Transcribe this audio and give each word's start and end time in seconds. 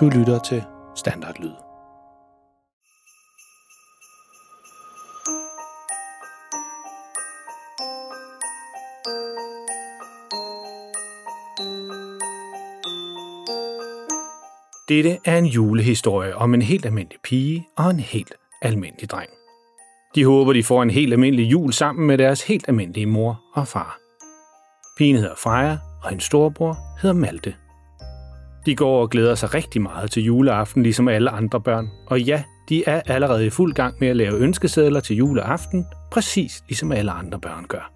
Du 0.00 0.08
lytter 0.08 0.38
til 0.38 0.62
Standardlyd. 0.96 1.50
Dette 14.88 15.18
er 15.24 15.38
en 15.38 15.46
julehistorie 15.46 16.36
om 16.36 16.54
en 16.54 16.62
helt 16.62 16.86
almindelig 16.86 17.18
pige 17.22 17.66
og 17.76 17.90
en 17.90 18.00
helt 18.00 18.34
almindelig 18.62 19.10
dreng. 19.10 19.30
De 20.14 20.24
håber, 20.24 20.52
de 20.52 20.62
får 20.62 20.82
en 20.82 20.90
helt 20.90 21.12
almindelig 21.12 21.44
jul 21.44 21.72
sammen 21.72 22.06
med 22.06 22.18
deres 22.18 22.42
helt 22.42 22.68
almindelige 22.68 23.06
mor 23.06 23.40
og 23.54 23.68
far. 23.68 23.98
Pigen 24.98 25.16
hedder 25.16 25.34
Freja, 25.36 25.78
og 26.02 26.08
hendes 26.08 26.24
storebror 26.24 26.76
hedder 27.02 27.14
Malte. 27.14 27.54
De 28.66 28.74
går 28.74 29.02
og 29.02 29.10
glæder 29.10 29.34
sig 29.34 29.54
rigtig 29.54 29.82
meget 29.82 30.10
til 30.10 30.22
juleaften, 30.22 30.82
ligesom 30.82 31.08
alle 31.08 31.30
andre 31.30 31.60
børn. 31.60 31.90
Og 32.06 32.20
ja, 32.20 32.42
de 32.68 32.84
er 32.86 33.00
allerede 33.06 33.46
i 33.46 33.50
fuld 33.50 33.74
gang 33.74 33.94
med 34.00 34.08
at 34.08 34.16
lave 34.16 34.38
ønskesedler 34.38 35.00
til 35.00 35.16
juleaften, 35.16 35.86
præcis 36.12 36.62
ligesom 36.68 36.92
alle 36.92 37.10
andre 37.10 37.40
børn 37.40 37.64
gør. 37.68 37.92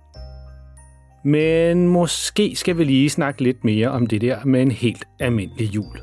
Men 1.25 1.89
måske 1.89 2.57
skal 2.57 2.79
vi 2.79 2.85
lige 2.85 3.11
snakke 3.11 3.43
lidt 3.43 3.65
mere 3.65 3.89
om 3.89 4.07
det 4.07 4.21
der 4.21 4.45
med 4.45 4.63
en 4.63 4.71
helt 4.71 5.05
almindelig 5.21 5.75
jul. 5.75 6.01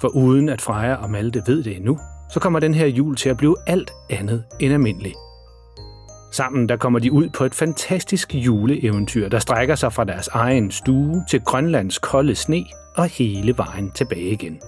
For 0.00 0.08
uden 0.08 0.48
at 0.48 0.60
Freja 0.60 0.94
og 0.94 1.10
Malte 1.10 1.42
ved 1.46 1.62
det 1.62 1.76
endnu, 1.76 1.98
så 2.32 2.40
kommer 2.40 2.60
den 2.60 2.74
her 2.74 2.86
jul 2.86 3.16
til 3.16 3.28
at 3.28 3.36
blive 3.36 3.56
alt 3.66 3.90
andet 4.10 4.44
end 4.60 4.72
almindelig. 4.72 5.14
Sammen 6.30 6.68
der 6.68 6.76
kommer 6.76 6.98
de 6.98 7.12
ud 7.12 7.28
på 7.28 7.44
et 7.44 7.54
fantastisk 7.54 8.34
juleeventyr, 8.34 9.28
der 9.28 9.38
strækker 9.38 9.74
sig 9.74 9.92
fra 9.92 10.04
deres 10.04 10.28
egen 10.28 10.70
stue 10.70 11.24
til 11.30 11.40
Grønlands 11.40 11.98
kolde 11.98 12.34
sne 12.34 12.64
og 12.96 13.06
hele 13.06 13.54
vejen 13.56 13.90
tilbage 13.90 14.30
igen. 14.30 14.60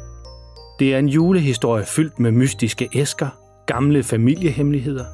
Det 0.78 0.94
er 0.94 0.98
en 0.98 1.08
julehistorie 1.08 1.84
fyldt 1.84 2.18
med 2.18 2.30
mystiske 2.30 2.88
æsker, 2.94 3.28
gamle 3.66 4.02
familiehemmeligheder 4.02 5.04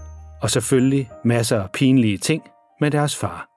og 0.42 0.50
selvfølgelig 0.50 1.10
masser 1.24 1.62
af 1.62 1.70
pinlige 1.70 2.18
ting 2.18 2.42
med 2.80 2.90
deres 2.90 3.16
far. 3.16 3.48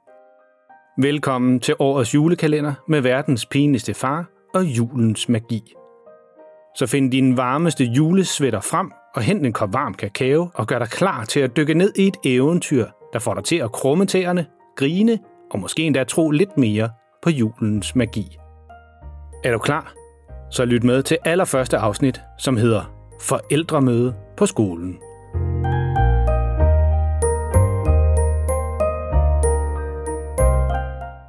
Velkommen 1.01 1.59
til 1.59 1.75
årets 1.79 2.13
julekalender 2.13 2.73
med 2.87 3.01
verdens 3.01 3.45
pinligste 3.45 3.93
far 3.93 4.25
og 4.53 4.63
julens 4.63 5.29
magi. 5.29 5.73
Så 6.75 6.87
find 6.87 7.11
din 7.11 7.37
varmeste 7.37 7.83
julesvætter 7.83 8.61
frem 8.61 8.91
og 9.15 9.21
hent 9.21 9.45
en 9.45 9.53
kop 9.53 9.73
varm 9.73 9.93
kakao 9.93 10.49
og 10.53 10.67
gør 10.67 10.79
dig 10.79 10.89
klar 10.89 11.25
til 11.25 11.39
at 11.39 11.57
dykke 11.57 11.73
ned 11.73 11.93
i 11.95 12.07
et 12.07 12.17
eventyr, 12.25 12.85
der 13.13 13.19
får 13.19 13.33
dig 13.33 13.43
til 13.43 13.55
at 13.55 13.71
krumme 13.71 14.05
tæerne, 14.05 14.45
grine 14.75 15.19
og 15.51 15.59
måske 15.59 15.83
endda 15.83 16.03
tro 16.03 16.31
lidt 16.31 16.57
mere 16.57 16.89
på 17.23 17.29
julens 17.29 17.95
magi. 17.95 18.37
Er 19.43 19.51
du 19.51 19.57
klar? 19.57 19.93
Så 20.51 20.65
lyt 20.65 20.83
med 20.83 21.03
til 21.03 21.17
allerførste 21.25 21.77
afsnit, 21.77 22.21
som 22.37 22.57
hedder 22.57 22.93
Forældremøde 23.21 24.15
på 24.37 24.45
skolen. 24.45 24.97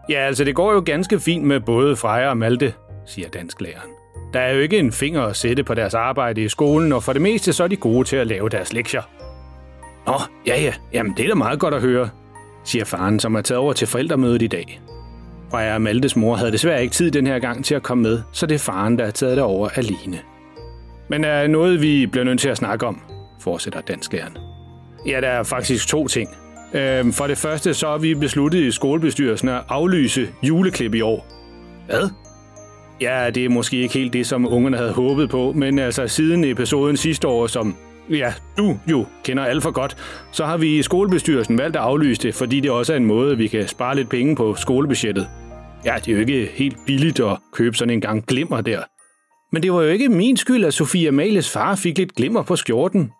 Ja, 0.09 0.19
altså 0.19 0.45
det 0.45 0.55
går 0.55 0.73
jo 0.73 0.83
ganske 0.87 1.21
fint 1.21 1.45
med 1.45 1.61
både 1.61 1.97
Freja 1.97 2.29
og 2.29 2.37
Malte, 2.37 2.75
siger 3.07 3.29
dansklæreren. 3.29 4.02
Der 4.33 4.41
er 4.41 4.55
jo 4.55 4.61
ikke 4.61 4.79
en 4.79 4.93
finger 4.93 5.23
at 5.23 5.37
sætte 5.37 5.65
på 5.65 5.75
deres 5.75 5.95
arbejde 5.95 6.43
i 6.43 6.49
skolen, 6.49 6.93
og 6.93 7.03
for 7.03 7.13
det 7.13 7.23
meste 7.23 7.53
så 7.53 7.65
er 7.65 7.69
de 7.69 7.77
gode 7.77 8.09
til 8.09 8.17
at 8.17 8.27
lave 8.27 8.49
deres 8.49 8.73
lektier. 8.73 9.03
Nå, 10.07 10.15
ja 10.47 10.61
ja, 10.63 10.73
jamen 10.93 11.15
det 11.17 11.25
er 11.25 11.29
da 11.29 11.35
meget 11.35 11.59
godt 11.59 11.75
at 11.75 11.81
høre, 11.81 12.09
siger 12.65 12.85
faren, 12.85 13.21
som 13.21 13.35
er 13.35 13.41
taget 13.41 13.59
over 13.59 13.73
til 13.73 13.87
forældremødet 13.87 14.43
i 14.43 14.47
dag. 14.47 14.81
Freja 15.51 15.75
og 15.75 15.83
Maltes 15.83 16.17
mor 16.17 16.37
havde 16.37 16.53
desværre 16.53 16.83
ikke 16.83 16.95
tid 16.95 17.11
den 17.11 17.27
her 17.27 17.39
gang 17.39 17.65
til 17.65 17.75
at 17.75 17.83
komme 17.83 18.03
med, 18.03 18.23
så 18.33 18.47
det 18.47 18.55
er 18.55 18.59
faren, 18.59 18.99
der 18.99 19.05
er 19.05 19.11
taget 19.11 19.37
det 19.37 19.45
over 19.45 19.69
alene. 19.69 20.19
Men 21.09 21.25
er 21.25 21.47
noget, 21.47 21.83
vi 21.83 22.07
bliver 22.07 22.25
nødt 22.25 22.41
til 22.41 22.49
at 22.49 22.57
snakke 22.57 22.87
om, 22.87 23.01
fortsætter 23.41 23.81
dansklæren. 23.81 24.39
Ja, 25.07 25.21
der 25.21 25.29
er 25.29 25.43
faktisk 25.43 25.89
to 25.89 26.09
ting. 26.09 26.31
Øhm, 26.75 27.13
for 27.13 27.27
det 27.27 27.39
første, 27.39 27.75
så 27.75 27.89
har 27.89 27.99
vi 27.99 28.15
besluttet 28.15 28.59
i 28.59 28.71
skolebestyrelsen 28.71 29.49
at 29.49 29.63
aflyse 29.69 30.29
juleklip 30.43 30.95
i 30.95 31.01
år. 31.01 31.27
Hvad? 31.87 32.11
Ja, 33.03 33.31
det 33.31 33.45
er 33.45 33.49
måske 33.49 33.77
ikke 33.77 33.95
helt 33.95 34.13
det, 34.13 34.27
som 34.27 34.53
ungerne 34.53 34.77
havde 34.77 34.93
håbet 34.93 35.31
på, 35.31 35.53
men 35.53 35.79
altså 35.79 36.09
siden 36.09 36.45
episoden 36.45 36.97
sidste 36.97 37.29
år, 37.29 37.47
som 37.47 37.77
ja, 38.11 38.35
du 38.59 38.79
jo 38.91 39.07
kender 39.25 39.45
alt 39.45 39.63
for 39.63 39.71
godt, 39.71 39.97
så 40.33 40.45
har 40.45 40.57
vi 40.57 40.79
i 40.79 40.83
skolebestyrelsen 40.83 41.59
valgt 41.59 41.77
at 41.77 41.83
aflyse 41.83 42.23
det, 42.23 42.35
fordi 42.35 42.61
det 42.61 42.71
også 42.71 42.93
er 42.93 42.97
en 42.97 43.05
måde, 43.05 43.37
vi 43.37 43.47
kan 43.47 43.69
spare 43.69 43.97
lidt 43.97 44.09
penge 44.09 44.37
på 44.37 44.55
skolebudgettet. 44.55 45.29
Ja, 45.85 45.95
det 45.97 46.09
er 46.09 46.13
jo 46.13 46.19
ikke 46.19 46.51
helt 46.55 46.77
billigt 46.87 47.21
at 47.21 47.39
købe 47.53 47.77
sådan 47.77 47.95
en 47.95 48.01
gang 48.01 48.27
glimmer 48.27 48.61
der. 48.61 48.83
Men 49.53 49.63
det 49.63 49.73
var 49.73 49.83
jo 49.83 49.89
ikke 49.89 50.09
min 50.09 50.37
skyld, 50.37 50.65
at 50.65 50.75
Sofia 50.75 51.11
Males 51.11 51.51
far 51.51 51.75
fik 51.75 51.99
lidt 51.99 52.15
glimmer 52.15 52.43
på 52.43 52.57
skjorten. 52.57 53.13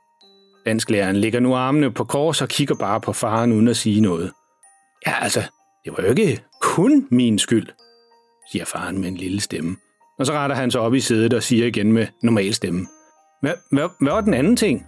Dansklæreren 0.67 1.17
ligger 1.17 1.41
nu 1.41 1.55
armene 1.55 1.91
på 1.91 2.05
kors 2.05 2.43
og 2.43 2.49
kigger 2.49 2.75
bare 2.75 3.01
på 3.01 3.13
faren 3.13 3.53
uden 3.53 3.69
at 3.69 3.77
sige 3.77 4.01
noget. 4.01 4.33
Ja, 5.07 5.13
altså, 5.23 5.41
det 5.85 5.93
var 5.97 6.05
jo 6.05 6.11
ikke 6.11 6.43
kun 6.61 7.07
min 7.11 7.39
skyld 7.39 7.67
siger 8.53 8.65
faren 8.65 9.01
med 9.01 9.09
en 9.09 9.15
lille 9.15 9.41
stemme. 9.41 9.77
Og 10.19 10.27
så 10.27 10.33
retter 10.33 10.57
han 10.57 10.71
sig 10.71 10.81
op 10.81 10.95
i 10.95 11.01
sædet 11.01 11.35
og 11.35 11.43
siger 11.43 11.67
igen 11.67 11.93
med 11.93 12.07
normal 12.23 12.55
stemme. 12.55 12.87
Hvad, 13.43 13.53
hvad, 13.71 13.89
hvad 14.01 14.13
var 14.13 14.21
den 14.21 14.35
anden 14.35 14.57
ting? 14.57 14.87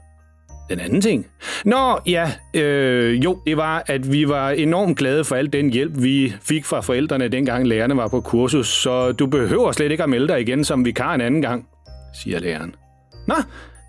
Den 0.71 0.81
anden 0.81 1.01
ting? 1.01 1.27
Nå, 1.65 1.99
ja, 2.07 2.33
øh, 2.55 3.25
jo, 3.25 3.39
det 3.47 3.57
var, 3.57 3.83
at 3.87 4.13
vi 4.13 4.29
var 4.29 4.51
enormt 4.51 4.99
glade 4.99 5.25
for 5.25 5.37
al 5.37 5.53
den 5.53 5.71
hjælp, 5.71 5.93
vi 6.03 6.35
fik 6.43 6.65
fra 6.65 6.81
forældrene, 6.81 7.29
dengang 7.29 7.67
lærerne 7.67 7.97
var 7.97 8.09
på 8.09 8.21
kursus, 8.21 8.69
så 8.69 9.13
du 9.13 9.27
behøver 9.27 9.73
slet 9.73 9.91
ikke 9.91 10.03
at 10.03 10.09
melde 10.09 10.29
dig 10.29 10.41
igen 10.41 10.65
som 10.65 10.85
vikar 10.85 11.15
en 11.15 11.21
anden 11.21 11.43
gang, 11.43 11.67
siger 12.23 12.39
læreren. 12.39 12.75
Nå, 13.29 13.35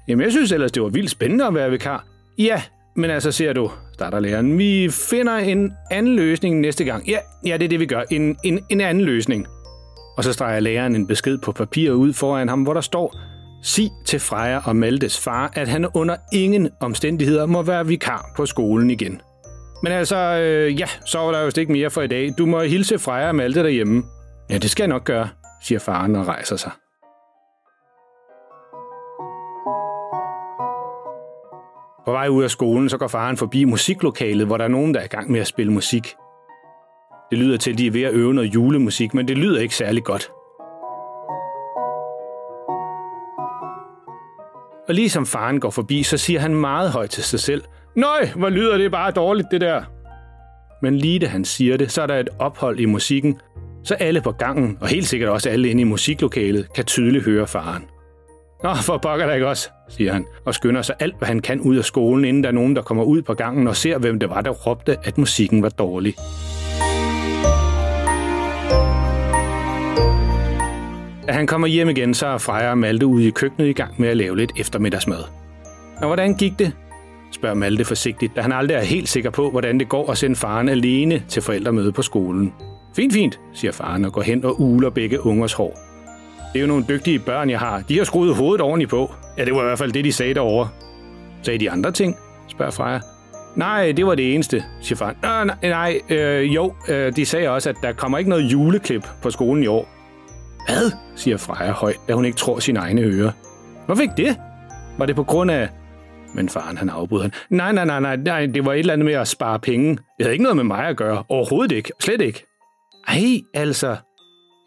jamen 0.07 0.23
jeg 0.23 0.31
synes 0.31 0.51
ellers, 0.51 0.71
det 0.71 0.83
var 0.83 0.89
vildt 0.89 1.11
spændende 1.11 1.45
at 1.45 1.53
være 1.53 1.71
vikar. 1.71 2.05
Ja, 2.37 2.61
men 2.95 3.09
altså 3.09 3.31
ser 3.31 3.53
du, 3.53 3.71
starter 3.93 4.19
læreren, 4.19 4.57
vi 4.57 4.89
finder 5.09 5.35
en 5.35 5.73
anden 5.91 6.15
løsning 6.15 6.59
næste 6.59 6.83
gang. 6.83 7.07
Ja, 7.07 7.17
ja 7.45 7.57
det 7.57 7.65
er 7.65 7.69
det, 7.69 7.79
vi 7.79 7.85
gør. 7.85 8.03
En, 8.11 8.37
en, 8.43 8.59
en 8.69 8.81
anden 8.81 9.03
løsning. 9.03 9.47
Og 10.17 10.23
så 10.23 10.33
streger 10.33 10.59
læreren 10.59 10.95
en 10.95 11.07
besked 11.07 11.37
på 11.37 11.51
papir 11.51 11.91
ud 11.91 12.13
foran 12.13 12.49
ham, 12.49 12.63
hvor 12.63 12.73
der 12.73 12.81
står, 12.81 13.15
sig 13.63 13.91
til 14.05 14.19
Freja 14.19 14.59
og 14.65 14.75
Maltes 14.75 15.19
far, 15.19 15.51
at 15.53 15.67
han 15.67 15.85
under 15.93 16.15
ingen 16.33 16.69
omstændigheder 16.79 17.45
må 17.45 17.61
være 17.61 17.87
vikar 17.87 18.31
på 18.37 18.45
skolen 18.45 18.89
igen. 18.89 19.21
Men 19.83 19.91
altså, 19.91 20.17
øh, 20.17 20.79
ja, 20.79 20.85
så 21.05 21.19
er 21.19 21.31
der 21.31 21.41
jo 21.41 21.51
ikke 21.57 21.71
mere 21.71 21.89
for 21.89 22.01
i 22.01 22.07
dag. 22.07 22.33
Du 22.37 22.45
må 22.45 22.61
hilse 22.61 22.99
Freja 22.99 23.27
og 23.27 23.35
Malte 23.35 23.63
derhjemme. 23.63 24.03
Ja, 24.49 24.57
det 24.57 24.69
skal 24.69 24.83
jeg 24.83 24.87
nok 24.87 25.03
gøre, 25.03 25.29
siger 25.63 25.79
faren 25.79 26.15
og 26.15 26.27
rejser 26.27 26.55
sig. 26.55 26.71
På 32.05 32.11
vej 32.11 32.27
ud 32.27 32.43
af 32.43 32.49
skolen, 32.49 32.89
så 32.89 32.97
går 32.97 33.07
faren 33.07 33.37
forbi 33.37 33.63
musiklokalet, 33.63 34.47
hvor 34.47 34.57
der 34.57 34.63
er 34.63 34.69
nogen, 34.69 34.93
der 34.93 34.99
er 34.99 35.03
i 35.03 35.07
gang 35.07 35.31
med 35.31 35.39
at 35.39 35.47
spille 35.47 35.73
musik. 35.73 36.15
Det 37.29 37.37
lyder 37.37 37.57
til, 37.57 37.71
at 37.71 37.77
de 37.77 37.87
er 37.87 37.91
ved 37.91 38.01
at 38.01 38.13
øve 38.13 38.33
noget 38.33 38.53
julemusik, 38.53 39.13
men 39.13 39.27
det 39.27 39.37
lyder 39.37 39.61
ikke 39.61 39.75
særlig 39.75 40.03
godt. 40.03 40.31
Og 44.87 44.93
lige 44.93 45.09
som 45.09 45.25
faren 45.25 45.59
går 45.59 45.69
forbi, 45.69 46.03
så 46.03 46.17
siger 46.17 46.39
han 46.39 46.55
meget 46.55 46.91
højt 46.91 47.09
til 47.09 47.23
sig 47.23 47.39
selv, 47.39 47.63
Nøj, 47.95 48.27
hvor 48.35 48.49
lyder 48.49 48.77
det 48.77 48.91
bare 48.91 49.11
dårligt, 49.11 49.47
det 49.51 49.61
der. 49.61 49.83
Men 50.81 50.97
lige 50.97 51.19
da 51.19 51.25
han 51.25 51.45
siger 51.45 51.77
det, 51.77 51.91
så 51.91 52.01
er 52.01 52.07
der 52.07 52.17
et 52.17 52.29
ophold 52.39 52.79
i 52.79 52.85
musikken, 52.85 53.39
så 53.83 53.93
alle 53.93 54.21
på 54.21 54.31
gangen, 54.31 54.77
og 54.81 54.87
helt 54.87 55.07
sikkert 55.07 55.29
også 55.29 55.49
alle 55.49 55.69
inde 55.69 55.81
i 55.81 55.83
musiklokalet, 55.83 56.73
kan 56.73 56.85
tydeligt 56.85 57.25
høre 57.25 57.47
faren. 57.47 57.83
Nå, 58.63 58.75
for 58.75 58.97
pokker 58.97 59.25
der 59.25 59.33
ikke 59.33 59.47
også, 59.47 59.69
siger 59.89 60.13
han, 60.13 60.25
og 60.45 60.55
skynder 60.55 60.81
sig 60.81 60.95
alt, 60.99 61.17
hvad 61.17 61.27
han 61.27 61.39
kan 61.39 61.61
ud 61.61 61.75
af 61.75 61.85
skolen, 61.85 62.25
inden 62.25 62.43
der 62.43 62.49
er 62.49 62.53
nogen, 62.53 62.75
der 62.75 62.81
kommer 62.81 63.03
ud 63.03 63.21
på 63.21 63.33
gangen 63.33 63.67
og 63.67 63.75
ser, 63.75 63.97
hvem 63.97 64.19
det 64.19 64.29
var, 64.29 64.41
der 64.41 64.51
råbte, 64.51 64.97
at 65.03 65.17
musikken 65.17 65.63
var 65.63 65.69
dårlig. 65.69 66.15
Da 71.27 71.31
han 71.31 71.47
kommer 71.47 71.67
hjem 71.67 71.89
igen, 71.89 72.13
så 72.13 72.27
er 72.27 72.37
Freja 72.37 72.69
og 72.69 72.77
Malte 72.77 73.05
ude 73.05 73.27
i 73.27 73.29
køkkenet 73.29 73.67
i 73.67 73.73
gang 73.73 73.93
med 73.97 74.09
at 74.09 74.17
lave 74.17 74.37
lidt 74.37 74.51
eftermiddagsmad. 74.59 75.23
Og 75.97 76.05
hvordan 76.05 76.33
gik 76.35 76.59
det? 76.59 76.71
spørger 77.31 77.55
Malte 77.55 77.85
forsigtigt, 77.85 78.35
da 78.35 78.41
han 78.41 78.51
aldrig 78.51 78.75
er 78.75 78.81
helt 78.81 79.09
sikker 79.09 79.29
på, 79.29 79.51
hvordan 79.51 79.79
det 79.79 79.89
går 79.89 80.11
at 80.11 80.17
sende 80.17 80.35
faren 80.35 80.69
alene 80.69 81.23
til 81.27 81.41
forældremøde 81.41 81.91
på 81.91 82.01
skolen. 82.01 82.53
Fint, 82.95 83.13
fint, 83.13 83.39
siger 83.53 83.71
faren 83.71 84.05
og 84.05 84.13
går 84.13 84.21
hen 84.21 84.45
og 84.45 84.61
uler 84.61 84.89
begge 84.89 85.25
ungers 85.25 85.53
hår. 85.53 85.79
Det 86.53 86.59
er 86.59 86.61
jo 86.61 86.67
nogle 86.67 86.85
dygtige 86.89 87.19
børn, 87.19 87.49
jeg 87.49 87.59
har. 87.59 87.83
De 87.89 87.97
har 87.97 88.03
skruet 88.03 88.35
hovedet 88.35 88.61
ordentligt 88.61 88.89
på. 88.89 89.13
Ja, 89.37 89.45
det 89.45 89.53
var 89.53 89.61
i 89.61 89.65
hvert 89.65 89.77
fald 89.77 89.91
det, 89.91 90.05
de 90.05 90.11
sagde 90.11 90.33
derovre. 90.33 90.69
Sagde 91.43 91.59
de 91.59 91.71
andre 91.71 91.91
ting? 91.91 92.15
spørger 92.47 92.71
Freja. 92.71 92.99
Nej, 93.55 93.91
det 93.91 94.05
var 94.05 94.15
det 94.15 94.33
eneste, 94.33 94.63
siger 94.81 94.97
faren. 94.97 95.15
nej, 95.21 95.55
nej 95.69 95.99
øh, 96.09 96.55
jo, 96.55 96.73
øh, 96.89 97.15
de 97.15 97.25
sagde 97.25 97.49
også, 97.49 97.69
at 97.69 97.75
der 97.81 97.93
kommer 97.93 98.17
ikke 98.17 98.29
noget 98.29 98.43
juleklip 98.43 99.07
på 99.21 99.31
skolen 99.31 99.63
i 99.63 99.67
år. 99.67 99.94
Hvad? 100.65 100.91
siger 101.15 101.37
Freja 101.37 101.71
højt, 101.71 101.99
da 102.07 102.13
hun 102.13 102.25
ikke 102.25 102.37
tror 102.37 102.59
sine 102.59 102.79
egne 102.79 103.01
ører. 103.01 103.31
Hvorfor 103.85 104.01
ikke 104.01 104.13
det? 104.17 104.37
Var 104.97 105.05
det 105.05 105.15
på 105.15 105.23
grund 105.23 105.51
af... 105.51 105.69
Men 106.35 106.49
faren 106.49 106.77
han 106.77 106.89
afbryder 106.89 107.23
han. 107.23 107.31
Nej, 107.49 107.71
nej, 107.71 107.85
nej, 107.85 107.99
nej, 107.99 108.15
nej, 108.15 108.45
det 108.45 108.65
var 108.65 108.73
et 108.73 108.79
eller 108.79 108.93
andet 108.93 109.05
med 109.05 109.13
at 109.13 109.27
spare 109.27 109.59
penge. 109.59 109.89
Det 109.89 109.99
havde 110.19 110.31
ikke 110.31 110.43
noget 110.43 110.55
med 110.55 110.63
mig 110.63 110.87
at 110.87 110.97
gøre. 110.97 111.23
Overhovedet 111.29 111.71
ikke. 111.71 111.91
Slet 111.99 112.21
ikke. 112.21 112.45
Ej, 113.07 113.41
altså. 113.53 113.95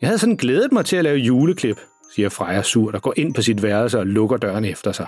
Jeg 0.00 0.08
havde 0.08 0.18
sådan 0.18 0.36
glædet 0.36 0.72
mig 0.72 0.84
til 0.84 0.96
at 0.96 1.04
lave 1.04 1.18
juleklip. 1.18 1.80
siger 2.14 2.28
Freja 2.28 2.62
surt 2.62 2.94
og 2.94 3.02
går 3.02 3.14
ind 3.16 3.34
på 3.34 3.42
sit 3.42 3.62
værelse 3.62 3.98
og 3.98 4.06
lukker 4.06 4.36
døren 4.36 4.64
efter 4.64 4.92
sig. 4.92 5.06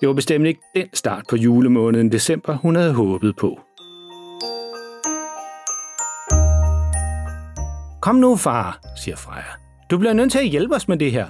Det 0.00 0.08
var 0.08 0.14
bestemt 0.14 0.46
ikke 0.46 0.60
den 0.76 0.86
start 0.92 1.24
på 1.30 1.36
julemåneden 1.36 2.12
december, 2.12 2.56
hun 2.56 2.76
havde 2.76 2.92
håbet 2.92 3.36
på. 3.36 3.60
Kom 8.02 8.14
nu, 8.16 8.36
far, 8.36 8.80
siger 8.96 9.16
Freja. 9.16 9.63
Du 9.90 9.98
bliver 9.98 10.12
nødt 10.12 10.32
til 10.32 10.38
at 10.38 10.48
hjælpe 10.48 10.74
os 10.74 10.88
med 10.88 10.96
det 10.96 11.12
her. 11.12 11.26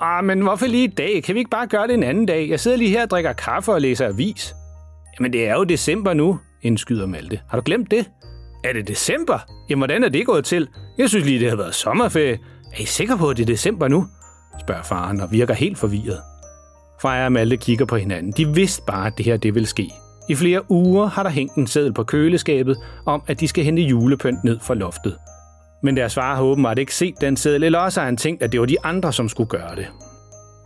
Ah, 0.00 0.24
men 0.24 0.40
hvorfor 0.40 0.66
lige 0.66 0.84
i 0.84 0.94
dag? 0.94 1.22
Kan 1.22 1.34
vi 1.34 1.38
ikke 1.38 1.50
bare 1.50 1.66
gøre 1.66 1.86
det 1.86 1.94
en 1.94 2.02
anden 2.02 2.26
dag? 2.26 2.48
Jeg 2.50 2.60
sidder 2.60 2.76
lige 2.76 2.90
her 2.90 3.02
og 3.02 3.10
drikker 3.10 3.32
kaffe 3.32 3.72
og 3.72 3.80
læser 3.80 4.06
avis. 4.06 4.54
Jamen, 5.18 5.32
det 5.32 5.48
er 5.48 5.54
jo 5.54 5.64
december 5.64 6.14
nu, 6.14 6.38
indskyder 6.62 7.06
Malte. 7.06 7.40
Har 7.48 7.58
du 7.58 7.62
glemt 7.64 7.90
det? 7.90 8.10
Er 8.64 8.72
det 8.72 8.88
december? 8.88 9.38
Jamen, 9.70 9.80
hvordan 9.80 10.04
er 10.04 10.08
det 10.08 10.26
gået 10.26 10.44
til? 10.44 10.68
Jeg 10.98 11.08
synes 11.08 11.24
lige, 11.26 11.40
det 11.40 11.48
har 11.48 11.56
været 11.56 11.74
sommerferie. 11.74 12.38
Er 12.72 12.80
I 12.80 12.84
sikre 12.84 13.18
på, 13.18 13.30
at 13.30 13.36
det 13.36 13.42
er 13.42 13.46
december 13.46 13.88
nu? 13.88 14.06
spørger 14.60 14.82
faren 14.82 15.20
og 15.20 15.32
virker 15.32 15.54
helt 15.54 15.78
forvirret. 15.78 16.20
Freja 17.02 17.24
og 17.24 17.32
Malte 17.32 17.56
kigger 17.56 17.84
på 17.84 17.96
hinanden. 17.96 18.32
De 18.32 18.54
vidste 18.54 18.82
bare, 18.86 19.06
at 19.06 19.12
det 19.18 19.26
her 19.26 19.36
det 19.36 19.54
ville 19.54 19.66
ske. 19.66 19.90
I 20.28 20.34
flere 20.34 20.70
uger 20.70 21.06
har 21.06 21.22
der 21.22 21.30
hængt 21.30 21.54
en 21.54 21.66
seddel 21.66 21.92
på 21.92 22.04
køleskabet 22.04 22.76
om, 23.06 23.22
at 23.26 23.40
de 23.40 23.48
skal 23.48 23.64
hente 23.64 23.82
julepynt 23.82 24.44
ned 24.44 24.58
fra 24.60 24.74
loftet. 24.74 25.16
Men 25.86 25.96
deres 25.96 26.14
far 26.14 26.34
har 26.34 26.42
åbenbart 26.42 26.78
ikke 26.78 26.94
set 26.94 27.20
den 27.20 27.36
seddel, 27.36 27.62
eller 27.62 27.78
også 27.78 28.00
har 28.00 28.04
han 28.04 28.16
tænkt, 28.16 28.42
at 28.42 28.52
det 28.52 28.60
var 28.60 28.66
de 28.66 28.76
andre, 28.84 29.12
som 29.12 29.28
skulle 29.28 29.48
gøre 29.48 29.76
det. 29.76 29.86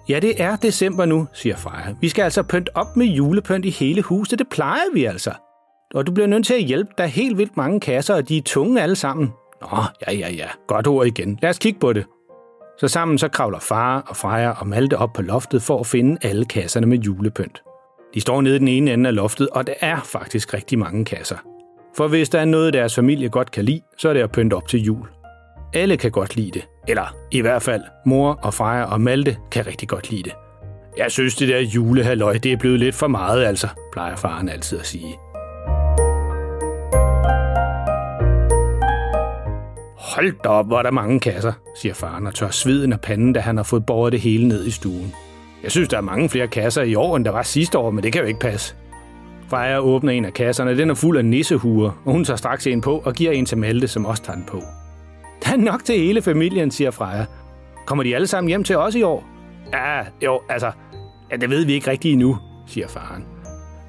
Ja, 0.09 0.21
det 0.21 0.43
er 0.43 0.57
december 0.57 1.05
nu, 1.05 1.27
siger 1.33 1.57
Freja. 1.57 1.95
Vi 2.01 2.09
skal 2.09 2.23
altså 2.23 2.43
pynte 2.43 2.77
op 2.77 2.97
med 2.97 3.07
julepynt 3.07 3.65
i 3.65 3.71
hele 3.71 4.03
huset. 4.03 4.39
Det 4.39 4.49
plejer 4.49 4.95
vi 4.95 5.05
altså. 5.05 5.31
Og 5.95 6.07
du 6.07 6.13
bliver 6.13 6.27
nødt 6.27 6.47
til 6.47 6.55
at 6.55 6.63
hjælpe. 6.63 6.91
Der 6.99 7.05
er 7.05 7.09
helt 7.09 7.39
vildt 7.39 7.57
mange 7.57 7.81
kasser, 7.81 8.15
og 8.15 8.29
de 8.29 8.37
er 8.37 8.43
tunge 8.43 8.83
alle 8.83 8.97
sammen. 8.97 9.33
Nå, 9.61 9.79
ja, 10.07 10.13
ja, 10.13 10.31
ja. 10.31 10.47
Godt 10.69 10.87
ord 10.87 11.07
igen. 11.07 11.39
Lad 11.43 11.51
os 11.51 11.59
kigge 11.59 11.81
på 11.81 11.93
det. 11.93 12.05
Så 12.79 12.89
sammen 12.89 13.19
så 13.19 13.29
kravler 13.29 13.59
far 13.59 14.01
og 14.01 14.17
Freja 14.17 14.51
og 14.51 14.67
Malte 14.67 14.99
op 14.99 15.13
på 15.13 15.23
loftet 15.23 15.63
for 15.63 15.81
at 15.81 15.87
finde 15.87 16.19
alle 16.23 16.45
kasserne 16.45 16.87
med 16.87 16.99
julepynt. 16.99 17.63
De 18.15 18.21
står 18.21 18.41
nede 18.41 18.57
i 18.57 18.59
den 18.59 18.69
ene 18.69 18.93
ende 18.93 19.09
af 19.09 19.15
loftet, 19.15 19.49
og 19.49 19.67
der 19.67 19.75
er 19.81 20.01
faktisk 20.05 20.55
rigtig 20.55 20.79
mange 20.79 21.05
kasser. 21.05 21.37
For 21.97 22.09
hvis 22.09 22.29
der 22.29 22.41
er 22.41 22.45
noget, 22.45 22.73
deres 22.73 22.95
familie 22.95 23.29
godt 23.29 23.51
kan 23.51 23.65
lide, 23.65 23.81
så 23.99 24.09
er 24.09 24.13
det 24.13 24.21
at 24.21 24.33
pynte 24.33 24.55
op 24.55 24.69
til 24.69 24.83
jul. 24.83 25.09
Alle 25.75 25.97
kan 25.97 26.11
godt 26.11 26.37
lide 26.37 26.51
det. 26.51 26.69
Eller 26.89 27.17
i 27.31 27.41
hvert 27.41 27.63
fald, 27.63 27.83
mor 28.07 28.33
og 28.43 28.55
Freja 28.55 28.85
og 28.85 29.01
Malte 29.01 29.37
kan 29.51 29.67
rigtig 29.67 29.89
godt 29.89 30.11
lide 30.11 30.23
det. 30.23 30.33
Jeg 30.97 31.11
synes, 31.11 31.35
det 31.35 31.49
der 31.49 31.59
julehalløj, 31.59 32.33
det 32.33 32.53
er 32.53 32.57
blevet 32.57 32.81
lidt 32.81 32.95
for 32.95 33.07
meget, 33.07 33.45
altså, 33.45 33.69
plejer 33.93 34.17
faren 34.17 34.49
altid 34.49 34.79
at 34.79 34.87
sige. 34.87 35.17
Hold 39.99 40.43
da 40.45 40.49
op, 40.49 40.67
hvor 40.67 40.79
er 40.79 40.83
der 40.83 40.91
mange 40.91 41.21
kasser, 41.21 41.53
siger 41.77 41.95
faren 41.95 42.27
og 42.27 42.35
tør 42.35 42.51
sveden 42.51 42.93
af 42.93 43.01
panden, 43.01 43.33
da 43.33 43.41
han 43.41 43.57
har 43.57 43.65
fået 43.65 43.87
båret 43.87 44.13
det 44.13 44.21
hele 44.21 44.49
ned 44.49 44.67
i 44.67 44.71
stuen. 44.71 45.15
Jeg 45.63 45.71
synes, 45.71 45.89
der 45.89 45.97
er 45.97 46.01
mange 46.01 46.29
flere 46.29 46.49
kasser 46.49 46.83
i 46.83 46.95
år, 46.95 47.17
end 47.17 47.25
der 47.25 47.31
var 47.31 47.43
sidste 47.43 47.79
år, 47.79 47.91
men 47.91 48.05
det 48.05 48.13
kan 48.13 48.21
jo 48.23 48.29
ikke 48.29 48.41
passe. 48.41 48.75
Freja 49.51 49.79
åbner 49.79 50.13
en 50.13 50.25
af 50.25 50.33
kasserne, 50.33 50.79
den 50.79 50.91
er 50.91 50.95
fuld 50.95 51.19
af 51.19 51.25
nissehuer, 51.25 51.91
og 52.05 52.13
hun 52.13 52.25
tager 52.25 52.37
straks 52.37 52.67
en 52.67 52.81
på 52.81 53.03
og 53.05 53.15
giver 53.15 53.33
en 53.33 53.47
til 53.47 53.59
Malte, 53.59 53.89
som 53.89 54.07
også 54.07 54.23
tager 54.23 54.37
den 54.37 54.45
på. 54.45 54.63
Der 55.45 55.53
er 55.53 55.57
nok 55.57 55.85
til 55.85 55.99
hele 55.99 56.23
familien, 56.23 56.71
siger 56.71 56.91
Freja. 56.91 57.25
Kommer 57.87 58.05
de 58.05 58.15
alle 58.15 58.27
sammen 58.27 58.49
hjem 58.49 58.65
til 58.65 58.77
os 58.77 58.95
i 58.95 59.03
år? 59.03 59.25
Ja, 59.73 60.01
jo, 60.25 60.41
altså, 60.49 60.71
ja, 61.31 61.37
det 61.37 61.51
ved 61.51 61.65
vi 61.65 61.73
ikke 61.73 61.91
rigtigt 61.91 62.13
endnu, 62.13 62.39
siger 62.67 62.89
faren. 62.89 63.25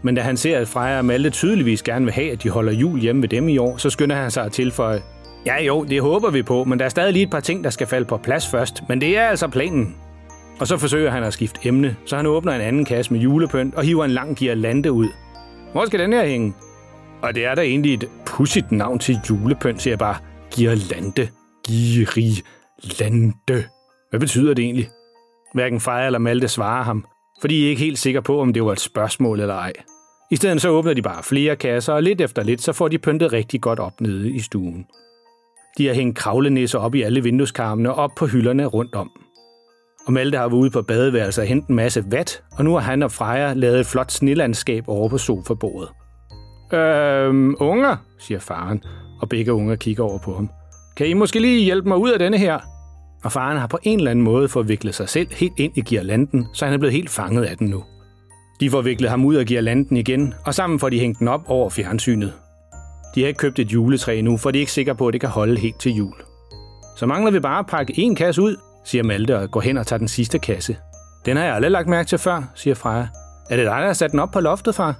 Men 0.01 0.15
da 0.15 0.21
han 0.21 0.37
ser, 0.37 0.59
at 0.59 0.67
Freja 0.67 0.97
og 0.97 1.05
Malte 1.05 1.29
tydeligvis 1.29 1.83
gerne 1.83 2.05
vil 2.05 2.13
have, 2.13 2.31
at 2.31 2.43
de 2.43 2.49
holder 2.49 2.71
jul 2.71 2.99
hjemme 2.99 3.21
ved 3.21 3.29
dem 3.29 3.49
i 3.49 3.57
år, 3.57 3.77
så 3.77 3.89
skynder 3.89 4.15
han 4.15 4.31
sig 4.31 4.45
at 4.45 4.51
tilføje, 4.51 5.01
Ja 5.45 5.63
jo, 5.63 5.83
det 5.83 6.01
håber 6.01 6.29
vi 6.29 6.43
på, 6.43 6.63
men 6.63 6.79
der 6.79 6.85
er 6.85 6.89
stadig 6.89 7.13
lige 7.13 7.23
et 7.23 7.29
par 7.29 7.39
ting, 7.39 7.63
der 7.63 7.69
skal 7.69 7.87
falde 7.87 8.05
på 8.05 8.17
plads 8.17 8.47
først. 8.47 8.83
Men 8.89 9.01
det 9.01 9.17
er 9.17 9.27
altså 9.27 9.47
planen. 9.47 9.95
Og 10.59 10.67
så 10.67 10.77
forsøger 10.77 11.11
han 11.11 11.23
at 11.23 11.33
skifte 11.33 11.59
emne, 11.63 11.95
så 12.05 12.15
han 12.15 12.25
åbner 12.25 12.53
en 12.53 12.61
anden 12.61 12.85
kasse 12.85 13.13
med 13.13 13.21
julepynt 13.21 13.75
og 13.75 13.83
hiver 13.83 14.05
en 14.05 14.11
lang 14.11 14.35
girlande 14.35 14.91
ud. 14.91 15.07
Hvor 15.71 15.85
skal 15.85 16.00
den 16.00 16.13
her 16.13 16.25
hænge? 16.25 16.53
Og 17.21 17.35
det 17.35 17.45
er 17.45 17.56
da 17.56 17.62
egentlig 17.62 17.94
et 17.94 18.09
pudsigt 18.25 18.71
navn 18.71 19.00
til 19.00 19.19
julepynt, 19.29 19.81
siger 19.81 19.91
jeg 19.91 20.00
bare. 20.00 20.15
Girlande. 20.51 21.27
Girilande. 21.68 23.63
Hvad 24.09 24.19
betyder 24.19 24.53
det 24.53 24.65
egentlig? 24.65 24.89
Hverken 25.53 25.79
Freja 25.79 26.06
eller 26.06 26.19
Malte 26.19 26.47
svarer 26.47 26.83
ham, 26.83 27.06
for 27.41 27.47
de 27.47 27.65
er 27.65 27.69
ikke 27.69 27.81
helt 27.81 28.00
sikre 28.00 28.21
på, 28.21 28.41
om 28.41 28.53
det 28.53 28.63
var 28.63 28.71
et 28.71 28.79
spørgsmål 28.79 29.39
eller 29.39 29.56
ej. 29.56 29.73
I 30.31 30.35
stedet 30.35 30.62
så 30.62 30.69
åbner 30.69 30.94
de 30.94 31.01
bare 31.01 31.23
flere 31.23 31.56
kasser, 31.56 31.94
og 31.94 32.03
lidt 32.03 32.21
efter 32.21 32.44
lidt, 32.44 32.62
så 32.62 32.74
får 32.74 32.88
de 32.88 32.97
pyntet 32.97 33.33
rigtig 33.33 33.62
godt 33.62 33.79
op 33.79 34.01
nede 34.01 34.31
i 34.31 34.39
stuen. 34.39 34.85
De 35.77 35.88
har 35.88 35.94
hængt 35.94 36.17
kravlenisser 36.17 36.79
op 36.79 36.95
i 36.95 37.01
alle 37.01 37.24
vindueskarmene 37.24 37.94
og 37.94 38.03
op 38.03 38.12
på 38.17 38.25
hylderne 38.25 38.65
rundt 38.65 38.95
om. 38.95 39.12
Og 40.07 40.13
Malte 40.13 40.38
har 40.38 40.48
været 40.48 40.59
ude 40.59 40.69
på 40.69 40.81
badeværelset 40.81 41.42
og 41.42 41.48
hentet 41.48 41.69
en 41.69 41.75
masse 41.75 42.03
vat, 42.07 42.44
og 42.51 42.65
nu 42.65 42.74
har 42.74 42.80
han 42.80 43.03
og 43.03 43.12
Freja 43.12 43.53
lavet 43.53 43.80
et 43.80 43.86
flot 43.86 44.12
snelandskab 44.12 44.83
over 44.88 45.09
på 45.09 45.18
sofabordet. 45.18 45.89
Øhm, 46.74 47.56
unger, 47.59 47.95
siger 48.19 48.39
faren, 48.39 48.83
og 49.21 49.30
begge 49.30 49.53
unger 49.53 49.75
kigger 49.75 50.03
over 50.03 50.19
på 50.19 50.33
ham. 50.33 50.50
Kan 50.98 51.07
I 51.07 51.13
måske 51.13 51.39
lige 51.39 51.63
hjælpe 51.63 51.88
mig 51.88 51.98
ud 51.98 52.12
af 52.12 52.19
denne 52.19 52.38
her? 52.38 52.59
Og 53.24 53.31
faren 53.31 53.57
har 53.57 53.68
på 53.68 53.80
en 53.83 53.98
eller 53.98 54.12
anden 54.12 54.25
måde 54.25 54.50
forviklet 54.50 54.95
sig 54.95 55.09
selv 55.09 55.27
helt 55.31 55.53
ind 55.57 55.77
i 55.77 55.81
girlanden, 55.81 56.48
så 56.53 56.65
han 56.65 56.74
er 56.74 56.77
blevet 56.77 56.94
helt 56.94 57.09
fanget 57.09 57.44
af 57.44 57.57
den 57.57 57.68
nu. 57.68 57.83
De 58.59 58.69
får 58.69 58.81
viklet 58.81 59.09
ham 59.09 59.25
ud 59.25 59.36
af 59.36 59.45
girlanden 59.45 59.98
igen, 59.98 60.33
og 60.45 60.53
sammen 60.53 60.80
får 60.80 60.89
de 60.89 61.00
hængt 61.00 61.19
den 61.19 61.27
op 61.27 61.42
over 61.48 61.69
fjernsynet. 61.69 62.33
De 63.15 63.21
har 63.21 63.27
ikke 63.27 63.38
købt 63.38 63.59
et 63.59 63.74
juletræ 63.74 64.21
nu, 64.21 64.38
for 64.38 64.51
de 64.51 64.57
er 64.57 64.62
ikke 64.62 64.71
sikre 64.71 64.95
på, 64.95 65.07
at 65.07 65.13
det 65.13 65.21
kan 65.21 65.30
holde 65.30 65.59
helt 65.59 65.80
til 65.80 65.95
jul. 65.95 66.13
Så 66.98 67.06
mangler 67.06 67.31
vi 67.31 67.39
bare 67.39 67.59
at 67.59 67.68
pakke 67.68 67.94
en 68.00 68.15
kasse 68.15 68.42
ud, 68.42 68.56
siger 68.83 69.03
Malte 69.03 69.37
og 69.37 69.51
går 69.51 69.61
hen 69.61 69.77
og 69.77 69.87
tager 69.87 69.97
den 69.97 70.07
sidste 70.07 70.39
kasse. 70.39 70.77
Den 71.25 71.37
har 71.37 71.43
jeg 71.43 71.55
aldrig 71.55 71.71
lagt 71.71 71.87
mærke 71.87 72.07
til 72.07 72.17
før, 72.17 72.43
siger 72.55 72.75
Freja. 72.75 73.07
Er 73.49 73.55
det 73.55 73.65
dig, 73.65 73.75
der 73.77 73.85
har 73.85 73.93
sat 73.93 74.11
den 74.11 74.19
op 74.19 74.31
på 74.31 74.39
loftet, 74.39 74.75
far? 74.75 74.95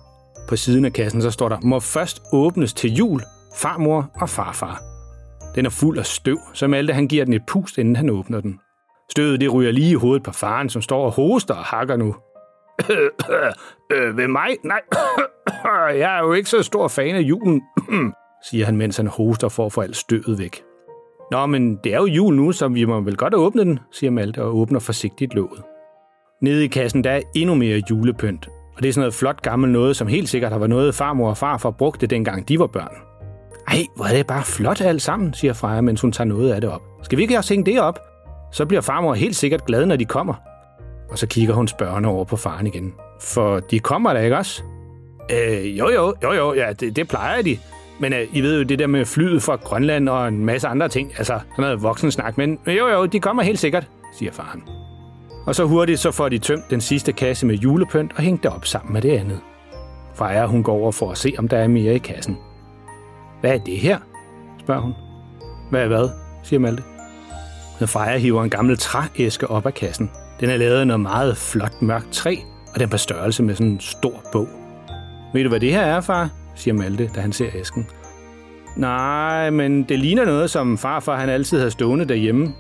På 0.50 0.56
siden 0.56 0.86
af 0.86 0.94
kassen 0.94 1.22
så 1.22 1.32
står 1.32 1.50
der, 1.50 1.58
må 1.64 1.80
først 1.80 2.22
åbnes 2.34 2.74
til 2.74 2.94
jul, 2.94 3.22
farmor 3.56 4.12
og 4.22 4.30
farfar. 4.30 4.82
Den 5.56 5.66
er 5.66 5.70
fuld 5.70 6.00
af 6.00 6.06
støv, 6.06 6.38
så 6.54 6.68
Malte 6.68 6.94
han 6.94 7.08
giver 7.08 7.26
den 7.26 7.34
et 7.34 7.42
pust, 7.48 7.78
inden 7.78 7.96
han 7.96 8.10
åbner 8.10 8.42
den. 8.42 8.60
Støvet 9.12 9.42
det 9.42 9.54
ryger 9.54 9.72
lige 9.72 9.92
i 9.92 9.94
hovedet 9.94 10.24
på 10.24 10.32
faren, 10.32 10.70
som 10.70 10.82
står 10.82 11.06
og 11.06 11.12
hoster 11.12 11.54
og 11.54 11.64
hakker 11.64 11.96
nu. 11.96 12.16
øh, 13.94 14.18
ved 14.18 14.28
mig? 14.28 14.50
Nej, 14.64 14.82
jeg 16.04 16.18
er 16.18 16.20
jo 16.20 16.34
ikke 16.34 16.50
så 16.50 16.64
stor 16.64 16.88
fan 16.88 17.16
af 17.16 17.22
julen, 17.22 17.62
siger 18.50 18.66
han, 18.66 18.78
mens 18.78 18.98
han 18.98 19.08
hoster 19.08 19.50
for 19.50 19.66
at 19.66 19.74
få 19.74 19.82
alt 19.82 19.98
støvet 19.98 20.40
væk. 20.40 20.64
Nå, 21.32 21.46
men 21.46 21.76
det 21.84 21.94
er 21.94 21.98
jo 21.98 22.06
jul 22.06 22.36
nu, 22.36 22.52
så 22.52 22.68
vi 22.68 22.86
må 22.86 23.02
vel 23.02 23.18
godt 23.18 23.34
åbne 23.34 23.66
den, 23.66 23.80
siger 23.92 24.12
Malte 24.12 24.44
og 24.44 24.56
åbner 24.56 24.80
forsigtigt 24.80 25.34
låget. 25.34 25.62
Nede 26.42 26.64
i 26.64 26.68
kassen 26.68 27.04
der 27.04 27.12
er 27.12 27.22
endnu 27.36 27.56
mere 27.56 27.82
julepynt, 27.90 28.48
og 28.76 28.84
det 28.84 28.90
er 28.90 28.94
sådan 28.94 29.02
noget 29.02 29.14
flot 29.14 29.42
gammelt 29.42 29.74
noget, 29.74 29.96
som 29.96 30.08
helt 30.08 30.30
sikkert 30.30 30.52
har 30.52 30.60
været 30.60 30.70
noget, 30.70 30.96
farmor 30.96 31.30
og 31.30 31.38
farfar 31.38 31.72
brugte 31.72 32.08
dengang 32.08 32.50
de 32.50 32.60
var 32.60 32.68
børn. 32.68 32.96
Ej, 33.68 33.86
hvor 33.96 34.06
er 34.06 34.16
det 34.16 34.28
bare 34.28 34.44
flot 34.44 34.82
alt 34.82 35.02
sammen, 35.02 35.34
siger 35.34 35.54
Freja, 35.54 35.82
mens 35.82 36.02
hun 36.02 36.12
tager 36.12 36.28
noget 36.28 36.52
af 36.52 36.62
det 36.62 36.70
op. 36.70 36.82
Skal 37.04 37.18
vi 37.18 37.22
ikke 37.22 37.38
også 37.38 37.54
hænge 37.54 37.72
det 37.72 37.82
op? 37.82 38.00
Så 38.52 38.66
bliver 38.66 38.82
farmor 38.82 39.14
helt 39.14 39.36
sikkert 39.36 39.66
glad, 39.66 39.86
når 39.86 39.96
de 39.96 40.06
kommer. 40.06 40.34
Og 41.10 41.18
så 41.18 41.28
kigger 41.28 41.54
hun 41.54 41.68
spørgende 41.68 42.10
over 42.10 42.26
på 42.26 42.36
faren 42.36 42.68
igen. 42.68 42.94
For 43.22 43.60
de 43.60 43.80
kommer 43.80 44.14
da 44.14 44.20
ikke 44.20 44.38
også? 44.38 44.64
Øh, 45.32 45.80
jo, 45.80 45.90
jo, 45.90 46.16
jo, 46.24 46.34
jo, 46.34 46.54
ja, 46.54 46.74
det, 46.74 46.96
det 46.96 47.08
plejer 47.08 47.42
de. 47.42 47.58
Men 48.02 48.14
øh, 48.14 48.28
I 48.32 48.42
ved 48.42 48.58
jo 48.58 48.64
det 48.64 48.80
der 48.80 48.88
med 48.88 49.06
flyet 49.06 49.44
fra 49.44 49.56
Grønland 49.56 50.10
og 50.10 50.28
en 50.28 50.46
masse 50.46 50.68
andre 50.68 50.90
ting, 50.90 51.12
altså 51.18 51.34
sådan 51.34 51.64
noget 51.64 51.84
voksen 51.84 52.12
snak, 52.12 52.38
men 52.38 52.60
jo, 52.68 52.88
jo, 52.88 53.06
de 53.06 53.20
kommer 53.20 53.44
helt 53.44 53.60
sikkert, 53.60 53.88
siger 54.18 54.32
faren. 54.32 54.64
Og 55.46 55.56
så 55.56 55.66
hurtigt 55.66 56.00
så 56.00 56.12
får 56.12 56.30
de 56.30 56.38
tømt 56.38 56.70
den 56.70 56.82
sidste 56.82 57.12
kasse 57.12 57.46
med 57.46 57.56
julepynt 57.56 58.14
og 58.16 58.24
hængt 58.24 58.44
det 58.44 58.52
op 58.52 58.66
sammen 58.66 58.94
med 58.94 59.02
det 59.02 59.12
andet. 59.12 59.40
Freja, 60.16 60.46
hun 60.46 60.64
går 60.64 60.74
over 60.74 60.92
for 60.92 61.12
at 61.12 61.18
se, 61.18 61.34
om 61.38 61.48
der 61.48 61.58
er 61.58 61.68
mere 61.68 61.96
i 61.96 61.98
kassen. 61.98 62.38
Hvad 63.42 63.54
er 63.54 63.58
det 63.58 63.78
her? 63.78 63.98
spørger 64.60 64.82
hun. 64.82 64.94
Hvad 65.70 65.84
er 65.84 65.88
hvad? 65.88 66.10
siger 66.44 66.60
Malte. 66.60 66.84
Men 67.80 67.88
Freja 67.88 68.18
hiver 68.18 68.44
en 68.44 68.50
gammel 68.50 68.78
trææske 68.78 69.48
op 69.48 69.66
af 69.66 69.74
kassen. 69.74 70.12
Den 70.40 70.50
er 70.50 70.58
lavet 70.58 70.80
af 70.80 70.88
noget 70.88 71.00
meget 71.00 71.38
flot 71.38 71.82
mørkt 71.82 72.12
træ, 72.12 72.36
og 72.68 72.76
den 72.76 72.82
er 72.82 72.88
på 72.88 72.98
størrelse 72.98 73.44
med 73.44 73.56
sådan 73.56 73.72
en 73.72 73.80
stor 73.80 74.24
bog. 74.32 74.48
Ved 75.34 75.44
du, 75.44 75.50
hvad 75.50 75.60
det 75.60 75.72
her 75.72 75.82
er, 75.82 76.02
far? 76.02 76.30
Siger 76.56 76.74
Malte, 76.74 77.10
da 77.16 77.22
han 77.22 77.34
ser 77.34 77.50
æsken. 77.56 77.88
Nej, 78.76 79.50
men 79.50 79.84
det 79.84 80.00
ligner 80.00 80.26
noget, 80.26 80.50
som 80.50 80.78
farfar 80.78 81.18
han 81.18 81.30
altid 81.30 81.62
har 81.62 81.70
stående 81.70 82.06
derhjemme. 82.06 82.54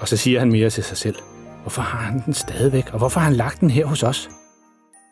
Og 0.00 0.08
så 0.08 0.16
siger 0.16 0.38
han 0.38 0.52
mere 0.52 0.70
til 0.70 0.84
sig 0.84 0.96
selv. 0.96 1.16
Hvorfor 1.62 1.82
har 1.82 1.98
han 1.98 2.22
den 2.24 2.34
stadigvæk, 2.34 2.84
og 2.92 2.98
hvorfor 2.98 3.20
har 3.20 3.26
han 3.26 3.36
lagt 3.36 3.60
den 3.60 3.70
her 3.70 3.86
hos 3.86 4.02
os? 4.02 4.30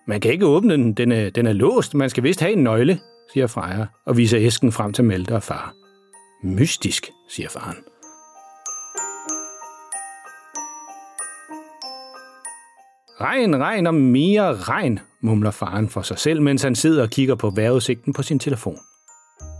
Man 0.06 0.20
kan 0.20 0.32
ikke 0.32 0.46
åbne 0.46 0.74
den, 0.74 0.92
den 0.92 1.12
er, 1.12 1.30
den 1.30 1.46
er 1.46 1.52
låst, 1.52 1.94
man 1.94 2.10
skal 2.10 2.22
vist 2.22 2.40
have 2.40 2.52
en 2.52 2.62
nøgle, 2.62 2.98
siger 3.32 3.46
Freja, 3.46 3.86
og 4.06 4.16
viser 4.16 4.38
æsken 4.40 4.72
frem 4.72 4.92
til 4.92 5.04
Malte 5.04 5.34
og 5.34 5.42
far. 5.42 5.74
Mystisk, 6.44 7.10
siger 7.28 7.48
faren. 7.48 7.76
Regn, 13.20 13.56
regn 13.60 13.86
og 13.86 13.94
mere 13.94 14.56
regn, 14.56 14.98
mumler 15.22 15.50
faren 15.50 15.88
for 15.88 16.02
sig 16.02 16.18
selv, 16.18 16.42
mens 16.42 16.62
han 16.62 16.74
sidder 16.74 17.02
og 17.02 17.10
kigger 17.10 17.34
på 17.34 17.50
vejrudsigten 17.50 18.12
på 18.12 18.22
sin 18.22 18.38
telefon. 18.38 18.76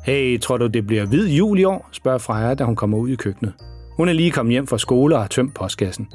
Hey, 0.04 0.40
tror 0.40 0.56
du, 0.56 0.66
det 0.66 0.86
bliver 0.86 1.06
hvid 1.06 1.28
jul 1.28 1.58
i 1.58 1.64
år? 1.64 1.88
spørger 1.92 2.18
Freja, 2.18 2.54
da 2.54 2.64
hun 2.64 2.76
kommer 2.76 2.98
ud 2.98 3.08
i 3.08 3.16
køkkenet. 3.16 3.54
Hun 3.96 4.08
er 4.08 4.12
lige 4.12 4.30
kommet 4.30 4.52
hjem 4.52 4.66
fra 4.66 4.78
skole 4.78 5.14
og 5.14 5.20
har 5.20 5.28
tømt 5.28 5.54
postkassen. 5.54 6.08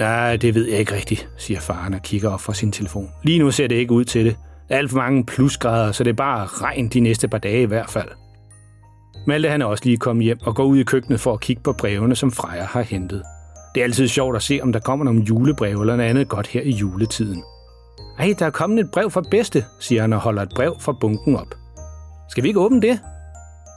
Ja, 0.00 0.36
det 0.36 0.54
ved 0.54 0.68
jeg 0.68 0.78
ikke 0.78 0.94
rigtigt, 0.94 1.28
siger 1.36 1.60
faren 1.60 1.94
og 1.94 2.02
kigger 2.02 2.30
op 2.30 2.40
fra 2.40 2.54
sin 2.54 2.72
telefon. 2.72 3.08
Lige 3.24 3.38
nu 3.38 3.50
ser 3.50 3.66
det 3.66 3.74
ikke 3.74 3.92
ud 3.92 4.04
til 4.04 4.24
det. 4.24 4.36
Der 4.68 4.74
er 4.74 4.78
alt 4.78 4.90
for 4.90 4.96
mange 4.96 5.24
plusgrader, 5.26 5.92
så 5.92 6.04
det 6.04 6.10
er 6.10 6.14
bare 6.14 6.46
regn 6.46 6.88
de 6.88 7.00
næste 7.00 7.28
par 7.28 7.38
dage 7.38 7.62
i 7.62 7.66
hvert 7.66 7.90
fald. 7.90 8.08
Malte 9.26 9.48
han 9.48 9.62
er 9.62 9.66
også 9.66 9.84
lige 9.84 9.96
kommet 9.96 10.24
hjem 10.24 10.38
og 10.42 10.54
går 10.54 10.64
ud 10.64 10.78
i 10.78 10.84
køkkenet 10.84 11.20
for 11.20 11.32
at 11.32 11.40
kigge 11.40 11.62
på 11.62 11.72
brevene, 11.72 12.16
som 12.16 12.30
Freja 12.30 12.64
har 12.64 12.82
hentet. 12.82 13.22
Det 13.74 13.80
er 13.80 13.84
altid 13.84 14.08
sjovt 14.08 14.36
at 14.36 14.42
se, 14.42 14.60
om 14.62 14.72
der 14.72 14.80
kommer 14.80 15.04
nogle 15.04 15.22
julebrev 15.22 15.80
eller 15.80 15.96
noget 15.96 16.10
andet 16.10 16.28
godt 16.28 16.46
her 16.46 16.62
i 16.62 16.70
juletiden. 16.70 17.44
Ej, 18.18 18.34
der 18.38 18.46
er 18.46 18.50
kommet 18.50 18.80
et 18.80 18.90
brev 18.90 19.10
fra 19.10 19.22
bedste, 19.30 19.64
siger 19.80 20.00
han 20.00 20.12
og 20.12 20.20
holder 20.20 20.42
et 20.42 20.52
brev 20.54 20.76
fra 20.80 20.92
bunken 21.00 21.36
op. 21.36 21.54
Skal 22.28 22.42
vi 22.42 22.48
ikke 22.48 22.60
åbne 22.60 22.82
det? 22.82 23.00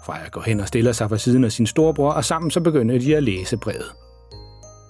Freja 0.06 0.28
går 0.32 0.42
hen 0.42 0.60
og 0.60 0.68
stiller 0.68 0.92
sig 0.92 1.10
fra 1.10 1.18
siden 1.18 1.44
af 1.44 1.52
sin 1.52 1.68
storebror, 1.68 2.12
og 2.12 2.26
sammen 2.26 2.52
så 2.52 2.62
begynder 2.62 3.00
de 3.00 3.18
at 3.18 3.24
læse 3.24 3.58
brevet. 3.58 3.92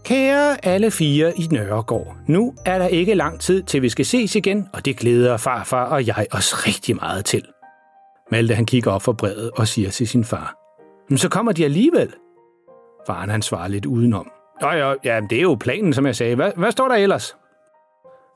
Kære 0.05 0.65
alle 0.65 0.91
fire 0.91 1.38
i 1.38 1.48
Nørregård, 1.51 2.15
nu 2.27 2.53
er 2.65 2.77
der 2.77 2.88
ikke 2.88 3.13
lang 3.13 3.39
tid 3.39 3.63
til 3.63 3.81
vi 3.81 3.89
skal 3.89 4.05
ses 4.05 4.36
igen, 4.36 4.67
og 4.74 4.86
det 4.86 4.98
glæder 4.98 5.38
farfar 5.38 5.86
og 5.86 6.07
jeg 6.07 6.27
os 6.31 6.67
rigtig 6.67 6.95
meget 6.95 7.25
til. 7.25 7.43
Malte 8.31 8.55
han 8.55 8.65
kigger 8.65 8.91
op 8.91 9.01
for 9.01 9.13
brevet 9.13 9.51
og 9.51 9.67
siger 9.67 9.89
til 9.89 10.07
sin 10.07 10.24
far, 10.24 10.55
Men 11.10 11.17
så 11.17 11.29
kommer 11.29 11.51
de 11.51 11.65
alligevel. 11.65 12.13
Faren 13.07 13.29
han 13.29 13.41
svarer 13.41 13.67
lidt 13.67 13.86
udenom. 13.86 14.33
Nå 14.62 14.67
ja, 14.67 14.93
ja, 15.03 15.22
det 15.29 15.38
er 15.38 15.41
jo 15.41 15.57
planen, 15.60 15.93
som 15.93 16.05
jeg 16.05 16.15
sagde. 16.15 16.36
Hvad, 16.36 16.51
hvad 16.55 16.72
står 16.72 16.88
der 16.88 16.95
ellers? 16.95 17.38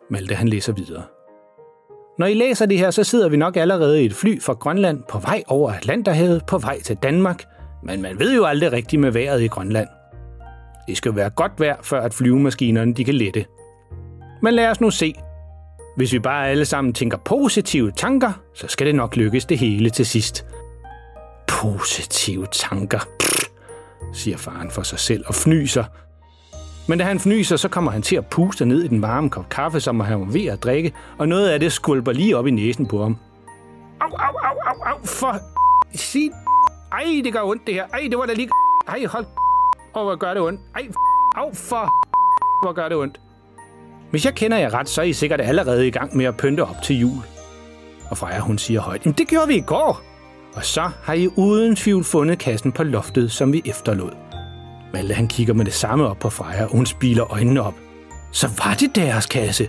Malte 0.10 0.36
han 0.36 0.48
læser 0.48 0.74
videre. 0.74 1.04
Når 2.20 2.28
I 2.28 2.34
læser 2.34 2.66
det 2.66 2.78
her, 2.78 2.92
så 2.92 3.04
sidder 3.04 3.30
vi 3.30 3.38
nok 3.38 3.58
allerede 3.58 4.04
i 4.04 4.06
et 4.06 4.14
fly 4.14 4.42
fra 4.42 4.54
Grønland 4.54 5.04
på 5.10 5.20
vej 5.20 5.44
over 5.48 5.72
Atlanterhavet 5.72 6.46
på 6.46 6.58
vej 6.58 6.82
til 6.82 6.96
Danmark, 6.96 7.44
men 7.84 8.02
man 8.02 8.20
ved 8.20 8.36
jo 8.36 8.46
aldrig 8.46 8.72
rigtigt 8.72 9.00
med 9.00 9.12
vejret 9.12 9.42
i 9.42 9.48
Grønland. 9.48 9.88
Det 10.88 10.98
skal 10.98 11.16
være 11.16 11.30
godt 11.30 11.52
vejr, 11.60 11.78
før 11.84 12.02
at 12.02 12.14
flyvemaskinerne 12.14 12.94
de 12.94 13.06
kan 13.06 13.14
lette. 13.14 13.46
Men 14.42 14.54
lad 14.54 14.70
os 14.70 14.82
nu 14.82 14.92
se. 14.92 15.16
Hvis 15.98 16.14
vi 16.14 16.20
bare 16.20 16.50
alle 16.50 16.66
sammen 16.66 16.94
tænker 16.94 17.18
positive 17.18 17.92
tanker, 17.92 18.42
så 18.54 18.68
skal 18.68 18.88
det 18.88 18.96
nok 18.96 19.16
lykkes 19.16 19.46
det 19.46 19.58
hele 19.58 19.90
til 19.90 20.06
sidst. 20.06 20.46
Positive 21.48 22.48
tanker, 22.52 23.00
Pff, 23.20 23.44
siger 24.14 24.38
faren 24.38 24.72
for 24.72 24.82
sig 24.82 25.00
selv 25.00 25.24
og 25.28 25.36
fnyser. 25.36 25.84
Men 26.88 27.00
da 27.00 27.06
han 27.06 27.20
fnyser, 27.20 27.56
så 27.56 27.70
kommer 27.70 27.92
han 27.92 28.02
til 28.02 28.16
at 28.16 28.26
puste 28.26 28.66
ned 28.66 28.84
i 28.84 28.88
den 28.88 29.02
varme 29.02 29.30
kop 29.30 29.50
kaffe, 29.50 29.80
som 29.80 30.00
han 30.00 30.20
var 30.20 30.26
ved 30.26 30.46
at 30.46 30.64
drikke, 30.64 30.94
og 31.18 31.28
noget 31.28 31.50
af 31.50 31.60
det 31.60 31.72
skulper 31.74 32.12
lige 32.12 32.38
op 32.38 32.48
i 32.48 32.52
næsen 32.52 32.86
på 32.86 33.04
ham. 33.04 33.18
Au, 34.02 34.10
au, 34.10 34.38
au, 34.38 34.58
au, 34.68 34.94
au, 34.94 35.06
for... 35.06 35.36
Sig... 35.96 36.32
Ej, 36.92 37.22
det 37.24 37.34
gør 37.34 37.42
ondt 37.42 37.68
det 37.68 37.74
her. 37.74 37.88
Ej, 37.94 38.08
det 38.10 38.18
var 38.18 38.26
da 38.26 38.34
lige... 38.34 38.50
Ej, 38.88 39.06
hold 39.06 39.26
og 39.94 40.04
hvor 40.04 40.16
gør 40.16 40.34
det 40.34 40.42
ondt. 40.42 40.62
Ej, 40.76 40.88
au, 41.36 41.54
for 41.54 41.90
hvor 42.64 42.74
gør 42.74 42.90
det 42.90 42.98
ondt. 42.98 43.20
Hvis 44.12 44.26
jeg 44.26 44.36
kender 44.36 44.58
jer 44.58 44.74
ret, 44.74 44.90
så 44.90 45.02
er 45.02 45.06
I 45.06 45.14
sikkert 45.14 45.42
allerede 45.42 45.88
i 45.88 45.92
gang 45.92 46.18
med 46.18 46.26
at 46.26 46.38
pynte 46.38 46.62
op 46.62 46.82
til 46.84 47.00
jul. 47.00 47.24
Og 48.10 48.18
Freja, 48.18 48.40
hun 48.40 48.58
siger 48.58 48.82
højt, 48.82 49.06
Jamen, 49.06 49.18
det 49.18 49.28
gjorde 49.28 49.48
vi 49.48 49.56
i 49.56 49.62
går. 49.62 50.02
Og 50.56 50.66
så 50.66 50.90
har 51.04 51.14
I 51.14 51.28
uden 51.36 51.76
tvivl 51.76 52.04
fundet 52.04 52.40
kassen 52.40 52.72
på 52.72 52.84
loftet, 52.84 53.32
som 53.32 53.54
vi 53.54 53.62
efterlod. 53.66 54.12
Malte 54.98 55.14
han 55.14 55.28
kigger 55.28 55.54
med 55.54 55.66
det 55.66 55.74
samme 55.74 56.08
op 56.08 56.20
på 56.20 56.30
Freja, 56.30 56.64
og 56.64 56.72
hun 56.72 56.86
spiler 56.86 57.32
øjnene 57.32 57.62
op. 57.62 57.74
Så 58.32 58.48
var 58.48 58.74
det 58.80 58.96
deres 58.96 59.26
kasse. 59.26 59.68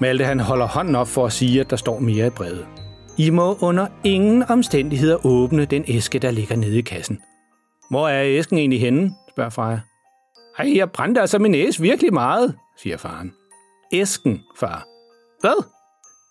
Malte 0.00 0.24
han 0.24 0.40
holder 0.40 0.66
hånden 0.66 0.94
op 0.96 1.08
for 1.08 1.26
at 1.26 1.32
sige, 1.32 1.60
at 1.60 1.70
der 1.70 1.76
står 1.76 1.98
mere 1.98 2.26
i 2.26 2.30
brevet. 2.30 2.66
I 3.16 3.30
må 3.30 3.58
under 3.60 3.86
ingen 4.04 4.44
omstændigheder 4.48 5.26
åbne 5.26 5.64
den 5.64 5.84
æske, 5.88 6.18
der 6.18 6.30
ligger 6.30 6.56
nede 6.56 6.78
i 6.78 6.80
kassen. 6.80 7.18
Hvor 7.90 8.08
er 8.08 8.22
æsken 8.24 8.58
egentlig 8.58 8.80
henne? 8.80 9.10
spørger 9.30 9.50
Freja. 9.50 9.80
Ej, 10.58 10.76
jeg 10.76 10.90
brændte 10.90 11.20
altså 11.20 11.38
min 11.38 11.50
næse 11.50 11.82
virkelig 11.82 12.14
meget, 12.14 12.54
siger 12.76 12.96
faren. 12.96 13.32
Æsken, 13.92 14.40
far. 14.60 14.84
Hvad? 15.40 15.64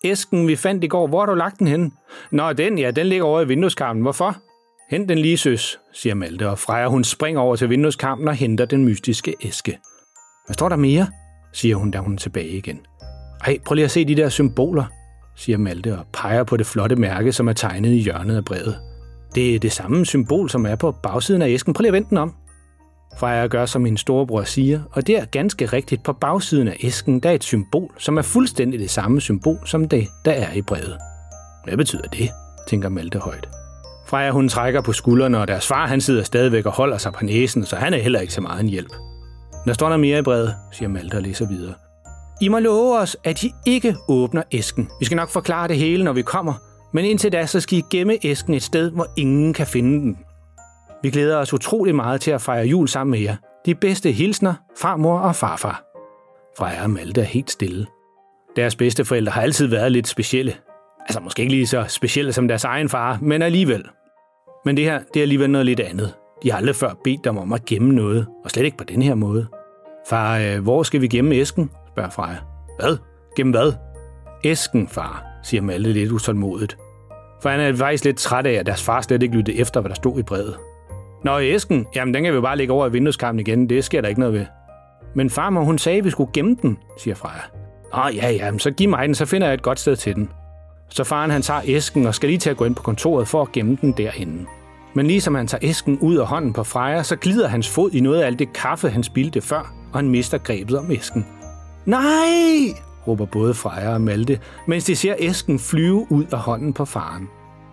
Æsken, 0.04 0.48
vi 0.48 0.56
fandt 0.56 0.84
i 0.84 0.88
går. 0.88 1.06
Hvor 1.06 1.18
har 1.18 1.26
du 1.26 1.34
lagt 1.34 1.58
den 1.58 1.66
henne? 1.66 1.90
Nå, 2.30 2.52
den, 2.52 2.78
ja, 2.78 2.90
den 2.90 3.06
ligger 3.06 3.24
over 3.24 3.40
i 3.40 3.48
vindueskarmen. 3.48 4.02
Hvorfor? 4.02 4.36
Hent 4.90 5.08
den 5.08 5.18
lige, 5.18 5.38
søs, 5.38 5.78
siger 5.92 6.14
Malte, 6.14 6.48
og 6.48 6.58
Freja 6.58 6.88
hun 6.88 7.04
springer 7.04 7.40
over 7.40 7.56
til 7.56 7.70
vindueskampen 7.70 8.28
og 8.28 8.34
henter 8.34 8.64
den 8.64 8.84
mystiske 8.84 9.34
æske. 9.44 9.78
Hvad 10.46 10.54
står 10.54 10.68
der 10.68 10.76
mere? 10.76 11.06
siger 11.52 11.76
hun, 11.76 11.90
da 11.90 11.98
hun 11.98 12.14
er 12.14 12.18
tilbage 12.18 12.48
igen. 12.48 12.80
Ej, 13.46 13.58
prøv 13.64 13.74
lige 13.74 13.84
at 13.84 13.90
se 13.90 14.04
de 14.04 14.14
der 14.14 14.28
symboler, 14.28 14.84
siger 15.36 15.58
Malte 15.58 15.98
og 15.98 16.06
peger 16.12 16.44
på 16.44 16.56
det 16.56 16.66
flotte 16.66 16.96
mærke, 16.96 17.32
som 17.32 17.48
er 17.48 17.52
tegnet 17.52 17.90
i 17.90 17.98
hjørnet 17.98 18.36
af 18.36 18.44
brevet. 18.44 18.78
Det 19.34 19.54
er 19.54 19.58
det 19.58 19.72
samme 19.72 20.06
symbol, 20.06 20.50
som 20.50 20.66
er 20.66 20.76
på 20.76 20.92
bagsiden 21.02 21.42
af 21.42 21.48
æsken. 21.48 21.74
Prøv 21.74 21.82
lige 21.82 21.88
at 21.88 21.92
vente 21.92 22.10
den 22.10 22.18
om. 22.18 22.34
Freja 23.18 23.46
gør, 23.46 23.66
som 23.66 23.82
min 23.82 23.96
storebror 23.96 24.44
siger, 24.44 24.80
og 24.92 25.06
det 25.06 25.18
er 25.18 25.24
ganske 25.24 25.66
rigtigt 25.66 26.02
på 26.02 26.12
bagsiden 26.12 26.68
af 26.68 26.76
æsken, 26.80 27.20
der 27.20 27.30
er 27.30 27.34
et 27.34 27.44
symbol, 27.44 27.94
som 27.98 28.18
er 28.18 28.22
fuldstændig 28.22 28.80
det 28.80 28.90
samme 28.90 29.20
symbol, 29.20 29.58
som 29.66 29.88
det, 29.88 30.08
der 30.24 30.32
er 30.32 30.52
i 30.52 30.62
brevet. 30.62 30.98
Hvad 31.64 31.76
betyder 31.76 32.08
det? 32.08 32.30
tænker 32.68 32.88
Malte 32.88 33.18
højt. 33.18 33.48
Freja 34.08 34.30
hun 34.30 34.48
trækker 34.48 34.80
på 34.80 34.92
skuldrene, 34.92 35.38
og 35.38 35.48
deres 35.48 35.66
far 35.66 35.86
han 35.86 36.00
sidder 36.00 36.22
stadigvæk 36.22 36.66
og 36.66 36.72
holder 36.72 36.98
sig 36.98 37.12
på 37.12 37.24
næsen, 37.24 37.66
så 37.66 37.76
han 37.76 37.94
er 37.94 37.98
heller 37.98 38.20
ikke 38.20 38.32
så 38.32 38.40
meget 38.40 38.60
en 38.60 38.68
hjælp. 38.68 38.92
Der 39.66 39.72
står 39.72 39.88
der 39.88 39.96
mere 39.96 40.18
i 40.18 40.22
brevet, 40.22 40.54
siger 40.72 40.88
Malte 40.88 41.14
og 41.14 41.22
læser 41.22 41.48
videre. 41.48 41.74
I 42.40 42.48
må 42.48 42.58
love 42.58 42.98
os, 42.98 43.16
at 43.24 43.42
I 43.42 43.52
ikke 43.66 43.96
åbner 44.08 44.42
æsken. 44.52 44.88
Vi 45.00 45.04
skal 45.04 45.16
nok 45.16 45.28
forklare 45.28 45.68
det 45.68 45.76
hele, 45.76 46.04
når 46.04 46.12
vi 46.12 46.22
kommer, 46.22 46.54
men 46.92 47.04
indtil 47.04 47.32
da, 47.32 47.46
så 47.46 47.60
skal 47.60 47.78
I 47.78 47.82
gemme 47.90 48.18
æsken 48.22 48.54
et 48.54 48.62
sted, 48.62 48.90
hvor 48.90 49.06
ingen 49.16 49.52
kan 49.52 49.66
finde 49.66 50.00
den. 50.00 50.18
Vi 51.02 51.10
glæder 51.10 51.36
os 51.36 51.54
utrolig 51.54 51.94
meget 51.94 52.20
til 52.20 52.30
at 52.30 52.40
fejre 52.40 52.66
jul 52.66 52.88
sammen 52.88 53.10
med 53.10 53.20
jer. 53.20 53.36
De 53.66 53.74
bedste 53.74 54.12
hilsner, 54.12 54.54
farmor 54.78 55.18
og 55.18 55.36
farfar. 55.36 55.82
Freja 56.58 56.82
og 56.82 56.90
Malte 56.90 57.20
er 57.20 57.24
helt 57.24 57.50
stille. 57.50 57.86
Deres 58.56 58.76
bedsteforældre 58.76 59.32
har 59.32 59.42
altid 59.42 59.66
været 59.66 59.92
lidt 59.92 60.08
specielle. 60.08 60.54
Altså 61.00 61.20
måske 61.20 61.42
ikke 61.42 61.54
lige 61.54 61.66
så 61.66 61.84
specielle 61.88 62.32
som 62.32 62.48
deres 62.48 62.64
egen 62.64 62.88
far, 62.88 63.18
men 63.22 63.42
alligevel. 63.42 63.84
Men 64.68 64.76
det 64.76 64.84
her, 64.84 65.00
det 65.14 65.20
er 65.20 65.24
alligevel 65.24 65.50
noget 65.50 65.66
lidt 65.66 65.80
andet. 65.80 66.14
De 66.42 66.50
har 66.50 66.58
aldrig 66.58 66.76
før 66.76 66.94
bedt 67.04 67.24
dem 67.24 67.38
om 67.38 67.52
at 67.52 67.64
gemme 67.64 67.94
noget, 67.94 68.26
og 68.44 68.50
slet 68.50 68.64
ikke 68.64 68.76
på 68.76 68.84
den 68.84 69.02
her 69.02 69.14
måde. 69.14 69.46
Far, 70.08 70.38
øh, 70.38 70.62
hvor 70.62 70.82
skal 70.82 71.00
vi 71.00 71.08
gemme 71.08 71.34
æsken? 71.34 71.70
spørger 71.88 72.10
Freja. 72.10 72.36
Hvad? 72.78 72.96
Gemme 73.36 73.52
hvad? 73.52 73.72
Æsken, 74.44 74.88
far, 74.88 75.24
siger 75.42 75.62
Malte 75.62 75.92
lidt 75.92 76.12
utålmodigt. 76.12 76.78
For 77.42 77.48
han 77.48 77.60
er 77.60 77.76
faktisk 77.76 78.04
lidt 78.04 78.16
træt 78.16 78.46
af, 78.46 78.52
at 78.52 78.66
deres 78.66 78.82
far 78.82 79.00
slet 79.00 79.22
ikke 79.22 79.36
lyttede 79.36 79.58
efter, 79.58 79.80
hvad 79.80 79.88
der 79.88 79.94
stod 79.94 80.18
i 80.18 80.22
brevet. 80.22 80.56
Nå, 81.24 81.38
i 81.38 81.50
æsken, 81.50 81.86
jamen 81.94 82.14
den 82.14 82.24
kan 82.24 82.34
vi 82.34 82.40
bare 82.40 82.56
lægge 82.56 82.72
over 82.72 82.86
i 82.86 82.92
vindueskarmen 82.92 83.40
igen. 83.40 83.68
Det 83.68 83.84
sker 83.84 84.00
der 84.00 84.08
ikke 84.08 84.20
noget 84.20 84.34
ved. 84.34 84.46
Men 85.14 85.30
farmor, 85.30 85.64
hun 85.64 85.78
sagde, 85.78 85.98
at 85.98 86.04
vi 86.04 86.10
skulle 86.10 86.30
gemme 86.32 86.56
den, 86.62 86.78
siger 86.98 87.14
Freja. 87.14 87.42
Åh, 87.94 88.16
ja, 88.16 88.30
ja, 88.30 88.58
så 88.58 88.70
giv 88.70 88.88
mig 88.88 89.06
den, 89.06 89.14
så 89.14 89.26
finder 89.26 89.46
jeg 89.46 89.54
et 89.54 89.62
godt 89.62 89.80
sted 89.80 89.96
til 89.96 90.14
den. 90.14 90.30
Så 90.88 91.04
faren 91.04 91.30
han 91.30 91.42
tager 91.42 91.60
æsken 91.64 92.06
og 92.06 92.14
skal 92.14 92.28
lige 92.28 92.38
til 92.38 92.50
at 92.50 92.56
gå 92.56 92.64
ind 92.64 92.74
på 92.74 92.82
kontoret 92.82 93.28
for 93.28 93.42
at 93.42 93.52
gemme 93.52 93.78
den 93.80 93.92
derinde. 93.92 94.46
Men 94.98 95.06
ligesom 95.06 95.34
han 95.34 95.46
tager 95.46 95.68
æsken 95.68 95.98
ud 95.98 96.16
af 96.16 96.26
hånden 96.26 96.52
på 96.52 96.64
Freja, 96.64 97.02
så 97.02 97.16
glider 97.16 97.48
hans 97.48 97.68
fod 97.68 97.90
i 97.90 98.00
noget 98.00 98.20
af 98.20 98.26
alt 98.26 98.38
det 98.38 98.52
kaffe, 98.52 98.90
han 98.90 99.02
spildte 99.02 99.40
før, 99.40 99.74
og 99.92 99.98
han 99.98 100.08
mister 100.08 100.38
grebet 100.38 100.78
om 100.78 100.90
æsken. 100.90 101.26
Nej! 101.86 102.74
råber 103.06 103.26
både 103.26 103.54
Freja 103.54 103.94
og 103.94 104.00
Malte, 104.00 104.40
mens 104.66 104.84
de 104.84 104.96
ser 104.96 105.14
æsken 105.18 105.58
flyve 105.58 106.06
ud 106.10 106.24
af 106.32 106.38
hånden 106.38 106.72
på 106.72 106.84
faren. 106.84 107.28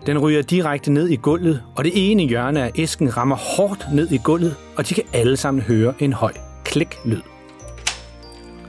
Den 0.06 0.18
ryger 0.18 0.42
direkte 0.42 0.92
ned 0.92 1.08
i 1.08 1.16
gulvet, 1.16 1.62
og 1.76 1.84
det 1.84 1.92
ene 1.94 2.22
hjørne 2.22 2.62
af 2.62 2.70
æsken 2.74 3.16
rammer 3.16 3.36
hårdt 3.36 3.86
ned 3.94 4.10
i 4.10 4.18
gulvet, 4.24 4.56
og 4.76 4.88
de 4.88 4.94
kan 4.94 5.04
alle 5.12 5.36
sammen 5.36 5.62
høre 5.62 5.94
en 5.98 6.12
høj 6.12 6.32
klik-lyd. 6.64 7.22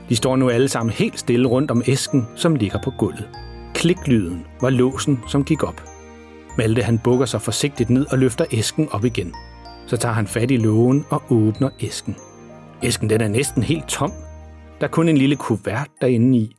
De 0.08 0.16
står 0.16 0.36
nu 0.36 0.50
alle 0.50 0.68
sammen 0.68 0.92
helt 0.92 1.18
stille 1.18 1.48
rundt 1.48 1.70
om 1.70 1.82
æsken, 1.86 2.26
som 2.36 2.54
ligger 2.54 2.78
på 2.84 2.90
gulvet. 2.98 3.28
Kliklyden 3.74 4.46
var 4.60 4.70
låsen, 4.70 5.20
som 5.26 5.44
gik 5.44 5.62
op. 5.62 5.87
Malte 6.58 6.82
han 6.82 6.98
bukker 6.98 7.26
sig 7.26 7.42
forsigtigt 7.42 7.90
ned 7.90 8.06
og 8.10 8.18
løfter 8.18 8.44
æsken 8.52 8.88
op 8.90 9.04
igen. 9.04 9.34
Så 9.86 9.96
tager 9.96 10.12
han 10.12 10.26
fat 10.26 10.50
i 10.50 10.56
lågen 10.56 11.04
og 11.10 11.22
åbner 11.30 11.70
æsken. 11.80 12.16
Æsken 12.82 13.10
den 13.10 13.20
er 13.20 13.28
næsten 13.28 13.62
helt 13.62 13.88
tom. 13.88 14.12
Der 14.80 14.86
er 14.86 14.90
kun 14.90 15.08
en 15.08 15.18
lille 15.18 15.36
kuvert 15.36 15.88
derinde 16.00 16.38
i. 16.38 16.56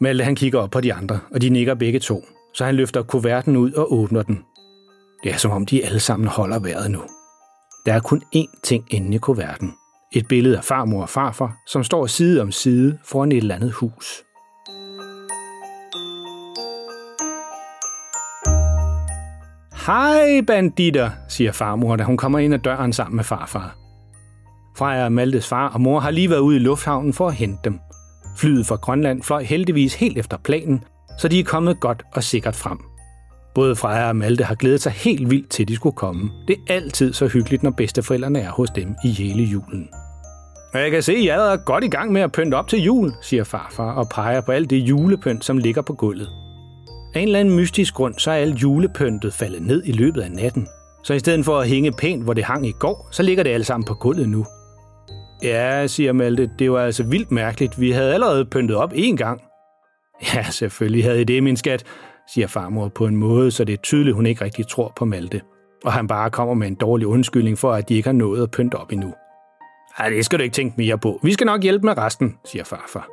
Malte 0.00 0.24
han 0.24 0.36
kigger 0.36 0.60
op 0.60 0.70
på 0.70 0.80
de 0.80 0.94
andre, 0.94 1.20
og 1.34 1.42
de 1.42 1.48
nikker 1.48 1.74
begge 1.74 1.98
to 1.98 2.24
så 2.58 2.64
han 2.64 2.74
løfter 2.74 3.02
kuverten 3.02 3.56
ud 3.56 3.72
og 3.72 3.92
åbner 3.92 4.22
den. 4.22 4.44
Det 5.24 5.32
er 5.32 5.36
som 5.36 5.50
om 5.50 5.66
de 5.66 5.84
alle 5.84 6.00
sammen 6.00 6.28
holder 6.28 6.58
vejret 6.58 6.90
nu. 6.90 7.02
Der 7.86 7.94
er 7.94 8.00
kun 8.00 8.22
én 8.36 8.60
ting 8.64 8.84
inde 8.90 9.14
i 9.14 9.18
kuverten. 9.18 9.72
Et 10.12 10.28
billede 10.28 10.56
af 10.56 10.64
farmor 10.64 11.02
og 11.02 11.08
farfar, 11.08 11.56
som 11.66 11.84
står 11.84 12.06
side 12.06 12.42
om 12.42 12.52
side 12.52 12.98
foran 13.04 13.32
et 13.32 13.38
eller 13.38 13.54
andet 13.54 13.72
hus. 13.72 14.22
Hej, 19.88 20.40
banditter, 20.46 21.10
siger 21.28 21.52
farmor, 21.52 21.96
da 21.96 22.04
hun 22.04 22.16
kommer 22.16 22.38
ind 22.38 22.54
ad 22.54 22.58
døren 22.58 22.92
sammen 22.92 23.16
med 23.16 23.24
farfar. 23.24 23.76
Freja 24.78 25.04
og 25.04 25.12
Maltes 25.12 25.48
far 25.48 25.68
og 25.68 25.80
mor 25.80 26.00
har 26.00 26.10
lige 26.10 26.30
været 26.30 26.40
ude 26.40 26.56
i 26.56 26.58
lufthavnen 26.58 27.12
for 27.12 27.28
at 27.28 27.34
hente 27.34 27.60
dem. 27.64 27.78
Flyet 28.38 28.66
fra 28.66 28.76
Grønland 28.76 29.22
fløj 29.22 29.42
heldigvis 29.42 29.94
helt 29.94 30.18
efter 30.18 30.36
planen, 30.36 30.84
så 31.18 31.28
de 31.28 31.40
er 31.40 31.44
kommet 31.44 31.80
godt 31.80 32.02
og 32.14 32.24
sikkert 32.24 32.56
frem. 32.56 32.78
Både 33.54 33.76
Freja 33.76 34.08
og 34.08 34.16
Malte 34.16 34.44
har 34.44 34.54
glædet 34.54 34.82
sig 34.82 34.92
helt 34.92 35.30
vildt 35.30 35.50
til, 35.50 35.68
de 35.68 35.76
skulle 35.76 35.96
komme. 35.96 36.30
Det 36.48 36.56
er 36.68 36.74
altid 36.74 37.12
så 37.12 37.26
hyggeligt, 37.26 37.62
når 37.62 37.70
bedsteforældrene 37.70 38.40
er 38.40 38.50
hos 38.50 38.70
dem 38.70 38.94
i 39.04 39.08
hele 39.08 39.42
julen. 39.42 39.88
Og 40.74 40.80
jeg 40.80 40.90
kan 40.90 41.02
se, 41.02 41.12
at 41.12 41.18
I 41.18 41.28
er 41.28 41.56
godt 41.56 41.84
i 41.84 41.88
gang 41.88 42.12
med 42.12 42.20
at 42.20 42.32
pynte 42.32 42.54
op 42.54 42.68
til 42.68 42.82
jul, 42.82 43.12
siger 43.22 43.44
farfar 43.44 43.92
og 43.92 44.08
peger 44.08 44.40
på 44.40 44.52
alt 44.52 44.70
det 44.70 44.76
julepynt, 44.76 45.44
som 45.44 45.58
ligger 45.58 45.82
på 45.82 45.92
gulvet. 45.94 46.47
Af 47.18 47.22
en 47.22 47.28
eller 47.28 47.40
anden 47.40 47.56
mystisk 47.56 47.94
grund, 47.94 48.14
så 48.14 48.30
er 48.30 48.34
alt 48.34 48.62
julepyntet 48.62 49.34
faldet 49.34 49.62
ned 49.62 49.82
i 49.84 49.92
løbet 49.92 50.20
af 50.20 50.30
natten. 50.30 50.68
Så 51.04 51.14
i 51.14 51.18
stedet 51.18 51.44
for 51.44 51.58
at 51.58 51.68
hænge 51.68 51.92
pænt, 51.92 52.24
hvor 52.24 52.34
det 52.34 52.44
hang 52.44 52.66
i 52.66 52.72
går, 52.72 53.08
så 53.10 53.22
ligger 53.22 53.42
det 53.42 53.50
alle 53.50 53.64
sammen 53.64 53.84
på 53.84 53.94
gulvet 53.94 54.28
nu. 54.28 54.46
Ja, 55.42 55.86
siger 55.86 56.12
Malte, 56.12 56.50
det 56.58 56.72
var 56.72 56.80
altså 56.80 57.02
vildt 57.02 57.30
mærkeligt. 57.30 57.80
Vi 57.80 57.90
havde 57.90 58.14
allerede 58.14 58.44
pyntet 58.44 58.76
op 58.76 58.92
én 58.92 59.16
gang. 59.16 59.40
Ja, 60.34 60.42
selvfølgelig 60.50 61.04
havde 61.04 61.20
I 61.20 61.24
det, 61.24 61.42
min 61.42 61.56
skat, 61.56 61.84
siger 62.34 62.46
farmor 62.46 62.88
på 62.88 63.06
en 63.06 63.16
måde, 63.16 63.50
så 63.50 63.64
det 63.64 63.72
er 63.72 63.82
tydeligt, 63.82 64.16
hun 64.16 64.26
ikke 64.26 64.44
rigtig 64.44 64.68
tror 64.68 64.92
på 64.96 65.04
Malte. 65.04 65.40
Og 65.84 65.92
han 65.92 66.06
bare 66.06 66.30
kommer 66.30 66.54
med 66.54 66.66
en 66.66 66.74
dårlig 66.74 67.06
undskyldning 67.06 67.58
for, 67.58 67.72
at 67.72 67.88
de 67.88 67.94
ikke 67.94 68.08
har 68.08 68.14
nået 68.14 68.42
at 68.42 68.50
pynte 68.50 68.74
op 68.74 68.92
endnu. 68.92 69.14
Ej, 69.98 70.08
det 70.08 70.24
skal 70.24 70.38
du 70.38 70.42
ikke 70.44 70.54
tænke 70.54 70.74
mere 70.78 70.98
på. 70.98 71.20
Vi 71.22 71.32
skal 71.32 71.44
nok 71.44 71.62
hjælpe 71.62 71.86
med 71.86 71.98
resten, 71.98 72.36
siger 72.44 72.64
farfar. 72.64 73.08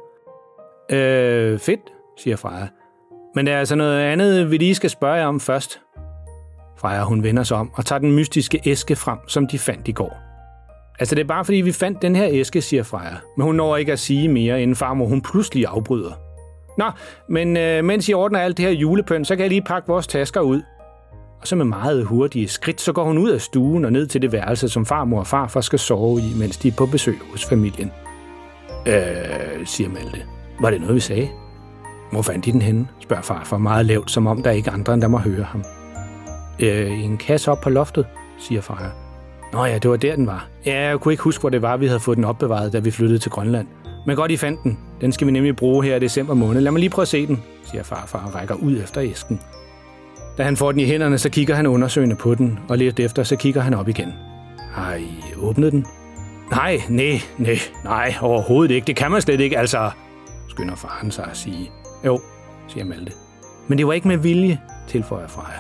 Øh, 0.92 1.60
fedt, 1.60 1.82
siger 2.18 2.36
Freja. 2.36 2.68
Men 3.36 3.48
der 3.48 3.54
er 3.54 3.60
altså 3.60 3.76
noget 3.76 4.00
andet, 4.00 4.52
vi 4.52 4.58
lige 4.58 4.76
skal 4.76 4.90
spørge 4.90 5.16
jer 5.16 5.26
om 5.26 5.40
først. 5.40 5.80
Freja, 6.78 7.04
hun 7.04 7.24
vender 7.24 7.44
sig 7.44 7.58
om 7.58 7.72
og 7.74 7.86
tager 7.86 8.00
den 8.00 8.12
mystiske 8.12 8.62
æske 8.66 8.96
frem, 8.96 9.18
som 9.28 9.48
de 9.48 9.60
fandt 9.60 9.88
i 9.88 9.92
går. 9.92 10.18
Altså, 11.00 11.16
det 11.16 11.22
er 11.22 11.28
bare 11.28 11.46
fordi, 11.46 11.58
vi 11.58 11.72
fandt 11.72 12.02
den 12.02 12.16
her 12.16 12.28
æske, 12.32 12.62
siger 12.62 12.84
Freja. 12.84 13.16
Men 13.38 13.46
hun 13.46 13.56
når 13.56 13.78
ikke 13.78 13.92
at 13.92 14.00
sige 14.00 14.28
mere, 14.28 14.62
inden 14.62 14.76
farmor 14.76 15.06
hun 15.06 15.22
pludselig 15.22 15.66
afbryder. 15.68 16.12
Nå, 16.78 16.86
men 17.30 17.58
øh, 17.58 17.84
mens 17.84 18.10
I 18.10 18.14
ordner 18.14 18.40
alt 18.40 18.58
det 18.58 18.66
her 18.66 18.72
julepønt, 18.72 19.28
så 19.28 19.36
kan 19.36 19.44
jeg 19.44 19.50
lige 19.50 19.62
pakke 19.62 19.88
vores 19.88 20.08
tasker 20.08 20.42
ud. 20.42 20.62
Og 21.42 21.48
så 21.48 21.56
med 21.56 21.66
meget 21.66 22.06
hurtige 22.06 22.48
skridt, 22.48 22.82
så 22.82 22.94
går 22.94 23.04
hun 23.04 23.18
ud 23.18 23.30
af 23.30 23.42
stuen 23.42 23.86
og 23.86 23.92
ned 23.92 24.08
til 24.08 24.22
det 24.22 24.32
værelse, 24.32 24.70
som 24.70 24.86
farmor 24.86 25.20
og 25.20 25.28
farfar 25.28 25.62
skal 25.62 25.80
sove 25.80 26.20
i, 26.20 26.34
mens 26.40 26.58
de 26.58 26.68
er 26.68 26.72
på 26.78 26.86
besøg 26.86 27.20
hos 27.32 27.46
familien. 27.46 27.92
Øh, 28.88 29.66
siger 29.66 29.90
Malte. 29.90 30.26
Var 30.60 30.70
det 30.70 30.82
noget, 30.82 30.96
vi 30.96 31.00
sagde? 31.00 31.30
Hvor 32.12 32.22
fandt 32.22 32.48
I 32.48 32.52
den 32.52 32.62
henne? 32.62 32.88
spørger 33.00 33.22
farfar 33.24 33.58
meget 33.58 33.86
lavt, 33.86 34.12
som 34.12 34.28
om 34.28 34.44
der 34.44 34.50
er 34.50 34.54
ikke 34.54 34.72
andre, 34.72 34.94
end 34.94 35.02
der 35.02 35.08
må 35.08 35.18
høre 35.18 35.44
ham. 35.44 35.64
Øh, 36.60 36.92
i 36.92 37.04
en 37.04 37.18
kasse 37.18 37.52
op 37.52 37.62
på 37.62 37.70
loftet, 37.70 38.06
siger 38.40 38.62
far. 38.62 38.94
Nå 39.54 39.66
ja, 39.66 39.78
det 39.78 39.90
var 39.90 39.98
der, 39.98 40.16
den 40.16 40.28
var. 40.28 40.48
Ja, 40.66 40.90
jeg 40.90 41.00
kunne 41.00 41.14
ikke 41.14 41.24
huske, 41.24 41.42
hvor 41.42 41.50
det 41.50 41.62
var, 41.62 41.78
vi 41.78 41.88
havde 41.88 42.00
fået 42.00 42.16
den 42.16 42.26
opbevaret, 42.26 42.74
da 42.74 42.80
vi 42.80 42.92
flyttede 42.92 43.20
til 43.20 43.32
Grønland. 43.32 43.68
Men 44.06 44.16
godt, 44.16 44.32
I 44.32 44.38
fandt 44.38 44.64
den. 44.64 44.80
Den 45.02 45.12
skal 45.12 45.28
vi 45.28 45.32
nemlig 45.32 45.56
bruge 45.56 45.86
her 45.86 45.96
i 45.96 46.00
december 46.00 46.34
måned. 46.34 46.62
Lad 46.62 46.72
mig 46.72 46.80
lige 46.80 46.90
prøve 46.90 47.04
at 47.04 47.08
se 47.08 47.28
den, 47.28 47.44
siger 47.64 47.84
farfar 47.84 48.24
og 48.28 48.36
rækker 48.36 48.56
ud 48.56 48.78
efter 48.78 49.02
æsken. 49.04 49.40
Da 50.38 50.44
han 50.44 50.58
får 50.58 50.72
den 50.72 50.80
i 50.80 50.86
hænderne, 50.86 51.18
så 51.18 51.30
kigger 51.30 51.56
han 51.56 51.68
undersøgende 51.68 52.16
på 52.16 52.36
den, 52.36 52.60
og 52.70 52.78
lidt 52.78 53.00
efter, 53.00 53.24
så 53.24 53.36
kigger 53.36 53.62
han 53.62 53.74
op 53.74 53.88
igen. 53.88 54.14
Har 54.72 54.96
I 54.96 55.24
åbnet 55.42 55.72
den? 55.72 55.86
Nej, 56.52 56.82
nej, 56.90 57.22
nej, 57.38 57.60
nej, 57.84 58.14
overhovedet 58.22 58.76
ikke. 58.76 58.88
Det 58.88 58.96
kan 58.96 59.12
man 59.12 59.22
slet 59.22 59.40
ikke, 59.40 59.58
altså, 59.58 59.92
skynder 60.48 60.76
faren 60.76 61.12
sig 61.12 61.28
at 61.32 61.38
sige. 61.38 61.72
Jo, 62.06 62.22
siger 62.68 62.86
Malte. 62.86 63.12
Men 63.68 63.78
det 63.78 63.88
var 63.88 63.94
ikke 63.94 64.08
med 64.08 64.18
vilje, 64.18 64.62
tilføjer 64.88 65.28
Freja. 65.28 65.60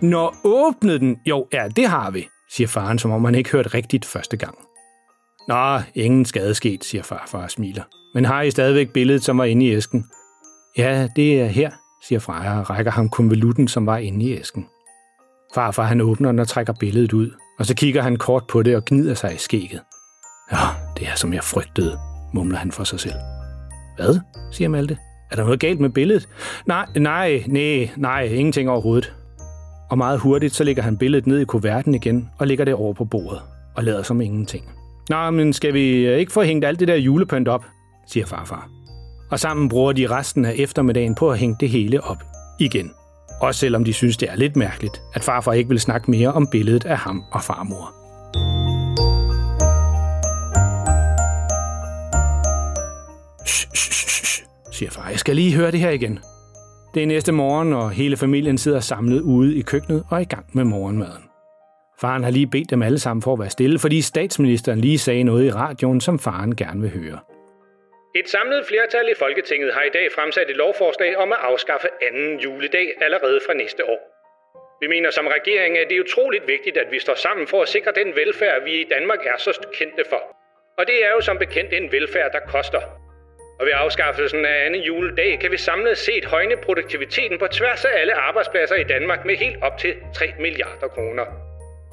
Når 0.00 0.36
åbnede 0.44 0.98
den? 0.98 1.16
Jo, 1.26 1.46
ja, 1.52 1.68
det 1.76 1.86
har 1.88 2.10
vi, 2.10 2.28
siger 2.50 2.68
faren, 2.68 2.98
som 2.98 3.10
om 3.10 3.24
han 3.24 3.34
ikke 3.34 3.50
hørte 3.50 3.68
rigtigt 3.68 4.04
første 4.04 4.36
gang. 4.36 4.58
Nå, 5.48 5.80
ingen 5.94 6.24
skade 6.24 6.54
sket, 6.54 6.84
siger 6.84 7.02
farfar 7.02 7.42
og 7.42 7.50
smiler. 7.50 7.82
Men 8.14 8.24
har 8.24 8.42
I 8.42 8.50
stadigvæk 8.50 8.92
billedet, 8.92 9.24
som 9.24 9.38
var 9.38 9.44
inde 9.44 9.66
i 9.66 9.74
æsken? 9.74 10.04
Ja, 10.78 11.08
det 11.16 11.40
er 11.40 11.46
her, 11.46 11.70
siger 12.08 12.18
Freja 12.18 12.58
og 12.58 12.70
rækker 12.70 12.92
ham 12.92 13.08
konvolutten, 13.08 13.68
som 13.68 13.86
var 13.86 13.96
inde 13.96 14.24
i 14.24 14.38
æsken. 14.38 14.66
Farfar 15.54 15.82
han 15.82 16.00
åbner 16.00 16.28
den 16.28 16.38
og 16.38 16.48
trækker 16.48 16.72
billedet 16.80 17.12
ud, 17.12 17.30
og 17.58 17.66
så 17.66 17.74
kigger 17.74 18.02
han 18.02 18.16
kort 18.16 18.46
på 18.46 18.62
det 18.62 18.76
og 18.76 18.84
gnider 18.84 19.14
sig 19.14 19.34
i 19.34 19.38
skægget. 19.38 19.80
Ja, 20.52 20.58
det 20.98 21.08
er 21.08 21.14
som 21.14 21.32
jeg 21.32 21.44
frygtede, 21.44 21.98
mumler 22.34 22.58
han 22.58 22.72
for 22.72 22.84
sig 22.84 23.00
selv. 23.00 23.20
Hvad? 23.96 24.20
siger 24.52 24.68
Malte. 24.68 24.98
Er 25.30 25.36
der 25.36 25.44
noget 25.44 25.60
galt 25.60 25.80
med 25.80 25.90
billedet? 25.90 26.28
Nej, 26.66 26.86
nej, 26.96 27.44
nej, 27.46 27.90
nej, 27.96 28.22
ingenting 28.22 28.70
overhovedet. 28.70 29.14
Og 29.90 29.98
meget 29.98 30.20
hurtigt 30.20 30.54
så 30.54 30.64
lægger 30.64 30.82
han 30.82 30.96
billedet 30.96 31.26
ned 31.26 31.38
i 31.38 31.44
kuverten 31.44 31.94
igen 31.94 32.30
og 32.38 32.46
lægger 32.46 32.64
det 32.64 32.74
over 32.74 32.94
på 32.94 33.04
bordet 33.04 33.40
og 33.76 33.84
lader 33.84 34.02
som 34.02 34.20
ingenting. 34.20 34.64
Nå, 35.08 35.30
men 35.30 35.52
skal 35.52 35.74
vi 35.74 36.06
øh, 36.06 36.18
ikke 36.18 36.32
få 36.32 36.42
hængt 36.42 36.64
alt 36.64 36.80
det 36.80 36.88
der 36.88 36.94
julepynt 36.94 37.48
op, 37.48 37.64
siger 38.06 38.26
farfar. 38.26 38.68
Og 39.30 39.40
sammen 39.40 39.68
bruger 39.68 39.92
de 39.92 40.06
resten 40.06 40.44
af 40.44 40.54
eftermiddagen 40.56 41.14
på 41.14 41.30
at 41.30 41.38
hænge 41.38 41.56
det 41.60 41.68
hele 41.68 42.04
op 42.04 42.22
igen. 42.58 42.90
Også 43.40 43.60
selvom 43.60 43.84
de 43.84 43.92
synes, 43.92 44.16
det 44.16 44.30
er 44.30 44.36
lidt 44.36 44.56
mærkeligt, 44.56 45.02
at 45.14 45.22
farfar 45.22 45.52
ikke 45.52 45.68
vil 45.68 45.80
snakke 45.80 46.10
mere 46.10 46.32
om 46.32 46.48
billedet 46.52 46.86
af 46.86 46.98
ham 46.98 47.24
og 47.32 47.42
farmor. 47.42 47.94
Siger 54.80 54.92
far. 54.96 55.08
Jeg 55.14 55.20
skal 55.24 55.34
lige 55.40 55.56
høre 55.58 55.70
det 55.74 55.80
her 55.84 55.92
igen. 56.00 56.14
Det 56.94 57.00
er 57.02 57.06
næste 57.06 57.32
morgen, 57.32 57.72
og 57.80 57.86
hele 58.00 58.16
familien 58.16 58.58
sidder 58.58 58.80
samlet 58.80 59.20
ude 59.20 59.50
i 59.60 59.62
køkkenet 59.72 60.00
og 60.10 60.14
er 60.18 60.24
i 60.28 60.30
gang 60.34 60.46
med 60.58 60.64
morgenmaden. 60.64 61.24
Faren 62.02 62.24
har 62.24 62.32
lige 62.38 62.50
bedt 62.54 62.70
dem 62.70 62.82
alle 62.88 62.98
sammen 62.98 63.22
for 63.22 63.32
at 63.32 63.40
være 63.42 63.50
stille, 63.58 63.78
fordi 63.78 63.98
statsministeren 64.12 64.80
lige 64.80 64.98
sagde 64.98 65.24
noget 65.30 65.44
i 65.46 65.52
radioen, 65.62 66.00
som 66.00 66.18
faren 66.18 66.56
gerne 66.56 66.80
vil 66.80 66.92
høre. 67.00 67.18
Et 68.20 68.28
samlet 68.28 68.62
flertal 68.70 69.06
i 69.14 69.16
Folketinget 69.24 69.70
har 69.76 69.82
i 69.82 69.92
dag 69.98 70.06
fremsat 70.16 70.50
et 70.50 70.56
lovforslag 70.56 71.12
om 71.16 71.32
at 71.32 71.40
afskaffe 71.50 71.88
anden 72.06 72.40
juledag 72.44 72.86
allerede 73.00 73.38
fra 73.46 73.54
næste 73.62 73.82
år. 73.94 74.00
Vi 74.82 74.86
mener 74.94 75.10
som 75.10 75.26
regering, 75.26 75.78
at 75.78 75.86
det 75.88 75.96
er 75.96 76.04
utroligt 76.06 76.46
vigtigt, 76.54 76.76
at 76.76 76.88
vi 76.94 76.98
står 76.98 77.14
sammen 77.14 77.46
for 77.46 77.62
at 77.62 77.68
sikre 77.68 77.92
den 78.00 78.08
velfærd, 78.20 78.64
vi 78.64 78.72
i 78.80 78.86
Danmark 78.94 79.18
er 79.26 79.38
så 79.38 79.52
kendte 79.78 80.04
for. 80.12 80.22
Og 80.78 80.86
det 80.86 80.96
er 81.06 81.10
jo 81.16 81.20
som 81.20 81.38
bekendt 81.38 81.72
en 81.72 81.92
velfærd, 81.92 82.32
der 82.32 82.40
koster. 82.54 82.99
Og 83.60 83.66
ved 83.66 83.74
afskaffelsen 83.84 84.44
af 84.44 84.66
anden 84.66 84.82
juledag 84.82 85.38
kan 85.40 85.50
vi 85.50 85.58
samlet 85.58 85.98
set 85.98 86.24
højne 86.24 86.56
produktiviteten 86.66 87.36
på 87.42 87.46
tværs 87.56 87.84
af 87.84 87.92
alle 88.00 88.14
arbejdspladser 88.28 88.76
i 88.84 88.84
Danmark 88.94 89.20
med 89.26 89.36
helt 89.36 89.62
op 89.62 89.78
til 89.78 89.92
3 90.14 90.24
milliarder 90.40 90.88
kroner. 90.94 91.24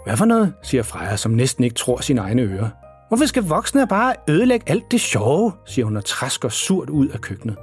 Hvad 0.05 0.17
for 0.17 0.25
noget, 0.25 0.53
siger 0.63 0.83
Freja, 0.83 1.15
som 1.15 1.31
næsten 1.31 1.63
ikke 1.63 1.75
tror 1.75 1.97
sine 2.01 2.21
egne 2.21 2.41
ører. 2.41 2.69
Hvorfor 3.07 3.25
skal 3.25 3.43
voksne 3.43 3.87
bare 3.87 4.13
ødelægge 4.29 4.65
alt 4.69 4.91
det 4.91 5.01
sjove, 5.01 5.51
siger 5.65 5.85
hun 5.85 5.97
og 5.97 6.05
træsker 6.05 6.49
surt 6.49 6.89
ud 6.89 7.07
af 7.07 7.21
køkkenet. 7.21 7.57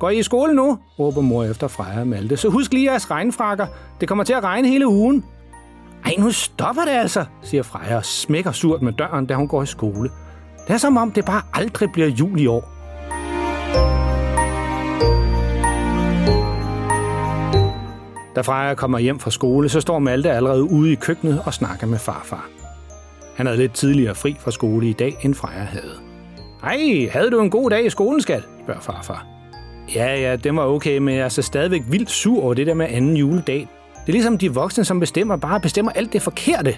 Går 0.00 0.10
I 0.10 0.18
i 0.18 0.22
skole 0.22 0.54
nu? 0.54 0.78
råber 0.98 1.20
mor 1.20 1.44
efter 1.44 1.68
Freja 1.68 2.00
og 2.00 2.06
Malte. 2.06 2.36
Så 2.36 2.48
husk 2.48 2.72
lige 2.72 2.90
jeres 2.90 3.10
regnfrakker. 3.10 3.66
Det 4.00 4.08
kommer 4.08 4.24
til 4.24 4.32
at 4.32 4.44
regne 4.44 4.68
hele 4.68 4.86
ugen. 4.86 5.24
Ej, 6.04 6.14
nu 6.18 6.30
stopper 6.30 6.82
det 6.82 6.92
altså, 6.92 7.24
siger 7.42 7.62
Freja 7.62 7.96
og 7.96 8.04
smækker 8.04 8.52
surt 8.52 8.82
med 8.82 8.92
døren, 8.92 9.26
da 9.26 9.34
hun 9.34 9.48
går 9.48 9.62
i 9.62 9.66
skole. 9.66 10.10
Det 10.66 10.74
er 10.74 10.78
som 10.78 10.96
om, 10.96 11.12
det 11.12 11.24
bare 11.24 11.42
aldrig 11.54 11.92
bliver 11.92 12.08
jul 12.08 12.40
i 12.40 12.46
år. 12.46 12.81
Da 18.36 18.40
Freja 18.40 18.74
kommer 18.74 18.98
hjem 18.98 19.18
fra 19.18 19.30
skole, 19.30 19.68
så 19.68 19.80
står 19.80 19.98
Malte 19.98 20.30
allerede 20.30 20.62
ude 20.62 20.92
i 20.92 20.94
køkkenet 20.94 21.42
og 21.46 21.54
snakker 21.54 21.86
med 21.86 21.98
farfar. 21.98 22.48
Han 23.36 23.46
havde 23.46 23.58
lidt 23.58 23.72
tidligere 23.72 24.14
fri 24.14 24.36
fra 24.40 24.50
skole 24.50 24.88
i 24.88 24.92
dag, 24.92 25.16
end 25.22 25.34
Freja 25.34 25.64
havde. 25.64 25.94
Hej, 26.62 27.08
havde 27.12 27.30
du 27.30 27.40
en 27.40 27.50
god 27.50 27.70
dag 27.70 27.86
i 27.86 27.90
skolen, 27.90 28.20
skat? 28.20 28.42
spørger 28.62 28.80
farfar. 28.80 29.26
Ja, 29.94 30.20
ja, 30.20 30.36
det 30.36 30.56
var 30.56 30.66
okay, 30.66 30.98
men 30.98 31.14
jeg 31.14 31.24
er 31.24 31.28
så 31.28 31.42
stadigvæk 31.42 31.82
vildt 31.88 32.10
sur 32.10 32.42
over 32.42 32.54
det 32.54 32.66
der 32.66 32.74
med 32.74 32.86
anden 32.90 33.16
juledag. 33.16 33.68
Det 33.94 34.08
er 34.08 34.12
ligesom 34.12 34.38
de 34.38 34.54
voksne, 34.54 34.84
som 34.84 35.00
bestemmer, 35.00 35.36
bare 35.36 35.60
bestemmer 35.60 35.92
alt 35.92 36.12
det 36.12 36.22
forkerte. 36.22 36.74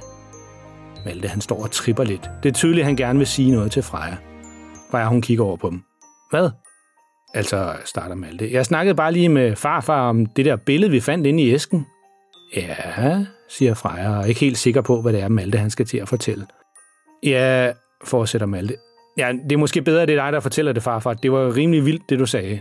Malte, 1.04 1.28
han 1.28 1.40
står 1.40 1.62
og 1.62 1.70
tripper 1.70 2.04
lidt. 2.04 2.30
Det 2.42 2.48
er 2.48 2.52
tydeligt, 2.52 2.80
at 2.80 2.87
han 2.87 2.96
gerne 2.96 3.18
vil 3.18 3.26
sige 3.26 3.50
noget 3.50 3.72
til 3.72 3.83
Freja. 3.83 4.16
Freja, 4.90 5.09
hun 5.09 5.22
kigger 5.22 5.44
over 5.44 5.57
på 5.57 5.70
dem. 5.70 5.83
Hvad? 6.30 6.50
Altså, 7.34 7.72
starter 7.84 8.14
Malte. 8.14 8.52
Jeg 8.52 8.64
snakkede 8.64 8.94
bare 8.94 9.12
lige 9.12 9.28
med 9.28 9.56
farfar 9.56 10.08
om 10.08 10.26
det 10.26 10.44
der 10.44 10.56
billede, 10.56 10.90
vi 10.90 11.00
fandt 11.00 11.26
inde 11.26 11.42
i 11.42 11.52
æsken. 11.52 11.86
Ja, 12.56 13.24
siger 13.48 13.74
Freja, 13.74 14.10
og 14.10 14.22
er 14.22 14.24
ikke 14.24 14.40
helt 14.40 14.58
sikker 14.58 14.80
på, 14.80 15.02
hvad 15.02 15.12
det 15.12 15.20
er, 15.20 15.28
Malte 15.28 15.58
han 15.58 15.70
skal 15.70 15.86
til 15.86 15.98
at 15.98 16.08
fortælle. 16.08 16.46
Ja, 17.22 17.72
fortsætter 18.04 18.46
Malte. 18.46 18.74
Ja, 19.18 19.32
det 19.44 19.52
er 19.52 19.56
måske 19.56 19.82
bedre, 19.82 20.02
at 20.02 20.08
det 20.08 20.18
er 20.18 20.24
dig, 20.24 20.32
der 20.32 20.40
fortæller 20.40 20.72
det, 20.72 20.82
farfar. 20.82 21.14
Det 21.14 21.32
var 21.32 21.56
rimelig 21.56 21.86
vildt, 21.86 22.02
det 22.08 22.18
du 22.18 22.26
sagde. 22.26 22.60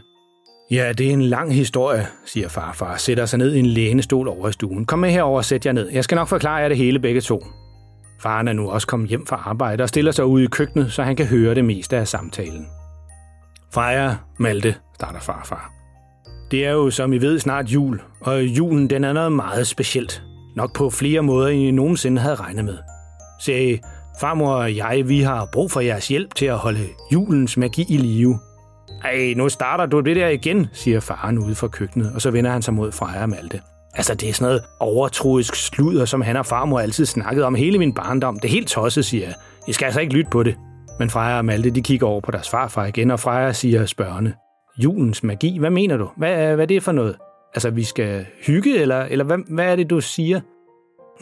Ja, 0.72 0.94
det 0.94 1.08
er 1.08 1.12
en 1.12 1.22
lang 1.22 1.54
historie, 1.54 2.08
siger 2.26 2.50
farfar, 2.50 2.98
sætter 2.98 3.26
sig 3.26 3.40
ned 3.40 3.54
i 3.54 3.60
en 3.60 3.66
lænestol 3.66 4.28
over 4.28 4.50
i 4.50 4.52
stuen. 4.52 4.86
Kom 4.86 5.00
med 5.00 5.10
herover 5.10 5.38
og 5.38 5.46
sæt 5.46 5.66
jer 5.66 5.72
ned. 5.72 5.90
Jeg 5.90 6.04
skal 6.04 6.16
nok 6.16 6.28
forklare 6.28 6.56
jer 6.56 6.68
det 6.68 6.78
hele 6.78 7.00
begge 7.00 7.22
to. 7.22 7.46
Faren 8.22 8.48
er 8.48 8.54
nu 8.54 8.70
også 8.70 8.88
kommet 8.88 9.10
hjem 9.10 9.26
fra 9.26 9.44
arbejde 9.46 9.84
og 9.84 9.90
stiller 9.90 10.12
sig 10.12 10.26
ud 10.26 10.42
i 10.42 10.48
køkkenet, 10.48 10.92
så 10.92 11.04
han 11.04 11.16
kan 11.16 11.26
høre 11.26 11.56
det 11.56 11.66
meste 11.66 11.98
af 11.98 12.08
samtalen. 12.08 12.68
Freja, 13.74 14.16
Malte, 14.38 14.76
starter 14.96 15.20
farfar. 15.20 15.72
Det 16.52 16.66
er 16.66 16.72
jo, 16.72 16.90
som 16.90 17.14
I 17.14 17.18
ved, 17.18 17.40
snart 17.40 17.70
jul, 17.70 18.02
og 18.22 18.44
julen 18.44 18.90
den 18.90 19.04
er 19.04 19.14
noget 19.14 19.32
meget 19.32 19.68
specielt. 19.68 20.24
Nok 20.56 20.76
på 20.76 20.90
flere 20.90 21.22
måder, 21.22 21.48
end 21.48 21.62
I 21.62 21.72
nogensinde 21.72 22.22
havde 22.22 22.36
regnet 22.36 22.66
med. 22.66 22.78
Se, 23.42 23.80
farmor 24.20 24.54
og 24.54 24.76
jeg, 24.76 25.04
vi 25.08 25.22
har 25.22 25.48
brug 25.54 25.72
for 25.72 25.80
jeres 25.80 26.08
hjælp 26.08 26.36
til 26.36 26.46
at 26.46 26.58
holde 26.58 26.88
julens 27.14 27.58
magi 27.58 27.86
i 27.90 27.98
live. 27.98 28.40
Ej, 29.04 29.34
nu 29.38 29.50
starter 29.50 29.86
du 29.86 30.00
det 30.00 30.16
der 30.16 30.28
igen, 30.28 30.68
siger 30.74 31.00
faren 31.00 31.40
ude 31.40 31.56
fra 31.56 31.68
køkkenet, 31.68 32.12
og 32.16 32.22
så 32.22 32.32
vender 32.32 32.52
han 32.52 32.62
sig 32.62 32.74
mod 32.74 32.92
Freja 32.92 33.22
og 33.22 33.30
Malte. 33.30 33.62
Altså, 33.94 34.16
det 34.16 34.30
er 34.30 34.34
sådan 34.34 34.46
noget 34.46 34.64
overtroisk 34.80 35.56
sludder, 35.56 36.06
som 36.06 36.22
han 36.22 36.38
og 36.38 36.46
farmor 36.46 36.80
altid 36.80 37.06
snakket 37.06 37.44
om 37.44 37.56
hele 37.56 37.80
min 37.80 37.94
barndom. 37.94 38.40
Det 38.40 38.48
er 38.48 38.52
helt 38.52 38.68
tosset, 38.68 39.06
siger 39.06 39.26
jeg. 39.26 39.36
I 39.68 39.74
skal 39.74 39.86
altså 39.86 40.02
ikke 40.02 40.14
lytte 40.14 40.30
på 40.32 40.44
det. 40.44 40.56
Men 41.00 41.10
Freja 41.10 41.38
og 41.38 41.46
Malte, 41.46 41.70
de 41.70 41.82
kigger 41.82 42.08
over 42.08 42.22
på 42.22 42.32
deres 42.32 42.50
farfar 42.50 42.86
igen, 42.86 43.12
og 43.12 43.20
Freja 43.20 43.54
siger 43.54 43.86
spørgende, 43.86 44.34
julens 44.78 45.24
magi, 45.24 45.60
hvad 45.60 45.70
mener 45.70 45.98
du? 45.98 46.10
Hvad, 46.18 46.56
hvad 46.56 46.60
er 46.60 46.66
det 46.66 46.84
for 46.84 46.92
noget? 46.92 47.16
Altså, 47.54 47.70
vi 47.70 47.84
skal 47.84 48.26
hygge, 48.46 48.80
eller, 48.80 49.02
eller 49.02 49.26
hvad, 49.26 49.38
hvad 49.50 49.66
er 49.66 49.76
det, 49.76 49.90
du 49.90 50.02
siger? 50.02 50.42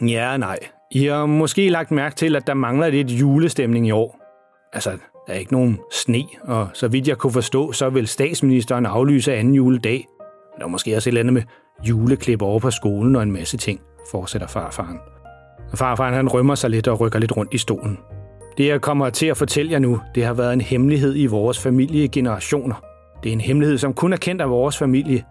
Ja, 0.00 0.36
nej. 0.36 0.58
I 0.90 1.06
har 1.06 1.26
måske 1.26 1.68
lagt 1.68 1.90
mærke 1.90 2.16
til, 2.16 2.36
at 2.36 2.46
der 2.46 2.54
mangler 2.54 2.90
lidt 2.90 3.10
julestemning 3.10 3.86
i 3.86 3.90
år. 3.90 4.18
Altså, 4.72 4.90
der 5.26 5.32
er 5.32 5.38
ikke 5.38 5.52
nogen 5.52 5.78
sne, 5.92 6.24
og 6.42 6.68
så 6.74 6.88
vidt 6.88 7.08
jeg 7.08 7.18
kunne 7.18 7.32
forstå, 7.32 7.72
så 7.72 7.90
vil 7.90 8.08
statsministeren 8.08 8.86
aflyse 8.86 9.34
anden 9.34 9.54
juledag. 9.54 10.06
Der 10.58 10.64
er 10.64 10.68
måske 10.68 10.96
også 10.96 11.08
et 11.08 11.10
eller 11.10 11.20
andet 11.20 11.32
med 11.32 11.42
juleklip 11.88 12.42
over 12.42 12.58
på 12.58 12.70
skolen 12.70 13.16
og 13.16 13.22
en 13.22 13.32
masse 13.32 13.56
ting, 13.56 13.80
fortsætter 14.10 14.48
farfaren. 14.48 14.98
Farfaren 15.74 16.14
han 16.14 16.28
rømmer 16.28 16.54
sig 16.54 16.70
lidt 16.70 16.88
og 16.88 17.00
rykker 17.00 17.18
lidt 17.18 17.36
rundt 17.36 17.54
i 17.54 17.58
stolen. 17.58 17.98
Det, 18.58 18.66
jeg 18.66 18.80
kommer 18.80 19.10
til 19.10 19.26
at 19.26 19.36
fortælle 19.36 19.72
jer 19.72 19.78
nu, 19.78 20.00
det 20.14 20.24
har 20.24 20.32
været 20.32 20.52
en 20.52 20.60
hemmelighed 20.60 21.16
i 21.16 21.26
vores 21.26 21.58
familie 21.58 22.04
i 22.04 22.08
generationer. 22.08 22.74
Det 23.22 23.28
er 23.28 23.32
en 23.32 23.40
hemmelighed, 23.40 23.78
som 23.78 23.94
kun 23.94 24.12
er 24.12 24.16
kendt 24.16 24.42
af 24.42 24.50
vores 24.50 24.78
familie. 24.78 25.24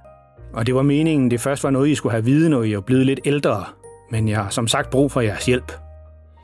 Og 0.53 0.67
det 0.67 0.75
var 0.75 0.81
meningen, 0.81 1.31
det 1.31 1.41
først 1.41 1.63
var 1.63 1.69
noget, 1.69 1.89
I 1.89 1.95
skulle 1.95 2.13
have 2.13 2.25
viden, 2.25 2.51
når 2.51 2.63
I 2.63 2.73
er 2.73 2.79
blevet 2.79 3.05
lidt 3.05 3.19
ældre. 3.25 3.63
Men 4.11 4.27
jeg 4.27 4.37
har 4.37 4.49
som 4.49 4.67
sagt 4.67 4.89
brug 4.89 5.11
for 5.11 5.21
jeres 5.21 5.45
hjælp. 5.45 5.71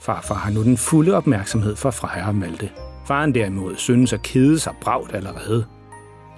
Farfar 0.01 0.35
har 0.35 0.51
nu 0.51 0.63
den 0.63 0.77
fulde 0.77 1.13
opmærksomhed 1.13 1.75
fra 1.75 1.89
Freja 1.89 2.27
og 2.27 2.35
Malte. 2.35 2.69
Faren 3.07 3.35
derimod 3.35 3.75
synes 3.75 4.13
at 4.13 4.21
kede 4.21 4.59
sig 4.59 4.73
bragt 4.81 5.15
allerede. 5.15 5.65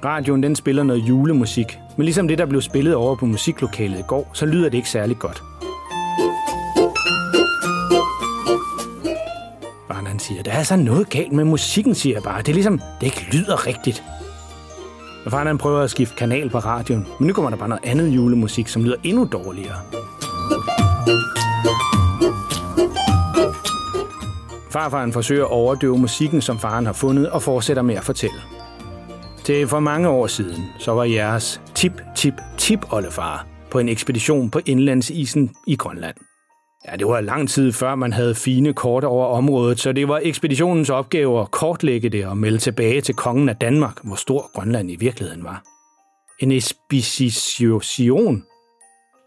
Radioen 0.06 0.44
den 0.44 0.56
spiller 0.56 0.84
noget 0.84 1.00
julemusik, 1.00 1.78
men 1.98 2.06
ligesom 2.06 2.28
det, 2.28 2.38
der 2.38 2.46
blev 2.46 2.62
spillet 2.62 2.96
over 2.96 3.16
på 3.16 3.26
musiklokalet 3.26 4.00
i 4.00 4.04
går, 4.08 4.30
så 4.34 4.46
lyder 4.46 4.70
det 4.70 4.78
ikke 4.78 4.90
særlig 4.90 5.18
godt. 5.18 5.44
Faren 10.00 10.08
han 10.08 10.20
siger, 10.20 10.44
der 10.44 10.52
er 10.52 10.58
altså 10.58 10.76
noget 10.76 11.10
galt 11.10 11.32
med 11.32 11.44
musikken, 11.44 11.96
siger 11.96 12.16
jeg 12.16 12.24
bare. 12.24 12.42
Det 12.42 12.50
er 12.50 12.54
ligesom, 12.54 12.82
det 13.02 13.06
ikke 13.06 13.28
lyder 13.32 13.68
rigtigt. 13.68 14.04
Og 15.26 15.32
faren 15.32 15.48
han 15.48 15.58
prøver 15.58 15.82
at 15.82 15.90
skifte 15.90 16.16
kanal 16.16 16.50
på 16.50 16.60
radioen, 16.60 17.08
men 17.20 17.28
nu 17.28 17.34
kommer 17.34 17.50
der 17.50 17.58
bare 17.58 17.70
noget 17.70 17.86
andet 17.86 18.16
julemusik, 18.16 18.68
som 18.68 18.84
lyder 18.84 18.96
endnu 19.04 19.30
dårligere. 19.32 19.76
Farfaren 24.72 25.14
forsøger 25.14 25.46
at 25.46 25.52
overdøve 25.52 25.98
musikken, 25.98 26.42
som 26.42 26.60
faren 26.60 26.86
har 26.86 26.94
fundet, 26.94 27.30
og 27.30 27.42
fortsætter 27.42 27.84
med 27.84 27.96
at 27.96 28.04
fortælle. 28.04 28.42
Til 29.44 29.68
for 29.68 29.80
mange 29.80 30.10
år 30.10 30.28
siden, 30.28 30.64
så 30.78 30.92
var 30.92 31.04
jeres 31.04 31.62
tip-tip-tip-oldefar 31.76 33.48
på 33.72 33.80
en 33.80 33.90
ekspedition 33.90 34.50
på 34.50 34.60
indlandsisen 34.66 35.56
i 35.68 35.76
Grønland. 35.76 36.29
Ja, 36.88 36.96
det 36.96 37.08
var 37.08 37.22
lang 37.22 37.50
tid 37.50 37.74
før 37.74 37.96
man 37.96 38.14
havde 38.14 38.36
fine 38.36 38.74
kort 38.74 39.04
over 39.04 39.26
området, 39.26 39.80
så 39.80 39.92
det 39.92 40.08
var 40.08 40.20
ekspeditionens 40.24 40.90
opgave 40.90 41.42
at 41.42 41.52
kortlægge 41.52 42.10
det 42.10 42.26
og 42.26 42.38
melde 42.38 42.58
tilbage 42.58 43.02
til 43.02 43.16
kongen 43.16 43.50
af 43.50 43.56
Danmark, 43.56 44.04
hvor 44.04 44.16
stor 44.16 44.52
Grønland 44.54 44.92
i 44.92 44.96
virkeligheden 44.96 45.44
var. 45.44 45.64
En 46.40 46.52
ekspedition, 46.52 48.44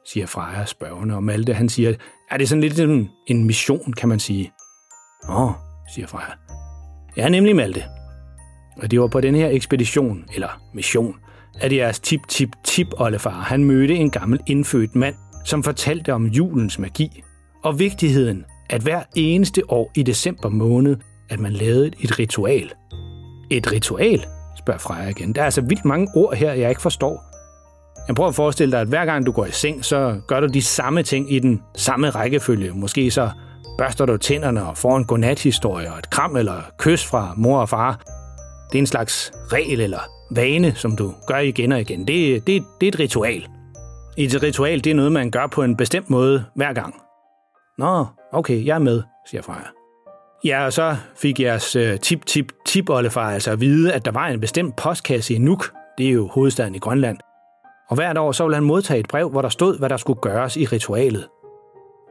siger 0.06 0.26
Freja 0.26 0.64
spørgende, 0.64 1.14
og 1.14 1.24
Malte 1.24 1.54
han 1.54 1.68
siger, 1.68 1.94
er 2.30 2.36
det 2.36 2.48
sådan 2.48 2.62
lidt 2.62 2.80
en, 2.80 3.10
en 3.26 3.44
mission, 3.44 3.92
kan 3.92 4.08
man 4.08 4.20
sige. 4.20 4.52
Åh, 5.28 5.50
siger 5.94 6.06
Freja. 6.06 6.32
Ja, 7.16 7.28
nemlig 7.28 7.56
Malte. 7.56 7.84
Og 8.82 8.90
det 8.90 9.00
var 9.00 9.06
på 9.06 9.20
den 9.20 9.34
her 9.34 9.48
ekspedition, 9.48 10.24
eller 10.34 10.62
mission, 10.74 11.16
at 11.60 11.72
jeres 11.72 12.00
tip-tip-tip-oldefar, 12.00 13.40
han 13.40 13.64
mødte 13.64 13.94
en 13.94 14.10
gammel 14.10 14.40
indfødt 14.46 14.94
mand, 14.94 15.14
som 15.44 15.62
fortalte 15.62 16.14
om 16.14 16.26
julens 16.26 16.78
magi 16.78 17.22
og 17.64 17.78
vigtigheden, 17.78 18.44
at 18.70 18.82
hver 18.82 19.02
eneste 19.16 19.62
år 19.68 19.90
i 19.94 20.02
december 20.02 20.48
måned, 20.48 20.96
at 21.30 21.40
man 21.40 21.52
lavede 21.52 21.90
et 22.00 22.18
ritual. 22.18 22.72
Et 23.50 23.72
ritual? 23.72 24.26
spørger 24.58 24.78
Freja 24.78 25.08
igen. 25.08 25.32
Der 25.32 25.40
er 25.40 25.44
altså 25.44 25.60
vildt 25.60 25.84
mange 25.84 26.08
ord 26.14 26.36
her, 26.36 26.52
jeg 26.52 26.68
ikke 26.68 26.82
forstår. 26.82 27.24
Jeg 28.08 28.16
prøver 28.16 28.28
at 28.28 28.34
forestille 28.34 28.72
dig, 28.72 28.80
at 28.80 28.88
hver 28.88 29.04
gang 29.04 29.26
du 29.26 29.32
går 29.32 29.46
i 29.46 29.50
seng, 29.50 29.84
så 29.84 30.20
gør 30.26 30.40
du 30.40 30.46
de 30.46 30.62
samme 30.62 31.02
ting 31.02 31.32
i 31.32 31.38
den 31.38 31.62
samme 31.76 32.10
rækkefølge. 32.10 32.70
Måske 32.74 33.10
så 33.10 33.30
børster 33.78 34.06
du 34.06 34.16
tænderne 34.16 34.66
og 34.66 34.78
får 34.78 34.96
en 34.96 35.04
godnathistorie 35.04 35.92
og 35.92 35.98
et 35.98 36.10
kram 36.10 36.36
eller 36.36 36.62
kys 36.78 37.06
fra 37.06 37.34
mor 37.36 37.60
og 37.60 37.68
far. 37.68 38.02
Det 38.72 38.78
er 38.78 38.82
en 38.82 38.86
slags 38.86 39.32
regel 39.52 39.80
eller 39.80 40.00
vane, 40.30 40.74
som 40.74 40.96
du 40.96 41.14
gør 41.26 41.38
igen 41.38 41.72
og 41.72 41.80
igen. 41.80 42.08
Det, 42.08 42.46
det, 42.46 42.64
det 42.80 42.86
er 42.86 42.92
et 42.92 42.98
ritual. 42.98 43.46
Et 44.16 44.42
ritual 44.42 44.84
det 44.84 44.90
er 44.90 44.94
noget, 44.94 45.12
man 45.12 45.30
gør 45.30 45.46
på 45.46 45.62
en 45.62 45.76
bestemt 45.76 46.10
måde 46.10 46.44
hver 46.54 46.72
gang. 46.72 47.01
Nå, 47.82 48.06
okay, 48.32 48.66
jeg 48.66 48.74
er 48.74 48.78
med, 48.78 49.02
siger 49.26 49.42
Freja. 49.42 49.66
Ja, 50.44 50.64
og 50.64 50.72
så 50.72 50.96
fik 51.16 51.40
jeres 51.40 51.76
øh, 51.76 51.98
tip 51.98 52.26
tip 52.26 52.52
tip 52.66 52.90
oldefar 52.90 53.30
altså 53.30 53.50
at 53.50 53.60
vide, 53.60 53.92
at 53.92 54.04
der 54.04 54.10
var 54.10 54.26
en 54.26 54.40
bestemt 54.40 54.76
postkasse 54.76 55.34
i 55.34 55.38
Nuuk. 55.38 55.72
Det 55.98 56.06
er 56.06 56.10
jo 56.10 56.28
hovedstaden 56.28 56.74
i 56.74 56.78
Grønland. 56.78 57.18
Og 57.88 57.94
hvert 57.94 58.18
år 58.18 58.32
så 58.32 58.44
ville 58.44 58.54
han 58.54 58.64
modtage 58.64 59.00
et 59.00 59.08
brev, 59.08 59.30
hvor 59.30 59.42
der 59.42 59.48
stod, 59.48 59.78
hvad 59.78 59.88
der 59.88 59.96
skulle 59.96 60.20
gøres 60.20 60.56
i 60.56 60.64
ritualet. 60.64 61.28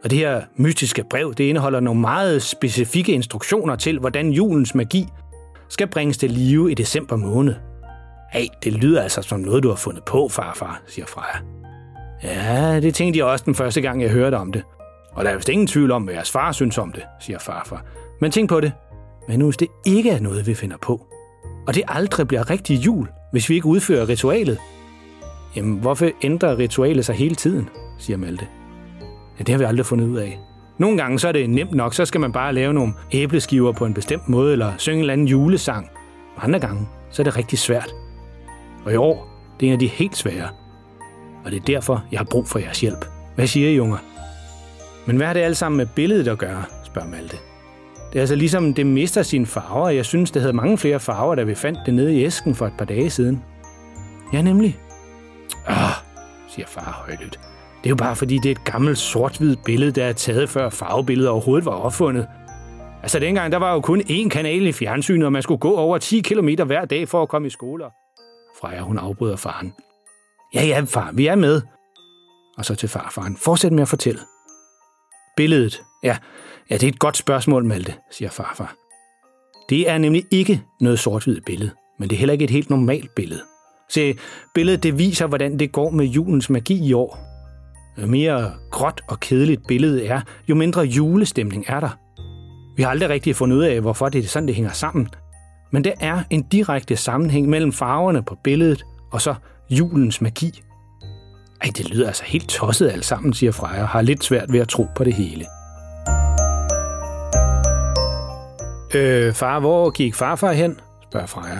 Og 0.04 0.10
det 0.10 0.20
her 0.20 0.42
mystiske 0.56 1.04
brev, 1.10 1.34
det 1.34 1.44
indeholder 1.44 1.80
nogle 1.80 2.02
meget 2.02 2.42
specifikke 2.42 3.12
instruktioner 3.12 3.76
til, 3.76 4.00
hvordan 4.00 4.30
julens 4.30 4.76
magi 4.76 5.08
skal 5.70 5.88
bringes 5.88 6.18
til 6.18 6.32
live 6.32 6.72
i 6.72 6.74
december 6.74 7.16
måned. 7.16 7.56
Hey, 8.32 8.46
det 8.64 8.74
lyder 8.74 9.02
altså 9.02 9.22
som 9.22 9.40
noget, 9.40 9.64
du 9.64 9.70
har 9.70 9.76
fundet 9.76 10.04
på, 10.04 10.28
farfar, 10.28 10.82
siger 10.88 11.06
Freja. 11.06 11.40
Ja, 12.24 12.80
det 12.80 12.96
tænkte 12.96 13.18
jeg 13.18 13.26
også 13.26 13.46
den 13.46 13.56
første 13.56 13.82
gang, 13.82 14.02
jeg 14.02 14.10
hørte 14.10 14.36
om 14.36 14.52
det. 14.52 14.64
Og 15.12 15.26
der 15.26 15.32
er 15.32 15.36
vist 15.36 15.50
ingen 15.50 15.68
tvivl 15.68 15.92
om, 15.92 16.04
hvad 16.04 16.14
jeres 16.14 16.32
far 16.32 16.52
synes 16.52 16.78
om 16.78 16.92
det, 16.92 17.04
siger 17.20 17.40
farfar. 17.40 17.86
Men 18.22 18.32
tænk 18.32 18.50
på 18.50 18.60
det. 18.60 18.72
Men 19.28 19.40
nu 19.40 19.46
hvis 19.46 19.58
det 19.58 19.68
ikke 19.86 20.10
er 20.10 20.20
noget, 20.20 20.48
vi 20.48 20.54
finder 20.54 20.78
på, 20.78 21.06
og 21.68 21.76
det 21.76 21.84
aldrig 21.88 22.28
bliver 22.28 22.50
rigtig 22.50 22.86
jul, 22.86 23.08
hvis 23.32 23.50
vi 23.50 23.56
ikke 23.56 23.68
udfører 23.68 24.10
ritualet, 24.10 24.58
jamen 25.56 25.80
hvorfor 25.80 26.10
ændrer 26.22 26.58
ritualet 26.58 27.06
sig 27.06 27.16
hele 27.16 27.36
tiden, 27.36 27.70
siger 28.00 28.18
Malte. 28.18 28.48
Ja, 29.40 29.44
det 29.44 29.50
har 29.50 29.58
vi 29.60 29.64
aldrig 29.64 29.86
fundet 29.86 30.08
ud 30.08 30.18
af. 30.18 30.40
Nogle 30.78 30.98
gange 30.98 31.20
så 31.20 31.28
er 31.28 31.32
det 31.32 31.50
nemt 31.50 31.72
nok, 31.72 31.94
så 31.94 32.06
skal 32.06 32.22
man 32.22 32.32
bare 32.32 32.54
lave 32.54 32.74
nogle 32.74 32.94
æbleskiver 33.12 33.72
på 33.72 33.86
en 33.86 33.94
bestemt 33.94 34.30
måde, 34.30 34.52
eller 34.52 34.74
synge 34.78 34.96
en 34.96 35.00
eller 35.00 35.14
anden 35.14 35.28
julesang. 35.28 35.90
Andre 36.38 36.60
gange, 36.60 36.88
så 37.12 37.22
er 37.22 37.24
det 37.24 37.38
rigtig 37.38 37.60
svært. 37.60 37.94
Og 38.86 38.94
i 38.94 38.96
år, 38.96 39.28
det 39.60 39.66
er 39.66 39.68
en 39.70 39.74
af 39.74 39.80
de 39.80 39.88
helt 39.88 40.18
svære. 40.18 40.50
Og 41.46 41.52
det 41.52 41.60
er 41.60 41.66
derfor, 41.66 42.06
jeg 42.12 42.20
har 42.20 42.28
brug 42.32 42.48
for 42.48 42.60
jeres 42.60 42.82
hjælp. 42.82 43.06
Hvad 43.36 43.48
siger 43.48 43.70
I, 43.70 43.80
unger? 43.80 43.98
Men 45.12 45.18
hvad 45.18 45.28
har 45.28 45.34
det 45.34 45.42
alt 45.42 45.58
sammen 45.58 45.78
med 45.78 45.86
billedet 45.86 46.28
at 46.28 46.38
gøre, 46.38 46.64
spørger 46.84 47.08
Malte. 47.08 47.38
Det 48.10 48.16
er 48.16 48.20
altså 48.20 48.36
ligesom, 48.36 48.74
det 48.74 48.86
mister 48.86 49.24
sine 49.24 49.46
farver, 49.46 49.86
og 49.86 49.96
jeg 49.96 50.06
synes, 50.06 50.32
det 50.32 50.42
havde 50.42 50.54
mange 50.54 50.78
flere 50.78 51.00
farver, 51.00 51.36
da 51.36 51.44
vi 51.44 51.56
fandt 51.56 51.80
det 51.86 51.94
nede 51.94 52.16
i 52.16 52.26
æsken 52.26 52.56
for 52.56 52.68
et 52.68 52.74
par 52.78 52.86
dage 52.86 53.10
siden. 53.10 53.44
Ja, 54.34 54.42
nemlig. 54.42 54.80
Ah, 55.68 55.92
siger 56.48 56.68
far 56.68 57.04
højlydt. 57.06 57.40
Det 57.84 57.86
er 57.86 57.90
jo 57.90 57.96
bare 57.96 58.16
fordi, 58.16 58.38
det 58.38 58.46
er 58.46 58.52
et 58.52 58.64
gammelt 58.64 58.98
sort-hvidt 58.98 59.64
billede, 59.64 59.92
der 59.92 60.06
er 60.06 60.14
taget 60.14 60.50
før 60.50 60.70
farvebilledet 60.70 61.30
overhovedet 61.30 61.66
var 61.66 61.72
opfundet. 61.72 62.28
Altså 63.02 63.20
dengang, 63.20 63.52
der 63.52 63.58
var 63.58 63.74
jo 63.74 63.82
kun 63.82 64.02
én 64.02 64.30
kanal 64.30 64.68
i 64.68 64.72
fjernsynet, 64.72 65.26
og 65.26 65.32
man 65.32 65.42
skulle 65.42 65.60
gå 65.60 65.76
over 65.76 65.98
10 65.98 66.22
km 66.22 66.50
hver 66.66 66.86
dag 66.86 67.10
for 67.10 67.22
at 67.22 67.30
komme 67.30 67.48
i 67.48 67.52
skole. 67.52 67.84
Freja, 68.62 68.82
hun 68.82 68.98
afbryder 68.98 69.36
faren. 69.36 69.74
Ja, 70.56 70.66
ja, 70.66 70.82
far, 70.88 71.12
vi 71.14 71.28
er 71.28 71.36
med. 71.36 71.62
Og 72.58 72.66
så 72.66 72.76
til 72.76 72.90
farfaren. 72.90 73.38
Fortsæt 73.38 73.72
med 73.72 73.82
at 73.82 73.88
fortælle. 73.88 74.20
Billedet. 75.42 75.82
Ja, 76.04 76.18
ja, 76.70 76.76
det 76.76 76.84
er 76.84 76.88
et 76.88 77.00
godt 77.00 77.18
spørgsmål, 77.18 77.66
Malte, 77.66 77.94
siger 78.12 78.30
farfar. 78.30 78.76
Det 79.70 79.90
er 79.90 79.98
nemlig 79.98 80.24
ikke 80.32 80.62
noget 80.82 81.00
sort-hvidt 81.00 81.46
billede, 81.46 81.72
men 82.00 82.10
det 82.10 82.16
er 82.16 82.20
heller 82.20 82.34
ikke 82.34 82.44
et 82.44 82.50
helt 82.50 82.70
normalt 82.70 83.16
billede. 83.16 83.42
Se, 83.90 84.18
billedet 84.54 84.84
det 84.84 84.98
viser, 84.98 85.28
hvordan 85.28 85.60
det 85.60 85.72
går 85.72 85.90
med 85.90 86.06
julens 86.06 86.50
magi 86.50 86.88
i 86.88 86.94
år. 86.94 87.20
Jo 88.02 88.08
mere 88.08 88.54
gråt 88.72 89.02
og 89.08 89.20
kedeligt 89.20 89.68
billedet 89.68 90.10
er, 90.10 90.22
jo 90.50 90.56
mindre 90.56 90.82
julestemning 90.82 91.66
er 91.68 91.80
der. 91.80 92.00
Vi 92.78 92.84
har 92.84 92.90
aldrig 92.90 93.10
rigtig 93.10 93.36
fundet 93.36 93.58
ud 93.58 93.64
af, 93.64 93.82
hvorfor 93.82 94.10
det 94.10 94.24
er 94.24 94.28
sådan, 94.28 94.48
det 94.48 94.56
hænger 94.56 94.72
sammen. 94.72 95.10
Men 95.72 95.84
der 95.84 95.94
er 96.00 96.24
en 96.30 96.42
direkte 96.42 96.96
sammenhæng 96.96 97.50
mellem 97.50 97.72
farverne 97.72 98.24
på 98.24 98.38
billedet 98.44 98.84
og 99.12 99.22
så 99.22 99.36
julens 99.70 100.22
magi. 100.22 100.62
Ej, 101.64 101.70
det 101.78 101.90
lyder 101.90 102.08
altså 102.08 102.24
helt 102.26 102.50
tosset 102.50 102.90
alt 102.90 103.06
sammen, 103.06 103.34
siger 103.34 103.52
Freja, 103.52 103.82
og 103.82 103.88
har 103.88 104.02
lidt 104.02 104.24
svært 104.24 104.54
ved 104.54 104.60
at 104.60 104.70
tro 104.70 104.88
på 104.96 105.04
det 105.04 105.14
hele. 105.14 105.46
Øh, 108.96 109.34
far, 109.34 109.60
hvor 109.60 109.90
gik 109.90 110.16
farfar 110.16 110.52
hen? 110.52 110.80
spørger 111.10 111.28
Freja. 111.28 111.58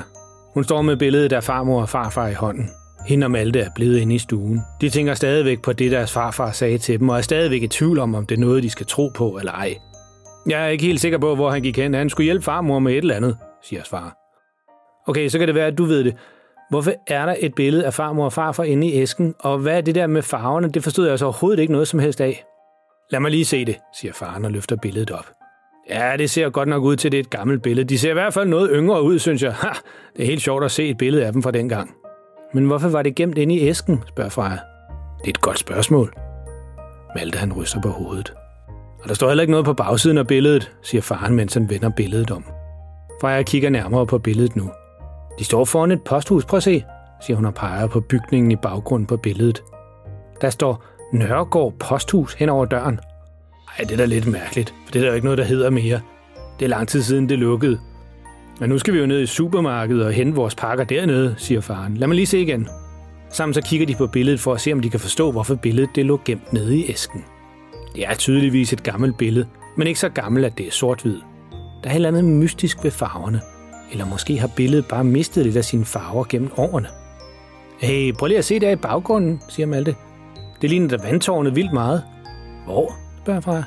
Hun 0.54 0.64
står 0.64 0.82
med 0.82 0.98
billedet 0.98 1.34
af 1.34 1.44
farmor 1.44 1.82
og 1.82 1.90
farfar 1.90 2.28
i 2.28 2.34
hånden. 2.34 2.70
Hende 3.08 3.26
og 3.26 3.32
Malte 3.32 3.60
er 3.60 3.70
blevet 3.76 3.98
inde 3.98 4.16
i 4.16 4.18
stuen. 4.18 4.62
De 4.82 4.90
tænker 4.90 5.14
stadigvæk 5.14 5.62
på 5.62 5.74
det, 5.74 5.92
deres 5.92 6.12
farfar 6.12 6.52
sagde 6.52 6.78
til 6.78 7.00
dem, 7.00 7.10
og 7.10 7.18
er 7.18 7.22
stadigvæk 7.22 7.64
i 7.64 7.68
tvivl 7.68 8.00
om, 8.00 8.16
om 8.16 8.26
det 8.26 8.36
er 8.36 8.40
noget, 8.40 8.64
de 8.64 8.70
skal 8.70 8.86
tro 8.86 9.08
på 9.16 9.38
eller 9.38 9.52
ej. 9.52 9.78
Jeg 10.50 10.64
er 10.64 10.68
ikke 10.68 10.86
helt 10.86 11.02
sikker 11.02 11.18
på, 11.18 11.36
hvor 11.36 11.50
han 11.52 11.62
gik 11.62 11.78
hen. 11.78 11.94
Han 11.94 12.10
skulle 12.10 12.26
hjælpe 12.26 12.44
farmor 12.44 12.80
med 12.80 12.94
et 12.94 12.98
eller 12.98 13.16
andet, 13.16 13.38
siger 13.64 13.84
far. 13.90 14.18
Okay, 15.08 15.30
så 15.30 15.40
kan 15.40 15.48
det 15.48 15.56
være, 15.56 15.68
at 15.68 15.78
du 15.78 15.86
ved 15.86 16.04
det. 16.04 16.16
Hvorfor 16.72 16.92
er 17.08 17.26
der 17.26 17.36
et 17.40 17.56
billede 17.56 17.86
af 17.86 17.94
farmor 17.94 18.26
og 18.26 18.34
farfar 18.34 18.64
inde 18.64 18.88
i 18.88 18.94
æsken, 18.94 19.36
og 19.40 19.58
hvad 19.58 19.78
er 19.78 19.82
det 19.82 19.96
der 19.96 20.08
med 20.08 20.22
farverne? 20.22 20.70
Det 20.70 20.84
forstod 20.84 21.06
jeg 21.06 21.12
altså 21.12 21.26
overhovedet 21.26 21.60
ikke 21.60 21.74
noget 21.74 21.88
som 21.88 22.00
helst 22.00 22.22
af. 22.22 22.44
Lad 23.10 23.20
mig 23.20 23.32
lige 23.32 23.46
se 23.46 23.66
det, 23.66 23.78
siger 23.96 24.14
faren 24.14 24.46
og 24.46 24.52
løfter 24.52 24.76
billedet 24.76 25.12
op. 25.12 25.26
Ja, 25.90 26.14
det 26.18 26.30
ser 26.30 26.50
godt 26.50 26.70
nok 26.70 26.84
ud 26.84 26.96
til, 26.96 27.12
det 27.12 27.18
er 27.18 27.22
et 27.22 27.30
gammelt 27.30 27.64
billede. 27.64 27.88
De 27.88 28.00
ser 28.00 28.10
i 28.10 28.14
hvert 28.14 28.34
fald 28.34 28.50
noget 28.50 28.70
yngre 28.74 29.04
ud, 29.04 29.20
synes 29.20 29.44
jeg. 29.44 29.54
Ha, 29.54 29.70
det 30.16 30.24
er 30.24 30.28
helt 30.28 30.42
sjovt 30.42 30.64
at 30.64 30.72
se 30.72 30.88
et 30.88 30.98
billede 30.98 31.26
af 31.26 31.34
dem 31.34 31.44
fra 31.44 31.52
dengang. 31.52 31.92
Men 32.54 32.66
hvorfor 32.66 32.90
var 32.90 33.02
det 33.02 33.16
gemt 33.16 33.38
inde 33.38 33.56
i 33.56 33.68
æsken, 33.68 34.04
spørger 34.08 34.30
Freja. 34.30 34.58
Det 35.20 35.26
er 35.26 35.30
et 35.30 35.42
godt 35.42 35.60
spørgsmål. 35.60 36.14
Malte 37.16 37.38
han 37.38 37.54
ryster 37.54 37.82
på 37.82 37.90
hovedet. 37.90 38.34
Og 39.04 39.10
der 39.10 39.14
står 39.14 39.28
heller 39.28 39.42
ikke 39.42 39.52
noget 39.52 39.66
på 39.66 39.74
bagsiden 39.74 40.18
af 40.18 40.28
billedet, 40.28 40.72
siger 40.84 41.02
faren, 41.02 41.36
mens 41.36 41.54
han 41.54 41.70
vender 41.70 41.90
billedet 41.90 42.32
om. 42.32 42.46
Freja 43.22 43.44
kigger 43.44 43.70
nærmere 43.70 44.08
på 44.08 44.18
billedet 44.18 44.56
nu. 44.56 44.72
De 45.42 45.46
står 45.46 45.66
foran 45.66 45.92
et 45.92 46.02
posthus. 46.02 46.46
Prøv 46.46 46.58
at 46.58 46.64
se, 46.64 46.84
siger 47.22 47.36
hun 47.36 47.46
og 47.46 47.54
peger 47.54 47.88
på 47.88 48.00
bygningen 48.00 48.52
i 48.52 48.56
baggrunden 48.56 49.08
på 49.08 49.18
billedet. 49.18 49.64
Der 50.42 50.50
står 50.50 50.86
Nørregård 51.14 51.74
Posthus 51.80 52.34
hen 52.34 52.50
over 52.50 52.66
døren. 52.66 53.00
Ej, 53.78 53.86
det 53.86 53.92
er 53.92 53.98
da 53.98 54.06
lidt 54.06 54.28
mærkeligt, 54.28 54.74
for 54.86 54.92
det 54.92 55.00
er 55.00 55.04
der 55.04 55.10
jo 55.10 55.16
ikke 55.16 55.26
noget, 55.26 55.38
der 55.38 55.44
hedder 55.44 55.70
mere. 55.70 56.02
Det 56.60 56.66
er 56.66 56.70
lang 56.70 56.88
tid 56.88 57.02
siden, 57.02 57.30
det 57.30 57.40
lukkede. 57.40 57.80
Men 58.60 58.70
nu 58.70 58.78
skal 58.78 58.94
vi 58.94 59.00
jo 59.00 59.06
ned 59.06 59.22
i 59.22 59.26
supermarkedet 59.26 60.06
og 60.06 60.12
hente 60.12 60.36
vores 60.36 60.56
pakker 60.56 60.84
dernede, 60.84 61.36
siger 61.38 61.62
faren. 61.62 61.98
Lad 61.98 62.08
mig 62.08 62.16
lige 62.16 62.26
se 62.26 62.40
igen. 62.40 62.68
Sammen 63.30 63.54
så 63.54 63.62
kigger 63.62 63.88
de 63.88 63.96
på 63.96 64.08
billedet 64.08 64.40
for 64.40 64.54
at 64.54 64.62
se, 64.62 64.74
om 64.74 64.80
de 64.80 64.90
kan 64.90 65.00
forstå, 65.00 65.32
hvorfor 65.32 65.56
billedet 65.56 65.90
det 65.96 66.06
lå 66.06 66.22
gemt 66.26 66.54
nede 66.54 66.78
i 66.78 66.92
æsken. 66.92 67.26
Det 67.96 68.08
er 68.08 68.14
tydeligvis 68.14 68.74
et 68.74 68.84
gammelt 68.84 69.18
billede, 69.18 69.48
men 69.78 69.88
ikke 69.88 70.00
så 70.00 70.10
gammelt, 70.10 70.46
at 70.46 70.58
det 70.58 70.68
er 70.68 70.72
sort-hvid. 70.72 71.18
Der 71.84 71.90
er 71.90 71.92
et 71.92 71.96
eller 71.96 72.10
andet 72.10 72.24
mystisk 72.26 72.84
ved 72.84 72.92
farverne. 72.92 73.42
Eller 73.92 74.06
måske 74.06 74.40
har 74.40 74.48
billedet 74.56 74.86
bare 74.88 75.04
mistet 75.04 75.46
lidt 75.46 75.58
af 75.58 75.66
sine 75.66 75.86
farver 75.86 76.24
gennem 76.30 76.52
årene. 76.58 76.88
Hey, 77.80 78.14
prøv 78.14 78.28
lige 78.28 78.38
at 78.38 78.46
se 78.46 78.60
der 78.60 78.70
i 78.70 78.76
baggrunden, 78.76 79.42
siger 79.50 79.66
Malte. 79.66 79.96
Det 80.62 80.70
ligner 80.70 80.88
da 80.88 80.98
vandtårnet 81.04 81.56
vildt 81.56 81.74
meget. 81.74 82.04
Hvor? 82.66 82.96
spørger 83.22 83.42
fra. 83.42 83.64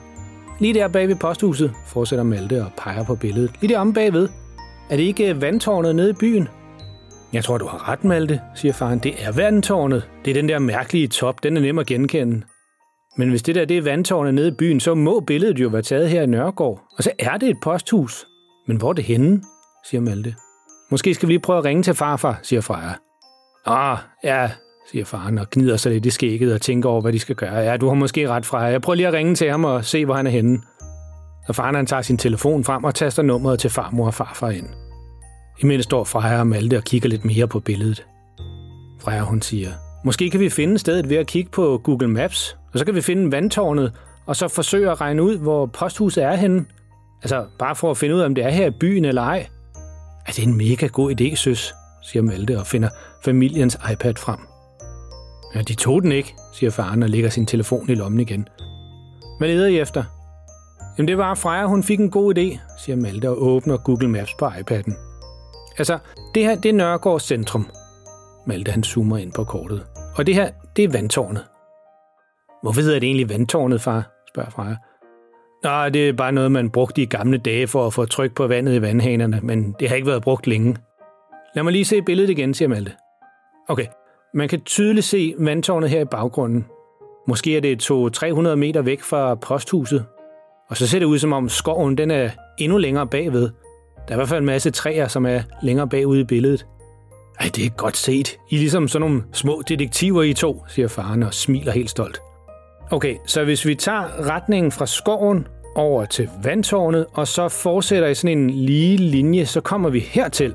Lige 0.60 0.74
der 0.74 0.88
bag 0.88 1.08
ved 1.08 1.16
posthuset, 1.16 1.72
fortsætter 1.87 2.24
Malte 2.24 2.64
og 2.64 2.70
peger 2.78 3.04
på 3.04 3.14
billedet. 3.14 3.50
Lige 3.60 3.74
der 3.74 3.80
om 3.80 3.92
bagved. 3.92 4.28
Er 4.90 4.96
det 4.96 5.02
ikke 5.02 5.40
vandtårnet 5.40 5.96
nede 5.96 6.10
i 6.10 6.12
byen? 6.12 6.48
Jeg 7.32 7.44
tror, 7.44 7.58
du 7.58 7.66
har 7.66 7.88
ret, 7.88 8.04
Malte, 8.04 8.40
siger 8.54 8.72
faren. 8.72 8.98
Det 8.98 9.14
er 9.18 9.32
vandtårnet. 9.32 10.08
Det 10.24 10.30
er 10.30 10.34
den 10.34 10.48
der 10.48 10.58
mærkelige 10.58 11.08
top. 11.08 11.42
Den 11.42 11.56
er 11.56 11.60
nem 11.60 11.78
at 11.78 11.87
genkende. 11.87 12.42
Men 13.16 13.30
hvis 13.30 13.42
det 13.42 13.54
der 13.54 13.64
det 13.64 13.78
er 13.78 13.82
vandtårnet 13.82 14.34
nede 14.34 14.48
i 14.48 14.54
byen, 14.58 14.80
så 14.80 14.94
må 14.94 15.20
billedet 15.20 15.58
jo 15.58 15.68
være 15.68 15.82
taget 15.82 16.10
her 16.10 16.22
i 16.22 16.26
Nørregård. 16.26 16.80
Og 16.96 17.04
så 17.04 17.10
er 17.18 17.37
det 17.37 17.48
et 17.48 17.56
posthus. 17.62 18.26
Men 18.66 18.76
hvor 18.76 18.88
er 18.88 18.92
det 18.92 19.04
henne? 19.04 19.42
Siger 19.90 20.01
Malte. 20.01 20.35
Måske 20.90 21.14
skal 21.14 21.29
vi 21.29 21.33
lige 21.33 21.40
prøve 21.40 21.59
at 21.59 21.64
ringe 21.64 21.83
til 21.83 21.94
farfar, 21.94 22.38
siger 22.42 22.61
Freja. 22.61 22.92
Ah, 23.66 23.99
ja, 24.25 24.51
siger 24.90 25.05
faren 25.05 25.38
og 25.38 25.51
gnider 25.51 25.77
sig 25.77 25.92
lidt 25.92 26.07
i 26.07 26.11
skægget 26.11 26.55
og 26.55 26.61
tænker 26.61 26.88
over, 26.88 27.01
hvad 27.01 27.12
de 27.12 27.18
skal 27.18 27.37
gøre. 27.37 27.57
Ja, 27.57 27.77
du 27.77 27.88
har 27.88 27.94
måske 27.94 28.29
ret, 28.29 28.47
Freja. 28.47 28.64
Jeg 28.64 28.83
prøver 28.83 28.94
lige 28.94 29.07
at 29.09 29.14
ringe 29.14 29.35
til 29.35 29.51
ham 29.51 29.64
og 29.64 29.85
se, 29.85 30.05
hvor 30.05 30.14
han 30.14 30.27
er 30.27 30.31
henne. 30.31 30.59
Og 31.49 31.55
faren 31.55 31.75
han 31.75 31.87
tager 31.87 32.03
sin 32.03 32.18
telefon 32.18 32.64
frem 32.64 32.85
og 32.85 32.94
taster 32.94 33.23
nummeret 33.23 33.59
til 33.59 33.70
farmor 33.70 34.07
og 34.07 34.14
farfar 34.14 34.51
ind. 34.51 34.68
Imens 35.59 35.85
står 35.85 36.05
Freja 36.05 36.38
og 36.38 36.47
Malte 36.47 36.77
og 36.77 36.85
kigger 36.85 37.09
lidt 37.09 37.25
mere 37.25 37.49
på 37.49 37.61
billedet. 37.61 38.07
Freja 39.01 39.20
hun 39.20 39.42
siger, 39.42 39.70
måske 40.05 40.31
kan 40.31 40.40
vi 40.40 40.49
finde 40.49 40.79
stedet 40.79 41.09
ved 41.09 41.16
at 41.16 41.27
kigge 41.27 41.51
på 41.51 41.81
Google 41.85 42.09
Maps, 42.09 42.57
og 42.73 42.79
så 42.79 42.85
kan 42.85 42.94
vi 42.94 43.01
finde 43.01 43.33
vandtårnet, 43.33 43.92
og 44.27 44.37
så 44.37 44.49
forsøge 44.49 44.90
at 44.90 45.01
regne 45.01 45.23
ud, 45.23 45.38
hvor 45.38 45.66
posthuset 45.66 46.25
er 46.25 46.35
henne. 46.35 46.64
Altså, 47.23 47.47
bare 47.59 47.77
for 47.77 47.90
at 47.90 47.97
finde 47.97 48.14
ud 48.14 48.20
af, 48.20 48.27
om 48.27 48.35
det 48.35 48.44
er 48.44 48.51
her 48.51 48.66
i 48.66 48.70
byen 48.81 49.05
eller 49.05 49.23
ej. 49.23 49.47
Er 50.26 50.32
det 50.32 50.42
en 50.44 50.56
mega 50.56 50.87
god 50.87 51.20
idé, 51.20 51.34
søs, 51.34 51.74
siger 52.02 52.22
Malte 52.22 52.58
og 52.58 52.66
finder 52.66 52.88
familiens 53.24 53.78
iPad 53.92 54.14
frem. 54.14 54.38
Ja, 55.54 55.62
de 55.62 55.74
tog 55.74 56.02
den 56.02 56.12
ikke, 56.12 56.34
siger 56.52 56.70
faren 56.70 57.02
og 57.02 57.08
lægger 57.08 57.30
sin 57.30 57.46
telefon 57.46 57.90
i 57.90 57.94
lommen 57.94 58.20
igen. 58.20 58.48
Hvad 59.38 59.48
leder 59.48 59.66
I 59.66 59.78
efter? 59.78 60.04
Jamen 60.98 61.08
det 61.08 61.18
var 61.18 61.34
Freja, 61.34 61.66
hun 61.66 61.82
fik 61.82 62.00
en 62.00 62.10
god 62.10 62.38
idé, 62.38 62.58
siger 62.78 62.96
Malte 62.96 63.30
og 63.30 63.42
åbner 63.42 63.76
Google 63.76 64.08
Maps 64.08 64.34
på 64.38 64.46
iPad'en. 64.46 64.94
Altså, 65.78 65.98
det 66.34 66.42
her, 66.42 66.54
det 66.54 66.68
er 66.68 66.72
Nørregårds 66.72 67.22
centrum. 67.22 67.70
Malte 68.46 68.70
han 68.70 68.82
zoomer 68.82 69.18
ind 69.18 69.32
på 69.32 69.44
kortet. 69.44 69.87
Og 70.16 70.26
det 70.26 70.34
her, 70.34 70.50
det 70.76 70.84
er 70.84 70.88
vandtårnet. 70.88 71.44
Hvorfor 72.62 72.80
hedder 72.80 73.00
det 73.00 73.06
egentlig 73.06 73.28
vandtårnet, 73.28 73.80
far? 73.80 74.10
spørger 74.28 74.50
Freja. 74.50 74.76
Nej, 75.64 75.88
det 75.88 76.09
er 76.09 76.12
bare 76.12 76.33
noget, 76.33 76.53
man 76.53 76.70
brugte 76.70 77.03
i 77.03 77.07
gamle 77.07 77.38
dage 77.38 77.66
for 77.66 77.87
at 77.87 77.92
få 77.92 78.05
tryk 78.05 78.35
på 78.35 78.46
vandet 78.46 78.74
i 78.74 78.83
vandhanerne, 78.83 79.40
men 79.42 79.77
det 79.81 79.88
har 79.88 79.96
ikke 79.96 80.09
været 80.09 80.22
brugt 80.22 80.46
længe. 80.46 80.77
Lad 81.55 81.62
mig 81.62 81.72
lige 81.72 81.85
se 81.85 82.03
billedet 82.03 82.31
igen, 82.31 82.55
siger 82.55 82.68
Malte. 82.68 82.92
Okay, 83.68 83.87
man 84.35 84.48
kan 84.48 84.61
tydeligt 84.61 85.07
se 85.07 85.35
vandtårnet 85.38 85.90
her 85.90 86.00
i 86.00 86.05
baggrunden. 86.05 86.66
Måske 87.29 87.57
er 87.57 87.61
det 87.61 87.90
200-300 87.90 88.55
meter 88.55 88.83
væk 88.83 89.03
fra 89.03 89.35
posthuset. 89.35 90.05
Og 90.68 90.77
så 90.77 90.87
ser 90.87 90.98
det 90.98 91.07
ud 91.07 91.18
som 91.18 91.33
om 91.33 91.48
skoven 91.48 91.98
den 91.98 92.11
er 92.11 92.31
endnu 92.59 92.79
længere 92.79 93.07
bagved. 93.07 93.42
Der 93.42 94.09
er 94.09 94.12
i 94.12 94.16
hvert 94.16 94.29
fald 94.29 94.40
en 94.40 94.46
masse 94.46 94.70
træer, 94.70 95.09
som 95.09 95.27
er 95.27 95.40
længere 95.62 95.88
bagud 95.88 96.18
i 96.18 96.24
billedet. 96.24 96.66
Ej, 97.40 97.50
det 97.57 97.66
er 97.66 97.70
godt 97.70 97.96
set. 97.96 98.38
I 98.50 98.55
er 98.55 98.59
ligesom 98.59 98.88
sådan 98.88 99.09
nogle 99.09 99.24
små 99.33 99.62
detektiver 99.68 100.22
i 100.22 100.35
to, 100.35 100.64
siger 100.68 100.88
faren 100.88 101.22
og 101.22 101.35
smiler 101.35 101.72
helt 101.72 101.90
stolt. 101.90 102.20
Okay, 102.90 103.16
så 103.27 103.44
hvis 103.44 103.66
vi 103.66 103.75
tager 103.75 104.31
retningen 104.31 104.73
fra 104.73 104.87
skoven 104.87 105.47
over 105.75 106.05
til 106.05 106.29
vandtårnet, 106.42 107.07
og 107.12 107.29
så 107.29 107.49
fortsætter 107.49 108.09
i 108.09 108.14
sådan 108.14 108.38
en 108.38 108.51
lige 108.51 108.97
linje, 108.97 109.47
så 109.47 109.61
kommer 109.61 109.90
vi 109.90 110.01
hertil, 110.01 110.55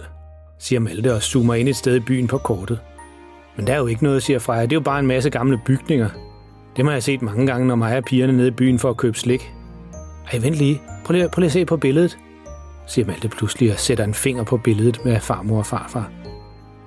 siger 0.59 0.79
Malte 0.79 1.13
og 1.13 1.21
zoomer 1.21 1.53
ind 1.53 1.69
et 1.69 1.75
sted 1.75 1.95
i 1.95 1.99
byen 1.99 2.27
på 2.27 2.37
kortet. 2.37 2.79
Men 3.57 3.67
der 3.67 3.73
er 3.73 3.77
jo 3.77 3.87
ikke 3.87 4.03
noget, 4.03 4.23
siger 4.23 4.39
Freja. 4.39 4.61
Det 4.61 4.71
er 4.71 4.75
jo 4.75 4.81
bare 4.81 4.99
en 4.99 5.07
masse 5.07 5.29
gamle 5.29 5.59
bygninger. 5.65 6.09
Det 6.75 6.85
må 6.85 6.91
jeg 6.91 6.95
have 6.95 7.01
set 7.01 7.21
mange 7.21 7.47
gange, 7.47 7.67
når 7.67 7.75
mig 7.75 7.97
og 7.97 8.03
pigerne 8.03 8.33
nede 8.33 8.47
i 8.47 8.51
byen 8.51 8.79
for 8.79 8.89
at 8.89 8.97
købe 8.97 9.17
slik. 9.17 9.51
Ej, 10.31 10.39
vent 10.39 10.55
lige. 10.55 10.81
Prøv 11.05 11.13
lige, 11.13 11.29
prøv 11.29 11.39
lige 11.39 11.47
at 11.47 11.51
se 11.51 11.65
på 11.65 11.77
billedet, 11.77 12.17
siger 12.87 13.05
Malte 13.05 13.29
pludselig 13.29 13.71
og 13.71 13.79
sætter 13.79 14.03
en 14.03 14.13
finger 14.13 14.43
på 14.43 14.57
billedet 14.57 15.05
med 15.05 15.19
farmor 15.19 15.57
og 15.57 15.65
farfar. 15.65 16.11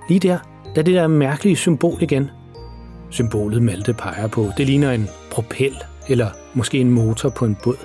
Lige 0.09 0.19
der, 0.19 0.37
der 0.75 0.81
er 0.81 0.85
det 0.85 0.95
der 0.95 1.07
mærkelige 1.07 1.55
symbol 1.55 1.97
igen. 2.01 2.29
Symbolet 3.09 3.61
Malte 3.61 3.93
peger 3.93 4.27
på, 4.27 4.47
det 4.57 4.65
ligner 4.65 4.91
en 4.91 5.09
propel 5.33 5.75
eller 6.09 6.29
måske 6.53 6.79
en 6.79 6.89
motor 6.89 7.29
på 7.29 7.45
en 7.45 7.57
båd. 7.63 7.77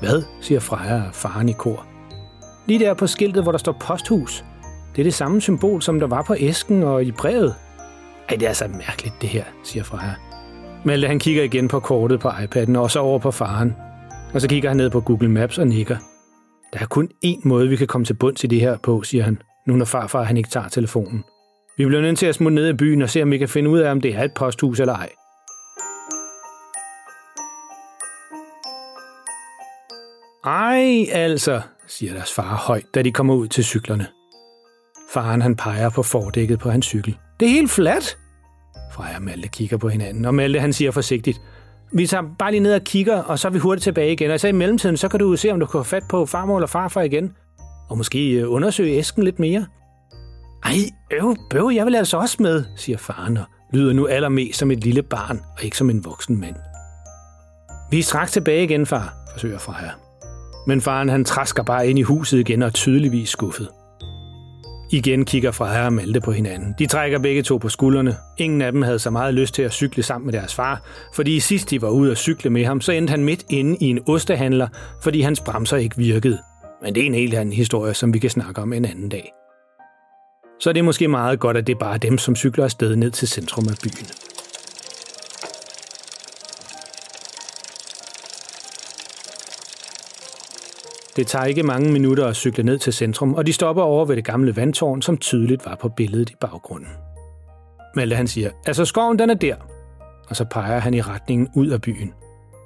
Hvad, 0.00 0.22
siger 0.40 0.60
Freja 0.60 0.94
og 0.94 1.14
faren 1.14 1.48
i 1.48 1.52
kor. 1.52 1.86
Lige 2.66 2.78
der 2.78 2.94
på 2.94 3.06
skiltet, 3.06 3.42
hvor 3.42 3.52
der 3.52 3.58
står 3.58 3.76
posthus. 3.80 4.44
Det 4.96 5.02
er 5.02 5.04
det 5.04 5.14
samme 5.14 5.40
symbol, 5.40 5.82
som 5.82 6.00
der 6.00 6.06
var 6.06 6.22
på 6.22 6.34
æsken 6.38 6.82
og 6.82 7.04
i 7.04 7.12
brevet. 7.12 7.54
Ej, 8.28 8.36
det 8.36 8.48
er 8.48 8.52
så 8.52 8.68
mærkeligt 8.68 9.14
det 9.20 9.28
her, 9.28 9.44
siger 9.64 9.84
Freja. 9.84 10.14
Malte 10.84 11.08
han 11.08 11.18
kigger 11.18 11.42
igen 11.42 11.68
på 11.68 11.80
kortet 11.80 12.20
på 12.20 12.28
iPad'en 12.28 12.78
og 12.78 12.90
så 12.90 13.00
over 13.00 13.18
på 13.18 13.30
faren. 13.30 13.76
Og 14.34 14.40
så 14.40 14.48
kigger 14.48 14.70
han 14.70 14.76
ned 14.76 14.90
på 14.90 15.00
Google 15.00 15.28
Maps 15.28 15.58
og 15.58 15.66
nikker. 15.66 15.96
Der 16.72 16.78
er 16.80 16.86
kun 16.86 17.08
én 17.26 17.40
måde, 17.44 17.68
vi 17.68 17.76
kan 17.76 17.86
komme 17.86 18.04
til 18.04 18.14
bunds 18.14 18.44
i 18.44 18.46
det 18.46 18.60
her 18.60 18.76
på, 18.82 19.02
siger 19.02 19.24
han, 19.24 19.42
nu 19.66 19.76
når 19.76 19.84
farfar 19.84 20.22
han 20.22 20.36
ikke 20.36 20.48
tager 20.48 20.68
telefonen. 20.68 21.24
Vi 21.76 21.86
bliver 21.86 22.02
nødt 22.02 22.18
til 22.18 22.26
at 22.26 22.34
smutte 22.34 22.54
ned 22.54 22.68
i 22.68 22.72
byen 22.72 23.02
og 23.02 23.10
se, 23.10 23.22
om 23.22 23.30
vi 23.30 23.38
kan 23.38 23.48
finde 23.48 23.70
ud 23.70 23.78
af, 23.78 23.90
om 23.90 24.00
det 24.00 24.14
er 24.14 24.22
et 24.22 24.32
posthus 24.32 24.80
eller 24.80 24.94
ej. 24.94 25.08
Ej, 30.48 31.06
altså, 31.12 31.60
siger 31.86 32.12
deres 32.12 32.32
far 32.32 32.56
højt, 32.56 32.84
da 32.94 33.02
de 33.02 33.12
kommer 33.12 33.34
ud 33.34 33.48
til 33.48 33.64
cyklerne. 33.64 34.06
Faren 35.10 35.42
han 35.42 35.56
peger 35.56 35.90
på 35.90 36.02
fordækket 36.02 36.58
på 36.58 36.70
hans 36.70 36.86
cykel. 36.86 37.18
Det 37.40 37.46
er 37.46 37.50
helt 37.50 37.70
fladt. 37.70 38.18
Freja 38.92 39.16
og 39.16 39.22
Malte 39.22 39.48
kigger 39.48 39.76
på 39.76 39.88
hinanden, 39.88 40.24
og 40.24 40.34
Malte 40.34 40.60
han 40.60 40.72
siger 40.72 40.90
forsigtigt, 40.90 41.40
vi 41.92 42.06
tager 42.06 42.24
bare 42.38 42.50
lige 42.50 42.60
ned 42.60 42.74
og 42.74 42.80
kigger, 42.80 43.22
og 43.22 43.38
så 43.38 43.48
er 43.48 43.52
vi 43.52 43.58
hurtigt 43.58 43.82
tilbage 43.82 44.12
igen. 44.12 44.30
Og 44.30 44.40
så 44.40 44.48
i 44.48 44.52
mellemtiden, 44.52 44.96
så 44.96 45.08
kan 45.08 45.20
du 45.20 45.36
se, 45.36 45.50
om 45.50 45.60
du 45.60 45.66
kan 45.66 45.78
få 45.78 45.82
fat 45.82 46.02
på 46.10 46.26
farmor 46.26 46.56
eller 46.56 46.66
farfar 46.66 47.02
igen. 47.02 47.32
Og 47.88 47.98
måske 47.98 48.30
øh, 48.30 48.52
undersøge 48.52 48.98
æsken 48.98 49.22
lidt 49.22 49.38
mere. 49.38 49.66
Ej, 50.64 50.76
øv, 51.12 51.36
bøv, 51.50 51.70
jeg 51.74 51.86
vil 51.86 51.94
altså 51.94 52.16
også 52.16 52.36
med, 52.40 52.64
siger 52.76 52.98
faren 52.98 53.36
og 53.36 53.44
lyder 53.72 53.92
nu 53.92 54.06
allermest 54.06 54.58
som 54.58 54.70
et 54.70 54.84
lille 54.84 55.02
barn, 55.02 55.40
og 55.56 55.64
ikke 55.64 55.76
som 55.76 55.90
en 55.90 56.04
voksen 56.04 56.40
mand. 56.40 56.56
Vi 57.90 57.98
er 57.98 58.02
straks 58.02 58.32
tilbage 58.32 58.64
igen, 58.64 58.86
far, 58.86 59.14
forsøger 59.32 59.58
Freja. 59.58 60.07
Men 60.68 60.80
faren 60.80 61.08
han 61.08 61.24
træsker 61.24 61.62
bare 61.62 61.88
ind 61.88 61.98
i 61.98 62.02
huset 62.02 62.38
igen 62.38 62.62
og 62.62 62.66
er 62.66 62.72
tydeligvis 62.72 63.28
skuffet. 63.28 63.68
Igen 64.90 65.24
kigger 65.24 65.50
Freja 65.50 65.84
og 65.84 65.92
Malte 65.92 66.20
på 66.20 66.32
hinanden. 66.32 66.74
De 66.78 66.86
trækker 66.86 67.18
begge 67.18 67.42
to 67.42 67.56
på 67.56 67.68
skuldrene. 67.68 68.16
Ingen 68.38 68.62
af 68.62 68.72
dem 68.72 68.82
havde 68.82 68.98
så 68.98 69.10
meget 69.10 69.34
lyst 69.34 69.54
til 69.54 69.62
at 69.62 69.72
cykle 69.72 70.02
sammen 70.02 70.26
med 70.26 70.32
deres 70.32 70.54
far, 70.54 70.82
fordi 71.14 71.40
sidst 71.40 71.70
de 71.70 71.82
var 71.82 71.88
ude 71.88 72.10
at 72.10 72.18
cykle 72.18 72.50
med 72.50 72.64
ham, 72.64 72.80
så 72.80 72.92
endte 72.92 73.10
han 73.10 73.24
midt 73.24 73.44
inde 73.50 73.76
i 73.80 73.84
en 73.90 74.00
ostehandler, 74.08 74.68
fordi 75.02 75.20
hans 75.20 75.40
bremser 75.40 75.76
ikke 75.76 75.96
virkede. 75.96 76.38
Men 76.82 76.94
det 76.94 77.02
er 77.02 77.06
en 77.06 77.14
helt 77.14 77.34
anden 77.34 77.52
historie, 77.52 77.94
som 77.94 78.14
vi 78.14 78.18
kan 78.18 78.30
snakke 78.30 78.62
om 78.62 78.72
en 78.72 78.84
anden 78.84 79.08
dag. 79.08 79.32
Så 80.60 80.72
det 80.72 80.78
er 80.78 80.84
måske 80.84 81.08
meget 81.08 81.40
godt, 81.40 81.56
at 81.56 81.66
det 81.66 81.74
er 81.74 81.78
bare 81.78 81.98
dem, 81.98 82.18
som 82.18 82.36
cykler 82.36 82.64
afsted 82.64 82.96
ned 82.96 83.10
til 83.10 83.28
centrum 83.28 83.64
af 83.68 83.74
byen. 83.82 84.27
Det 91.18 91.26
tager 91.26 91.44
ikke 91.44 91.62
mange 91.62 91.92
minutter 91.92 92.26
at 92.26 92.36
cykle 92.36 92.64
ned 92.64 92.78
til 92.78 92.92
centrum, 92.92 93.34
og 93.34 93.46
de 93.46 93.52
stopper 93.52 93.82
over 93.82 94.04
ved 94.04 94.16
det 94.16 94.24
gamle 94.24 94.56
vandtårn, 94.56 95.02
som 95.02 95.16
tydeligt 95.16 95.66
var 95.66 95.74
på 95.80 95.88
billedet 95.88 96.30
i 96.30 96.34
baggrunden. 96.40 96.88
Malte 97.96 98.16
han 98.16 98.28
siger, 98.28 98.50
altså 98.66 98.84
skoven 98.84 99.18
den 99.18 99.30
er 99.30 99.34
der, 99.34 99.54
og 100.28 100.36
så 100.36 100.44
peger 100.44 100.78
han 100.78 100.94
i 100.94 101.00
retningen 101.00 101.48
ud 101.54 101.66
af 101.66 101.82
byen. 101.82 102.12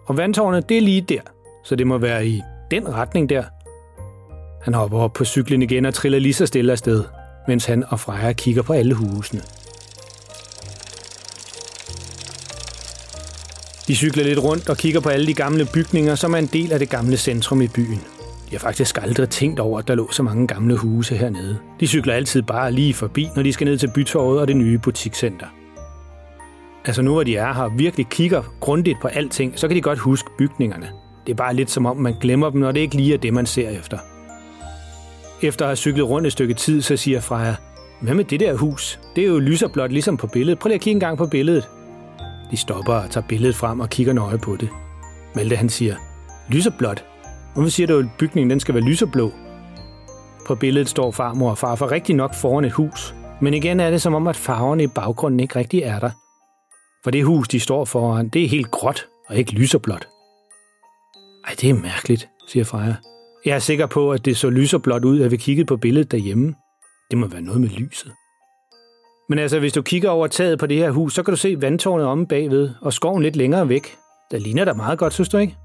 Og 0.06 0.16
vandtårnet 0.16 0.68
det 0.68 0.76
er 0.76 0.80
lige 0.80 1.00
der, 1.00 1.20
så 1.64 1.76
det 1.76 1.86
må 1.86 1.98
være 1.98 2.26
i 2.26 2.42
den 2.70 2.94
retning 2.94 3.28
der. 3.28 3.44
Han 4.62 4.74
hopper 4.74 4.98
op 4.98 5.12
på 5.12 5.24
cyklen 5.24 5.62
igen 5.62 5.84
og 5.84 5.94
triller 5.94 6.18
lige 6.18 6.34
så 6.34 6.46
stille 6.46 6.72
afsted, 6.72 7.04
mens 7.48 7.64
han 7.64 7.84
og 7.88 8.00
Freja 8.00 8.32
kigger 8.32 8.62
på 8.62 8.72
alle 8.72 8.94
husene. 8.94 9.40
De 13.86 13.94
cykler 13.94 14.24
lidt 14.24 14.38
rundt 14.38 14.68
og 14.68 14.76
kigger 14.76 15.00
på 15.00 15.08
alle 15.08 15.26
de 15.26 15.34
gamle 15.34 15.68
bygninger, 15.74 16.14
som 16.14 16.34
er 16.34 16.38
en 16.38 16.50
del 16.52 16.72
af 16.72 16.78
det 16.78 16.90
gamle 16.90 17.16
centrum 17.16 17.62
i 17.62 17.68
byen. 17.68 18.00
Jeg 18.52 18.60
har 18.60 18.68
faktisk 18.68 18.98
aldrig 19.02 19.28
tænkt 19.28 19.60
over, 19.60 19.78
at 19.78 19.88
der 19.88 19.94
lå 19.94 20.12
så 20.12 20.22
mange 20.22 20.46
gamle 20.46 20.76
huse 20.76 21.16
hernede. 21.16 21.58
De 21.80 21.86
cykler 21.86 22.14
altid 22.14 22.42
bare 22.42 22.72
lige 22.72 22.94
forbi, 22.94 23.28
når 23.36 23.42
de 23.42 23.52
skal 23.52 23.64
ned 23.64 23.78
til 23.78 23.90
bytorvet 23.94 24.40
og 24.40 24.48
det 24.48 24.56
nye 24.56 24.78
butikscenter. 24.78 25.46
Altså 26.84 27.02
nu 27.02 27.12
hvor 27.12 27.22
de 27.22 27.36
er 27.36 27.52
her 27.52 27.62
og 27.62 27.78
virkelig 27.78 28.06
kigger 28.06 28.42
grundigt 28.60 28.98
på 29.02 29.08
alting, 29.08 29.58
så 29.58 29.68
kan 29.68 29.76
de 29.76 29.80
godt 29.80 29.98
huske 29.98 30.30
bygningerne. 30.38 30.90
Det 31.26 31.32
er 31.32 31.36
bare 31.36 31.54
lidt 31.54 31.70
som 31.70 31.86
om, 31.86 31.96
man 31.96 32.14
glemmer 32.20 32.50
dem, 32.50 32.60
når 32.60 32.72
det 32.72 32.80
ikke 32.80 32.96
lige 32.96 33.14
er 33.14 33.18
det, 33.18 33.34
man 33.34 33.46
ser 33.46 33.68
efter. 33.68 33.98
Efter 35.42 35.64
at 35.64 35.68
have 35.68 35.76
cyklet 35.76 36.08
rundt 36.08 36.26
et 36.26 36.32
stykke 36.32 36.54
tid, 36.54 36.82
så 36.82 36.96
siger 36.96 37.20
Freja, 37.20 37.54
hvad 38.00 38.14
med 38.14 38.24
det 38.24 38.40
der 38.40 38.54
hus? 38.54 39.00
Det 39.16 39.24
er 39.24 39.28
jo 39.28 39.38
lyserblåt 39.38 39.92
ligesom 39.92 40.16
på 40.16 40.26
billedet. 40.26 40.58
Prøv 40.58 40.68
lige 40.68 40.74
at 40.74 40.80
kigge 40.80 40.96
en 40.96 41.00
gang 41.00 41.18
på 41.18 41.26
billedet. 41.26 41.68
De 42.50 42.56
stopper 42.56 42.94
og 42.94 43.10
tager 43.10 43.26
billedet 43.28 43.56
frem 43.56 43.80
og 43.80 43.90
kigger 43.90 44.12
nøje 44.12 44.38
på 44.38 44.56
det. 44.56 44.68
Malte 45.34 45.56
han 45.56 45.68
siger, 45.68 45.94
lyserblåt? 46.48 47.04
Hvorfor 47.54 47.70
siger 47.70 47.86
du, 47.86 47.98
at 47.98 48.06
bygningen 48.18 48.50
den 48.50 48.60
skal 48.60 48.74
være 48.74 48.84
lyserblå? 48.84 49.32
På 50.46 50.54
billedet 50.54 50.88
står 50.88 51.10
farmor 51.10 51.50
og 51.50 51.58
farfar 51.58 51.90
rigtig 51.90 52.14
nok 52.14 52.34
foran 52.34 52.64
et 52.64 52.72
hus. 52.72 53.14
Men 53.40 53.54
igen 53.54 53.80
er 53.80 53.90
det 53.90 54.02
som 54.02 54.14
om, 54.14 54.26
at 54.26 54.36
farverne 54.36 54.82
i 54.82 54.86
baggrunden 54.86 55.40
ikke 55.40 55.56
rigtig 55.56 55.82
er 55.82 55.98
der. 55.98 56.10
For 57.04 57.10
det 57.10 57.24
hus, 57.24 57.48
de 57.48 57.60
står 57.60 57.84
foran, 57.84 58.28
det 58.28 58.44
er 58.44 58.48
helt 58.48 58.70
gråt 58.70 59.06
og 59.28 59.36
ikke 59.36 59.52
lyserblåt. 59.52 60.08
Ej, 61.46 61.54
det 61.60 61.70
er 61.70 61.74
mærkeligt, 61.74 62.28
siger 62.48 62.64
Freja. 62.64 62.96
Jeg 63.44 63.54
er 63.54 63.58
sikker 63.58 63.86
på, 63.86 64.12
at 64.12 64.24
det 64.24 64.36
så 64.36 64.50
lyserblåt 64.50 65.04
ud, 65.04 65.20
at 65.20 65.30
vi 65.30 65.36
kiggede 65.36 65.66
på 65.66 65.76
billedet 65.76 66.12
derhjemme. 66.12 66.54
Det 67.10 67.18
må 67.18 67.26
være 67.26 67.42
noget 67.42 67.60
med 67.60 67.68
lyset. 67.68 68.12
Men 69.28 69.38
altså, 69.38 69.58
hvis 69.58 69.72
du 69.72 69.82
kigger 69.82 70.10
over 70.10 70.26
taget 70.26 70.58
på 70.58 70.66
det 70.66 70.76
her 70.76 70.90
hus, 70.90 71.14
så 71.14 71.22
kan 71.22 71.32
du 71.32 71.36
se 71.36 71.60
vandtårnet 71.60 72.06
omme 72.06 72.26
bagved, 72.26 72.70
og 72.80 72.92
skoven 72.92 73.22
lidt 73.22 73.36
længere 73.36 73.68
væk. 73.68 73.96
Der 74.30 74.38
ligner 74.38 74.64
der 74.64 74.74
meget 74.74 74.98
godt, 74.98 75.12
synes 75.12 75.28
du 75.28 75.38
ikke? 75.38 75.56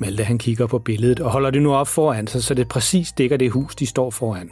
Malte 0.00 0.24
han 0.24 0.38
kigger 0.38 0.66
på 0.66 0.78
billedet 0.78 1.20
og 1.20 1.30
holder 1.30 1.50
det 1.50 1.62
nu 1.62 1.74
op 1.74 1.88
foran 1.88 2.26
sig, 2.26 2.42
så 2.42 2.54
det 2.54 2.68
præcis 2.68 3.12
dækker 3.12 3.36
det 3.36 3.50
hus, 3.50 3.74
de 3.74 3.86
står 3.86 4.10
foran. 4.10 4.50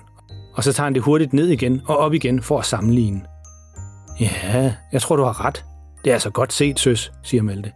Og 0.54 0.64
så 0.64 0.72
tager 0.72 0.84
han 0.84 0.94
det 0.94 1.02
hurtigt 1.02 1.32
ned 1.32 1.48
igen 1.48 1.82
og 1.86 1.96
op 1.96 2.14
igen 2.14 2.42
for 2.42 2.58
at 2.58 2.64
sammenligne. 2.64 3.20
Ja, 4.20 4.74
jeg 4.92 5.02
tror, 5.02 5.16
du 5.16 5.22
har 5.22 5.44
ret. 5.44 5.64
Det 6.04 6.10
er 6.10 6.14
altså 6.14 6.30
godt 6.30 6.52
set, 6.52 6.78
søs, 6.80 7.12
siger 7.22 7.42
Malte. 7.42 7.72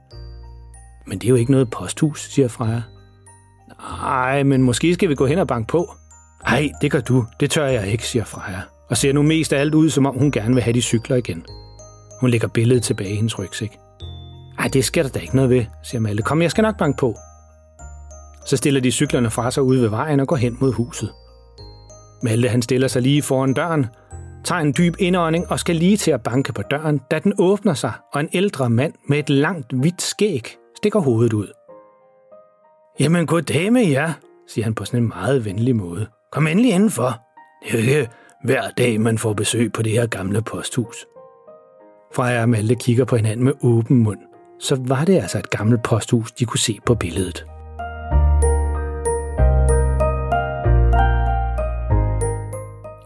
Men 1.06 1.18
det 1.18 1.24
er 1.24 1.28
jo 1.28 1.35
ikke 1.35 1.50
noget 1.50 1.70
posthus, 1.70 2.30
siger 2.30 2.48
Freja. 2.48 2.83
Nej, 4.02 4.42
men 4.42 4.62
måske 4.62 4.94
skal 4.94 5.09
vi 5.09 5.14
gå 5.14 5.26
hen 5.26 5.38
og 5.38 5.46
banke 5.46 5.66
på. 5.66 5.94
Nej, 6.44 6.70
det 6.83 6.90
gør 6.90 7.00
du. 7.00 7.24
Det 7.40 7.50
tør 7.50 7.66
jeg 7.66 7.87
ikke, 7.87 8.06
siger 8.06 8.24
Freja. 8.24 8.61
Og 8.88 8.96
ser 8.96 9.12
nu 9.12 9.22
mest 9.22 9.52
af 9.52 9.61
alt 9.61 9.74
ud, 9.74 9.90
som 9.90 10.06
om 10.06 10.18
hun 10.18 10.30
gerne 10.30 10.54
vil 10.54 10.62
have 10.62 10.74
de 10.74 10.83
cykler 10.83 11.16
igen. 11.16 11.44
Hun 12.20 12.30
lægger 12.30 12.48
billedet 12.48 12.83
tilbage 12.83 13.12
i 13.12 13.16
hendes 13.16 13.38
rygsæk. 13.38 13.78
Ej, 14.59 14.68
det 14.72 14.85
sker 14.85 15.02
der 15.02 15.11
da 15.11 15.18
ikke 15.18 15.37
noget 15.37 15.50
ved, 15.50 15.64
siger 15.83 16.00
Malte. 16.00 16.22
Kom, 16.22 16.42
jeg 16.42 16.50
skal 16.50 16.62
nok 16.62 16.78
banke 16.78 16.96
på. 16.96 17.16
Så 18.44 18.57
stiller 18.57 18.81
de 18.81 18.90
cyklerne 18.90 19.31
fra 19.31 19.50
sig 19.50 19.62
ude 19.62 19.83
ved 19.83 19.88
vejen 19.88 20.20
og 20.20 20.29
går 20.29 20.37
hen 20.37 20.57
mod 20.61 20.72
huset. 20.72 21.12
Malte 22.22 22.48
han 22.48 22.62
stiller 22.62 22.88
sig 22.88 23.03
lige 23.03 23.22
foran 23.22 23.55
døren, 23.55 23.87
tager 24.44 24.61
en 24.61 24.74
dyb 24.79 24.94
indånding 24.98 25.50
og 25.50 25.61
skal 25.61 25.76
lige 25.76 25.96
til 25.96 26.11
at 26.11 26.22
banke 26.22 26.53
på 26.53 26.62
døren, 26.62 27.00
da 27.11 27.18
den 27.18 27.33
åbner 27.38 27.74
sig, 27.74 27.92
og 28.12 28.20
en 28.20 28.29
ældre 28.33 28.70
mand 28.70 28.94
med 29.09 29.18
et 29.18 29.31
langt 29.31 29.72
hvidt 29.72 30.03
skæg 30.03 30.57
stikker 30.76 31.00
hovedet 31.00 31.33
ud. 31.33 31.48
Jamen, 33.00 33.26
goddag 33.26 33.72
med 33.72 33.87
jer, 33.87 34.12
siger 34.48 34.64
han 34.64 34.74
på 34.74 34.85
sådan 34.85 35.03
en 35.03 35.09
meget 35.09 35.44
venlig 35.44 35.76
måde. 35.76 36.07
Kom 36.33 36.46
endelig 36.46 36.72
indenfor. 36.72 37.20
Det 37.62 37.68
er 37.68 37.72
jo 37.72 37.79
ikke 37.79 38.09
hver 38.44 38.70
dag, 38.79 39.00
man 39.00 39.18
får 39.18 39.33
besøg 39.33 39.72
på 39.72 39.83
det 39.83 39.92
her 39.92 40.07
gamle 40.07 40.42
posthus. 40.42 41.07
Freja 42.14 42.42
og 42.42 42.48
Malte 42.48 42.74
kigger 42.74 43.05
på 43.05 43.16
hinanden 43.16 43.44
med 43.44 43.53
åben 43.62 43.98
mund. 43.98 44.18
Så 44.61 44.76
var 44.81 45.05
det 45.05 45.16
altså 45.16 45.38
et 45.38 45.50
gammelt 45.50 45.83
posthus, 45.83 46.33
de 46.33 46.44
kunne 46.44 46.61
se 46.61 46.79
på 46.87 46.94
billedet. 46.94 47.46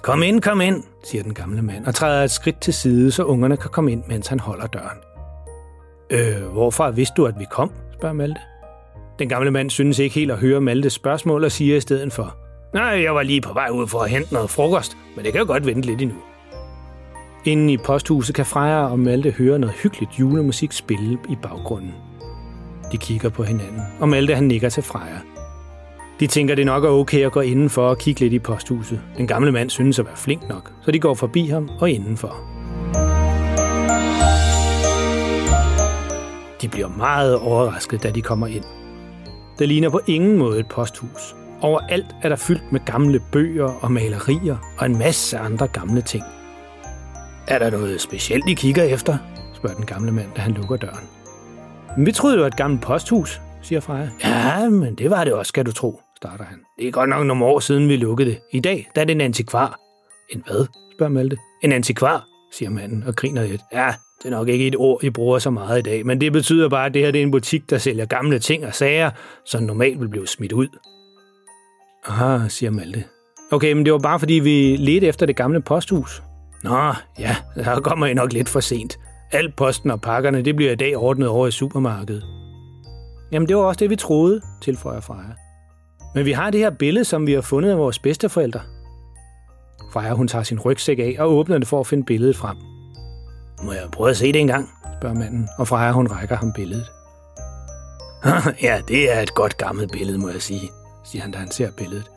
Kom 0.04 0.22
ind, 0.22 0.42
kom 0.42 0.60
ind, 0.60 0.82
siger 1.04 1.22
den 1.22 1.34
gamle 1.34 1.62
mand, 1.62 1.86
og 1.86 1.94
træder 1.94 2.24
et 2.24 2.30
skridt 2.30 2.60
til 2.60 2.74
side, 2.74 3.10
så 3.10 3.24
ungerne 3.24 3.56
kan 3.56 3.70
komme 3.70 3.92
ind, 3.92 4.02
mens 4.08 4.26
han 4.26 4.40
holder 4.40 4.66
døren. 4.66 4.98
Øh, 6.10 6.52
hvorfor 6.52 6.90
vidste 6.90 7.14
du, 7.16 7.26
at 7.26 7.34
vi 7.38 7.44
kom? 7.50 7.70
spørger 7.92 8.14
Malte. 8.14 8.40
Den 9.18 9.28
gamle 9.28 9.50
mand 9.50 9.70
synes 9.70 9.98
ikke 9.98 10.14
helt 10.14 10.30
at 10.30 10.38
høre 10.38 10.60
Maltes 10.60 10.92
spørgsmål 10.92 11.44
og 11.44 11.52
siger 11.52 11.76
i 11.76 11.80
stedet 11.80 12.12
for, 12.12 12.36
Nej, 12.74 13.02
jeg 13.02 13.14
var 13.14 13.22
lige 13.22 13.40
på 13.40 13.52
vej 13.52 13.68
ud 13.68 13.86
for 13.86 14.00
at 14.00 14.10
hente 14.10 14.34
noget 14.34 14.50
frokost, 14.50 14.96
men 15.16 15.24
det 15.24 15.32
kan 15.32 15.40
jo 15.40 15.46
godt 15.46 15.66
vente 15.66 15.86
lidt 15.86 16.02
endnu. 16.02 16.16
Inden 17.44 17.70
i 17.70 17.76
posthuset 17.76 18.34
kan 18.34 18.46
Freja 18.46 18.86
og 18.86 18.98
Malte 18.98 19.30
høre 19.30 19.58
noget 19.58 19.74
hyggeligt 19.82 20.20
julemusik 20.20 20.72
spille 20.72 21.18
i 21.28 21.36
baggrunden. 21.42 21.94
De 22.92 22.96
kigger 22.96 23.28
på 23.28 23.42
hinanden, 23.42 23.82
og 24.00 24.08
Malte 24.08 24.34
han 24.34 24.44
nikker 24.44 24.68
til 24.68 24.82
Freja. 24.82 25.33
De 26.20 26.26
tænker, 26.26 26.54
det 26.54 26.66
nok 26.66 26.84
er 26.84 26.88
okay 26.88 27.26
at 27.26 27.32
gå 27.32 27.40
indenfor 27.40 27.88
og 27.88 27.98
kigge 27.98 28.20
lidt 28.20 28.32
i 28.32 28.38
posthuset. 28.38 29.00
Den 29.16 29.26
gamle 29.26 29.52
mand 29.52 29.70
synes 29.70 29.98
at 29.98 30.06
være 30.06 30.16
flink 30.16 30.48
nok, 30.48 30.72
så 30.82 30.90
de 30.90 30.98
går 30.98 31.14
forbi 31.14 31.46
ham 31.46 31.68
og 31.80 31.90
indenfor. 31.90 32.36
De 36.62 36.68
bliver 36.68 36.88
meget 36.88 37.38
overrasket, 37.38 38.02
da 38.02 38.10
de 38.10 38.22
kommer 38.22 38.46
ind. 38.46 38.64
Det 39.58 39.68
ligner 39.68 39.90
på 39.90 40.00
ingen 40.06 40.38
måde 40.38 40.60
et 40.60 40.68
posthus. 40.68 41.34
Overalt 41.60 42.06
er 42.22 42.28
der 42.28 42.36
fyldt 42.36 42.72
med 42.72 42.80
gamle 42.86 43.20
bøger 43.32 43.68
og 43.80 43.92
malerier 43.92 44.74
og 44.78 44.86
en 44.86 44.98
masse 44.98 45.38
andre 45.38 45.68
gamle 45.68 46.00
ting. 46.00 46.24
Er 47.48 47.58
der 47.58 47.70
noget 47.70 48.00
specielt, 48.00 48.48
I 48.48 48.54
kigger 48.54 48.82
efter? 48.82 49.18
spørger 49.54 49.76
den 49.76 49.86
gamle 49.86 50.12
mand, 50.12 50.26
da 50.36 50.40
han 50.40 50.52
lukker 50.52 50.76
døren. 50.76 51.08
Men 51.96 52.06
vi 52.06 52.12
troede, 52.12 52.36
det 52.36 52.40
var 52.42 52.46
et 52.46 52.56
gammelt 52.56 52.82
posthus, 52.82 53.40
siger 53.62 53.80
Freja. 53.80 54.08
Ja, 54.24 54.68
men 54.68 54.94
det 54.94 55.10
var 55.10 55.24
det 55.24 55.32
også, 55.32 55.48
skal 55.48 55.66
du 55.66 55.72
tro, 55.72 56.00
starter 56.24 56.44
han. 56.44 56.58
Det 56.78 56.88
er 56.88 56.90
godt 56.90 57.10
nok 57.10 57.26
nogle 57.26 57.44
år 57.44 57.60
siden, 57.60 57.88
vi 57.88 57.96
lukkede 57.96 58.30
det. 58.30 58.38
I 58.52 58.60
dag, 58.60 58.90
der 58.94 59.00
er 59.00 59.04
det 59.04 59.14
en 59.14 59.20
antikvar. 59.20 59.80
En 60.30 60.42
hvad? 60.46 60.66
spørger 60.96 61.12
Malte. 61.12 61.36
En 61.62 61.72
antikvar, 61.72 62.26
siger 62.52 62.70
manden 62.70 63.02
og 63.06 63.16
griner 63.16 63.42
lidt. 63.42 63.60
Ja, 63.72 63.94
det 64.18 64.26
er 64.26 64.30
nok 64.30 64.48
ikke 64.48 64.66
et 64.66 64.76
ord, 64.76 65.04
I 65.04 65.10
bruger 65.10 65.38
så 65.38 65.50
meget 65.50 65.78
i 65.78 65.82
dag, 65.82 66.06
men 66.06 66.20
det 66.20 66.32
betyder 66.32 66.68
bare, 66.68 66.86
at 66.86 66.94
det 66.94 67.02
her 67.02 67.10
det 67.10 67.18
er 67.18 67.22
en 67.22 67.30
butik, 67.30 67.70
der 67.70 67.78
sælger 67.78 68.06
gamle 68.06 68.38
ting 68.38 68.66
og 68.66 68.74
sager, 68.74 69.10
som 69.44 69.62
normalt 69.62 70.00
vil 70.00 70.08
blive 70.08 70.26
smidt 70.26 70.52
ud. 70.52 70.68
Ah, 72.06 72.50
siger 72.50 72.70
Malte. 72.70 73.04
Okay, 73.52 73.72
men 73.72 73.84
det 73.84 73.92
var 73.92 73.98
bare 73.98 74.18
fordi, 74.18 74.34
vi 74.34 74.76
ledte 74.76 75.06
efter 75.06 75.26
det 75.26 75.36
gamle 75.36 75.62
posthus. 75.62 76.22
Nå, 76.62 76.94
ja, 77.18 77.36
der 77.56 77.80
kommer 77.80 78.06
I 78.06 78.14
nok 78.14 78.32
lidt 78.32 78.48
for 78.48 78.60
sent. 78.60 78.98
Al 79.32 79.52
posten 79.52 79.90
og 79.90 80.00
pakkerne, 80.00 80.42
det 80.42 80.56
bliver 80.56 80.72
i 80.72 80.76
dag 80.76 80.96
ordnet 80.96 81.28
over 81.28 81.46
i 81.46 81.50
supermarkedet. 81.50 82.24
Jamen, 83.32 83.48
det 83.48 83.56
var 83.56 83.62
også 83.62 83.78
det, 83.78 83.90
vi 83.90 83.96
troede, 83.96 84.40
tilføjer 84.62 85.00
Freja. 85.00 85.43
Men 86.14 86.24
vi 86.24 86.32
har 86.32 86.50
det 86.50 86.60
her 86.60 86.70
billede, 86.70 87.04
som 87.04 87.26
vi 87.26 87.32
har 87.32 87.40
fundet 87.40 87.70
af 87.70 87.78
vores 87.78 87.98
bedsteforældre. 87.98 88.60
Freja, 89.92 90.12
hun 90.12 90.28
tager 90.28 90.42
sin 90.42 90.60
rygsæk 90.60 90.98
af 90.98 91.16
og 91.18 91.32
åbner 91.32 91.58
det 91.58 91.68
for 91.68 91.80
at 91.80 91.86
finde 91.86 92.04
billedet 92.04 92.36
frem. 92.36 92.56
Må 93.62 93.72
jeg 93.72 93.82
prøve 93.92 94.10
at 94.10 94.16
se 94.16 94.32
det 94.32 94.40
engang, 94.40 94.68
spørger 94.98 95.16
manden, 95.16 95.48
og 95.58 95.68
Freja, 95.68 95.92
hun 95.92 96.06
rækker 96.06 96.36
ham 96.36 96.52
billedet. 96.52 96.86
ja, 98.66 98.80
det 98.88 99.12
er 99.12 99.20
et 99.20 99.34
godt 99.34 99.56
gammelt 99.56 99.92
billede, 99.92 100.18
må 100.18 100.28
jeg 100.28 100.42
sige, 100.42 100.70
siger 101.04 101.22
han, 101.22 101.30
da 101.30 101.38
han 101.38 101.50
ser 101.50 101.70
billedet. 101.76 102.10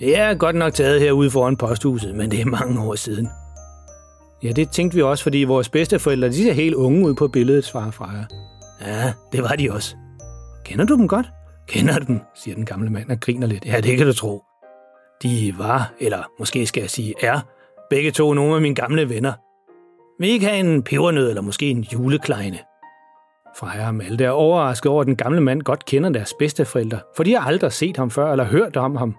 Det 0.00 0.18
er 0.18 0.34
godt 0.34 0.56
nok 0.56 0.74
taget 0.74 1.00
herude 1.00 1.30
foran 1.30 1.56
posthuset, 1.56 2.14
men 2.14 2.30
det 2.30 2.40
er 2.40 2.44
mange 2.44 2.80
år 2.80 2.94
siden. 2.94 3.28
Ja, 4.42 4.52
det 4.52 4.70
tænkte 4.70 4.94
vi 4.94 5.02
også, 5.02 5.22
fordi 5.22 5.44
vores 5.44 5.68
bedsteforældre, 5.68 6.28
de 6.28 6.34
ser 6.34 6.52
helt 6.52 6.74
unge 6.74 7.06
ud 7.06 7.14
på 7.14 7.28
billedet, 7.28 7.64
svarer 7.64 7.90
Freja. 7.90 8.24
Ja, 8.80 9.12
det 9.32 9.42
var 9.42 9.56
de 9.58 9.72
også. 9.72 9.96
Kender 10.64 10.84
du 10.84 10.96
dem 10.96 11.08
godt? 11.08 11.26
Kender 11.68 11.98
dem, 11.98 12.20
siger 12.34 12.54
den 12.54 12.66
gamle 12.66 12.90
mand 12.90 13.10
og 13.10 13.20
griner 13.20 13.46
lidt. 13.46 13.66
Ja, 13.66 13.80
det 13.80 13.96
kan 13.96 14.06
du 14.06 14.12
tro. 14.12 14.42
De 15.22 15.54
var, 15.58 15.92
eller 16.00 16.22
måske 16.38 16.66
skal 16.66 16.80
jeg 16.80 16.90
sige 16.90 17.14
er, 17.22 17.40
begge 17.90 18.10
to 18.10 18.34
nogle 18.34 18.54
af 18.54 18.60
mine 18.60 18.74
gamle 18.74 19.08
venner. 19.08 19.32
Vil 20.20 20.28
I 20.28 20.32
ikke 20.32 20.46
have 20.46 20.58
en 20.58 20.82
pebernød 20.82 21.28
eller 21.28 21.42
måske 21.42 21.70
en 21.70 21.80
julekleine? 21.80 22.58
Freja 23.56 23.86
og 23.86 23.94
Malte 23.94 24.24
er 24.24 24.30
overrasket 24.30 24.92
over, 24.92 25.00
at 25.00 25.06
den 25.06 25.16
gamle 25.16 25.40
mand 25.40 25.62
godt 25.62 25.84
kender 25.84 26.10
deres 26.10 26.34
bedsteforældre, 26.38 26.98
for 27.16 27.24
de 27.24 27.34
har 27.34 27.46
aldrig 27.48 27.72
set 27.72 27.96
ham 27.96 28.10
før 28.10 28.32
eller 28.32 28.44
hørt 28.44 28.76
om 28.76 28.96
ham. 28.96 29.16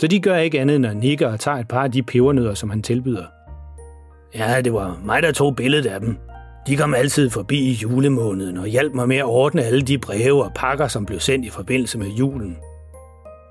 Så 0.00 0.06
de 0.06 0.20
gør 0.20 0.36
ikke 0.36 0.60
andet 0.60 0.76
end 0.76 0.86
at 0.86 0.96
nikke 0.96 1.28
og 1.28 1.40
tager 1.40 1.56
et 1.56 1.68
par 1.68 1.84
af 1.84 1.92
de 1.92 2.02
pebernødder, 2.02 2.54
som 2.54 2.70
han 2.70 2.82
tilbyder. 2.82 3.24
Ja, 4.34 4.60
det 4.60 4.72
var 4.72 5.00
mig, 5.04 5.22
der 5.22 5.32
tog 5.32 5.56
billedet 5.56 5.86
af 5.86 6.00
dem. 6.00 6.18
De 6.66 6.76
kom 6.76 6.94
altid 6.94 7.30
forbi 7.30 7.58
i 7.58 7.72
julemåneden 7.72 8.56
og 8.56 8.66
hjalp 8.66 8.94
mig 8.94 9.08
med 9.08 9.16
at 9.16 9.24
ordne 9.24 9.62
alle 9.62 9.82
de 9.82 9.98
breve 9.98 10.44
og 10.44 10.52
pakker, 10.54 10.88
som 10.88 11.06
blev 11.06 11.20
sendt 11.20 11.46
i 11.46 11.50
forbindelse 11.50 11.98
med 11.98 12.06
julen. 12.06 12.56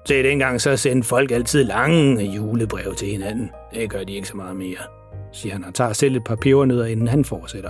Se, 0.07 0.23
dengang 0.23 0.61
så 0.61 0.77
sendte 0.77 1.07
folk 1.07 1.31
altid 1.31 1.63
lange 1.63 2.23
julebreve 2.35 2.95
til 2.95 3.07
hinanden. 3.07 3.49
Det 3.73 3.89
gør 3.89 4.03
de 4.03 4.13
ikke 4.13 4.27
så 4.27 4.37
meget 4.37 4.55
mere, 4.55 4.77
siger 5.31 5.53
han 5.53 5.63
og 5.63 5.73
tager 5.73 5.93
selv 5.93 6.15
et 6.15 6.23
par 6.23 6.35
pebernødder, 6.35 6.85
inden 6.85 7.07
han 7.07 7.25
fortsætter. 7.25 7.69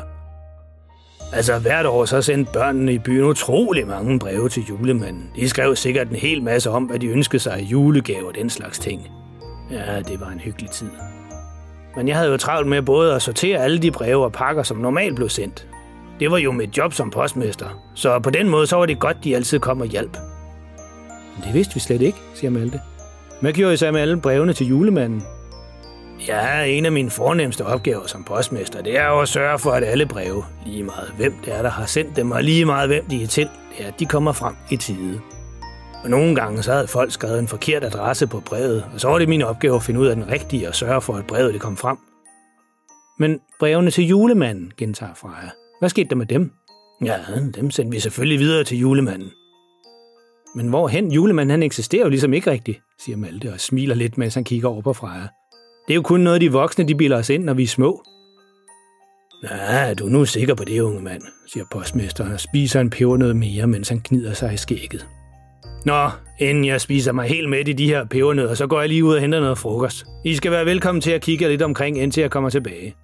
Altså 1.33 1.59
hvert 1.59 1.85
år 1.85 2.05
så 2.05 2.21
sendte 2.21 2.51
børnene 2.53 2.93
i 2.93 2.99
byen 2.99 3.23
utrolig 3.23 3.87
mange 3.87 4.19
breve 4.19 4.49
til 4.49 4.63
julemanden. 4.69 5.29
De 5.35 5.49
skrev 5.49 5.75
sikkert 5.75 6.09
en 6.09 6.15
hel 6.15 6.43
masse 6.43 6.69
om, 6.69 6.83
hvad 6.83 6.99
de 6.99 7.07
ønskede 7.07 7.39
sig 7.39 7.61
i 7.61 7.65
julegave 7.65 8.27
og 8.27 8.35
den 8.35 8.49
slags 8.49 8.79
ting. 8.79 9.07
Ja, 9.71 9.99
det 9.99 10.19
var 10.19 10.29
en 10.29 10.39
hyggelig 10.39 10.69
tid. 10.69 10.89
Men 11.97 12.07
jeg 12.07 12.17
havde 12.17 12.31
jo 12.31 12.37
travlt 12.37 12.67
med 12.67 12.81
både 12.81 13.15
at 13.15 13.21
sortere 13.21 13.59
alle 13.59 13.79
de 13.79 13.91
breve 13.91 14.23
og 14.23 14.31
pakker, 14.31 14.63
som 14.63 14.77
normalt 14.77 15.15
blev 15.15 15.29
sendt. 15.29 15.67
Det 16.19 16.31
var 16.31 16.37
jo 16.37 16.51
mit 16.51 16.77
job 16.77 16.93
som 16.93 17.11
postmester, 17.11 17.65
så 17.93 18.19
på 18.19 18.29
den 18.29 18.49
måde 18.49 18.67
så 18.67 18.75
var 18.75 18.85
det 18.85 18.99
godt, 18.99 19.17
de 19.23 19.35
altid 19.35 19.59
kom 19.59 19.81
og 19.81 19.87
hjalp. 19.87 20.17
Men 21.35 21.43
det 21.45 21.53
vidste 21.53 21.73
vi 21.73 21.79
slet 21.79 22.01
ikke, 22.01 22.17
siger 22.33 22.51
Malte. 22.51 22.81
Hvad 23.41 23.53
gjorde 23.53 23.73
I 23.73 23.77
så 23.77 23.91
med 23.91 24.01
alle 24.01 24.21
brevene 24.21 24.53
til 24.53 24.67
julemanden? 24.67 25.23
Ja, 26.27 26.63
en 26.63 26.85
af 26.85 26.91
mine 26.91 27.09
fornemmeste 27.09 27.65
opgaver 27.65 28.07
som 28.07 28.23
postmester, 28.23 28.81
det 28.81 28.97
er 28.97 29.07
jo 29.07 29.19
at 29.19 29.27
sørge 29.27 29.59
for, 29.59 29.71
at 29.71 29.83
alle 29.83 30.05
breve, 30.05 30.43
lige 30.65 30.83
meget 30.83 31.13
hvem 31.17 31.33
det 31.45 31.57
er, 31.57 31.61
der 31.61 31.69
har 31.69 31.85
sendt 31.85 32.15
dem, 32.15 32.31
og 32.31 32.43
lige 32.43 32.65
meget 32.65 32.89
hvem 32.89 33.05
de 33.05 33.23
er 33.23 33.27
til, 33.27 33.49
det 33.77 33.85
er, 33.85 33.87
at 33.87 33.99
de 33.99 34.05
kommer 34.05 34.31
frem 34.31 34.55
i 34.71 34.77
tide. 34.77 35.21
Og 36.03 36.09
nogle 36.09 36.35
gange 36.35 36.63
så 36.63 36.73
havde 36.73 36.87
folk 36.87 37.11
skrevet 37.11 37.39
en 37.39 37.47
forkert 37.47 37.83
adresse 37.83 38.27
på 38.27 38.39
brevet, 38.39 38.85
og 38.93 38.99
så 38.99 39.07
var 39.07 39.19
det 39.19 39.29
min 39.29 39.41
opgave 39.41 39.75
at 39.75 39.83
finde 39.83 39.99
ud 39.99 40.07
af 40.07 40.15
den 40.15 40.31
rigtige 40.31 40.67
og 40.67 40.75
sørge 40.75 41.01
for, 41.01 41.13
at 41.13 41.27
brevet 41.27 41.53
det 41.53 41.61
kom 41.61 41.77
frem. 41.77 41.97
Men 43.19 43.39
brevene 43.59 43.91
til 43.91 44.07
julemanden, 44.07 44.71
gentager 44.77 45.13
Freja. 45.13 45.49
Hvad 45.79 45.89
skete 45.89 46.09
der 46.09 46.15
med 46.15 46.25
dem? 46.25 46.51
Ja, 47.05 47.17
dem 47.55 47.71
sendte 47.71 47.95
vi 47.95 47.99
selvfølgelig 47.99 48.39
videre 48.39 48.63
til 48.63 48.77
julemanden. 48.77 49.31
Men 50.55 50.67
hvorhen? 50.67 51.11
Julemanden 51.11 51.51
han 51.51 51.63
eksisterer 51.63 52.03
jo 52.03 52.09
ligesom 52.09 52.33
ikke 52.33 52.51
rigtigt, 52.51 52.79
siger 52.99 53.17
Malte 53.17 53.53
og 53.53 53.59
smiler 53.59 53.95
lidt, 53.95 54.17
mens 54.17 54.33
han 54.33 54.43
kigger 54.43 54.69
over 54.69 54.81
på 54.81 54.93
Freja. 54.93 55.27
Det 55.87 55.93
er 55.93 55.95
jo 55.95 56.01
kun 56.01 56.19
noget, 56.19 56.41
de 56.41 56.51
voksne 56.51 56.87
de 56.87 56.95
bilder 56.95 57.17
os 57.17 57.29
ind, 57.29 57.43
når 57.43 57.53
vi 57.53 57.63
er 57.63 57.67
små. 57.67 58.03
Ja, 59.43 59.93
du 59.93 60.05
er 60.05 60.09
nu 60.09 60.25
sikker 60.25 60.55
på 60.55 60.63
det, 60.63 60.79
unge 60.79 61.01
mand, 61.01 61.21
siger 61.53 61.65
postmesteren 61.71 62.31
og 62.31 62.39
spiser 62.39 62.81
en 62.81 62.89
pebernød 62.89 63.33
mere, 63.33 63.67
mens 63.67 63.89
han 63.89 63.99
knider 63.99 64.33
sig 64.33 64.53
i 64.53 64.57
skægget. 64.57 65.07
Nå, 65.87 66.09
inden 66.39 66.65
jeg 66.65 66.81
spiser 66.81 67.11
mig 67.11 67.27
helt 67.27 67.49
med 67.49 67.67
i 67.67 67.73
de 67.73 67.87
her 67.87 68.05
pebernødder, 68.05 68.53
så 68.53 68.67
går 68.67 68.79
jeg 68.79 68.89
lige 68.89 69.05
ud 69.05 69.15
og 69.15 69.21
henter 69.21 69.39
noget 69.39 69.57
frokost. 69.57 70.05
I 70.25 70.35
skal 70.35 70.51
være 70.51 70.65
velkommen 70.65 71.01
til 71.01 71.11
at 71.11 71.21
kigge 71.21 71.47
lidt 71.47 71.61
omkring, 71.61 71.97
indtil 72.01 72.21
jeg 72.21 72.31
kommer 72.31 72.49
tilbage. 72.49 72.95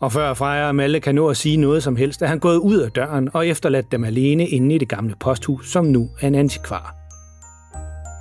Og 0.00 0.12
før 0.12 0.34
Freja 0.34 0.68
og 0.68 0.74
Malle 0.74 1.00
kan 1.00 1.14
nå 1.14 1.28
at 1.28 1.36
sige 1.36 1.56
noget 1.56 1.82
som 1.82 1.96
helst, 1.96 2.22
er 2.22 2.26
han 2.26 2.38
gået 2.38 2.56
ud 2.56 2.78
af 2.78 2.90
døren 2.90 3.28
og 3.32 3.46
efterladt 3.46 3.92
dem 3.92 4.04
alene 4.04 4.46
inde 4.46 4.74
i 4.74 4.78
det 4.78 4.88
gamle 4.88 5.14
posthus, 5.20 5.70
som 5.70 5.84
nu 5.84 6.10
er 6.20 6.26
en 6.26 6.34
antikvar. 6.34 6.94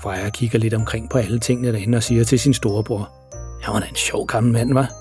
Freja 0.03 0.29
kigger 0.29 0.59
lidt 0.59 0.73
omkring 0.73 1.09
på 1.09 1.17
alle 1.17 1.39
tingene 1.39 1.71
derinde 1.71 1.95
og 1.95 2.03
siger 2.03 2.23
til 2.23 2.39
sin 2.39 2.53
storebror, 2.53 3.09
han 3.63 3.73
var 3.73 3.81
en 3.81 3.95
sjov 3.95 4.27
gammel 4.27 4.53
mand, 4.53 4.73
var. 4.73 4.91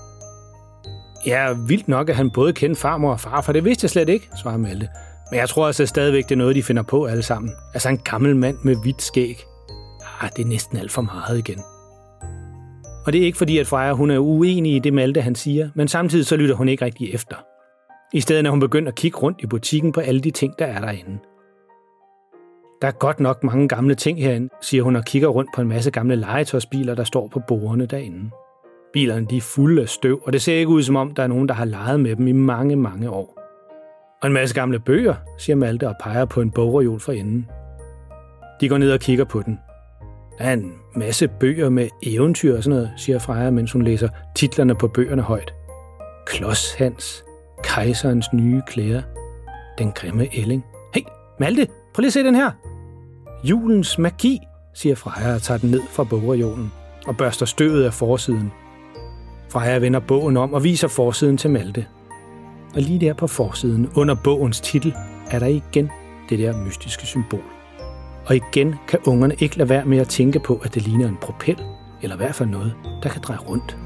Ja, 1.27 1.53
vildt 1.67 1.87
nok, 1.87 2.09
at 2.09 2.15
han 2.15 2.31
både 2.31 2.53
kendte 2.53 2.81
farmor 2.81 3.11
og 3.11 3.19
far, 3.19 3.41
for 3.41 3.53
det 3.53 3.65
vidste 3.65 3.85
jeg 3.85 3.89
slet 3.89 4.09
ikke, 4.09 4.29
svarer 4.41 4.57
Malte. 4.57 4.87
Men 5.31 5.39
jeg 5.39 5.49
tror 5.49 5.67
altså 5.67 5.85
stadigvæk, 5.85 6.23
det 6.23 6.31
er 6.31 6.35
noget, 6.35 6.55
de 6.55 6.63
finder 6.63 6.83
på 6.83 7.05
alle 7.05 7.23
sammen. 7.23 7.51
Altså 7.73 7.89
en 7.89 7.97
gammel 7.97 8.35
mand 8.35 8.57
med 8.63 8.75
hvidt 8.83 9.01
skæg. 9.01 9.43
Ah, 10.21 10.29
det 10.35 10.43
er 10.43 10.47
næsten 10.47 10.77
alt 10.77 10.91
for 10.91 11.01
meget 11.01 11.37
igen. 11.37 11.59
Og 13.05 13.13
det 13.13 13.21
er 13.21 13.25
ikke 13.25 13.37
fordi, 13.37 13.57
at 13.57 13.67
Freja 13.67 13.93
hun 13.93 14.11
er 14.11 14.19
uenig 14.19 14.75
i 14.75 14.79
det 14.79 14.93
Malte, 14.93 15.21
han 15.21 15.35
siger, 15.35 15.69
men 15.75 15.87
samtidig 15.87 16.25
så 16.25 16.35
lytter 16.35 16.55
hun 16.55 16.69
ikke 16.69 16.85
rigtig 16.85 17.13
efter. 17.13 17.35
I 18.13 18.21
stedet 18.21 18.45
er 18.45 18.49
hun 18.49 18.59
begyndt 18.59 18.87
at 18.87 18.95
kigge 18.95 19.17
rundt 19.17 19.41
i 19.41 19.47
butikken 19.47 19.91
på 19.91 19.99
alle 19.99 20.21
de 20.21 20.31
ting, 20.31 20.53
der 20.59 20.65
er 20.65 20.81
derinde. 20.81 21.19
Der 22.81 22.87
er 22.87 22.91
godt 22.91 23.19
nok 23.19 23.43
mange 23.43 23.67
gamle 23.67 23.95
ting 23.95 24.21
herinde, 24.21 24.49
siger 24.61 24.83
hun 24.83 24.95
og 24.95 25.05
kigger 25.05 25.27
rundt 25.27 25.49
på 25.55 25.61
en 25.61 25.67
masse 25.67 25.91
gamle 25.91 26.15
legetøjsbiler, 26.15 26.95
der 26.95 27.03
står 27.03 27.27
på 27.27 27.41
bordene 27.47 27.85
derinde. 27.85 28.29
Bilerne 28.93 29.27
de 29.29 29.37
er 29.37 29.41
fulde 29.41 29.81
af 29.81 29.89
støv, 29.89 30.21
og 30.25 30.33
det 30.33 30.41
ser 30.41 30.55
ikke 30.55 30.69
ud 30.69 30.83
som 30.83 30.95
om, 30.95 31.13
der 31.13 31.23
er 31.23 31.27
nogen, 31.27 31.47
der 31.47 31.53
har 31.53 31.65
leget 31.65 31.99
med 31.99 32.15
dem 32.15 32.27
i 32.27 32.31
mange, 32.31 32.75
mange 32.75 33.09
år. 33.09 33.34
Og 34.25 34.27
en 34.27 34.33
masse 34.33 34.55
gamle 34.55 34.79
bøger, 34.79 35.15
siger 35.37 35.55
Malte 35.55 35.87
og 35.87 35.95
peger 36.03 36.25
på 36.25 36.41
en 36.41 36.51
bogreol 36.51 36.99
for 36.99 37.11
enden. 37.11 37.47
De 38.61 38.69
går 38.69 38.77
ned 38.77 38.91
og 38.91 38.99
kigger 38.99 39.25
på 39.25 39.41
den. 39.41 39.59
Der 40.37 40.45
er 40.45 40.53
en 40.53 40.73
masse 40.95 41.27
bøger 41.27 41.69
med 41.69 41.89
eventyr 42.03 42.57
og 42.57 42.63
sådan 42.63 42.75
noget, 42.75 42.91
siger 42.97 43.19
Freja, 43.19 43.51
mens 43.51 43.71
hun 43.71 43.81
læser 43.81 44.09
titlerne 44.35 44.75
på 44.75 44.87
bøgerne 44.87 45.21
højt. 45.21 45.53
Klods 46.25 46.73
Hans, 46.73 47.23
Kejserens 47.63 48.33
nye 48.33 48.61
klæder, 48.67 49.01
Den 49.77 49.91
grimme 49.91 50.27
ælling. 50.37 50.65
Hey, 50.93 51.01
Malte, 51.39 51.67
prøv 51.93 52.01
lige 52.01 52.07
at 52.09 52.13
se 52.13 52.23
den 52.23 52.35
her. 52.35 52.51
Julens 53.43 53.97
magi, 53.97 54.39
siger 54.73 54.95
Freja 54.95 55.35
og 55.35 55.41
tager 55.41 55.57
den 55.57 55.71
ned 55.71 55.81
fra 55.89 56.03
bogreolen 56.03 56.71
og 57.07 57.17
børster 57.17 57.45
støvet 57.45 57.83
af 57.83 57.93
forsiden. 57.93 58.51
Freja 59.49 59.79
vender 59.79 59.99
bogen 59.99 60.37
om 60.37 60.53
og 60.53 60.63
viser 60.63 60.87
forsiden 60.87 61.37
til 61.37 61.49
Malte. 61.49 61.85
Og 62.75 62.81
lige 62.81 62.99
der 62.99 63.13
på 63.13 63.27
forsiden, 63.27 63.89
under 63.95 64.15
bogens 64.15 64.61
titel, 64.61 64.93
er 65.31 65.39
der 65.39 65.45
igen 65.45 65.89
det 66.29 66.39
der 66.39 66.57
mystiske 66.57 67.05
symbol. 67.05 67.43
Og 68.25 68.35
igen 68.35 68.75
kan 68.87 68.99
ungerne 69.05 69.35
ikke 69.39 69.57
lade 69.57 69.69
være 69.69 69.85
med 69.85 69.97
at 69.97 70.07
tænke 70.07 70.39
på, 70.39 70.61
at 70.63 70.73
det 70.73 70.81
ligner 70.81 71.07
en 71.07 71.17
propel, 71.21 71.57
eller 72.01 72.15
i 72.15 72.17
hvert 72.17 72.35
fald 72.35 72.49
noget, 72.49 72.73
der 73.03 73.09
kan 73.09 73.21
dreje 73.21 73.39
rundt. 73.39 73.77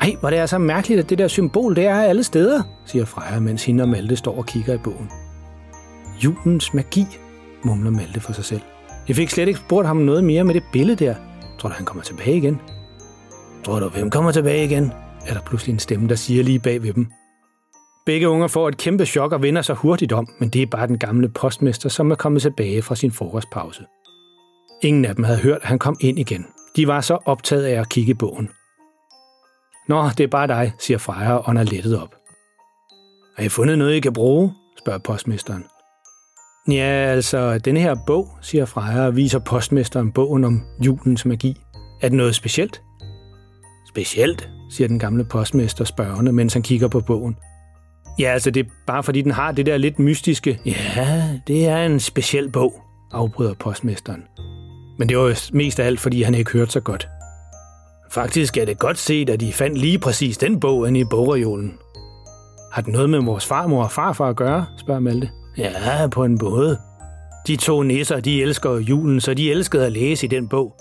Ej, 0.00 0.16
hvor 0.20 0.30
det 0.30 0.38
er 0.38 0.46
så 0.46 0.58
mærkeligt, 0.58 1.00
at 1.00 1.10
det 1.10 1.18
der 1.18 1.28
symbol, 1.28 1.76
det 1.76 1.86
er 1.86 1.94
alle 1.94 2.24
steder, 2.24 2.62
siger 2.84 3.04
Freja, 3.04 3.40
mens 3.40 3.64
hende 3.64 3.82
og 3.82 3.88
Malte 3.88 4.16
står 4.16 4.38
og 4.38 4.46
kigger 4.46 4.74
i 4.74 4.78
bogen. 4.78 5.10
Julens 6.24 6.74
magi, 6.74 7.06
mumler 7.62 7.90
Malte 7.90 8.20
for 8.20 8.32
sig 8.32 8.44
selv. 8.44 8.60
Jeg 9.08 9.16
fik 9.16 9.30
slet 9.30 9.48
ikke 9.48 9.60
spurgt 9.60 9.86
ham 9.86 9.96
noget 9.96 10.24
mere 10.24 10.44
med 10.44 10.54
det 10.54 10.62
billede 10.72 11.04
der. 11.04 11.14
Tror 11.58 11.68
du, 11.68 11.74
han 11.74 11.84
kommer 11.84 12.02
tilbage 12.02 12.36
igen? 12.36 12.60
Tror 13.64 13.80
du, 13.80 13.88
hvem 13.88 14.10
kommer 14.10 14.32
tilbage 14.32 14.64
igen? 14.64 14.92
Er 15.26 15.34
der 15.34 15.40
pludselig 15.40 15.72
en 15.72 15.78
stemme, 15.78 16.08
der 16.08 16.14
siger 16.14 16.44
lige 16.44 16.58
bag 16.58 16.82
ved 16.82 16.92
dem. 16.92 17.06
Begge 18.06 18.28
unger 18.28 18.46
får 18.48 18.68
et 18.68 18.76
kæmpe 18.76 19.06
chok 19.06 19.32
og 19.32 19.42
vender 19.42 19.62
sig 19.62 19.76
hurtigt 19.76 20.12
om, 20.12 20.28
men 20.38 20.48
det 20.48 20.62
er 20.62 20.66
bare 20.66 20.86
den 20.86 20.98
gamle 20.98 21.28
postmester, 21.28 21.88
som 21.88 22.10
er 22.10 22.14
kommet 22.14 22.42
tilbage 22.42 22.82
fra 22.82 22.94
sin 22.94 23.12
frokostpause. 23.12 23.84
Ingen 24.82 25.04
af 25.04 25.14
dem 25.14 25.24
havde 25.24 25.38
hørt, 25.38 25.58
at 25.62 25.68
han 25.68 25.78
kom 25.78 25.96
ind 26.00 26.18
igen. 26.18 26.46
De 26.76 26.88
var 26.88 27.00
så 27.00 27.18
optaget 27.24 27.64
af 27.64 27.80
at 27.80 27.88
kigge 27.88 28.10
i 28.10 28.14
bogen. 28.14 28.48
Nå, 29.88 30.08
det 30.18 30.24
er 30.24 30.28
bare 30.28 30.46
dig, 30.46 30.72
siger 30.78 30.98
Freja 30.98 31.36
og 31.36 31.54
er 31.54 31.62
lettet 31.62 32.02
op. 32.02 32.14
Har 33.36 33.44
I 33.44 33.48
fundet 33.48 33.78
noget, 33.78 33.94
I 33.94 34.00
kan 34.00 34.12
bruge? 34.12 34.52
spørger 34.78 34.98
postmesteren. 34.98 35.64
Ja, 36.68 36.84
altså, 36.84 37.58
den 37.58 37.76
her 37.76 37.96
bog, 38.06 38.28
siger 38.40 38.64
Freja 38.64 39.06
og 39.06 39.16
viser 39.16 39.38
postmesteren 39.38 40.12
bogen 40.12 40.44
om 40.44 40.62
julens 40.86 41.24
magi. 41.24 41.56
Er 42.02 42.08
det 42.08 42.16
noget 42.16 42.34
specielt? 42.34 42.83
Specielt, 43.94 44.48
siger 44.70 44.88
den 44.88 44.98
gamle 44.98 45.24
postmester 45.24 45.84
spørgende, 45.84 46.32
mens 46.32 46.52
han 46.52 46.62
kigger 46.62 46.88
på 46.88 47.00
bogen. 47.00 47.36
Ja, 48.18 48.32
altså 48.32 48.50
det 48.50 48.66
er 48.66 48.70
bare 48.86 49.02
fordi, 49.02 49.22
den 49.22 49.30
har 49.30 49.52
det 49.52 49.66
der 49.66 49.76
lidt 49.76 49.98
mystiske. 49.98 50.60
Ja, 50.66 51.38
det 51.46 51.66
er 51.66 51.76
en 51.76 52.00
speciel 52.00 52.50
bog, 52.50 52.82
afbryder 53.12 53.54
postmesteren. 53.54 54.22
Men 54.98 55.08
det 55.08 55.18
var 55.18 55.24
jo 55.24 55.34
mest 55.52 55.80
af 55.80 55.86
alt, 55.86 56.00
fordi 56.00 56.22
han 56.22 56.34
ikke 56.34 56.50
hørte 56.50 56.70
så 56.70 56.80
godt. 56.80 57.08
Faktisk 58.10 58.56
er 58.56 58.64
det 58.64 58.78
godt 58.78 58.98
set, 58.98 59.30
at 59.30 59.40
de 59.40 59.52
fandt 59.52 59.78
lige 59.78 59.98
præcis 59.98 60.38
den 60.38 60.60
bog 60.60 60.88
inde 60.88 61.00
i 61.00 61.04
bogreolen. 61.04 61.74
Har 62.72 62.82
den 62.82 62.92
noget 62.92 63.10
med 63.10 63.24
vores 63.24 63.46
farmor 63.46 63.84
og 63.84 63.92
farfar 63.92 64.28
at 64.28 64.36
gøre, 64.36 64.66
spørger 64.78 65.00
Malte. 65.00 65.30
Ja, 65.58 66.06
på 66.10 66.24
en 66.24 66.38
måde. 66.42 66.78
De 67.46 67.56
to 67.56 67.82
nisser, 67.82 68.20
de 68.20 68.42
elsker 68.42 68.78
julen, 68.78 69.20
så 69.20 69.34
de 69.34 69.50
elskede 69.50 69.86
at 69.86 69.92
læse 69.92 70.26
i 70.26 70.28
den 70.28 70.48
bog. 70.48 70.74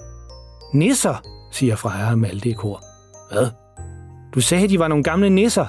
Nisser, 0.74 1.22
siger 1.52 1.76
Freja 1.76 2.12
og 2.12 2.20
Malte 2.20 2.50
i 2.50 2.54
kor. 2.54 2.93
Hvad? 3.34 3.48
Du 4.36 4.42
sagde, 4.42 4.68
de 4.68 4.80
var 4.80 4.88
nogle 4.88 5.04
gamle 5.04 5.30
nisser. 5.30 5.66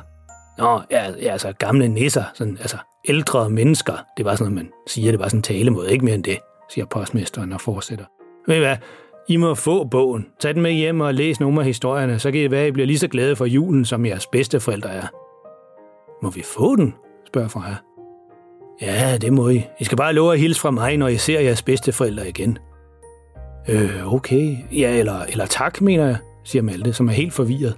Nå, 0.59 0.81
ja, 0.91 1.11
ja 1.23 1.33
altså 1.33 1.53
gamle 1.53 1.89
nisser, 1.89 2.25
sådan, 2.35 2.57
altså 2.61 2.77
ældre 3.09 3.51
mennesker. 3.51 3.93
Det 4.17 4.25
var 4.25 4.35
sådan, 4.35 4.55
man 4.55 4.71
siger, 4.87 5.11
det 5.11 5.21
var 5.21 5.29
sådan 5.29 5.39
en 5.39 5.43
talemåde, 5.43 5.93
ikke 5.93 6.05
mere 6.05 6.15
end 6.15 6.25
det, 6.25 6.39
siger 6.71 6.85
postmesteren 6.85 7.53
og 7.53 7.61
fortsætter. 7.61 8.05
Ved 8.47 8.57
I 8.57 8.59
hvad? 8.59 8.77
I 9.29 9.37
må 9.37 9.55
få 9.55 9.85
bogen. 9.85 10.27
Tag 10.41 10.55
den 10.55 10.62
med 10.62 10.73
hjem 10.73 11.01
og 11.01 11.15
læs 11.15 11.41
nogle 11.41 11.61
af 11.61 11.67
historierne, 11.67 12.19
så 12.19 12.31
kan 12.31 12.41
I 12.41 12.51
være, 12.51 12.69
I 12.69 12.71
bliver 12.71 12.87
lige 12.87 12.99
så 12.99 13.09
glade 13.09 13.37
for 13.37 13.45
julen, 13.45 13.85
som 13.85 14.07
jeres 14.07 14.27
bedsteforældre 14.27 14.91
er. 14.91 15.07
Må 16.23 16.31
vi 16.31 16.43
få 16.43 16.77
den? 16.77 16.95
spørger 17.27 17.49
Freja. 17.49 17.77
Ja, 18.81 19.19
det 19.19 19.33
må 19.33 19.49
I. 19.49 19.65
I 19.81 19.85
skal 19.85 19.97
bare 19.97 20.12
love 20.12 20.33
at 20.33 20.39
hilse 20.39 20.61
fra 20.61 20.71
mig, 20.71 20.97
når 20.97 21.09
I 21.09 21.17
ser 21.17 21.41
jeres 21.41 21.62
bedsteforældre 21.62 22.29
igen. 22.29 22.59
Øh, 23.69 24.15
okay. 24.15 24.57
Ja, 24.73 24.99
eller, 24.99 25.21
eller 25.23 25.47
tak, 25.47 25.81
mener 25.81 26.07
jeg, 26.07 26.17
siger 26.45 26.63
Malte, 26.63 26.93
som 26.93 27.09
er 27.09 27.13
helt 27.13 27.33
forvirret. 27.33 27.75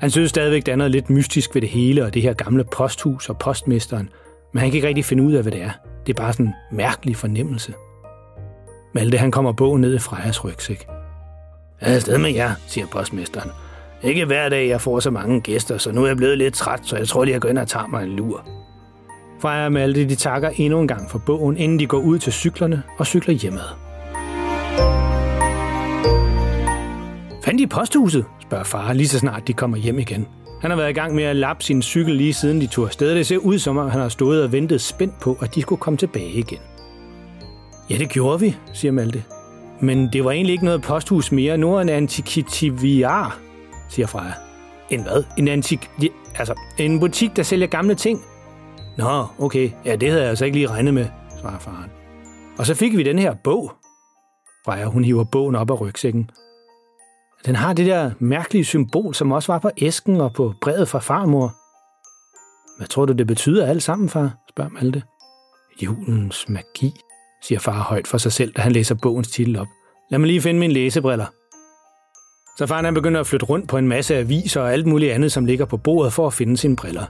Han 0.00 0.10
synes 0.10 0.30
stadigvæk, 0.30 0.66
der 0.66 0.72
er 0.72 0.76
noget 0.76 0.92
lidt 0.92 1.10
mystisk 1.10 1.54
ved 1.54 1.62
det 1.62 1.70
hele, 1.70 2.04
og 2.04 2.14
det 2.14 2.22
her 2.22 2.32
gamle 2.32 2.64
posthus 2.64 3.28
og 3.28 3.38
postmesteren, 3.38 4.08
men 4.52 4.60
han 4.60 4.70
kan 4.70 4.76
ikke 4.76 4.88
rigtig 4.88 5.04
finde 5.04 5.22
ud 5.22 5.32
af, 5.32 5.42
hvad 5.42 5.52
det 5.52 5.62
er. 5.62 5.70
Det 6.06 6.12
er 6.12 6.22
bare 6.22 6.32
sådan 6.32 6.46
en 6.46 6.54
mærkelig 6.72 7.16
fornemmelse. 7.16 7.74
Malte 8.94 9.18
han 9.18 9.30
kommer 9.30 9.52
bogen 9.52 9.80
ned 9.80 9.94
i 9.94 9.98
Frejas 9.98 10.44
rygsæk. 10.44 10.86
Jeg 11.80 11.90
er 11.90 11.94
afsted 11.94 12.18
med 12.18 12.30
jer, 12.30 12.50
siger 12.66 12.86
postmesteren. 12.86 13.50
Ikke 14.02 14.24
hver 14.24 14.48
dag, 14.48 14.68
jeg 14.68 14.80
får 14.80 15.00
så 15.00 15.10
mange 15.10 15.40
gæster, 15.40 15.78
så 15.78 15.92
nu 15.92 16.02
er 16.02 16.06
jeg 16.06 16.16
blevet 16.16 16.38
lidt 16.38 16.54
træt, 16.54 16.80
så 16.82 16.96
jeg 16.96 17.08
tror 17.08 17.24
lige, 17.24 17.32
jeg 17.32 17.40
går 17.40 17.48
ind 17.48 17.58
og 17.58 17.68
tager 17.68 17.86
mig 17.86 18.04
en 18.04 18.16
lur. 18.16 18.48
Freja 19.40 19.64
og 19.64 19.72
Malte 19.72 20.08
de 20.08 20.14
takker 20.14 20.50
endnu 20.56 20.80
en 20.80 20.88
gang 20.88 21.10
for 21.10 21.18
bogen, 21.18 21.56
inden 21.56 21.78
de 21.78 21.86
går 21.86 21.98
ud 21.98 22.18
til 22.18 22.32
cyklerne 22.32 22.82
og 22.98 23.06
cykler 23.06 23.34
hjemad. 23.34 23.64
Fandt 27.46 27.60
I 27.60 27.66
posthuset? 27.66 28.24
spørger 28.40 28.64
far, 28.64 28.92
lige 28.92 29.08
så 29.08 29.18
snart 29.18 29.48
de 29.48 29.52
kommer 29.52 29.76
hjem 29.76 29.98
igen. 29.98 30.26
Han 30.60 30.70
har 30.70 30.76
været 30.76 30.90
i 30.90 30.92
gang 30.92 31.14
med 31.14 31.24
at 31.24 31.36
lappe 31.36 31.64
sin 31.64 31.82
cykel 31.82 32.14
lige 32.14 32.34
siden 32.34 32.60
de 32.60 32.66
tog 32.66 32.86
afsted. 32.86 33.14
Det 33.14 33.26
ser 33.26 33.38
ud 33.38 33.58
som 33.58 33.76
om, 33.76 33.90
han 33.90 34.00
har 34.00 34.08
stået 34.08 34.44
og 34.44 34.52
ventet 34.52 34.80
spændt 34.80 35.20
på, 35.20 35.38
at 35.42 35.54
de 35.54 35.62
skulle 35.62 35.80
komme 35.80 35.96
tilbage 35.96 36.30
igen. 36.30 36.58
Ja, 37.90 37.98
det 37.98 38.08
gjorde 38.08 38.40
vi, 38.40 38.56
siger 38.72 38.92
Malte. 38.92 39.24
Men 39.80 40.08
det 40.12 40.24
var 40.24 40.30
egentlig 40.30 40.52
ikke 40.52 40.64
noget 40.64 40.82
posthus 40.82 41.32
mere. 41.32 41.58
Nu 41.58 41.74
er 41.74 41.80
en 41.80 41.88
antikitiviar, 41.88 43.38
siger 43.88 44.06
Freja. 44.06 44.32
En 44.90 45.02
hvad? 45.02 45.24
En 45.38 45.48
antik... 45.48 45.90
Altså, 46.38 46.54
en 46.78 47.00
butik, 47.00 47.36
der 47.36 47.42
sælger 47.42 47.66
gamle 47.66 47.94
ting. 47.94 48.24
Nå, 48.98 49.26
okay. 49.38 49.70
Ja, 49.84 49.96
det 49.96 50.08
havde 50.08 50.22
jeg 50.22 50.30
altså 50.30 50.44
ikke 50.44 50.56
lige 50.56 50.70
regnet 50.70 50.94
med, 50.94 51.06
svarer 51.40 51.58
faren. 51.58 51.90
Og 52.58 52.66
så 52.66 52.74
fik 52.74 52.96
vi 52.96 53.02
den 53.02 53.18
her 53.18 53.34
bog. 53.44 53.72
Freja, 54.64 54.84
hun 54.84 55.04
hiver 55.04 55.24
bogen 55.24 55.54
op 55.54 55.70
af 55.70 55.80
rygsækken. 55.80 56.30
Den 57.46 57.54
har 57.54 57.72
det 57.72 57.86
der 57.86 58.10
mærkelige 58.18 58.64
symbol, 58.64 59.14
som 59.14 59.32
også 59.32 59.52
var 59.52 59.58
på 59.58 59.70
æsken 59.78 60.20
og 60.20 60.32
på 60.32 60.54
brevet 60.60 60.88
fra 60.88 60.98
farmor. 60.98 61.54
Hvad 62.78 62.86
tror 62.86 63.04
du, 63.04 63.12
det 63.12 63.26
betyder 63.26 63.66
alt 63.66 63.82
sammen, 63.82 64.08
far? 64.08 64.30
spørger 64.50 64.70
Malte. 64.70 65.02
Julens 65.82 66.48
magi, 66.48 66.92
siger 67.42 67.58
far 67.58 67.82
højt 67.82 68.06
for 68.06 68.18
sig 68.18 68.32
selv, 68.32 68.52
da 68.52 68.62
han 68.62 68.72
læser 68.72 68.94
bogens 69.02 69.28
titel 69.28 69.58
op. 69.58 69.66
Lad 70.10 70.18
mig 70.18 70.26
lige 70.26 70.40
finde 70.40 70.60
mine 70.60 70.72
læsebriller. 70.72 71.26
Så 72.58 72.66
faren 72.66 72.84
han 72.84 72.94
begynder 72.94 73.20
at 73.20 73.26
flytte 73.26 73.46
rundt 73.46 73.68
på 73.68 73.76
en 73.78 73.88
masse 73.88 74.16
aviser 74.16 74.60
og 74.60 74.72
alt 74.72 74.86
muligt 74.86 75.12
andet, 75.12 75.32
som 75.32 75.44
ligger 75.44 75.64
på 75.64 75.76
bordet 75.76 76.12
for 76.12 76.26
at 76.26 76.34
finde 76.34 76.56
sine 76.56 76.76
briller. 76.76 77.06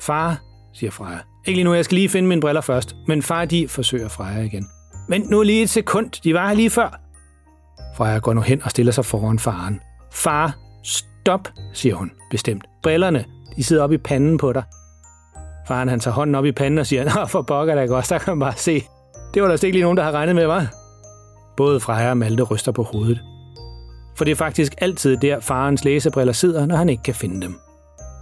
Far, 0.00 0.40
siger 0.74 0.90
Freja. 0.90 1.18
Ikke 1.46 1.56
lige 1.56 1.64
nu, 1.64 1.74
jeg 1.74 1.84
skal 1.84 1.94
lige 1.94 2.08
finde 2.08 2.28
mine 2.28 2.40
briller 2.40 2.60
først. 2.60 2.96
Men 3.06 3.22
far, 3.22 3.44
de 3.44 3.68
forsøger 3.68 4.08
Freja 4.08 4.42
igen. 4.42 4.66
Vent 5.08 5.30
nu 5.30 5.42
lige 5.42 5.62
et 5.62 5.70
sekund, 5.70 6.10
de 6.24 6.34
var 6.34 6.48
her 6.48 6.54
lige 6.54 6.70
før. 6.70 7.01
Freja 7.96 8.18
går 8.18 8.34
nu 8.34 8.40
hen 8.40 8.62
og 8.64 8.70
stiller 8.70 8.92
sig 8.92 9.04
foran 9.04 9.38
faren. 9.38 9.80
Far, 10.12 10.56
stop, 10.84 11.48
siger 11.72 11.94
hun 11.94 12.10
bestemt. 12.30 12.64
Brillerne, 12.82 13.24
de 13.56 13.64
sidder 13.64 13.82
oppe 13.82 13.94
i 13.94 13.98
panden 13.98 14.38
på 14.38 14.52
dig. 14.52 14.62
Faren 15.68 15.88
han 15.88 16.00
tager 16.00 16.14
hånden 16.14 16.34
op 16.34 16.44
i 16.44 16.52
panden 16.52 16.78
og 16.78 16.86
siger, 16.86 17.04
Nå, 17.04 17.26
for 17.26 17.42
pokker 17.42 17.74
da 17.74 17.84
godt, 17.84 18.08
der 18.08 18.18
kan 18.18 18.30
man 18.30 18.40
bare 18.40 18.56
se. 18.56 18.84
Det 19.34 19.42
var 19.42 19.48
der 19.48 19.64
ikke 19.64 19.76
lige 19.76 19.82
nogen, 19.82 19.96
der 19.96 20.04
har 20.04 20.12
regnet 20.12 20.34
med, 20.34 20.46
var? 20.46 20.66
Både 21.56 21.80
Freja 21.80 22.10
og 22.10 22.16
Malte 22.16 22.42
ryster 22.42 22.72
på 22.72 22.82
hovedet. 22.82 23.20
For 24.16 24.24
det 24.24 24.32
er 24.32 24.36
faktisk 24.36 24.74
altid 24.78 25.16
der, 25.16 25.40
farens 25.40 25.84
læsebriller 25.84 26.32
sidder, 26.32 26.66
når 26.66 26.76
han 26.76 26.88
ikke 26.88 27.02
kan 27.02 27.14
finde 27.14 27.40
dem. 27.40 27.58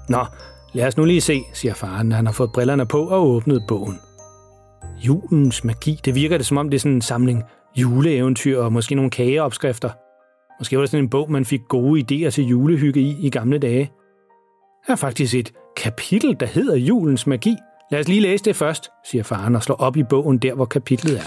Nå, 0.09 0.25
lad 0.73 0.87
os 0.87 0.97
nu 0.97 1.05
lige 1.05 1.21
se, 1.21 1.43
siger 1.53 1.75
faren, 1.75 2.07
når 2.09 2.17
han 2.17 2.27
har 2.27 2.33
fået 2.33 2.53
brillerne 2.53 2.87
på 2.87 3.07
og 3.07 3.27
åbnet 3.27 3.65
bogen. 3.69 4.01
Julens 5.07 5.65
magi, 5.65 6.01
det 6.05 6.15
virker 6.15 6.37
det 6.37 6.47
som 6.47 6.57
om 6.57 6.71
det 6.71 6.77
er 6.77 6.81
sådan 6.81 6.95
en 6.95 7.03
samling 7.03 7.45
juleeventyr 7.77 8.59
og 8.59 8.73
måske 8.73 8.95
nogle 8.95 9.11
kageopskrifter. 9.11 9.91
Måske 10.59 10.77
var 10.77 10.83
det 10.83 10.91
sådan 10.91 11.05
en 11.05 11.11
bog, 11.11 11.33
man 11.33 11.45
fik 11.45 11.61
gode 11.69 12.01
idéer 12.01 12.31
til 12.31 12.45
julehygge 12.45 13.01
i 13.01 13.17
i 13.27 13.31
gamle 13.31 13.59
dage. 13.59 13.91
Der 14.87 14.93
er 14.93 14.97
faktisk 14.97 15.35
et 15.35 15.53
kapitel, 15.77 16.37
der 16.41 16.47
hedder 16.47 16.77
Julens 16.77 17.27
Magi. 17.27 17.57
Lad 17.91 18.01
os 18.01 18.09
lige 18.09 18.21
læse 18.21 18.45
det 18.45 18.57
først, 18.57 18.91
siger 19.05 19.23
faren 19.23 19.57
og 19.57 19.63
slår 19.63 19.77
op 19.77 19.97
i 19.97 20.03
bogen 20.03 20.39
der, 20.39 20.55
hvor 20.55 20.65
kapitlet 20.65 21.19
er. 21.19 21.25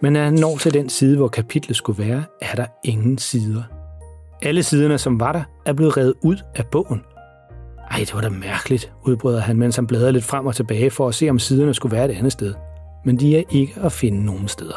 Men 0.00 0.12
når 0.12 0.20
han 0.20 0.34
når 0.34 0.56
til 0.56 0.74
den 0.74 0.88
side, 0.88 1.16
hvor 1.16 1.28
kapitlet 1.28 1.76
skulle 1.76 2.04
være, 2.04 2.24
er 2.40 2.54
der 2.54 2.66
ingen 2.84 3.18
sider. 3.18 3.62
Alle 4.42 4.62
siderne, 4.62 4.98
som 4.98 5.20
var 5.20 5.32
der, 5.32 5.42
er 5.66 5.72
blevet 5.72 5.96
revet 5.96 6.14
ud 6.22 6.36
af 6.54 6.66
bogen. 6.66 7.02
Ej, 7.90 7.98
det 7.98 8.14
var 8.14 8.20
da 8.20 8.28
mærkeligt, 8.28 8.92
udbryder 9.06 9.40
han, 9.40 9.56
mens 9.56 9.76
han 9.76 9.86
bladrer 9.86 10.10
lidt 10.10 10.24
frem 10.24 10.46
og 10.46 10.54
tilbage 10.54 10.90
for 10.90 11.08
at 11.08 11.14
se, 11.14 11.30
om 11.30 11.38
siderne 11.38 11.74
skulle 11.74 11.96
være 11.96 12.04
et 12.04 12.16
andet 12.16 12.32
sted. 12.32 12.54
Men 13.04 13.16
de 13.16 13.38
er 13.38 13.42
ikke 13.50 13.74
at 13.82 13.92
finde 13.92 14.24
nogen 14.24 14.48
steder. 14.48 14.76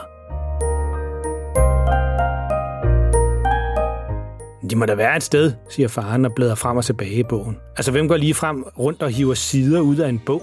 De 4.69 4.75
må 4.75 4.85
da 4.85 4.95
være 4.95 5.17
et 5.17 5.23
sted, 5.23 5.53
siger 5.69 5.87
faren 5.87 6.25
og 6.25 6.33
bladrer 6.33 6.55
frem 6.55 6.77
og 6.77 6.85
tilbage 6.85 7.19
i 7.19 7.23
bogen. 7.23 7.57
Altså, 7.77 7.91
hvem 7.91 8.07
går 8.07 8.17
lige 8.17 8.33
frem 8.33 8.63
rundt 8.79 9.01
og 9.01 9.09
hiver 9.09 9.33
sider 9.33 9.79
ud 9.79 9.97
af 9.97 10.09
en 10.09 10.21
bog? 10.25 10.41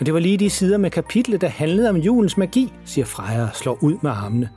Og 0.00 0.06
det 0.06 0.14
var 0.14 0.20
lige 0.20 0.38
de 0.38 0.50
sider 0.50 0.78
med 0.78 0.90
kapitlet, 0.90 1.40
der 1.40 1.48
handlede 1.48 1.90
om 1.90 1.96
julens 1.96 2.36
magi, 2.36 2.72
siger 2.84 3.04
Freja 3.04 3.42
og 3.42 3.48
slår 3.54 3.78
ud 3.80 3.94
med 4.02 4.10
armene. 4.10 4.48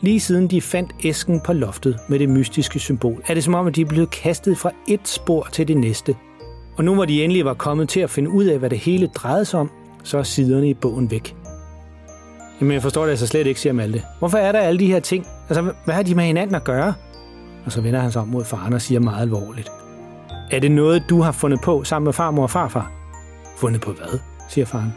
Lige 0.00 0.20
siden 0.20 0.48
de 0.48 0.60
fandt 0.60 0.94
æsken 1.04 1.40
på 1.40 1.52
loftet 1.52 1.98
med 2.08 2.18
det 2.18 2.28
mystiske 2.28 2.78
symbol, 2.78 3.22
er 3.26 3.34
det 3.34 3.44
som 3.44 3.54
om, 3.54 3.66
at 3.66 3.76
de 3.76 3.80
er 3.80 3.86
blevet 3.86 4.10
kastet 4.10 4.58
fra 4.58 4.70
et 4.88 5.08
spor 5.08 5.48
til 5.52 5.68
det 5.68 5.76
næste. 5.76 6.16
Og 6.76 6.84
nu 6.84 6.94
hvor 6.94 7.04
de 7.04 7.24
endelig 7.24 7.44
var 7.44 7.54
kommet 7.54 7.88
til 7.88 8.00
at 8.00 8.10
finde 8.10 8.30
ud 8.30 8.44
af, 8.44 8.58
hvad 8.58 8.70
det 8.70 8.78
hele 8.78 9.06
drejede 9.06 9.44
sig 9.44 9.60
om, 9.60 9.70
så 10.02 10.18
er 10.18 10.22
siderne 10.22 10.68
i 10.68 10.74
bogen 10.74 11.10
væk. 11.10 11.36
Jamen, 12.60 12.72
jeg 12.72 12.82
forstår 12.82 13.02
det 13.02 13.10
altså 13.10 13.26
slet 13.26 13.46
ikke, 13.46 13.60
siger 13.60 13.72
Malte. 13.72 14.02
Hvorfor 14.18 14.38
er 14.38 14.52
der 14.52 14.60
alle 14.60 14.80
de 14.80 14.86
her 14.86 15.00
ting? 15.00 15.26
Altså, 15.48 15.72
hvad 15.84 15.94
har 15.94 16.02
de 16.02 16.14
med 16.14 16.24
hinanden 16.24 16.56
at 16.56 16.64
gøre? 16.64 16.94
Og 17.66 17.72
så 17.72 17.80
vender 17.80 18.00
han 18.00 18.12
sig 18.12 18.22
om 18.22 18.28
mod 18.28 18.44
faren 18.44 18.72
og 18.72 18.82
siger 18.82 19.00
meget 19.00 19.22
alvorligt. 19.22 19.70
Er 20.50 20.60
det 20.60 20.70
noget, 20.70 21.04
du 21.08 21.20
har 21.20 21.32
fundet 21.32 21.60
på 21.60 21.84
sammen 21.84 22.04
med 22.04 22.12
farmor 22.12 22.42
og 22.42 22.50
farfar? 22.50 22.92
Fundet 23.56 23.80
på 23.80 23.92
hvad? 23.92 24.18
siger 24.48 24.64
faren. 24.64 24.94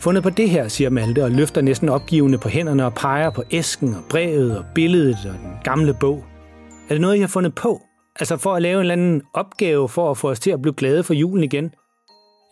Fundet 0.00 0.22
på 0.22 0.30
det 0.30 0.50
her, 0.50 0.68
siger 0.68 0.90
Malte 0.90 1.24
og 1.24 1.30
løfter 1.30 1.60
næsten 1.60 1.88
opgivende 1.88 2.38
på 2.38 2.48
hænderne 2.48 2.86
og 2.86 2.94
peger 2.94 3.30
på 3.30 3.42
æsken 3.50 3.94
og 3.94 4.02
brevet 4.10 4.58
og 4.58 4.64
billedet 4.74 5.16
og 5.24 5.32
den 5.32 5.58
gamle 5.64 5.94
bog. 6.00 6.24
Er 6.88 6.94
det 6.94 7.00
noget, 7.00 7.16
I 7.16 7.20
har 7.20 7.26
fundet 7.26 7.54
på? 7.54 7.80
Altså 8.20 8.36
for 8.36 8.54
at 8.54 8.62
lave 8.62 8.74
en 8.74 8.80
eller 8.80 8.92
anden 8.92 9.22
opgave 9.34 9.88
for 9.88 10.10
at 10.10 10.18
få 10.18 10.30
os 10.30 10.40
til 10.40 10.50
at 10.50 10.62
blive 10.62 10.74
glade 10.74 11.02
for 11.02 11.14
julen 11.14 11.44
igen? 11.44 11.70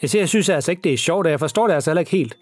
Jeg, 0.02 0.10
siger, 0.10 0.22
jeg 0.22 0.28
synes 0.28 0.48
altså 0.48 0.70
ikke, 0.70 0.82
det 0.82 0.92
er 0.92 0.96
sjovt, 0.96 1.26
og 1.26 1.30
jeg 1.30 1.40
forstår 1.40 1.66
det 1.66 1.74
altså 1.74 1.90
heller 1.90 2.00
ikke 2.00 2.12
helt. 2.12 2.36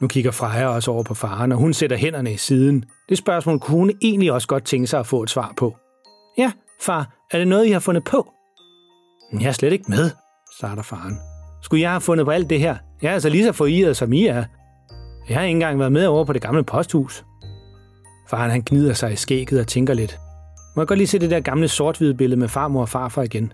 Nu 0.00 0.08
kigger 0.08 0.30
Freja 0.30 0.66
også 0.66 0.90
over 0.90 1.02
på 1.02 1.14
faren, 1.14 1.52
og 1.52 1.58
hun 1.58 1.72
sætter 1.72 1.96
hænderne 1.96 2.32
i 2.32 2.36
siden. 2.36 2.84
Det 3.08 3.18
spørgsmål 3.18 3.58
kunne 3.58 3.78
hun 3.78 3.90
egentlig 4.02 4.32
også 4.32 4.48
godt 4.48 4.64
tænke 4.64 4.86
sig 4.86 5.00
at 5.00 5.06
få 5.06 5.22
et 5.22 5.30
svar 5.30 5.52
på. 5.56 5.76
Ja, 6.38 6.52
far, 6.80 7.16
er 7.30 7.38
det 7.38 7.48
noget, 7.48 7.66
I 7.66 7.70
har 7.70 7.80
fundet 7.80 8.04
på? 8.04 8.32
Mm, 9.32 9.40
jeg 9.40 9.48
er 9.48 9.52
slet 9.52 9.72
ikke 9.72 9.84
med, 9.88 10.10
starter 10.58 10.82
faren. 10.82 11.18
Skulle 11.62 11.82
jeg 11.82 11.90
have 11.90 12.00
fundet 12.00 12.26
på 12.26 12.30
alt 12.30 12.50
det 12.50 12.60
her? 12.60 12.76
Jeg 13.02 13.08
er 13.08 13.14
altså 13.14 13.28
lige 13.28 13.44
så 13.44 13.52
forirret, 13.52 13.96
som 13.96 14.12
I 14.12 14.26
er. 14.26 14.44
Jeg 15.28 15.36
har 15.36 15.42
ikke 15.42 15.50
engang 15.50 15.78
været 15.78 15.92
med 15.92 16.06
over 16.06 16.24
på 16.24 16.32
det 16.32 16.42
gamle 16.42 16.64
posthus. 16.64 17.24
Faren 18.30 18.50
han 18.50 18.62
gnider 18.66 18.92
sig 18.92 19.12
i 19.12 19.16
skægget 19.16 19.60
og 19.60 19.66
tænker 19.66 19.94
lidt. 19.94 20.18
Må 20.76 20.82
jeg 20.82 20.88
godt 20.88 20.98
lige 20.98 21.08
se 21.08 21.18
det 21.18 21.30
der 21.30 21.40
gamle 21.40 21.68
sort 21.68 21.98
billede 22.18 22.40
med 22.40 22.48
farmor 22.48 22.80
og 22.80 22.88
farfar 22.88 23.22
igen? 23.22 23.52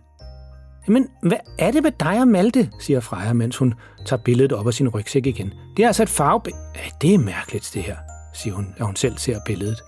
Jamen, 0.89 1.09
hvad 1.23 1.39
er 1.59 1.71
det 1.71 1.83
med 1.83 1.91
dig 2.01 2.21
og 2.21 2.29
Malte, 2.29 2.71
siger 2.81 3.01
Freja, 3.01 3.33
mens 3.33 3.57
hun 3.57 3.75
tager 4.07 4.23
billedet 4.23 4.53
op 4.53 4.67
af 4.67 4.75
sin 4.75 4.89
rygsæk 4.89 5.27
igen. 5.27 5.53
Det 5.77 5.83
er 5.83 5.87
altså 5.87 6.03
et 6.03 6.09
farve... 6.09 6.41
Ja, 6.77 6.81
det 7.03 7.15
er 7.15 7.19
mærkeligt, 7.19 7.71
det 7.75 7.83
her, 7.83 7.97
siger 8.35 8.55
hun, 8.55 8.75
da 8.79 8.85
hun 8.85 8.97
selv 8.97 9.19
ser 9.19 9.39
billedet. 9.47 9.83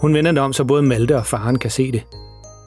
Hun 0.00 0.14
vender 0.14 0.32
det 0.32 0.40
om, 0.42 0.52
så 0.52 0.64
både 0.64 0.82
Malte 0.82 1.16
og 1.16 1.26
faren 1.26 1.58
kan 1.58 1.70
se 1.70 1.92
det. 1.92 2.02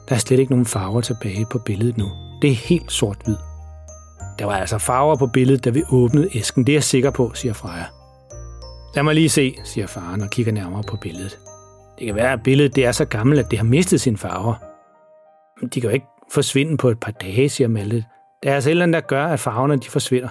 Der 0.08 0.14
er 0.14 0.18
slet 0.18 0.38
ikke 0.38 0.52
nogen 0.52 0.66
farver 0.66 1.00
tilbage 1.00 1.46
på 1.50 1.58
billedet 1.58 1.98
nu. 1.98 2.10
Det 2.42 2.50
er 2.50 2.54
helt 2.54 2.92
sort-hvid. 2.92 3.36
Der 4.38 4.44
var 4.44 4.56
altså 4.56 4.78
farver 4.78 5.16
på 5.16 5.26
billedet, 5.26 5.64
da 5.64 5.70
vi 5.70 5.82
åbnede 5.90 6.28
æsken. 6.34 6.66
Det 6.66 6.72
er 6.72 6.76
jeg 6.76 6.84
sikker 6.84 7.10
på, 7.10 7.30
siger 7.34 7.52
Freja. 7.52 7.84
Lad 8.94 9.02
mig 9.02 9.14
lige 9.14 9.28
se, 9.28 9.56
siger 9.64 9.86
faren 9.86 10.20
og 10.20 10.30
kigger 10.30 10.52
nærmere 10.52 10.82
på 10.82 10.96
billedet. 10.96 11.38
Det 11.98 12.06
kan 12.06 12.14
være, 12.14 12.32
at 12.32 12.42
billedet 12.42 12.76
det 12.76 12.84
er 12.84 12.92
så 12.92 13.04
gammelt, 13.04 13.40
at 13.40 13.50
det 13.50 13.58
har 13.58 13.66
mistet 13.66 14.00
sine 14.00 14.16
farver. 14.16 14.54
Men 15.60 15.68
de 15.68 15.80
kan 15.80 15.90
jo 15.90 15.94
ikke 15.94 16.06
forsvinde 16.32 16.76
på 16.76 16.88
et 16.88 17.00
par 17.00 17.12
dage, 17.12 17.48
siger 17.48 17.68
Malte. 17.68 18.04
Der 18.42 18.50
er 18.50 18.54
altså 18.54 18.70
et 18.70 18.72
eller 18.72 18.82
andet, 18.82 19.02
der 19.02 19.08
gør, 19.08 19.24
at 19.24 19.40
farverne 19.40 19.76
de 19.76 19.90
forsvinder. 19.90 20.28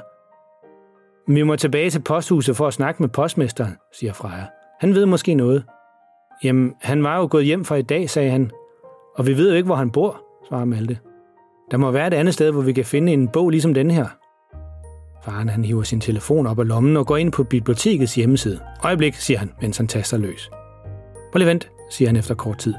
Vi 1.32 1.44
må 1.44 1.56
tilbage 1.56 1.90
til 1.90 2.02
posthuset 2.02 2.58
for 2.58 2.68
at 2.68 2.74
snakke 2.74 3.04
med 3.04 3.10
postmesteren, 3.10 3.78
siger 3.94 4.14
Freja. 4.14 4.46
Han 4.80 4.96
ved 4.96 5.06
måske 5.06 5.34
noget. 5.34 5.64
Jamen, 6.44 6.74
han 6.82 7.04
var 7.04 7.18
jo 7.18 7.28
gået 7.32 7.46
hjem 7.46 7.66
for 7.66 7.76
i 7.76 7.82
dag, 7.82 8.10
sagde 8.10 8.32
han. 8.32 8.52
Og 9.16 9.28
vi 9.28 9.38
ved 9.38 9.50
jo 9.50 9.56
ikke, 9.56 9.66
hvor 9.66 9.76
han 9.76 9.92
bor, 9.92 10.22
svarer 10.48 10.66
Malte. 10.66 10.98
Der 11.72 11.78
må 11.78 11.92
være 11.92 12.08
et 12.08 12.14
andet 12.14 12.34
sted, 12.34 12.52
hvor 12.52 12.62
vi 12.62 12.74
kan 12.74 12.86
finde 12.86 13.14
en 13.14 13.28
bog 13.28 13.50
ligesom 13.50 13.74
den 13.74 13.92
her. 13.92 14.08
Faren 15.26 15.50
han 15.50 15.66
hiver 15.66 15.84
sin 15.84 16.02
telefon 16.02 16.48
op 16.48 16.60
af 16.60 16.68
lommen 16.68 16.98
og 16.98 17.08
går 17.08 17.18
ind 17.18 17.32
på 17.32 17.44
bibliotekets 17.44 18.16
hjemmeside. 18.16 18.60
Øjeblik, 18.84 19.16
siger 19.16 19.38
han, 19.38 19.52
mens 19.62 19.78
han 19.78 19.88
taster 19.88 20.18
løs. 20.18 20.50
Prøv 21.32 21.38
lige 21.38 21.50
vent, 21.50 21.72
siger 21.90 22.10
han 22.10 22.16
efter 22.16 22.36
kort 22.36 22.58
tid. 22.58 22.74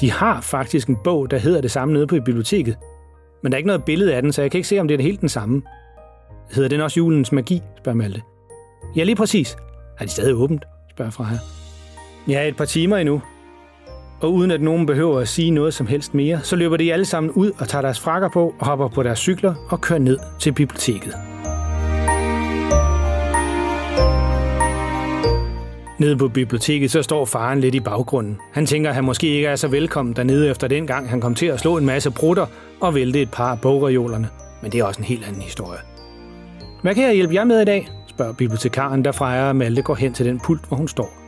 De 0.00 0.10
har 0.10 0.40
faktisk 0.40 0.88
en 0.88 0.96
bog, 1.04 1.30
der 1.30 1.38
hedder 1.38 1.60
det 1.60 1.70
samme 1.70 1.94
nede 1.94 2.06
på 2.06 2.16
biblioteket. 2.24 2.76
Men 3.42 3.52
der 3.52 3.56
er 3.56 3.58
ikke 3.58 3.66
noget 3.66 3.84
billede 3.84 4.14
af 4.14 4.22
den, 4.22 4.32
så 4.32 4.42
jeg 4.42 4.50
kan 4.50 4.58
ikke 4.58 4.68
se, 4.68 4.78
om 4.78 4.88
det 4.88 5.00
er 5.00 5.02
helt 5.02 5.20
den 5.20 5.28
samme. 5.28 5.62
Hedder 6.50 6.68
den 6.68 6.80
også 6.80 7.00
julens 7.00 7.32
magi, 7.32 7.62
spørger 7.78 7.96
Malte. 7.96 8.22
Ja, 8.96 9.02
lige 9.02 9.16
præcis. 9.16 9.56
Er 9.98 10.04
de 10.04 10.10
stadig 10.10 10.34
åbent, 10.34 10.64
spørger 10.90 11.10
Freja. 11.10 11.38
Ja, 12.28 12.48
et 12.48 12.56
par 12.56 12.64
timer 12.64 12.96
endnu, 12.96 13.22
og 14.20 14.32
uden 14.32 14.50
at 14.50 14.60
nogen 14.60 14.86
behøver 14.86 15.20
at 15.20 15.28
sige 15.28 15.50
noget 15.50 15.74
som 15.74 15.86
helst 15.86 16.14
mere, 16.14 16.40
så 16.42 16.56
løber 16.56 16.76
de 16.76 16.92
alle 16.92 17.04
sammen 17.04 17.30
ud 17.30 17.50
og 17.58 17.68
tager 17.68 17.82
deres 17.82 18.00
frakker 18.00 18.28
på 18.28 18.54
og 18.58 18.66
hopper 18.66 18.88
på 18.88 19.02
deres 19.02 19.18
cykler 19.18 19.54
og 19.70 19.80
kører 19.80 19.98
ned 19.98 20.18
til 20.38 20.52
biblioteket. 20.52 21.14
Nede 26.00 26.16
på 26.16 26.28
biblioteket, 26.28 26.90
så 26.90 27.02
står 27.02 27.24
faren 27.24 27.60
lidt 27.60 27.74
i 27.74 27.80
baggrunden. 27.80 28.38
Han 28.52 28.66
tænker, 28.66 28.88
at 28.88 28.94
han 28.94 29.04
måske 29.04 29.26
ikke 29.26 29.48
er 29.48 29.56
så 29.56 29.68
velkommen 29.68 30.16
dernede 30.16 30.50
efter 30.50 30.68
den 30.68 30.86
gang, 30.86 31.10
han 31.10 31.20
kom 31.20 31.34
til 31.34 31.46
at 31.46 31.60
slå 31.60 31.76
en 31.76 31.86
masse 31.86 32.10
brutter 32.10 32.46
og 32.80 32.94
vælte 32.94 33.22
et 33.22 33.30
par 33.30 33.50
af 33.50 33.60
bogreolerne. 33.60 34.28
Men 34.62 34.72
det 34.72 34.80
er 34.80 34.84
også 34.84 35.00
en 35.00 35.04
helt 35.04 35.24
anden 35.28 35.42
historie. 35.42 35.78
Hvad 36.82 36.94
kan 36.94 37.04
jeg 37.04 37.14
hjælpe 37.14 37.34
jer 37.34 37.44
med 37.44 37.62
i 37.62 37.64
dag? 37.64 37.88
spørger 38.08 38.32
bibliotekaren, 38.32 39.04
der 39.04 39.12
Freja 39.12 39.48
og 39.48 39.56
Malte 39.56 39.82
går 39.82 39.94
hen 39.94 40.12
til 40.12 40.26
den 40.26 40.40
pult, 40.40 40.68
hvor 40.68 40.76
hun 40.76 40.88
står. 40.88 41.20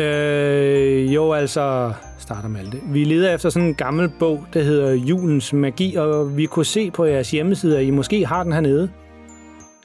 Øh, 0.00 1.14
jo, 1.14 1.32
altså, 1.32 1.92
starter 2.18 2.48
Malte. 2.48 2.80
Vi 2.92 3.04
leder 3.04 3.34
efter 3.34 3.50
sådan 3.50 3.68
en 3.68 3.74
gammel 3.74 4.10
bog, 4.18 4.44
der 4.54 4.62
hedder 4.62 4.92
Julens 4.92 5.52
Magi, 5.52 5.94
og 5.94 6.36
vi 6.36 6.46
kunne 6.46 6.64
se 6.64 6.90
på 6.90 7.04
jeres 7.04 7.30
hjemmeside, 7.30 7.78
at 7.78 7.84
I 7.84 7.90
måske 7.90 8.26
har 8.26 8.42
den 8.42 8.52
hernede. 8.52 8.90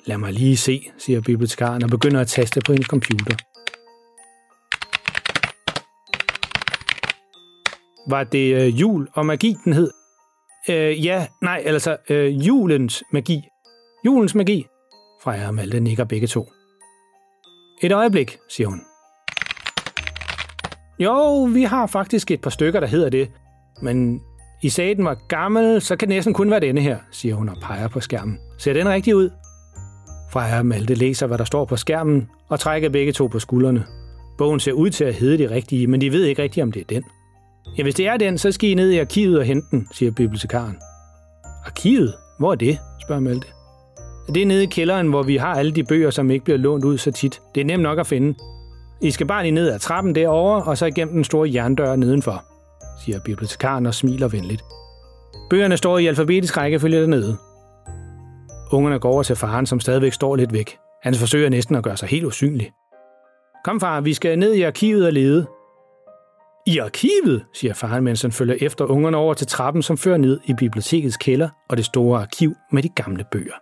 Lad 0.06 0.18
mig 0.18 0.34
lige 0.34 0.58
se, 0.58 0.89
siger 0.97 1.22
bibliotekaren 1.22 1.84
og 1.84 1.89
begynder 1.89 2.22
at 2.22 2.28
taste 2.28 2.62
på 2.66 2.72
hendes 2.72 2.88
computer. 2.88 3.36
Var 8.10 8.24
det 8.24 8.55
øh, 8.55 8.82
jul 8.82 9.07
og 9.14 9.26
magi, 9.26 9.55
den 9.66 9.74
hed? 9.74 9.91
Øh, 10.70 11.05
ja, 11.05 11.28
nej, 11.41 11.64
altså 11.66 11.97
øh, 12.10 12.47
julens 12.47 13.03
magi. 13.14 13.41
Julens 14.05 14.36
magi. 14.36 14.66
Freja 15.24 15.47
og 15.47 15.55
Malte 15.55 15.80
nikker 15.80 16.03
begge 16.03 16.28
to. 16.28 16.51
Et 17.82 17.91
øjeblik, 17.91 18.38
siger 18.49 18.68
hun. 18.68 18.82
Jo, 20.99 21.43
vi 21.43 21.64
har 21.64 21.88
faktisk 21.88 22.32
et 22.32 22.41
par 22.41 22.49
stykker, 22.49 22.80
der 22.80 22.88
hedder 22.88 23.10
det. 23.10 23.32
Men 23.82 24.22
I 24.64 24.70
sagde, 24.70 24.95
den 24.95 25.05
var 25.05 25.18
gammel, 25.28 25.82
så 25.82 25.95
kan 25.95 26.07
det 26.07 26.16
næsten 26.16 26.34
kun 26.34 26.51
være 26.51 26.60
denne 26.60 26.82
her, 26.82 26.97
siger 27.12 27.36
hun 27.36 27.49
og 27.49 27.57
peger 27.62 27.88
på 27.88 27.99
skærmen. 27.99 28.38
Ser 28.57 28.74
den 28.74 28.89
rigtig 28.89 29.16
ud? 29.16 29.30
Freja 30.32 30.60
og 30.60 30.66
Malte 30.66 30.95
læser, 30.95 31.28
hvad 31.28 31.38
der 31.38 31.43
står 31.43 31.66
på 31.66 31.76
skærmen, 31.76 32.30
og 32.49 32.60
trækker 32.60 32.89
begge 32.89 33.12
to 33.12 33.28
på 33.28 33.39
skuldrene. 33.39 33.86
Bogen 34.38 34.60
ser 34.60 34.72
ud 34.72 34.89
til 34.89 35.03
at 35.03 35.14
hedde 35.14 35.38
det 35.38 35.51
rigtige, 35.51 35.88
men 35.88 36.01
de 36.01 36.12
ved 36.12 36.26
ikke 36.26 36.43
rigtigt, 36.43 36.64
om 36.64 36.72
det 36.72 36.82
er 36.82 36.86
den. 36.86 37.03
Ja, 37.78 37.84
hvis 37.84 37.95
det 37.95 38.07
er 38.07 38.18
den, 38.18 38.38
så 38.38 38.51
skal 38.51 38.70
I 38.70 38.74
ned 38.74 38.89
i 38.91 38.97
arkivet 38.97 39.39
og 39.39 39.45
hente 39.45 39.68
den, 39.72 39.88
siger 39.91 40.12
bibliotekaren. 40.12 40.78
Arkivet? 41.66 42.14
Hvor 42.39 42.51
er 42.51 42.55
det? 42.55 42.80
spørger 43.01 43.22
Malte. 43.22 43.47
Det 44.34 44.41
er 44.41 44.45
nede 44.45 44.64
i 44.64 44.68
kælderen, 44.68 45.07
hvor 45.07 45.24
vi 45.24 45.38
har 45.38 45.53
alle 45.53 45.72
de 45.72 45.84
bøger, 45.84 46.10
som 46.10 46.32
ikke 46.32 46.45
bliver 46.45 46.57
lånt 46.57 46.86
ud 46.86 46.97
så 46.97 47.12
tit. 47.12 47.41
Det 47.55 47.62
er 47.62 47.66
nemt 47.66 47.84
nok 47.84 47.99
at 47.99 48.07
finde. 48.07 48.36
I 49.01 49.12
skal 49.12 49.28
bare 49.28 49.43
lige 49.43 49.51
ned 49.51 49.70
ad 49.70 49.80
trappen 49.80 50.16
derovre, 50.16 50.64
og 50.64 50.78
så 50.78 50.86
igennem 50.86 51.14
den 51.14 51.24
store 51.24 51.53
jerndør 51.53 51.95
nedenfor, 51.95 52.43
siger 53.05 53.20
bibliotekaren 53.26 53.86
og 53.86 53.93
smiler 53.93 54.28
venligt. 54.28 54.64
Bøgerne 55.49 55.78
står 55.78 55.97
i 55.97 56.07
alfabetisk 56.07 56.57
rækkefølge 56.57 57.01
dernede. 57.01 57.38
Ungerne 58.72 58.99
går 58.99 59.12
over 59.12 59.24
til 59.24 59.36
faren, 59.36 59.66
som 59.66 59.80
stadigvæk 59.80 60.14
står 60.14 60.36
lidt 60.36 60.53
væk. 60.53 60.78
Han 61.03 61.16
forsøger 61.16 61.49
næsten 61.49 61.76
at 61.76 61.84
gøre 61.84 61.97
sig 61.97 62.10
helt 62.10 62.26
usynlig. 62.26 62.72
Kom 63.64 63.80
far, 63.80 64.01
vi 64.01 64.14
skal 64.14 64.39
ned 64.39 64.53
i 64.53 64.62
arkivet 64.62 65.05
og 65.05 65.14
lede. 65.14 65.45
I 66.70 66.78
arkivet, 66.78 67.45
siger 67.53 67.74
faren, 67.74 68.03
mens 68.03 68.22
han 68.22 68.32
følger 68.32 68.55
efter 68.61 68.86
ungerne 68.86 69.17
over 69.17 69.34
til 69.34 69.47
trappen, 69.47 69.84
som 69.84 69.97
fører 69.97 70.17
ned 70.17 70.39
i 70.45 70.53
bibliotekets 70.53 71.17
kælder 71.17 71.49
og 71.70 71.78
det 71.78 71.86
store 71.86 72.22
arkiv 72.22 72.55
med 72.72 72.84
de 72.84 72.89
gamle 72.89 73.26
bøger. 73.32 73.53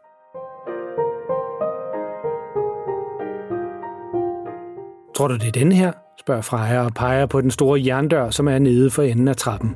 Tror 5.15 5.27
du, 5.27 5.33
det 5.33 5.47
er 5.47 5.51
den 5.51 5.71
her? 5.71 5.91
spørger 6.19 6.41
Freja 6.41 6.85
og 6.85 6.93
peger 6.93 7.25
på 7.25 7.41
den 7.41 7.51
store 7.51 7.85
jerndør, 7.85 8.29
som 8.29 8.47
er 8.47 8.59
nede 8.59 8.89
for 8.89 9.03
enden 9.03 9.27
af 9.27 9.35
trappen. 9.35 9.75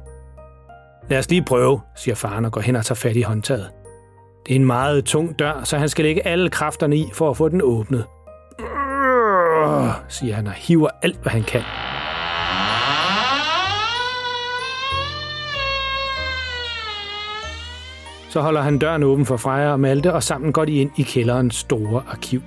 Lad 1.10 1.20
os 1.20 1.30
lige 1.30 1.44
prøve, 1.44 1.82
siger 1.96 2.16
faren 2.16 2.46
og 2.46 2.52
går 2.52 2.62
hen 2.62 2.76
og 2.76 2.86
tager 2.86 2.96
fat 2.96 3.16
i 3.16 3.22
håndtaget. 3.22 3.70
Det 4.48 4.52
er 4.52 4.56
en 4.56 4.66
meget 4.66 5.06
tung 5.06 5.40
dør, 5.40 5.64
så 5.64 5.78
han 5.78 5.90
skal 5.90 6.06
lægge 6.06 6.28
alle 6.28 6.50
kræfterne 6.50 6.98
i 6.98 7.06
for 7.14 7.30
at 7.30 7.38
få 7.38 7.50
den 7.50 7.62
åbnet. 7.64 8.06
siger 10.08 10.36
han 10.36 10.48
og 10.48 10.54
hiver 10.54 10.90
alt, 11.02 11.22
hvad 11.22 11.32
han 11.32 11.44
kan. 11.44 11.64
Så 18.32 18.42
holder 18.42 18.62
han 18.62 18.80
døren 18.80 19.04
åben 19.04 19.26
for 19.26 19.38
Freja 19.38 19.72
og 19.72 19.80
Malte, 19.80 20.14
og 20.14 20.24
sammen 20.24 20.54
går 20.54 20.66
de 20.66 20.74
ind 20.74 20.92
i 20.98 21.02
kælderens 21.02 21.56
store 21.56 22.04
arkiv. 22.08 22.42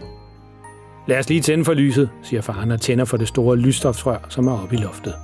Lad 1.06 1.18
os 1.18 1.28
lige 1.28 1.40
tænde 1.40 1.64
for 1.64 1.74
lyset, 1.74 2.10
siger 2.22 2.42
faren 2.42 2.70
og 2.70 2.80
tænder 2.80 3.04
for 3.04 3.16
det 3.16 3.28
store 3.28 3.56
lysstofsrør, 3.56 4.18
som 4.28 4.46
er 4.46 4.62
oppe 4.62 4.74
i 4.74 4.78
loftet. 4.78 5.14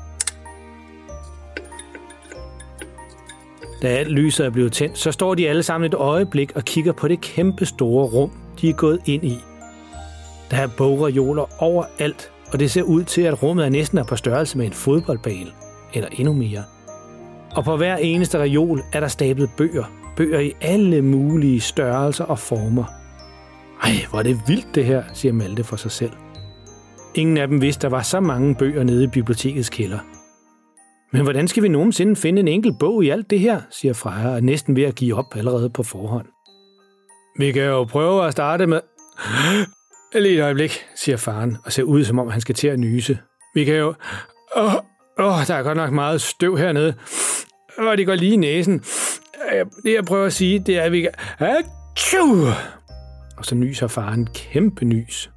Da 3.82 3.88
alt 3.88 4.10
lyset 4.10 4.46
er 4.46 4.50
blevet 4.50 4.72
tændt, 4.72 4.98
så 4.98 5.12
står 5.12 5.34
de 5.34 5.48
alle 5.48 5.62
sammen 5.62 5.88
et 5.88 5.94
øjeblik 5.94 6.52
og 6.56 6.64
kigger 6.64 6.92
på 6.92 7.08
det 7.08 7.20
kæmpe 7.20 7.66
store 7.66 8.06
rum, 8.06 8.30
de 8.60 8.70
er 8.70 8.74
gået 8.74 9.00
ind 9.06 9.24
i. 9.24 9.38
Der 10.50 10.56
er 10.56 10.68
bogreoler 10.76 11.62
overalt, 11.62 12.30
og 12.52 12.60
det 12.60 12.70
ser 12.70 12.82
ud 12.82 13.04
til, 13.04 13.22
at 13.22 13.42
rummet 13.42 13.64
er 13.66 13.70
næsten 13.70 13.98
er 13.98 14.04
på 14.04 14.16
størrelse 14.16 14.58
med 14.58 14.66
en 14.66 14.72
fodboldbane, 14.72 15.50
eller 15.94 16.08
endnu 16.12 16.32
mere. 16.32 16.64
Og 17.54 17.64
på 17.64 17.76
hver 17.76 17.96
eneste 17.96 18.38
reol 18.38 18.82
er 18.92 19.00
der 19.00 19.08
stablet 19.08 19.50
bøger, 19.56 19.99
bøger 20.16 20.40
i 20.40 20.52
alle 20.60 21.02
mulige 21.02 21.60
størrelser 21.60 22.24
og 22.24 22.38
former– 22.38 22.84
ej, 23.82 23.92
hvor 24.10 24.18
er 24.18 24.22
det 24.22 24.40
vildt 24.46 24.74
det 24.74 24.84
her, 24.84 25.04
siger 25.14 25.32
Malte 25.32 25.64
for 25.64 25.76
sig 25.76 25.90
selv. 25.90 26.12
Ingen 27.14 27.36
af 27.36 27.48
dem 27.48 27.60
vidste, 27.60 27.82
der 27.82 27.88
var 27.88 28.02
så 28.02 28.20
mange 28.20 28.54
bøger 28.54 28.84
nede 28.84 29.04
i 29.04 29.06
bibliotekets 29.06 29.68
kælder. 29.68 29.98
Men 31.12 31.22
hvordan 31.22 31.48
skal 31.48 31.62
vi 31.62 31.68
nogensinde 31.68 32.16
finde 32.16 32.40
en 32.40 32.48
enkelt 32.48 32.78
bog 32.78 33.04
i 33.04 33.08
alt 33.08 33.30
det 33.30 33.40
her, 33.40 33.60
siger 33.70 33.94
Freja, 33.94 34.28
og 34.28 34.42
næsten 34.42 34.76
ved 34.76 34.82
at 34.82 34.94
give 34.94 35.14
op 35.14 35.36
allerede 35.36 35.70
på 35.70 35.82
forhånd. 35.82 36.26
Vi 37.38 37.52
kan 37.52 37.62
jo 37.62 37.84
prøve 37.84 38.26
at 38.26 38.32
starte 38.32 38.66
med... 38.66 38.80
Lige 40.14 40.34
et 40.34 40.42
øjeblik, 40.42 40.84
siger 40.96 41.16
faren, 41.16 41.56
og 41.64 41.72
ser 41.72 41.82
ud, 41.82 42.04
som 42.04 42.18
om 42.18 42.28
han 42.28 42.40
skal 42.40 42.54
til 42.54 42.68
at 42.68 42.78
nyse. 42.78 43.18
Vi 43.54 43.64
kan 43.64 43.74
jo... 43.74 43.94
Åh, 44.56 44.74
åh 45.18 45.46
der 45.46 45.54
er 45.54 45.62
godt 45.62 45.76
nok 45.76 45.92
meget 45.92 46.20
støv 46.20 46.56
hernede. 46.56 46.94
Og 47.78 47.96
det 47.98 48.06
går 48.06 48.14
lige 48.14 48.32
i 48.32 48.36
næsen. 48.36 48.84
Det, 49.84 49.94
jeg 49.94 50.04
prøver 50.04 50.26
at 50.26 50.32
sige, 50.32 50.58
det 50.58 50.78
er, 50.78 50.82
at 50.82 50.92
vi 50.92 51.00
kan... 51.00 51.10
Achoo! 51.38 52.46
og 53.36 53.44
så 53.44 53.54
nyser 53.54 53.86
faren 53.86 54.28
kæmpe 54.34 54.84
nys. 54.84 55.30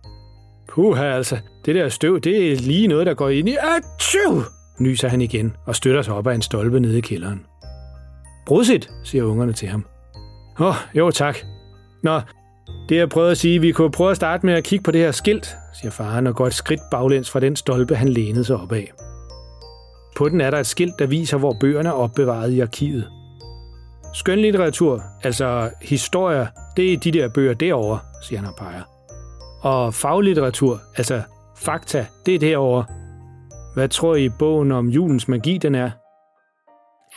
Puha 0.70 1.04
altså, 1.04 1.38
det 1.66 1.76
der 1.76 1.90
støv, 1.90 2.20
det 2.20 2.52
er 2.52 2.56
lige 2.56 2.88
noget, 2.88 3.08
der 3.08 3.14
går 3.14 3.30
ind 3.30 3.50
i... 3.50 3.56
Achoo! 3.56 4.42
Nyser 4.80 5.08
han 5.08 5.22
igen 5.22 5.56
og 5.66 5.76
støtter 5.76 6.02
sig 6.02 6.14
op 6.14 6.28
af 6.28 6.36
en 6.36 6.42
stolpe 6.42 6.80
nede 6.80 6.98
i 6.98 7.02
kælderen. 7.02 7.46
Brudsit, 8.46 8.90
siger 9.04 9.24
ungerne 9.24 9.54
til 9.54 9.68
ham. 9.68 9.86
Åh, 10.60 10.68
oh, 10.68 10.76
jo 10.96 11.12
tak. 11.12 11.38
Nå, 12.04 12.22
det 12.90 12.98
jeg 12.98 13.10
prøvede 13.10 13.32
at 13.32 13.38
sige, 13.38 13.62
vi 13.62 13.72
kunne 13.72 13.92
prøve 13.92 14.12
at 14.12 14.16
starte 14.16 14.46
med 14.46 14.54
at 14.54 14.64
kigge 14.64 14.84
på 14.84 14.92
det 14.92 15.02
her 15.02 15.12
skilt, 15.12 15.56
siger 15.74 15.92
faren 15.92 16.28
og 16.28 16.36
går 16.36 16.48
et 16.48 16.54
skridt 16.54 16.82
baglæns 16.92 17.30
fra 17.30 17.40
den 17.40 17.56
stolpe, 17.56 17.96
han 17.96 18.10
lænede 18.10 18.46
sig 18.46 18.56
op 18.56 18.72
af. 18.72 18.92
På 20.16 20.30
den 20.30 20.42
er 20.42 20.52
der 20.52 20.60
et 20.60 20.68
skilt, 20.68 21.00
der 21.00 21.06
viser, 21.06 21.38
hvor 21.38 21.58
bøgerne 21.60 21.90
er 21.90 21.94
opbevaret 21.94 22.52
i 22.52 22.60
arkivet. 22.60 23.10
Skønlitteratur, 24.14 25.02
altså 25.24 25.70
historier, 25.82 26.48
det 26.78 26.94
er 26.94 26.98
de 26.98 27.12
der 27.12 27.30
bøger 27.30 27.54
derovre, 27.54 28.00
siger 28.22 28.40
han 28.40 28.50
og 28.50 28.56
peger. 28.56 28.82
Og 29.62 29.94
faglitteratur, 29.94 30.80
altså 30.98 31.22
fakta, 31.58 32.06
det 32.26 32.36
er 32.36 32.40
derovre. 32.40 32.86
Hvad 33.74 33.90
tror 33.90 34.16
I 34.16 34.30
bogen 34.30 34.72
om 34.72 34.88
julens 34.88 35.28
magi, 35.28 35.58
den 35.58 35.76
er? 35.76 35.92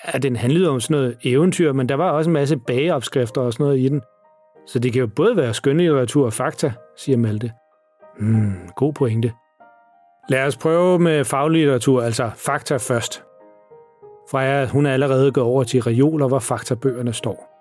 Ja, 0.06 0.18
den 0.18 0.36
handlede 0.36 0.68
om 0.68 0.80
sådan 0.80 0.96
noget 0.96 1.16
eventyr, 1.24 1.72
men 1.72 1.88
der 1.88 1.94
var 1.94 2.10
også 2.10 2.30
en 2.30 2.34
masse 2.34 2.56
bageopskrifter 2.56 3.40
og 3.40 3.52
sådan 3.52 3.64
noget 3.64 3.78
i 3.78 3.88
den. 3.88 4.02
Så 4.66 4.78
det 4.78 4.92
kan 4.92 5.00
jo 5.00 5.06
både 5.06 5.36
være 5.36 5.54
skønlitteratur 5.54 6.26
og 6.26 6.32
fakta, 6.32 6.72
siger 6.96 7.18
Malte. 7.18 7.52
Hmm, 8.18 8.54
god 8.76 8.92
pointe. 8.92 9.32
Lad 10.28 10.46
os 10.46 10.56
prøve 10.56 10.98
med 10.98 11.24
faglitteratur, 11.24 12.02
altså 12.02 12.30
fakta 12.36 12.76
først. 12.76 13.25
Freja, 14.30 14.66
hun 14.66 14.86
er 14.86 14.92
allerede 14.92 15.32
gået 15.32 15.46
over 15.46 15.64
til 15.64 15.82
reoler, 15.82 16.28
hvor 16.28 16.38
faktabøgerne 16.38 17.12
står. 17.12 17.52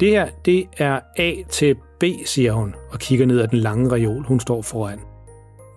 Det 0.00 0.08
her, 0.08 0.28
det 0.44 0.68
er 0.78 1.00
A 1.16 1.32
til 1.48 1.76
B, 2.00 2.04
siger 2.24 2.52
hun, 2.52 2.74
og 2.90 2.98
kigger 2.98 3.26
ned 3.26 3.40
ad 3.40 3.48
den 3.48 3.58
lange 3.58 3.92
reol, 3.92 4.22
hun 4.22 4.40
står 4.40 4.62
foran. 4.62 5.00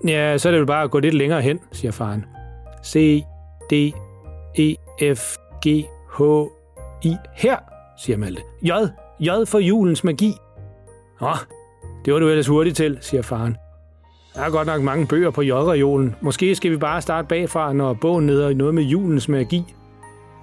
Ja, 0.08 0.38
så 0.38 0.50
er 0.50 0.52
det 0.52 0.60
vel 0.60 0.68
bare 0.68 0.84
at 0.84 0.92
gå 0.92 1.00
lidt 1.00 1.14
længere 1.14 1.42
hen, 1.42 1.60
siger 1.72 1.92
faren. 1.92 2.26
C, 2.86 3.24
D, 3.72 3.74
E, 4.60 4.76
F, 5.16 5.36
G, 5.68 5.86
H, 6.18 6.22
I. 7.04 7.16
Her, 7.34 7.58
siger 7.98 8.18
Malte. 8.18 8.42
J, 8.62 8.72
J 9.20 9.30
for 9.46 9.60
julens 9.60 10.04
magi. 10.04 10.34
Nå, 11.22 11.32
det 12.06 12.14
var 12.14 12.20
du 12.20 12.30
ellers 12.30 12.48
hurtigt 12.48 12.78
til, 12.78 12.98
siger 13.02 13.22
faren. 13.22 13.58
Der 14.36 14.42
er 14.42 14.50
godt 14.50 14.68
nok 14.68 14.82
mange 14.82 15.08
bøger 15.08 15.32
på 15.32 15.42
J-reolen. 15.42 16.16
Måske 16.22 16.56
skal 16.56 16.72
vi 16.72 16.78
bare 16.78 17.02
starte 17.02 17.28
bagfra, 17.28 17.74
når 17.74 17.94
bogen 17.94 18.26
neder 18.26 18.50
i 18.50 18.54
noget 18.54 18.74
med 18.74 18.84
julens 18.84 19.30
magi. 19.30 19.76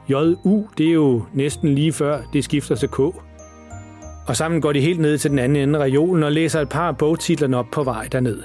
JU, 0.09 0.67
det 0.79 0.89
er 0.89 0.93
jo 0.93 1.23
næsten 1.35 1.75
lige 1.75 1.93
før 1.93 2.23
det 2.33 2.45
skifter 2.45 2.75
til 2.75 2.89
K. 2.89 2.99
Og 4.27 4.37
sammen 4.37 4.61
går 4.61 4.73
de 4.73 4.81
helt 4.81 5.01
ned 5.01 5.19
til 5.19 5.31
den 5.31 5.39
anden 5.39 5.57
ende 5.57 5.79
af 5.79 5.83
reolen 5.83 6.23
og 6.23 6.33
læser 6.33 6.61
et 6.61 6.69
par 6.69 6.89
af 6.89 6.97
bogtitlerne 6.97 7.57
op 7.57 7.67
på 7.73 7.83
vej 7.83 8.09
derned. 8.13 8.43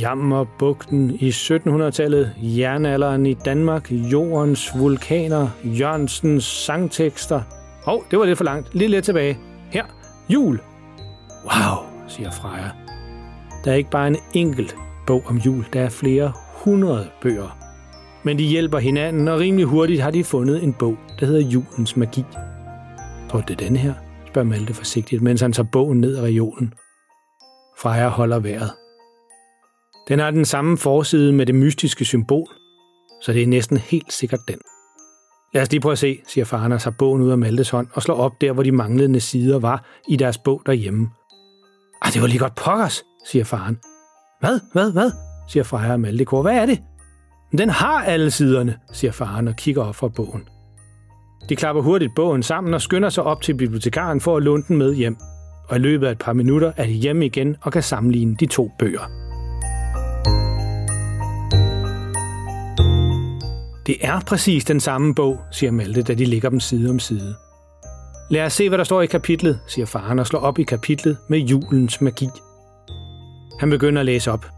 Jammerbugten 0.00 1.10
i 1.20 1.28
1700-tallet, 1.28 2.32
jernalderen 2.42 3.26
i 3.26 3.34
Danmark, 3.34 3.92
jordens 3.92 4.78
vulkaner, 4.78 5.48
Jørgensens 5.64 6.44
sangtekster. 6.44 7.40
Åh, 7.86 7.94
oh, 7.94 8.00
det 8.10 8.18
var 8.18 8.24
lidt 8.24 8.36
for 8.36 8.44
langt. 8.44 8.74
Lidt 8.74 8.90
lidt 8.90 9.04
tilbage. 9.04 9.38
Her, 9.70 9.84
jul. 10.28 10.60
Wow, 11.44 11.86
siger 12.08 12.30
Freja. 12.30 12.70
Der 13.64 13.72
er 13.72 13.76
ikke 13.76 13.90
bare 13.90 14.08
en 14.08 14.16
enkelt 14.34 14.76
bog 15.06 15.22
om 15.26 15.36
jul, 15.36 15.64
der 15.72 15.80
er 15.80 15.88
flere 15.88 16.32
hundrede 16.64 17.06
bøger 17.22 17.65
men 18.26 18.38
de 18.38 18.44
hjælper 18.44 18.78
hinanden, 18.78 19.28
og 19.28 19.40
rimelig 19.40 19.66
hurtigt 19.66 20.02
har 20.02 20.10
de 20.10 20.24
fundet 20.24 20.62
en 20.62 20.72
bog, 20.72 20.96
der 21.20 21.26
hedder 21.26 21.40
Julens 21.40 21.96
Magi. 21.96 22.24
Tror 23.30 23.40
det 23.40 23.50
er 23.50 23.66
den 23.66 23.76
her? 23.76 23.94
spørger 24.26 24.48
Malte 24.48 24.74
forsigtigt, 24.74 25.22
mens 25.22 25.40
han 25.40 25.52
tager 25.52 25.68
bogen 25.72 26.00
ned 26.00 26.16
af 26.16 26.22
reolen. 26.22 26.74
Freja 27.78 28.08
holder 28.08 28.38
vejret. 28.38 28.70
Den 30.08 30.18
har 30.18 30.30
den 30.30 30.44
samme 30.44 30.78
forside 30.78 31.32
med 31.32 31.46
det 31.46 31.54
mystiske 31.54 32.04
symbol, 32.04 32.46
så 33.22 33.32
det 33.32 33.42
er 33.42 33.46
næsten 33.46 33.76
helt 33.76 34.12
sikkert 34.12 34.40
den. 34.48 34.58
Lad 35.54 35.62
os 35.62 35.70
lige 35.70 35.80
prøve 35.80 35.92
at 35.92 35.98
se, 35.98 36.18
siger 36.28 36.44
faren 36.44 36.72
og 36.72 36.80
tager 36.80 36.96
bogen 36.98 37.22
ud 37.22 37.30
af 37.30 37.38
Maltes 37.38 37.70
hånd 37.70 37.86
og 37.92 38.02
slår 38.02 38.16
op 38.16 38.40
der, 38.40 38.52
hvor 38.52 38.62
de 38.62 38.72
manglende 38.72 39.20
sider 39.20 39.58
var 39.58 39.84
i 40.08 40.16
deres 40.16 40.38
bog 40.38 40.62
derhjemme. 40.66 41.10
Ah, 42.02 42.12
det 42.12 42.22
var 42.22 42.28
lige 42.28 42.38
godt 42.38 42.54
pokkers, 42.54 43.04
siger 43.26 43.44
faren. 43.44 43.78
Hvad, 44.40 44.60
hvad, 44.72 44.92
hvad, 44.92 45.10
siger 45.48 45.64
Freja 45.64 45.92
og 45.92 46.00
Malte 46.00 46.24
kor. 46.24 46.42
Hvad 46.42 46.56
er 46.56 46.66
det? 46.66 46.78
Den 47.58 47.70
har 47.70 48.04
alle 48.04 48.30
siderne, 48.30 48.76
siger 48.92 49.12
faren 49.12 49.48
og 49.48 49.56
kigger 49.56 49.82
op 49.84 49.94
fra 49.94 50.08
bogen. 50.08 50.48
De 51.48 51.56
klapper 51.56 51.82
hurtigt 51.82 52.14
bogen 52.14 52.42
sammen 52.42 52.74
og 52.74 52.82
skynder 52.82 53.08
sig 53.08 53.24
op 53.24 53.42
til 53.42 53.54
bibliotekaren 53.54 54.20
for 54.20 54.36
at 54.36 54.42
låne 54.42 54.62
den 54.68 54.76
med 54.76 54.94
hjem. 54.94 55.16
Og 55.68 55.76
i 55.76 55.78
løbet 55.78 56.06
af 56.06 56.12
et 56.12 56.18
par 56.18 56.32
minutter 56.32 56.72
er 56.76 56.86
de 56.86 56.92
hjemme 56.92 57.26
igen 57.26 57.56
og 57.62 57.72
kan 57.72 57.82
sammenligne 57.82 58.36
de 58.40 58.46
to 58.46 58.70
bøger. 58.78 59.10
Det 63.86 63.96
er 64.00 64.20
præcis 64.26 64.64
den 64.64 64.80
samme 64.80 65.14
bog, 65.14 65.40
siger 65.50 65.70
Malte, 65.70 66.02
da 66.02 66.14
de 66.14 66.24
ligger 66.24 66.50
dem 66.50 66.60
side 66.60 66.90
om 66.90 66.98
side. 66.98 67.34
Lad 68.30 68.42
os 68.42 68.52
se, 68.52 68.68
hvad 68.68 68.78
der 68.78 68.84
står 68.84 69.02
i 69.02 69.06
kapitlet, 69.06 69.60
siger 69.66 69.86
faren 69.86 70.18
og 70.18 70.26
slår 70.26 70.40
op 70.40 70.58
i 70.58 70.62
kapitlet 70.62 71.16
med 71.28 71.38
julens 71.38 72.00
magi. 72.00 72.28
Han 73.60 73.70
begynder 73.70 74.00
at 74.00 74.06
læse 74.06 74.32
op. 74.32 74.55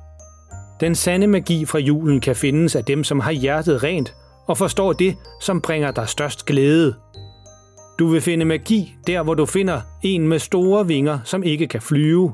Den 0.81 0.95
sande 0.95 1.27
magi 1.27 1.65
fra 1.65 1.79
julen 1.79 2.21
kan 2.21 2.37
findes 2.37 2.77
af 2.77 2.85
dem, 2.85 3.05
som 3.05 3.21
har 3.21 3.33
hjertet 3.33 3.83
rent 3.83 4.15
og 4.47 4.59
forstår 4.59 4.93
det, 4.93 5.17
som 5.41 5.61
bringer 5.61 5.91
dig 5.91 6.09
størst 6.09 6.47
glæde. 6.47 6.95
Du 7.99 8.07
vil 8.07 8.21
finde 8.21 8.45
magi 8.45 8.95
der, 9.07 9.23
hvor 9.23 9.35
du 9.35 9.47
finder 9.47 9.81
en 10.03 10.29
med 10.29 10.39
store 10.39 10.87
vinger, 10.87 11.19
som 11.25 11.43
ikke 11.43 11.67
kan 11.67 11.81
flyve, 11.81 12.33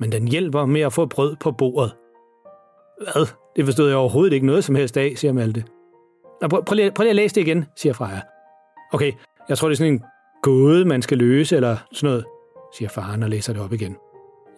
men 0.00 0.12
den 0.12 0.28
hjælper 0.28 0.66
med 0.66 0.80
at 0.80 0.92
få 0.92 1.06
brød 1.06 1.36
på 1.40 1.52
bordet. 1.52 1.94
Hvad? 3.02 3.26
Det 3.56 3.64
forstod 3.64 3.88
jeg 3.88 3.96
overhovedet 3.96 4.32
ikke 4.32 4.46
noget 4.46 4.64
som 4.64 4.74
helst 4.74 4.96
af, 4.96 5.12
siger 5.16 5.32
Malte. 5.32 5.64
Nå, 6.42 6.48
prøv, 6.48 6.64
prøv, 6.64 6.74
lige, 6.74 6.90
prøv 6.90 7.02
lige 7.02 7.10
at 7.10 7.16
læse 7.16 7.34
det 7.34 7.40
igen, 7.40 7.66
siger 7.76 7.92
Freja. 7.92 8.20
Okay, 8.92 9.12
jeg 9.48 9.58
tror, 9.58 9.68
det 9.68 9.74
er 9.74 9.78
sådan 9.78 9.92
en 9.92 10.02
gåde, 10.42 10.84
man 10.84 11.02
skal 11.02 11.18
løse, 11.18 11.56
eller 11.56 11.76
sådan 11.92 12.08
noget, 12.08 12.24
siger 12.74 12.88
faren 12.88 13.22
og 13.22 13.28
læser 13.30 13.52
det 13.52 13.62
op 13.62 13.72
igen. 13.72 13.96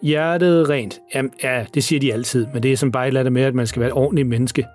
Hjertet 0.01 0.69
rent. 0.69 0.99
Jamen, 1.15 1.31
ja, 1.43 1.65
det 1.73 1.83
siger 1.83 1.99
de 1.99 2.13
altid, 2.13 2.47
men 2.53 2.63
det 2.63 2.71
er 2.71 2.77
som 2.77 2.91
bare 2.91 3.07
et 3.07 3.31
med, 3.31 3.41
at 3.41 3.55
man 3.55 3.67
skal 3.67 3.79
være 3.79 3.89
et 3.89 3.95
ordentligt 3.95 4.27
menneske. 4.27 4.65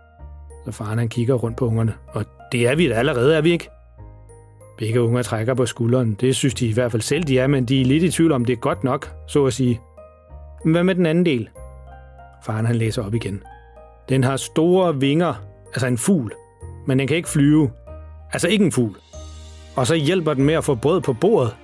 Så 0.65 0.73
faren 0.73 0.99
han 0.99 1.09
kigger 1.09 1.35
rundt 1.35 1.57
på 1.57 1.67
ungerne, 1.67 1.95
og 2.09 2.25
det 2.53 2.69
er 2.69 2.75
vi 2.75 2.89
da 2.89 2.95
allerede, 2.95 3.37
er 3.37 3.41
vi 3.41 3.53
ikke? 3.53 3.69
Begge 4.79 5.03
unger 5.03 5.23
trækker 5.23 5.55
på 5.55 5.67
skulderen. 5.67 6.17
Det 6.21 6.37
synes 6.37 6.55
de 6.55 6.67
i 6.67 6.73
hvert 6.73 6.91
fald 6.91 7.03
selv, 7.03 7.23
de 7.23 7.39
er, 7.39 7.47
men 7.47 7.65
de 7.65 7.81
er 7.81 7.85
lidt 7.85 8.03
i 8.03 8.11
tvivl 8.11 8.33
om, 8.33 8.45
det 8.45 8.53
er 8.53 8.57
godt 8.57 8.85
nok, 8.85 9.13
så 9.27 9.47
at 9.47 9.53
sige. 9.53 9.81
Men 10.65 10.73
hvad 10.73 10.85
med 10.85 10.95
den 10.95 11.07
anden 11.07 11.27
del? 11.27 11.49
Faren 12.45 12.67
han 12.67 12.77
læser 12.77 13.05
op 13.05 13.15
igen. 13.15 13.43
Den 14.09 14.25
har 14.25 14.37
store 14.37 15.01
vinger, 15.01 15.35
altså 15.67 15.87
en 15.87 15.99
fugl, 15.99 16.33
men 16.87 16.99
den 16.99 17.09
kan 17.09 17.17
ikke 17.17 17.29
flyve. 17.29 17.71
Altså 18.33 18.49
ikke 18.49 18.65
en 18.65 18.73
fugl. 18.73 18.97
Og 19.77 19.87
så 19.87 19.95
hjælper 19.95 20.35
den 20.35 20.45
med 20.45 20.55
at 20.55 20.65
få 20.65 20.75
brød 20.75 21.01
på 21.01 21.13
bordet. 21.13 21.57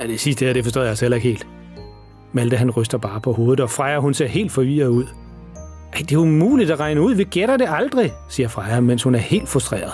Ja, 0.00 0.06
det 0.06 0.20
sidste 0.20 0.44
her, 0.44 0.52
det 0.52 0.64
forstår 0.64 0.80
jeg 0.80 0.88
altså 0.88 1.00
selv 1.00 1.14
ikke 1.14 1.28
helt. 1.28 1.46
Malte 2.34 2.56
han 2.56 2.70
ryster 2.70 2.98
bare 2.98 3.20
på 3.20 3.32
hovedet, 3.32 3.60
og 3.60 3.70
Freja 3.70 3.98
hun 3.98 4.14
ser 4.14 4.26
helt 4.26 4.52
forvirret 4.52 4.88
ud. 4.88 5.04
Ej, 5.92 5.98
det 5.98 6.12
er 6.12 6.18
umuligt 6.18 6.70
at 6.70 6.80
regne 6.80 7.00
ud. 7.00 7.14
Vi 7.14 7.24
gætter 7.24 7.56
det 7.56 7.66
aldrig, 7.70 8.12
siger 8.28 8.48
Freja, 8.48 8.80
mens 8.80 9.02
hun 9.02 9.14
er 9.14 9.18
helt 9.18 9.48
frustreret. 9.48 9.92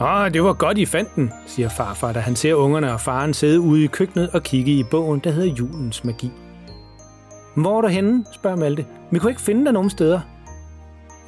Åh, 0.00 0.32
det 0.32 0.44
var 0.44 0.52
godt, 0.52 0.78
I 0.78 0.86
fandt 0.86 1.14
den, 1.16 1.32
siger 1.46 1.68
farfar, 1.68 2.12
da 2.12 2.20
han 2.20 2.36
ser 2.36 2.54
ungerne 2.54 2.92
og 2.92 3.00
faren 3.00 3.34
sidde 3.34 3.60
ude 3.60 3.84
i 3.84 3.86
køkkenet 3.86 4.30
og 4.30 4.42
kigge 4.42 4.72
i 4.72 4.84
bogen, 4.90 5.20
der 5.24 5.30
hedder 5.30 5.54
Julens 5.54 6.04
Magi. 6.04 6.30
Hvor 7.56 7.78
er 7.78 7.80
du 7.80 7.88
henne, 7.88 8.24
spørger 8.32 8.56
Malte. 8.56 8.86
Vi 9.10 9.18
kunne 9.18 9.30
ikke 9.30 9.42
finde 9.42 9.64
dig 9.64 9.72
nogen 9.72 9.90
steder. 9.90 10.20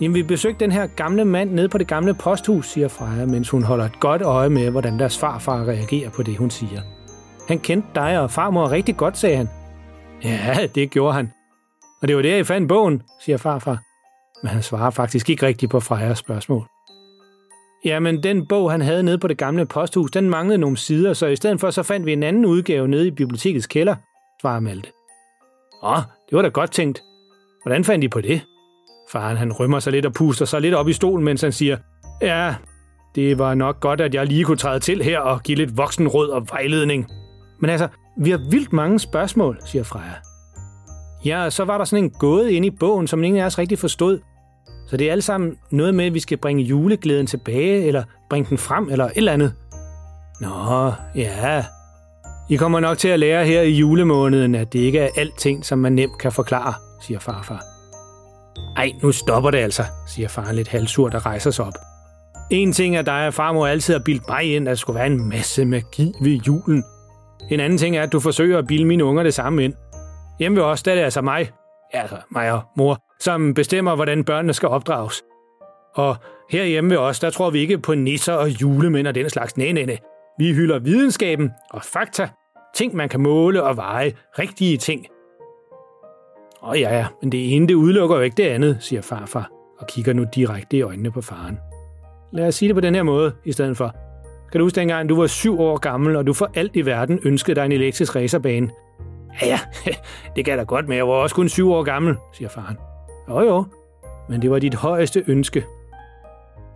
Jamen, 0.00 0.14
vi 0.14 0.22
besøgte 0.22 0.60
den 0.60 0.72
her 0.72 0.86
gamle 0.86 1.24
mand 1.24 1.50
nede 1.50 1.68
på 1.68 1.78
det 1.78 1.88
gamle 1.88 2.14
posthus, 2.14 2.66
siger 2.66 2.88
Freja, 2.88 3.26
mens 3.26 3.50
hun 3.50 3.62
holder 3.62 3.84
et 3.84 4.00
godt 4.00 4.22
øje 4.22 4.50
med, 4.50 4.70
hvordan 4.70 4.98
deres 4.98 5.18
farfar 5.18 5.64
reagerer 5.64 6.10
på 6.10 6.22
det, 6.22 6.36
hun 6.36 6.50
siger. 6.50 6.80
Han 7.48 7.58
kendte 7.58 7.88
dig 7.94 8.20
og 8.20 8.30
farmor 8.30 8.70
rigtig 8.70 8.96
godt, 8.96 9.18
sagde 9.18 9.36
han. 9.36 9.48
Ja, 10.24 10.66
det 10.74 10.90
gjorde 10.90 11.14
han. 11.14 11.32
Og 12.02 12.08
det 12.08 12.16
var 12.16 12.22
der, 12.22 12.36
I 12.36 12.44
fandt 12.44 12.68
bogen, 12.68 13.02
siger 13.24 13.36
farfar. 13.36 13.78
Men 14.42 14.50
han 14.50 14.62
svarer 14.62 14.90
faktisk 14.90 15.30
ikke 15.30 15.46
rigtigt 15.46 15.70
på 15.70 15.80
Frejas 15.80 16.18
spørgsmål. 16.18 16.66
Jamen, 17.84 18.22
den 18.22 18.46
bog, 18.46 18.70
han 18.70 18.80
havde 18.80 19.02
nede 19.02 19.18
på 19.18 19.28
det 19.28 19.38
gamle 19.38 19.66
posthus, 19.66 20.10
den 20.10 20.30
manglede 20.30 20.58
nogle 20.58 20.76
sider, 20.76 21.12
så 21.12 21.26
i 21.26 21.36
stedet 21.36 21.60
for, 21.60 21.70
så 21.70 21.82
fandt 21.82 22.06
vi 22.06 22.12
en 22.12 22.22
anden 22.22 22.46
udgave 22.46 22.88
nede 22.88 23.06
i 23.06 23.10
bibliotekets 23.10 23.66
kælder, 23.66 23.94
svarer 24.40 24.60
Malte. 24.60 24.88
Åh, 25.82 25.96
det 26.30 26.36
var 26.36 26.42
da 26.42 26.48
godt 26.48 26.70
tænkt. 26.70 27.02
Hvordan 27.62 27.84
fandt 27.84 28.04
I 28.04 28.08
på 28.08 28.20
det? 28.20 28.42
Faren 29.12 29.36
han 29.36 29.52
rømmer 29.52 29.78
sig 29.78 29.92
lidt 29.92 30.06
og 30.06 30.12
puster 30.12 30.44
sig 30.44 30.60
lidt 30.60 30.74
op 30.74 30.88
i 30.88 30.92
stolen, 30.92 31.24
mens 31.24 31.42
han 31.42 31.52
siger, 31.52 31.76
ja, 32.22 32.54
det 33.14 33.38
var 33.38 33.54
nok 33.54 33.80
godt, 33.80 34.00
at 34.00 34.14
jeg 34.14 34.26
lige 34.26 34.44
kunne 34.44 34.56
træde 34.56 34.80
til 34.80 35.02
her 35.02 35.18
og 35.18 35.42
give 35.42 35.56
lidt 35.56 35.76
voksenråd 35.76 36.28
og 36.28 36.46
vejledning. 36.50 37.06
Men 37.60 37.70
altså, 37.70 37.88
vi 38.18 38.30
har 38.30 38.40
vildt 38.50 38.72
mange 38.72 38.98
spørgsmål, 38.98 39.58
siger 39.64 39.82
Freja. 39.82 40.14
Ja, 41.24 41.50
så 41.50 41.64
var 41.64 41.78
der 41.78 41.84
sådan 41.84 42.04
en 42.04 42.10
gåde 42.10 42.52
inde 42.52 42.68
i 42.68 42.70
bogen, 42.70 43.06
som 43.06 43.24
ingen 43.24 43.42
af 43.42 43.46
os 43.46 43.58
rigtig 43.58 43.78
forstod. 43.78 44.18
Så 44.88 44.96
det 44.96 45.08
er 45.08 45.12
alt 45.12 45.24
sammen 45.24 45.56
noget 45.70 45.94
med, 45.94 46.04
at 46.04 46.14
vi 46.14 46.20
skal 46.20 46.38
bringe 46.38 46.62
juleglæden 46.62 47.26
tilbage, 47.26 47.86
eller 47.86 48.04
bringe 48.30 48.50
den 48.50 48.58
frem, 48.58 48.88
eller 48.90 49.04
et 49.04 49.12
eller 49.14 49.32
andet. 49.32 49.52
Nå, 50.40 50.92
ja. 51.14 51.64
I 52.50 52.56
kommer 52.56 52.80
nok 52.80 52.98
til 52.98 53.08
at 53.08 53.20
lære 53.20 53.44
her 53.44 53.62
i 53.62 53.70
julemåneden, 53.70 54.54
at 54.54 54.72
det 54.72 54.78
ikke 54.78 54.98
er 54.98 55.08
alting, 55.16 55.64
som 55.64 55.78
man 55.78 55.92
nemt 55.92 56.18
kan 56.18 56.32
forklare, 56.32 56.74
siger 57.00 57.18
farfar. 57.18 57.75
Ej, 58.76 58.92
nu 59.02 59.12
stopper 59.12 59.50
det 59.50 59.58
altså, 59.58 59.82
siger 60.06 60.28
far 60.28 60.52
lidt 60.52 60.68
halvsurt 60.68 61.14
og 61.14 61.26
rejser 61.26 61.50
sig 61.50 61.64
op. 61.64 61.74
En 62.50 62.72
ting 62.72 62.96
er 62.96 63.02
dig, 63.02 63.26
at 63.26 63.34
farmor 63.34 63.66
altid 63.66 63.94
har 63.94 64.02
bildt 64.04 64.28
mig 64.28 64.54
ind, 64.54 64.68
at 64.68 64.70
der 64.70 64.74
skulle 64.74 64.98
være 64.98 65.06
en 65.06 65.28
masse 65.28 65.64
magi 65.64 66.12
ved 66.20 66.32
julen. 66.32 66.84
En 67.50 67.60
anden 67.60 67.78
ting 67.78 67.96
er, 67.96 68.02
at 68.02 68.12
du 68.12 68.20
forsøger 68.20 68.58
at 68.58 68.66
bilde 68.66 68.84
mine 68.84 69.04
unger 69.04 69.22
det 69.22 69.34
samme 69.34 69.64
ind. 69.64 69.74
Hjemme 70.38 70.56
ved 70.56 70.64
os, 70.64 70.82
der 70.82 70.90
er 70.90 70.94
det 70.94 71.02
altså 71.02 71.20
mig, 71.20 71.50
altså 71.92 72.16
mig 72.30 72.52
og 72.52 72.62
mor, 72.76 72.98
som 73.20 73.54
bestemmer, 73.54 73.94
hvordan 73.94 74.24
børnene 74.24 74.52
skal 74.52 74.68
opdrages. 74.68 75.22
Og 75.94 76.16
herhjemme 76.50 76.90
ved 76.90 76.98
os, 76.98 77.20
der 77.20 77.30
tror 77.30 77.50
vi 77.50 77.58
ikke 77.58 77.78
på 77.78 77.94
nisser 77.94 78.32
og 78.32 78.48
julemænd 78.48 79.06
og 79.06 79.14
den 79.14 79.30
slags. 79.30 79.56
Nej, 79.56 79.72
nej, 79.72 79.84
nej. 79.84 79.98
Vi 80.38 80.52
hylder 80.52 80.78
videnskaben 80.78 81.50
og 81.70 81.82
fakta. 81.82 82.28
Ting, 82.74 82.96
man 82.96 83.08
kan 83.08 83.20
måle 83.20 83.62
og 83.62 83.76
veje. 83.76 84.12
Rigtige 84.38 84.76
ting. 84.76 85.06
Åh 86.66 86.70
oh, 86.70 86.80
ja, 86.80 86.96
ja, 86.96 87.06
men 87.22 87.32
det 87.32 87.54
ene, 87.54 87.68
det 87.68 87.74
udelukker 87.74 88.16
jo 88.16 88.22
ikke 88.22 88.34
det 88.36 88.48
andet, 88.48 88.76
siger 88.80 89.02
farfar 89.02 89.50
og 89.78 89.86
kigger 89.86 90.12
nu 90.12 90.24
direkte 90.34 90.76
i 90.76 90.82
øjnene 90.82 91.10
på 91.10 91.20
faren. 91.20 91.58
Lad 92.32 92.46
os 92.46 92.54
sige 92.54 92.68
det 92.68 92.76
på 92.76 92.80
den 92.80 92.94
her 92.94 93.02
måde 93.02 93.32
i 93.44 93.52
stedet 93.52 93.76
for. 93.76 93.94
Kan 94.52 94.58
du 94.58 94.64
huske 94.64 94.80
dengang, 94.80 95.08
du 95.08 95.20
var 95.20 95.26
syv 95.26 95.60
år 95.60 95.78
gammel, 95.78 96.16
og 96.16 96.26
du 96.26 96.32
for 96.32 96.50
alt 96.54 96.76
i 96.76 96.86
verden 96.86 97.20
ønskede 97.24 97.54
dig 97.54 97.64
en 97.64 97.72
elektrisk 97.72 98.16
racerbane? 98.16 98.70
Ja, 99.42 99.60
ja, 99.86 99.92
det 100.36 100.44
kan 100.44 100.58
da 100.58 100.64
godt, 100.64 100.88
men 100.88 100.96
jeg 100.96 101.08
var 101.08 101.14
også 101.14 101.34
kun 101.34 101.48
syv 101.48 101.72
år 101.72 101.82
gammel, 101.82 102.14
siger 102.32 102.48
faren. 102.48 102.76
Jo 103.28 103.40
jo, 103.40 103.64
men 104.28 104.42
det 104.42 104.50
var 104.50 104.58
dit 104.58 104.74
højeste 104.74 105.24
ønske. 105.26 105.64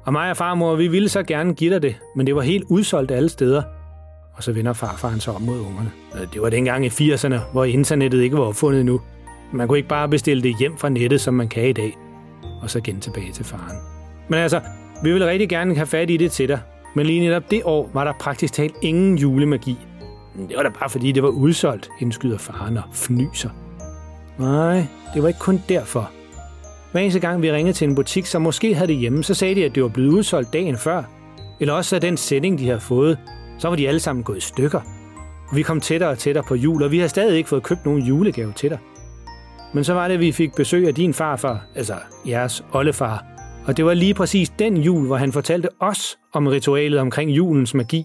Og 0.06 0.12
mig 0.12 0.30
og 0.30 0.36
farmor, 0.36 0.74
vi 0.74 0.88
ville 0.88 1.08
så 1.08 1.22
gerne 1.22 1.54
give 1.54 1.74
dig 1.74 1.82
det, 1.82 1.96
men 2.16 2.26
det 2.26 2.34
var 2.34 2.42
helt 2.42 2.64
udsolgt 2.68 3.10
alle 3.10 3.28
steder. 3.28 3.62
Og 4.36 4.42
så 4.42 4.52
vender 4.52 4.72
farfaren 4.72 5.20
sig 5.20 5.34
om 5.34 5.42
mod 5.42 5.58
ungerne. 5.58 5.90
Øh, 6.14 6.32
det 6.32 6.42
var 6.42 6.50
dengang 6.50 6.86
i 6.86 6.88
80'erne, 6.88 7.38
hvor 7.52 7.64
internettet 7.64 8.20
ikke 8.22 8.36
var 8.36 8.44
opfundet 8.44 8.80
endnu. 8.80 9.00
Man 9.52 9.68
kunne 9.68 9.78
ikke 9.78 9.88
bare 9.88 10.08
bestille 10.08 10.42
det 10.42 10.56
hjem 10.58 10.76
fra 10.76 10.88
nettet, 10.88 11.20
som 11.20 11.34
man 11.34 11.48
kan 11.48 11.68
i 11.68 11.72
dag. 11.72 11.98
Og 12.62 12.70
så 12.70 12.78
igen 12.78 13.00
tilbage 13.00 13.32
til 13.32 13.44
faren. 13.44 13.76
Men 14.28 14.38
altså, 14.38 14.60
vi 15.02 15.12
vil 15.12 15.24
rigtig 15.24 15.48
gerne 15.48 15.74
have 15.74 15.86
fat 15.86 16.10
i 16.10 16.16
det 16.16 16.32
til 16.32 16.48
dig. 16.48 16.60
Men 16.94 17.06
lige 17.06 17.20
netop 17.20 17.50
det 17.50 17.62
år 17.64 17.90
var 17.94 18.04
der 18.04 18.12
praktisk 18.20 18.52
talt 18.52 18.74
ingen 18.82 19.18
julemagi. 19.18 19.78
Det 20.48 20.56
var 20.56 20.62
da 20.62 20.68
bare 20.68 20.90
fordi, 20.90 21.12
det 21.12 21.22
var 21.22 21.28
udsolgt, 21.28 21.90
indskyder 22.00 22.38
faren 22.38 22.76
og 22.76 22.82
fnyser. 22.92 23.50
Nej, 24.38 24.86
det 25.14 25.22
var 25.22 25.28
ikke 25.28 25.40
kun 25.40 25.62
derfor. 25.68 26.10
Hver 26.92 27.00
eneste 27.00 27.20
gang 27.20 27.42
vi 27.42 27.52
ringede 27.52 27.72
til 27.72 27.88
en 27.88 27.94
butik, 27.94 28.26
som 28.26 28.42
måske 28.42 28.74
havde 28.74 28.88
det 28.88 28.96
hjemme, 28.96 29.24
så 29.24 29.34
sagde 29.34 29.54
de, 29.54 29.64
at 29.64 29.74
det 29.74 29.82
var 29.82 29.88
blevet 29.88 30.08
udsolgt 30.08 30.52
dagen 30.52 30.76
før. 30.76 31.02
Eller 31.60 31.74
også 31.74 31.94
af 31.94 32.00
den 32.00 32.16
sending, 32.16 32.58
de 32.58 32.66
havde 32.66 32.80
fået, 32.80 33.18
så 33.58 33.68
var 33.68 33.76
de 33.76 33.88
alle 33.88 34.00
sammen 34.00 34.24
gået 34.24 34.36
i 34.36 34.40
stykker. 34.40 34.80
Vi 35.54 35.62
kom 35.62 35.80
tættere 35.80 36.10
og 36.10 36.18
tættere 36.18 36.44
på 36.44 36.54
jul, 36.54 36.82
og 36.82 36.90
vi 36.90 36.98
har 36.98 37.08
stadig 37.08 37.36
ikke 37.36 37.48
fået 37.48 37.62
købt 37.62 37.84
nogen 37.84 38.02
julegave 38.02 38.52
til 38.52 38.70
dig. 38.70 38.78
Men 39.74 39.84
så 39.84 39.94
var 39.94 40.08
det, 40.08 40.14
at 40.14 40.20
vi 40.20 40.32
fik 40.32 40.54
besøg 40.54 40.88
af 40.88 40.94
din 40.94 41.14
farfar, 41.14 41.66
altså 41.74 41.94
jeres 42.26 42.64
oldefar. 42.72 43.24
Og 43.66 43.76
det 43.76 43.84
var 43.84 43.94
lige 43.94 44.14
præcis 44.14 44.48
den 44.48 44.76
jul, 44.76 45.06
hvor 45.06 45.16
han 45.16 45.32
fortalte 45.32 45.68
os 45.80 46.18
om 46.32 46.46
ritualet 46.46 47.00
omkring 47.00 47.30
julens 47.30 47.74
magi. 47.74 48.04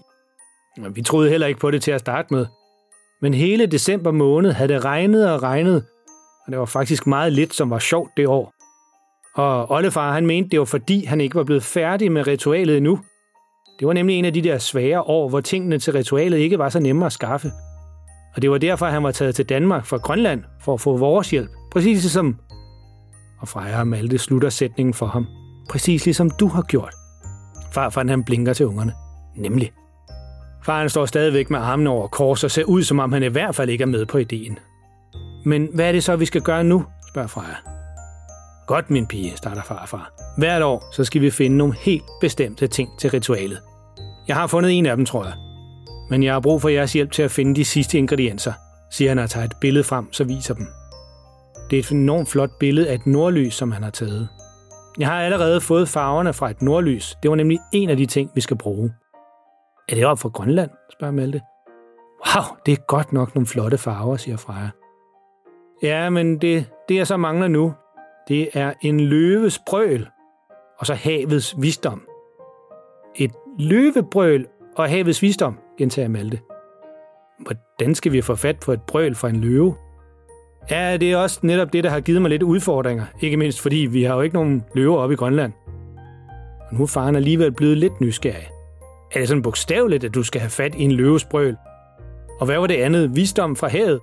Vi 0.94 1.02
troede 1.02 1.30
heller 1.30 1.46
ikke 1.46 1.60
på 1.60 1.70
det 1.70 1.82
til 1.82 1.90
at 1.90 2.00
starte 2.00 2.34
med. 2.34 2.46
Men 3.22 3.34
hele 3.34 3.66
december 3.66 4.10
måned 4.10 4.52
havde 4.52 4.72
det 4.72 4.84
regnet 4.84 5.30
og 5.30 5.42
regnet, 5.42 5.84
og 6.46 6.52
det 6.52 6.58
var 6.58 6.64
faktisk 6.64 7.06
meget 7.06 7.32
lidt, 7.32 7.54
som 7.54 7.70
var 7.70 7.78
sjovt 7.78 8.10
det 8.16 8.26
år. 8.26 8.52
Og 9.36 9.70
oldefar 9.70 10.12
han 10.12 10.26
mente, 10.26 10.50
det 10.50 10.58
var 10.58 10.64
fordi, 10.64 11.04
han 11.04 11.20
ikke 11.20 11.34
var 11.34 11.44
blevet 11.44 11.62
færdig 11.62 12.12
med 12.12 12.26
ritualet 12.26 12.76
endnu. 12.76 13.00
Det 13.78 13.86
var 13.86 13.92
nemlig 13.92 14.16
en 14.16 14.24
af 14.24 14.32
de 14.32 14.42
der 14.42 14.58
svære 14.58 15.02
år, 15.02 15.28
hvor 15.28 15.40
tingene 15.40 15.78
til 15.78 15.92
ritualet 15.92 16.38
ikke 16.38 16.58
var 16.58 16.68
så 16.68 16.80
nemme 16.80 17.06
at 17.06 17.12
skaffe. 17.12 17.50
Og 18.36 18.42
det 18.42 18.50
var 18.50 18.58
derfor, 18.58 18.86
han 18.86 19.02
var 19.02 19.10
taget 19.10 19.34
til 19.34 19.48
Danmark 19.48 19.86
fra 19.86 19.96
Grønland 19.96 20.42
for 20.60 20.74
at 20.74 20.80
få 20.80 20.96
vores 20.96 21.30
hjælp. 21.30 21.50
Præcis 21.72 22.02
ligesom... 22.02 22.36
Og 23.40 23.48
Freja 23.48 23.80
og 23.80 23.86
Malte 23.86 24.18
slutter 24.18 24.48
sætningen 24.48 24.94
for 24.94 25.06
ham. 25.06 25.26
Præcis 25.70 26.04
ligesom 26.04 26.30
du 26.30 26.48
har 26.48 26.62
gjort. 26.62 26.94
Farfaren 27.72 28.08
han 28.08 28.24
blinker 28.24 28.52
til 28.52 28.66
ungerne. 28.66 28.92
Nemlig. 29.36 29.72
Faren 30.64 30.88
står 30.88 31.06
stadigvæk 31.06 31.50
med 31.50 31.58
armene 31.58 31.90
over 31.90 32.08
kors 32.08 32.44
og 32.44 32.50
ser 32.50 32.64
ud, 32.64 32.82
som 32.82 32.98
om 32.98 33.12
han 33.12 33.22
i 33.22 33.26
hvert 33.26 33.54
fald 33.54 33.70
ikke 33.70 33.82
er 33.82 33.86
med 33.86 34.06
på 34.06 34.18
ideen. 34.18 34.58
Men 35.44 35.68
hvad 35.74 35.88
er 35.88 35.92
det 35.92 36.04
så, 36.04 36.16
vi 36.16 36.24
skal 36.24 36.42
gøre 36.42 36.64
nu? 36.64 36.84
spørger 37.08 37.28
Freja. 37.28 37.56
Godt, 38.66 38.90
min 38.90 39.06
pige, 39.06 39.36
starter 39.36 39.62
farfar. 39.62 40.12
Hvert 40.38 40.62
år, 40.62 40.84
så 40.92 41.04
skal 41.04 41.20
vi 41.20 41.30
finde 41.30 41.56
nogle 41.56 41.74
helt 41.74 42.04
bestemte 42.20 42.66
ting 42.66 42.98
til 42.98 43.10
ritualet. 43.10 43.58
Jeg 44.28 44.36
har 44.36 44.46
fundet 44.46 44.72
en 44.78 44.86
af 44.86 44.96
dem, 44.96 45.06
tror 45.06 45.24
jeg. 45.24 45.45
Men 46.10 46.22
jeg 46.22 46.32
har 46.32 46.40
brug 46.40 46.62
for 46.62 46.68
jeres 46.68 46.92
hjælp 46.92 47.12
til 47.12 47.22
at 47.22 47.30
finde 47.30 47.54
de 47.54 47.64
sidste 47.64 47.98
ingredienser, 47.98 48.52
siger 48.90 49.10
han 49.10 49.18
og 49.18 49.30
tager 49.30 49.44
et 49.44 49.54
billede 49.60 49.84
frem, 49.84 50.12
så 50.12 50.24
viser 50.24 50.54
dem. 50.54 50.66
Det 51.70 51.76
er 51.76 51.80
et 51.80 51.90
enormt 51.90 52.28
flot 52.28 52.50
billede 52.60 52.88
af 52.88 52.94
et 52.94 53.06
nordlys, 53.06 53.54
som 53.54 53.72
han 53.72 53.82
har 53.82 53.90
taget. 53.90 54.28
Jeg 54.98 55.08
har 55.08 55.22
allerede 55.22 55.60
fået 55.60 55.88
farverne 55.88 56.32
fra 56.32 56.50
et 56.50 56.62
nordlys. 56.62 57.16
Det 57.22 57.30
var 57.30 57.36
nemlig 57.36 57.58
en 57.72 57.90
af 57.90 57.96
de 57.96 58.06
ting, 58.06 58.30
vi 58.34 58.40
skal 58.40 58.58
bruge. 58.58 58.92
Er 59.88 59.94
det 59.94 60.06
op 60.06 60.18
fra 60.18 60.28
Grønland? 60.28 60.70
spørger 60.92 61.12
Malte. 61.12 61.40
Wow, 62.26 62.56
det 62.66 62.72
er 62.72 62.86
godt 62.86 63.12
nok 63.12 63.34
nogle 63.34 63.46
flotte 63.46 63.78
farver, 63.78 64.16
siger 64.16 64.36
Freja. 64.36 64.70
Ja, 65.82 66.10
men 66.10 66.38
det, 66.40 66.66
det 66.88 66.94
jeg 66.94 67.06
så 67.06 67.16
mangler 67.16 67.48
nu, 67.48 67.74
det 68.28 68.48
er 68.54 68.72
en 68.80 69.00
løves 69.00 69.60
brøl, 69.66 70.08
og 70.78 70.86
så 70.86 70.94
havets 70.94 71.54
visdom. 71.58 72.02
Et 73.14 73.32
løvebrøl 73.58 74.46
og 74.76 74.88
havets 74.88 75.22
visdom, 75.22 75.58
gentager 75.78 76.08
Malte. 76.08 76.38
Hvordan 77.40 77.94
skal 77.94 78.12
vi 78.12 78.22
få 78.22 78.34
fat 78.34 78.56
på 78.60 78.72
et 78.72 78.82
brøl 78.82 79.14
fra 79.14 79.28
en 79.28 79.36
løve? 79.36 79.74
Ja, 80.70 80.96
det 80.96 81.12
er 81.12 81.16
også 81.16 81.40
netop 81.42 81.72
det, 81.72 81.84
der 81.84 81.90
har 81.90 82.00
givet 82.00 82.22
mig 82.22 82.30
lidt 82.30 82.42
udfordringer. 82.42 83.04
Ikke 83.20 83.36
mindst 83.36 83.60
fordi 83.60 83.76
vi 83.76 84.02
har 84.02 84.14
jo 84.14 84.20
ikke 84.20 84.34
nogen 84.34 84.64
løver 84.74 84.98
oppe 84.98 85.12
i 85.12 85.16
Grønland. 85.16 85.52
Og 86.70 86.74
nu 86.74 86.82
er 86.82 86.86
faren 86.86 87.16
alligevel 87.16 87.52
blevet 87.52 87.78
lidt 87.78 88.00
nysgerrig. 88.00 88.48
Er 89.12 89.18
det 89.18 89.28
sådan 89.28 89.42
bogstaveligt, 89.42 90.04
at 90.04 90.14
du 90.14 90.22
skal 90.22 90.40
have 90.40 90.50
fat 90.50 90.74
i 90.74 90.82
en 90.82 90.92
løvesbrøl? 90.92 91.56
Og 92.40 92.46
hvad 92.46 92.58
var 92.58 92.66
det 92.66 92.74
andet? 92.74 93.16
Visdom 93.16 93.56
fra 93.56 93.68
havet? 93.68 94.00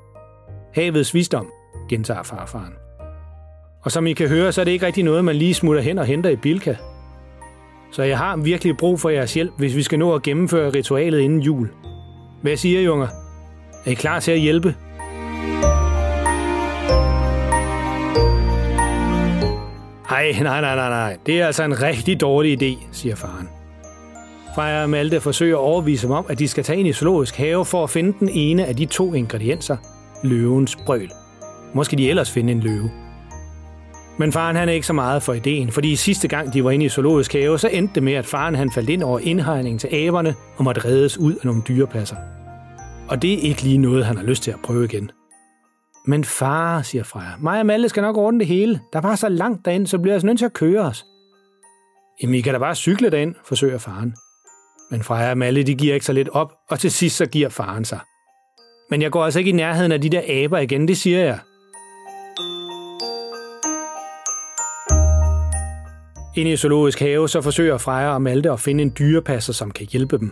Havets 0.75 1.13
visdom, 1.13 1.51
gentager 1.89 2.23
farfaren. 2.23 2.73
Og 3.83 3.91
som 3.91 4.07
I 4.07 4.13
kan 4.13 4.27
høre, 4.29 4.51
så 4.51 4.61
er 4.61 4.65
det 4.65 4.71
ikke 4.71 4.85
rigtig 4.85 5.03
noget, 5.03 5.25
man 5.25 5.35
lige 5.35 5.53
smutter 5.53 5.81
hen 5.81 5.97
og 5.97 6.05
henter 6.05 6.29
i 6.29 6.35
Bilka. 6.35 6.75
Så 7.93 8.03
jeg 8.03 8.17
har 8.17 8.37
virkelig 8.37 8.77
brug 8.77 8.99
for 8.99 9.09
jeres 9.09 9.33
hjælp, 9.33 9.53
hvis 9.57 9.75
vi 9.75 9.83
skal 9.83 9.99
nå 9.99 10.13
at 10.13 10.23
gennemføre 10.23 10.69
ritualet 10.69 11.19
inden 11.19 11.39
jul. 11.39 11.69
Hvad 12.41 12.57
siger 12.57 12.79
I, 12.79 12.87
unger? 12.87 13.07
Er 13.85 13.91
I 13.91 13.93
klar 13.93 14.19
til 14.19 14.31
at 14.31 14.39
hjælpe? 14.39 14.75
Ej, 20.09 20.31
nej, 20.41 20.61
nej, 20.61 20.75
nej, 20.75 20.89
nej. 20.89 21.17
Det 21.25 21.41
er 21.41 21.45
altså 21.45 21.63
en 21.63 21.81
rigtig 21.81 22.21
dårlig 22.21 22.63
idé, 22.63 22.77
siger 22.91 23.15
faren. 23.15 23.49
Freja 24.55 24.83
og 24.83 24.89
Malte 24.89 25.21
forsøger 25.21 25.55
at 25.55 25.61
overvise 25.61 26.07
dem 26.07 26.15
om, 26.15 26.25
at 26.29 26.39
de 26.39 26.47
skal 26.47 26.63
tage 26.63 26.79
ind 26.79 26.87
i 26.87 26.93
zoologisk 26.93 27.35
have 27.35 27.65
for 27.65 27.83
at 27.83 27.89
finde 27.89 28.13
den 28.19 28.29
ene 28.29 28.65
af 28.65 28.75
de 28.75 28.85
to 28.85 29.13
ingredienser, 29.13 29.77
løvens 30.23 30.75
brøl. 30.85 31.11
Måske 31.73 31.97
de 31.97 32.09
ellers 32.09 32.31
finde 32.31 32.51
en 32.51 32.59
løve. 32.59 33.02
Men 34.17 34.31
faren 34.31 34.55
han 34.55 34.69
er 34.69 34.73
ikke 34.73 34.87
så 34.87 34.93
meget 34.93 35.23
for 35.23 35.33
ideen, 35.33 35.71
fordi 35.71 35.95
sidste 35.95 36.27
gang 36.27 36.53
de 36.53 36.63
var 36.63 36.71
inde 36.71 36.85
i 36.85 36.89
zoologisk 36.89 37.33
have, 37.33 37.59
så 37.59 37.67
endte 37.67 37.95
det 37.95 38.03
med, 38.03 38.13
at 38.13 38.25
faren 38.25 38.55
han 38.55 38.71
faldt 38.71 38.89
ind 38.89 39.03
over 39.03 39.19
indhegningen 39.19 39.79
til 39.79 39.89
aberne 39.93 40.35
og 40.57 40.63
måtte 40.63 40.85
reddes 40.85 41.17
ud 41.17 41.35
af 41.35 41.45
nogle 41.45 41.61
dyrepasser. 41.67 42.15
Og 43.09 43.21
det 43.21 43.33
er 43.33 43.37
ikke 43.37 43.63
lige 43.63 43.77
noget, 43.77 44.05
han 44.05 44.17
har 44.17 44.23
lyst 44.23 44.43
til 44.43 44.51
at 44.51 44.59
prøve 44.63 44.85
igen. 44.85 45.11
Men 46.05 46.23
far, 46.23 46.81
siger 46.81 47.03
Freja, 47.03 47.29
mig 47.39 47.59
og 47.59 47.65
Malte 47.65 47.89
skal 47.89 48.01
nok 48.01 48.17
ordne 48.17 48.39
det 48.39 48.47
hele. 48.47 48.79
Der 48.93 48.99
er 48.99 49.01
bare 49.01 49.17
så 49.17 49.29
langt 49.29 49.65
derind, 49.65 49.87
så 49.87 49.99
bliver 49.99 50.13
jeg 50.13 50.15
altså 50.15 50.27
nødt 50.27 50.37
til 50.37 50.45
at 50.45 50.53
køre 50.53 50.81
os. 50.81 51.05
Jamen, 52.21 52.35
I 52.35 52.41
kan 52.41 52.53
da 52.53 52.59
bare 52.59 52.75
cykle 52.75 53.09
derind, 53.09 53.35
forsøger 53.45 53.77
faren. 53.77 54.15
Men 54.91 55.03
Freja 55.03 55.31
og 55.31 55.37
Malle, 55.37 55.63
de 55.63 55.75
giver 55.75 55.93
ikke 55.93 56.05
så 56.05 56.13
lidt 56.13 56.29
op, 56.29 56.53
og 56.69 56.79
til 56.79 56.91
sidst 56.91 57.17
så 57.17 57.25
giver 57.25 57.49
faren 57.49 57.85
sig. 57.85 57.99
Men 58.89 59.01
jeg 59.01 59.11
går 59.11 59.25
altså 59.25 59.39
ikke 59.39 59.49
i 59.49 59.53
nærheden 59.53 59.91
af 59.91 60.01
de 60.01 60.09
der 60.09 60.43
aber 60.45 60.57
igen, 60.57 60.87
det 60.87 60.97
siger 60.97 61.19
jeg. 61.19 61.39
Inde 66.35 66.51
i 66.51 66.57
zoologisk 66.57 66.99
have, 66.99 67.29
så 67.29 67.41
forsøger 67.41 67.77
Freja 67.77 68.13
og 68.13 68.21
Malte 68.21 68.51
at 68.51 68.59
finde 68.59 68.81
en 68.81 68.93
dyrepasser, 68.99 69.53
som 69.53 69.71
kan 69.71 69.87
hjælpe 69.91 70.17
dem. 70.17 70.31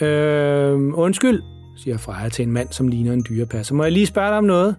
Øh, 0.00 0.98
undskyld, 0.98 1.42
siger 1.76 1.98
Freja 1.98 2.28
til 2.28 2.42
en 2.42 2.52
mand, 2.52 2.68
som 2.70 2.88
ligner 2.88 3.12
en 3.12 3.24
dyrepasser. 3.28 3.74
Må 3.74 3.82
jeg 3.82 3.92
lige 3.92 4.06
spørge 4.06 4.28
dig 4.28 4.38
om 4.38 4.44
noget? 4.44 4.76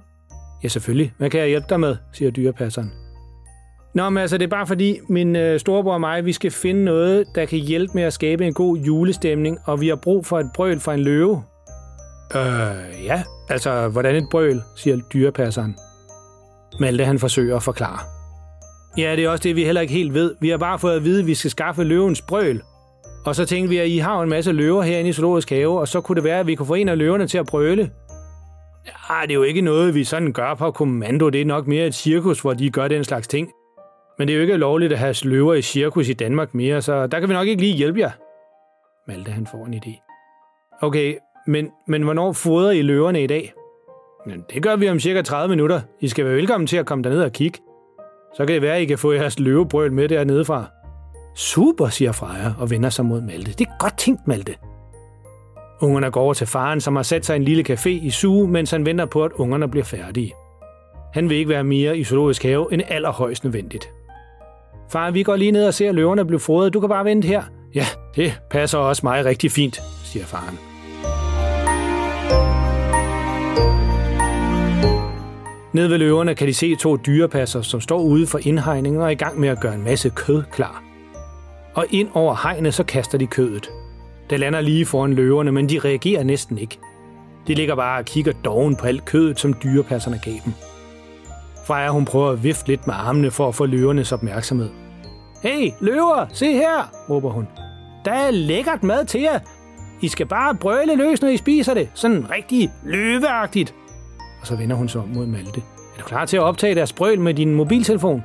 Ja, 0.64 0.68
selvfølgelig. 0.68 1.14
Hvad 1.18 1.30
kan 1.30 1.40
jeg 1.40 1.50
hjælpe 1.50 1.66
dig 1.70 1.80
med, 1.80 1.96
siger 2.14 2.32
dyrepasseren. 2.32 2.92
Nå, 3.94 4.10
men 4.10 4.22
altså, 4.22 4.38
det 4.38 4.46
er 4.46 4.50
bare 4.50 4.68
fordi, 4.68 5.00
min 5.10 5.36
øh, 5.36 5.60
storebror 5.60 5.94
og 5.94 6.00
mig, 6.00 6.26
vi 6.26 6.34
skal 6.34 6.52
finde 6.52 6.84
noget, 6.84 7.26
der 7.36 7.46
kan 7.46 7.60
hjælpe 7.60 7.92
med 7.96 8.04
at 8.04 8.14
skabe 8.14 8.46
en 8.46 8.54
god 8.54 8.78
julestemning, 8.78 9.58
og 9.66 9.82
vi 9.82 9.88
har 9.88 9.96
brug 9.96 10.26
for 10.26 10.40
et 10.40 10.50
brøl 10.56 10.80
fra 10.80 10.94
en 10.94 11.00
løve. 11.00 11.44
Øh, 12.36 13.06
ja. 13.06 13.24
Altså, 13.50 13.88
hvordan 13.88 14.16
et 14.16 14.28
brøl, 14.32 14.62
siger 14.76 14.98
dyrepasseren. 15.14 15.76
Malte, 16.80 17.06
han 17.06 17.20
forsøger 17.20 17.56
at 17.56 17.64
forklare. 17.64 18.17
Ja, 18.98 19.16
det 19.16 19.26
er 19.26 19.30
også 19.30 19.44
det, 19.44 19.56
vi 19.56 19.64
heller 19.64 19.82
ikke 19.82 19.94
helt 19.94 20.14
ved. 20.14 20.36
Vi 20.40 20.50
har 20.50 20.58
bare 20.58 20.80
fået 20.80 20.96
at 20.96 21.04
vide, 21.04 21.20
at 21.20 21.28
vi 21.28 21.36
skal 21.36 21.52
skaffe 21.52 21.84
løvens 21.84 22.22
brøl. 22.22 22.62
Og 23.26 23.36
så 23.36 23.46
tænkte 23.46 23.70
vi, 23.70 23.78
at 23.78 23.88
I 23.88 23.98
har 23.98 24.22
en 24.22 24.30
masse 24.30 24.52
løver 24.52 24.82
herinde 24.82 25.10
i 25.10 25.14
Zoologisk 25.14 25.50
Have, 25.50 25.80
og 25.80 25.88
så 25.88 26.02
kunne 26.02 26.16
det 26.16 26.24
være, 26.24 26.40
at 26.40 26.48
vi 26.48 26.56
kunne 26.56 26.66
få 26.66 26.74
en 26.74 26.90
af 26.90 26.98
løverne 26.98 27.28
til 27.28 27.38
at 27.38 27.46
brøle. 27.46 27.92
Ej, 29.10 29.22
det 29.22 29.32
er 29.32 29.36
jo 29.36 29.44
ikke 29.44 29.62
noget, 29.62 29.96
vi 29.96 30.04
sådan 30.04 30.34
gør 30.34 30.54
på 30.54 30.72
kommando. 30.72 31.30
Det 31.30 31.42
er 31.42 31.46
nok 31.46 31.68
mere 31.68 31.88
et 31.88 31.96
cirkus, 31.96 32.42
hvor 32.42 32.54
de 32.54 32.70
gør 32.70 32.88
den 32.88 33.04
slags 33.04 33.28
ting. 33.28 33.52
Men 34.18 34.28
det 34.28 34.34
er 34.34 34.38
jo 34.38 34.42
ikke 34.42 34.58
lovligt 34.58 34.94
at 34.94 35.00
have 35.00 35.16
løver 35.24 35.54
i 35.54 35.62
cirkus 35.62 36.10
i 36.10 36.14
Danmark 36.14 36.54
mere, 36.54 36.82
så 36.82 37.08
der 37.08 37.20
kan 37.20 37.30
vi 37.30 37.34
nok 37.34 37.48
ikke 37.48 37.62
lige 37.62 37.78
hjælpe 37.78 38.00
jer. 38.00 38.12
Malte 39.08 39.32
han 39.32 39.48
får 39.48 39.66
en 39.66 39.74
idé. 39.74 40.04
Okay, 40.82 41.16
men, 41.48 41.72
men 41.88 42.04
hvornår 42.04 42.32
fodrer 42.32 42.72
I 42.72 42.82
løverne 42.82 43.24
i 43.24 43.28
dag? 43.28 43.54
Men 44.26 44.44
det 44.54 44.64
gør 44.64 44.76
vi 44.76 44.90
om 44.90 45.00
cirka 45.00 45.22
30 45.22 45.50
minutter. 45.50 45.82
I 46.00 46.08
skal 46.08 46.26
være 46.26 46.34
velkommen 46.34 46.68
til 46.68 46.78
at 46.78 46.86
komme 46.86 47.04
derned 47.04 47.22
og 47.22 47.32
kigge. 47.32 47.60
Så 48.38 48.46
kan 48.46 48.54
det 48.54 48.62
være, 48.62 48.76
at 48.76 48.82
I 48.82 48.86
kan 48.86 48.98
få 48.98 49.12
jeres 49.12 49.40
løvebrøl 49.40 49.94
med 49.94 50.10
dernede 50.10 50.46
fra. 50.46 50.66
Super, 51.36 51.90
siger 51.90 52.12
Freja 52.12 52.54
og 52.60 52.70
vender 52.70 52.90
sig 52.90 53.06
mod 53.06 53.22
Malte. 53.22 53.52
Det 53.52 53.68
er 53.68 53.78
godt 53.80 53.98
tænkt, 53.98 54.28
Malte. 54.28 54.56
Ungerne 55.82 56.12
går 56.12 56.22
over 56.22 56.34
til 56.34 56.48
faren, 56.48 56.82
som 56.82 56.96
har 56.96 57.04
sat 57.04 57.26
sig 57.26 57.36
i 57.36 57.38
en 57.38 57.44
lille 57.44 57.66
café 57.70 57.90
i 57.90 58.10
suge, 58.10 58.48
mens 58.48 58.72
han 58.72 58.86
venter 58.86 59.06
på, 59.06 59.24
at 59.24 59.32
ungerne 59.32 59.68
bliver 59.68 59.84
færdige. 59.84 60.34
Han 61.14 61.30
vil 61.30 61.38
ikke 61.38 61.50
være 61.50 61.64
mere 61.64 61.98
i 61.98 62.04
zoologisk 62.04 62.44
have 62.44 62.74
end 62.74 62.82
allerhøjst 62.88 63.44
nødvendigt. 63.44 63.90
Far, 64.92 65.12
vi 65.12 65.24
går 65.24 65.36
lige 65.36 65.52
ned 65.52 65.68
og 65.68 65.74
ser 65.74 65.92
løverne 65.92 66.26
blive 66.26 66.40
fodret. 66.40 66.74
Du 66.74 66.80
kan 66.80 66.90
bare 66.90 67.06
vente 67.06 67.28
her. 67.28 67.44
Ja, 67.76 67.86
det 68.16 68.42
passer 68.50 68.78
også 68.78 69.02
mig 69.06 69.26
rigtig 69.26 69.52
fint, 69.52 69.82
siger 70.04 70.26
faren. 70.26 70.67
Nede 75.78 75.90
ved 75.90 75.98
løverne 75.98 76.36
kan 76.36 76.48
de 76.48 76.54
se 76.54 76.76
to 76.76 76.96
dyrepasser, 76.96 77.62
som 77.62 77.82
står 77.82 78.00
ude 78.00 78.28
for 78.28 78.40
indhegningen 78.44 79.02
og 79.02 79.08
er 79.08 79.12
i 79.12 79.16
gang 79.16 79.40
med 79.40 79.50
at 79.50 79.60
gøre 79.60 79.76
en 79.76 79.84
masse 79.84 80.10
kød 80.10 80.44
klar. 80.52 80.84
Og 81.74 81.86
ind 81.90 82.10
over 82.14 82.36
hegnet 82.44 82.74
så 82.74 82.84
kaster 82.84 83.18
de 83.18 83.28
kødet. 83.28 83.70
Det 84.30 84.40
lander 84.40 84.62
lige 84.62 84.86
foran 84.86 85.14
løverne, 85.14 85.52
men 85.52 85.70
de 85.70 85.80
reagerer 85.80 86.24
næsten 86.24 86.58
ikke. 86.58 86.80
De 87.48 87.54
ligger 87.54 87.76
bare 87.76 88.00
og 88.00 88.06
kigger 88.06 88.34
doven 88.46 88.76
på 88.76 88.86
alt 88.86 89.06
kødet, 89.06 89.40
som 89.40 89.54
dyrepasserne 89.64 90.20
gav 90.24 90.34
dem. 90.46 90.54
Freja 91.66 91.90
hun 91.90 92.06
prøver 92.06 92.30
at 92.30 92.44
vifte 92.44 92.68
lidt 92.68 92.88
med 92.88 92.96
armene 92.98 93.32
for 93.32 93.48
at 93.48 93.56
få 93.56 93.66
løvernes 93.66 94.12
opmærksomhed. 94.12 94.70
Hey, 95.44 95.72
løver, 95.82 96.26
se 96.34 96.52
her, 96.52 96.92
råber 97.10 97.30
hun. 97.30 97.48
Der 98.06 98.12
er 98.12 98.32
lækkert 98.32 98.84
mad 98.84 99.06
til 99.06 99.22
jer. 99.22 99.40
I 100.02 100.08
skal 100.08 100.26
bare 100.26 100.56
brøle 100.56 100.96
løs, 100.96 101.22
når 101.22 101.30
I 101.30 101.38
spiser 101.38 101.74
det. 101.74 101.90
Sådan 101.94 102.32
rigtig 102.32 102.72
løveagtigt. 102.84 103.76
Og 104.48 104.50
så 104.50 104.56
vender 104.56 104.76
hun 104.76 104.90
sig 104.90 105.02
om 105.02 105.08
mod 105.08 105.26
Malte. 105.26 105.62
Er 105.96 106.02
du 106.02 106.06
klar 106.06 106.26
til 106.26 106.38
at 106.38 106.44
optage 106.44 106.76
deres 106.76 106.94
brøl 106.94 107.20
med 107.20 107.34
din 107.34 107.56
mobiltelefon? 107.56 108.24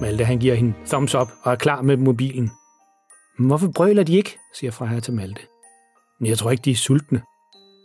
Malte 0.00 0.24
han 0.24 0.38
giver 0.38 0.54
hende 0.54 0.74
thumbs 0.86 1.14
up 1.14 1.28
og 1.42 1.52
er 1.52 1.56
klar 1.56 1.82
med 1.82 1.96
mobilen. 1.96 2.50
Hvorfor 3.38 3.68
brøler 3.74 4.02
de 4.02 4.16
ikke, 4.16 4.38
siger 4.54 4.70
Freja 4.70 5.00
til 5.00 5.14
Malte. 5.14 5.40
Men 6.20 6.28
jeg 6.28 6.38
tror 6.38 6.50
ikke, 6.50 6.62
de 6.62 6.70
er 6.70 6.74
sultne. 6.74 7.22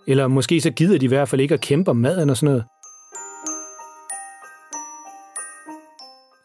Eller 0.08 0.28
måske 0.28 0.62
så 0.62 0.72
gider 0.72 0.98
de 0.98 1.06
i 1.06 1.08
hvert 1.08 1.30
fald 1.30 1.42
ikke 1.42 1.54
at 1.54 1.62
kæmpe 1.62 1.92
om 1.92 1.98
maden 1.98 2.30
og 2.30 2.38
sådan 2.38 2.52
noget. 2.52 2.66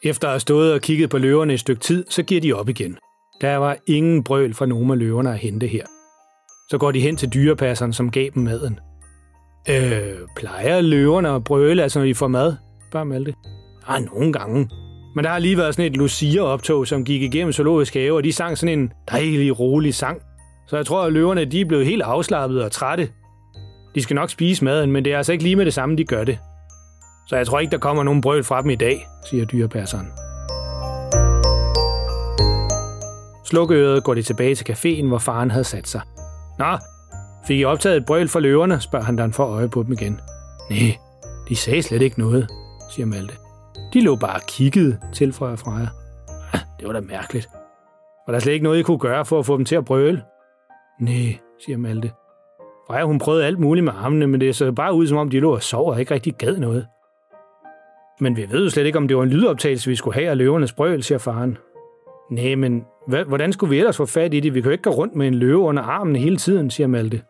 Efter 0.03 0.29
at 0.29 0.33
have 0.33 0.41
stået 0.41 0.73
og 0.73 0.81
kigget 0.81 1.11
på 1.11 1.19
løverne 1.19 1.53
et 1.53 1.61
stykke 1.61 1.81
tid, 1.81 2.05
så 2.11 2.23
giver 2.23 2.41
de 2.41 2.53
op 2.53 2.69
igen. 2.69 2.99
Der 3.41 3.57
var 3.57 3.77
ingen 3.87 4.25
brøl 4.25 4.55
fra 4.55 4.67
nogen 4.67 4.91
af 4.91 4.99
løverne 4.99 5.31
at 5.31 5.39
hente 5.39 5.67
her. 5.67 5.85
Så 6.71 6.79
går 6.79 6.93
de 6.93 7.01
hen 7.01 7.17
til 7.17 7.35
dyrepasseren, 7.35 7.93
som 7.93 8.11
gav 8.11 8.31
dem 8.35 8.43
maden. 8.43 8.81
Øh, 9.69 10.19
plejer 10.37 10.81
løverne 10.81 11.29
at 11.29 11.45
brøle, 11.45 11.83
altså 11.83 11.99
når 11.99 12.07
de 12.07 12.15
får 12.15 12.29
mad? 12.29 12.57
Bare 12.93 13.05
det. 13.25 13.35
Ah, 13.89 14.03
nogle 14.03 14.33
gange. 14.33 14.71
Men 15.15 15.25
der 15.25 15.31
har 15.31 15.39
lige 15.39 15.57
været 15.57 15.75
sådan 15.75 15.93
et 15.93 15.97
Lucia-optog, 15.97 16.87
som 16.87 17.05
gik 17.05 17.23
igennem 17.23 17.53
zoologisk 17.53 17.95
have, 17.95 18.17
og 18.17 18.25
de 18.25 18.33
sang 18.33 18.59
sådan 18.59 18.79
en 18.79 18.93
dejlig, 19.11 19.61
rolig 19.61 19.95
sang. 19.95 20.23
Så 20.69 20.77
jeg 20.77 20.87
tror, 20.87 21.05
at 21.05 21.13
løverne 21.13 21.45
de 21.45 21.61
er 21.61 21.65
blevet 21.65 21.87
helt 21.87 22.03
afslappet 22.03 22.63
og 22.63 22.73
trætte. 22.73 23.09
De 23.95 24.03
skal 24.03 24.15
nok 24.15 24.31
spise 24.31 24.65
maden, 24.65 24.93
men 24.93 25.05
det 25.05 25.13
er 25.13 25.17
altså 25.17 25.33
ikke 25.33 25.45
lige 25.45 25.57
med 25.57 25.65
det 25.65 25.75
samme, 25.75 25.97
de 25.97 26.05
gør 26.05 26.25
det. 26.25 26.39
Så 27.29 27.37
jeg 27.37 27.47
tror 27.47 27.59
ikke, 27.59 27.71
der 27.71 27.79
kommer 27.79 28.03
nogen 28.03 28.21
brøl 28.21 28.45
fra 28.45 28.63
dem 28.63 28.71
i 28.71 28.75
dag, 28.75 29.07
siger 29.31 29.45
dyrepasseren. 29.45 30.07
Slukøret 33.45 34.05
går 34.05 34.15
de 34.15 34.23
tilbage 34.23 34.55
til 34.55 34.73
caféen, 34.73 35.07
hvor 35.07 35.19
faren 35.19 35.51
havde 35.51 35.65
sat 35.65 35.89
sig. 35.89 36.01
Nå, 36.59 36.79
fik 37.49 37.61
I 37.61 37.65
optaget 37.65 37.97
et 37.97 38.07
brøl 38.07 38.29
fra 38.29 38.41
løverne, 38.41 38.81
spørger 38.81 39.05
han, 39.05 39.17
da 39.17 39.23
han 39.23 39.33
får 39.33 39.47
øje 39.47 39.69
på 39.69 39.83
dem 39.83 39.93
igen. 39.93 40.21
Nej, 40.71 40.97
de 41.49 41.57
sagde 41.57 41.83
slet 41.83 42.03
ikke 42.03 42.19
noget, 42.19 42.49
siger 42.91 43.07
Malte. 43.07 43.35
De 43.93 44.01
lå 44.01 44.17
bare 44.17 44.35
og 44.35 44.47
kiggede, 44.49 44.99
tilføjer 45.13 45.57
Freja. 45.57 45.89
Ah, 46.53 46.61
det 46.81 46.87
var 46.87 46.93
da 46.93 47.01
mærkeligt. 47.01 47.49
Var 48.27 48.33
der 48.33 48.41
slet 48.41 48.53
ikke 48.53 48.65
noget, 48.65 48.79
I 48.79 48.83
kunne 48.83 48.99
gøre 48.99 49.25
for 49.25 49.39
at 49.39 49.47
få 49.47 49.57
dem 49.57 49.65
til 49.65 49.77
at 49.77 49.85
brøle? 49.85 50.23
Nej, 51.01 51.39
siger 51.65 51.77
Malte. 51.77 52.13
Freja, 52.87 53.05
hun 53.05 53.19
prøvede 53.19 53.47
alt 53.47 53.59
muligt 53.59 53.85
med 53.85 53.93
armene, 53.97 54.27
men 54.27 54.41
det 54.41 54.57
så 54.57 54.73
bare 54.73 54.95
ud, 54.95 55.07
som 55.07 55.19
om 55.19 55.31
de 55.31 55.41
lå 55.41 55.55
og 55.55 55.63
sov 55.63 55.91
og 55.91 56.01
ikke 56.01 56.15
rigtig 56.15 56.35
gad 56.35 56.57
noget. 56.57 56.87
Men 58.21 58.37
vi 58.37 58.47
ved 58.51 58.65
jo 58.65 58.71
slet 58.71 58.87
ikke, 58.87 58.99
om 58.99 59.09
det 59.09 59.17
var 59.17 59.23
en 59.23 59.29
lydoptagelse, 59.29 59.91
vi 59.91 59.97
skulle 59.97 60.15
have 60.15 60.31
af 60.31 60.39
løvernes 60.39 60.73
brøl, 60.73 61.03
siger 61.03 61.19
faren. 61.19 61.59
Nej, 62.31 62.55
men 62.55 62.85
hvordan 63.27 63.53
skulle 63.53 63.71
vi 63.71 63.79
ellers 63.79 63.97
få 63.97 64.07
fat 64.07 64.35
i 64.35 64.41
det? 64.41 64.55
Vi 64.55 64.61
kan 64.61 64.69
jo 64.69 64.73
ikke 64.73 64.83
gå 64.83 64.91
rundt 64.91 65.15
med 65.15 65.27
en 65.27 65.35
løve 65.35 65.59
under 65.59 65.83
armen 65.83 66.17
hele 66.17 66.37
tiden, 66.37 66.71
siger 66.71 66.87
Malte. 66.87 67.23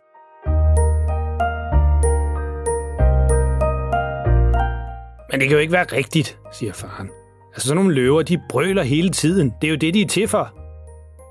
Men 5.30 5.40
det 5.40 5.48
kan 5.48 5.54
jo 5.56 5.60
ikke 5.60 5.72
være 5.72 5.86
rigtigt, 5.92 6.38
siger 6.52 6.72
faren. 6.72 7.10
Altså 7.54 7.68
sådan 7.68 7.76
nogle 7.76 7.94
løver, 7.94 8.22
de 8.22 8.40
brøler 8.48 8.82
hele 8.82 9.10
tiden. 9.10 9.54
Det 9.60 9.66
er 9.66 9.70
jo 9.70 9.76
det, 9.76 9.94
de 9.94 10.00
er 10.00 10.06
til 10.06 10.28
for. 10.28 10.50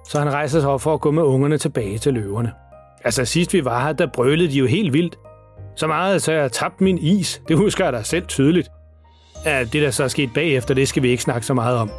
Så 0.10 0.20
han 0.20 0.34
rejser 0.34 0.60
sig 0.60 0.70
op 0.70 0.82
for 0.82 0.93
at 0.93 1.02
gå 1.02 1.12
med 1.12 1.24
ungerne 1.24 1.58
tilbage 1.58 1.98
til 1.98 2.14
løverne. 2.14 2.52
Altså 3.04 3.26
sidst 3.26 3.54
vi 3.54 3.66
var 3.66 3.86
her, 3.86 3.93
der 3.93 4.08
brølede 4.14 4.52
de 4.52 4.58
jo 4.58 4.66
helt 4.66 4.93
vildt. 4.93 5.18
Så 5.76 5.88
meget, 5.88 6.22
så 6.22 6.32
jeg 6.32 6.52
tabte 6.52 6.84
min 6.84 6.98
is. 6.98 7.41
Det 7.48 7.58
husker 7.58 7.84
jeg 7.84 7.93
da 7.93 8.04
selv 8.04 8.26
tydeligt. 8.26 8.70
Ja, 9.45 9.64
det 9.64 9.82
der 9.82 9.91
så 9.91 10.04
er 10.04 10.08
sket 10.08 10.30
bagefter, 10.34 10.74
det 10.74 10.88
skal 10.88 11.04
vi 11.04 11.10
ikke 11.10 11.24
snakke 11.24 11.45
så 11.45 11.54
meget 11.54 11.78
om. 11.78 11.91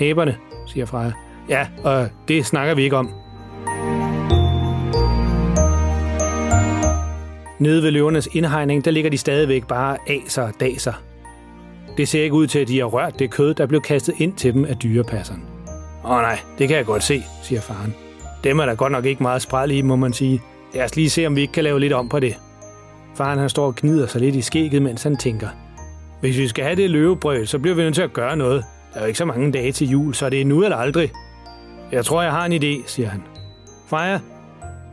Æberne, 0.00 0.36
siger 0.66 0.86
Freja. 0.86 1.12
Ja, 1.48 1.68
og 1.84 2.08
det 2.28 2.46
snakker 2.46 2.74
vi 2.74 2.82
ikke 2.82 2.96
om. 2.96 3.10
Nede 7.58 7.82
ved 7.82 7.90
løvernes 7.90 8.28
indhegning, 8.32 8.84
der 8.84 8.90
ligger 8.90 9.10
de 9.10 9.18
stadigvæk 9.18 9.66
bare 9.66 9.96
aser 10.08 10.42
og 10.42 10.52
daser. 10.60 10.92
Det 11.96 12.08
ser 12.08 12.22
ikke 12.22 12.34
ud 12.34 12.46
til, 12.46 12.58
at 12.58 12.68
de 12.68 12.78
har 12.78 12.86
rørt 12.86 13.18
det 13.18 13.30
kød, 13.30 13.54
der 13.54 13.66
blev 13.66 13.80
kastet 13.80 14.14
ind 14.18 14.34
til 14.34 14.54
dem 14.54 14.64
af 14.64 14.76
dyrepasseren. 14.76 15.42
Åh 16.04 16.10
nej, 16.10 16.38
det 16.58 16.68
kan 16.68 16.76
jeg 16.76 16.86
godt 16.86 17.02
se, 17.02 17.22
siger 17.42 17.60
faren. 17.60 17.94
Dem 18.44 18.58
er 18.58 18.66
der 18.66 18.74
godt 18.74 18.92
nok 18.92 19.04
ikke 19.04 19.22
meget 19.22 19.42
spræl 19.42 19.70
i, 19.70 19.82
må 19.82 19.96
man 19.96 20.12
sige. 20.12 20.42
Lad 20.74 20.84
os 20.84 20.96
lige 20.96 21.10
se, 21.10 21.26
om 21.26 21.36
vi 21.36 21.40
ikke 21.40 21.52
kan 21.52 21.64
lave 21.64 21.80
lidt 21.80 21.92
om 21.92 22.08
på 22.08 22.20
det. 22.20 22.36
Faren 23.16 23.38
han 23.38 23.48
står 23.48 23.66
og 23.66 23.76
gnider 23.76 24.06
sig 24.06 24.20
lidt 24.20 24.36
i 24.36 24.42
skægget, 24.42 24.82
mens 24.82 25.02
han 25.02 25.16
tænker. 25.16 25.48
Hvis 26.20 26.38
vi 26.38 26.48
skal 26.48 26.64
have 26.64 26.76
det 26.76 26.90
løvebrød, 26.90 27.46
så 27.46 27.58
bliver 27.58 27.74
vi 27.74 27.82
nødt 27.82 27.94
til 27.94 28.02
at 28.02 28.12
gøre 28.12 28.36
noget. 28.36 28.64
Der 28.92 28.98
er 28.98 29.04
jo 29.04 29.06
ikke 29.06 29.18
så 29.18 29.24
mange 29.24 29.52
dage 29.52 29.72
til 29.72 29.88
jul, 29.88 30.14
så 30.14 30.30
det 30.30 30.40
er 30.40 30.44
nu 30.44 30.64
eller 30.64 30.76
aldrig. 30.76 31.12
Jeg 31.92 32.04
tror, 32.04 32.22
jeg 32.22 32.32
har 32.32 32.46
en 32.46 32.52
idé, 32.52 32.88
siger 32.88 33.08
han. 33.08 33.22
Freja, 33.88 34.18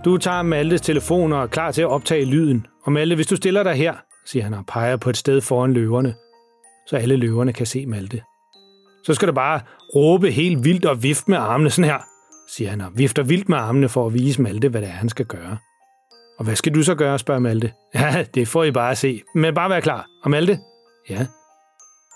du 0.05 0.17
tager 0.17 0.41
Maltes 0.41 0.81
telefon 0.81 1.33
og 1.33 1.43
er 1.43 1.47
klar 1.47 1.71
til 1.71 1.81
at 1.81 1.87
optage 1.87 2.25
lyden. 2.25 2.65
Og 2.83 2.91
Malte, 2.91 3.15
hvis 3.15 3.27
du 3.27 3.35
stiller 3.35 3.63
dig 3.63 3.73
her, 3.73 3.93
siger 4.25 4.43
han 4.43 4.53
og 4.53 4.65
peger 4.67 4.97
på 4.97 5.09
et 5.09 5.17
sted 5.17 5.41
foran 5.41 5.73
løverne, 5.73 6.13
så 6.91 6.97
alle 6.97 7.15
løverne 7.15 7.53
kan 7.53 7.65
se 7.65 7.85
Malte. 7.85 8.21
Så 9.03 9.13
skal 9.13 9.27
du 9.27 9.33
bare 9.33 9.59
råbe 9.95 10.31
helt 10.31 10.63
vildt 10.63 10.85
og 10.85 11.03
vifte 11.03 11.31
med 11.31 11.37
armene 11.37 11.69
sådan 11.69 11.89
her, 11.89 11.99
siger 12.49 12.69
han 12.69 12.81
og 12.81 12.91
vifter 12.95 13.23
vildt 13.23 13.49
med 13.49 13.57
armene 13.57 13.89
for 13.89 14.07
at 14.07 14.13
vise 14.13 14.41
Malte, 14.41 14.69
hvad 14.69 14.81
det 14.81 14.89
er, 14.89 14.93
han 14.93 15.09
skal 15.09 15.25
gøre. 15.25 15.57
Og 16.39 16.45
hvad 16.45 16.55
skal 16.55 16.75
du 16.75 16.83
så 16.83 16.95
gøre, 16.95 17.19
spørger 17.19 17.39
Malte. 17.39 17.71
Ja, 17.95 18.25
det 18.35 18.47
får 18.47 18.63
I 18.63 18.71
bare 18.71 18.91
at 18.91 18.97
se. 18.97 19.21
Men 19.35 19.53
bare 19.53 19.69
vær 19.69 19.79
klar. 19.79 20.05
Og 20.23 20.31
Malte? 20.31 20.59
Ja. 21.09 21.25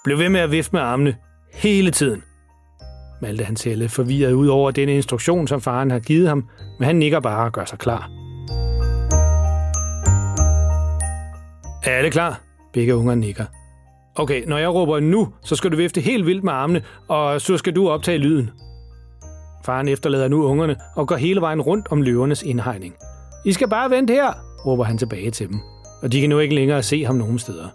Bliv 0.03 0.17
ved 0.17 0.29
med 0.29 0.39
at 0.39 0.51
vifte 0.51 0.69
med 0.73 0.81
armene 0.81 1.15
hele 1.53 1.91
tiden. 1.91 2.23
Malte 3.21 3.43
han 3.43 3.55
ser 3.55 3.75
lidt 3.75 3.91
forvirret 3.91 4.33
ud 4.33 4.47
over 4.47 4.71
den 4.71 4.89
instruktion, 4.89 5.47
som 5.47 5.61
faren 5.61 5.91
har 5.91 5.99
givet 5.99 6.27
ham, 6.27 6.49
men 6.79 6.85
han 6.85 6.95
nikker 6.95 7.19
bare 7.19 7.45
og 7.45 7.51
gør 7.51 7.65
sig 7.65 7.79
klar. 7.79 8.09
Er 11.83 11.97
alle 11.97 12.11
klar? 12.11 12.41
Begge 12.73 12.95
unger 12.95 13.15
nikker. 13.15 13.45
Okay, 14.17 14.43
når 14.47 14.57
jeg 14.57 14.73
råber 14.73 14.99
nu, 14.99 15.33
så 15.43 15.55
skal 15.55 15.71
du 15.71 15.77
vifte 15.77 16.01
helt 16.01 16.25
vildt 16.25 16.43
med 16.43 16.53
armene, 16.53 16.81
og 17.07 17.41
så 17.41 17.57
skal 17.57 17.75
du 17.75 17.89
optage 17.89 18.17
lyden. 18.17 18.49
Faren 19.65 19.87
efterlader 19.87 20.27
nu 20.27 20.43
ungerne 20.43 20.75
og 20.95 21.07
går 21.07 21.15
hele 21.15 21.41
vejen 21.41 21.61
rundt 21.61 21.87
om 21.91 22.01
løvernes 22.01 22.43
indhegning. 22.43 22.95
I 23.45 23.53
skal 23.53 23.69
bare 23.69 23.89
vente 23.89 24.13
her, 24.13 24.33
råber 24.65 24.83
han 24.83 24.97
tilbage 24.97 25.31
til 25.31 25.47
dem, 25.47 25.59
og 26.01 26.11
de 26.11 26.21
kan 26.21 26.29
nu 26.29 26.39
ikke 26.39 26.55
længere 26.55 26.83
se 26.83 27.05
ham 27.05 27.15
nogen 27.15 27.39
steder. 27.39 27.67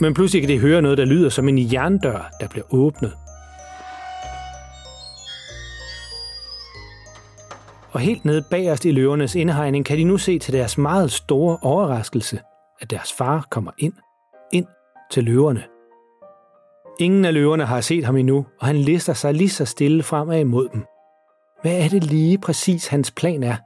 Men 0.00 0.14
pludselig 0.14 0.42
kan 0.42 0.50
de 0.50 0.58
høre 0.58 0.82
noget, 0.82 0.98
der 0.98 1.04
lyder 1.04 1.28
som 1.28 1.48
en 1.48 1.72
jerndør, 1.72 2.30
der 2.40 2.48
bliver 2.48 2.74
åbnet. 2.74 3.12
Og 7.92 8.00
helt 8.00 8.24
nede 8.24 8.44
bagerst 8.50 8.84
i 8.84 8.90
løvernes 8.90 9.34
indhegning 9.34 9.84
kan 9.84 9.98
de 9.98 10.04
nu 10.04 10.18
se 10.18 10.38
til 10.38 10.52
deres 10.52 10.78
meget 10.78 11.12
store 11.12 11.58
overraskelse, 11.62 12.38
at 12.80 12.90
deres 12.90 13.12
far 13.18 13.46
kommer 13.50 13.70
ind, 13.78 13.92
ind 13.92 14.05
til 15.10 15.24
løverne. 15.24 15.62
Ingen 17.00 17.24
af 17.24 17.34
løverne 17.34 17.64
har 17.64 17.80
set 17.80 18.04
ham 18.04 18.16
endnu, 18.16 18.46
og 18.60 18.66
han 18.66 18.76
lister 18.76 19.12
sig 19.12 19.34
lige 19.34 19.48
så 19.48 19.64
stille 19.64 20.02
fremad 20.02 20.40
imod 20.40 20.68
dem. 20.68 20.84
Hvad 21.62 21.84
er 21.84 21.88
det 21.88 22.04
lige 22.04 22.38
præcis 22.38 22.86
hans 22.86 23.10
plan 23.10 23.42
er? 23.42 23.56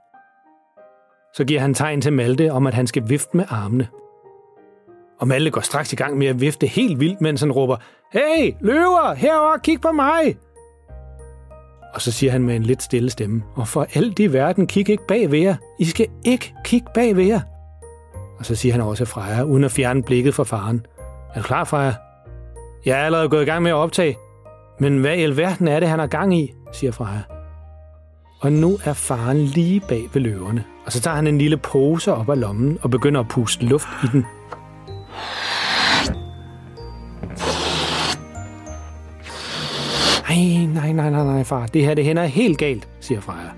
Så 1.36 1.44
giver 1.44 1.60
han 1.60 1.74
tegn 1.74 2.00
til 2.00 2.12
Malte 2.12 2.52
om, 2.52 2.66
at 2.66 2.74
han 2.74 2.86
skal 2.86 3.08
vifte 3.08 3.36
med 3.36 3.44
armene. 3.48 3.88
Og 5.20 5.28
Malte 5.28 5.50
går 5.50 5.60
straks 5.60 5.92
i 5.92 5.96
gang 5.96 6.18
med 6.18 6.26
at 6.26 6.40
vifte 6.40 6.66
helt 6.66 7.00
vildt, 7.00 7.20
mens 7.20 7.40
han 7.40 7.52
råber, 7.52 7.76
Hey, 8.12 8.54
løver, 8.60 9.14
herover, 9.14 9.58
kig 9.58 9.80
på 9.80 9.92
mig! 9.92 10.36
Og 11.94 12.00
så 12.00 12.12
siger 12.12 12.32
han 12.32 12.42
med 12.42 12.56
en 12.56 12.62
lidt 12.62 12.82
stille 12.82 13.10
stemme, 13.10 13.42
og 13.56 13.68
for 13.68 13.86
alt 13.94 14.18
i 14.18 14.32
verden, 14.32 14.66
kig 14.66 14.88
ikke 14.88 15.06
bag 15.08 15.30
ved 15.30 15.38
jer. 15.38 15.56
I 15.78 15.84
skal 15.84 16.06
ikke 16.24 16.54
kigge 16.64 16.86
bag 16.94 17.16
ved 17.16 17.24
jer. 17.24 17.40
Og 18.38 18.46
så 18.46 18.54
siger 18.54 18.72
han 18.72 18.82
også 18.82 19.04
Freja, 19.04 19.42
uden 19.42 19.64
at 19.64 19.70
fjerne 19.70 20.02
blikket 20.02 20.34
fra 20.34 20.44
faren. 20.44 20.86
Er 21.34 21.40
du 21.40 21.42
klar, 21.42 21.64
Freja? 21.64 21.94
Jeg 22.84 23.00
er 23.00 23.04
allerede 23.04 23.28
gået 23.28 23.42
i 23.42 23.44
gang 23.44 23.62
med 23.62 23.70
at 23.70 23.74
optage. 23.74 24.16
Men 24.80 24.98
hvad 24.98 25.16
i 25.16 25.22
alverden 25.22 25.68
er 25.68 25.80
det, 25.80 25.88
han 25.88 25.98
har 25.98 26.06
gang 26.06 26.38
i, 26.38 26.52
siger 26.72 26.92
Freja. 26.92 27.20
Og 28.40 28.52
nu 28.52 28.78
er 28.84 28.92
faren 28.92 29.36
lige 29.36 29.80
bag 29.80 30.08
ved 30.12 30.22
løverne. 30.22 30.64
Og 30.86 30.92
så 30.92 31.00
tager 31.00 31.14
han 31.14 31.26
en 31.26 31.38
lille 31.38 31.56
pose 31.56 32.14
op 32.14 32.30
af 32.30 32.40
lommen 32.40 32.78
og 32.82 32.90
begynder 32.90 33.20
at 33.20 33.28
puste 33.28 33.66
luft 33.66 33.88
i 34.04 34.06
den. 34.12 34.26
Nej, 40.28 40.66
nej, 40.74 40.92
nej, 40.92 41.10
nej, 41.10 41.24
nej, 41.24 41.44
far. 41.44 41.66
Det 41.66 41.84
her, 41.84 41.94
det 41.94 42.04
hænder 42.04 42.24
helt 42.24 42.58
galt, 42.58 42.88
siger 43.00 43.20
Freja. 43.20 43.50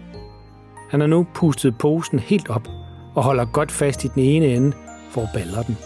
Han 0.91 1.01
har 1.01 1.07
nu 1.07 1.27
pustet 1.35 1.79
posen 1.79 2.19
helt 2.19 2.51
op 2.51 2.69
og 3.15 3.23
holder 3.23 3.45
godt 3.45 3.73
fast 3.73 4.05
i 4.05 4.09
den 4.09 4.23
ene 4.23 4.47
ende 4.47 4.73
for 5.11 5.21
at 5.21 5.29
balle 5.35 5.65
den. 5.67 5.77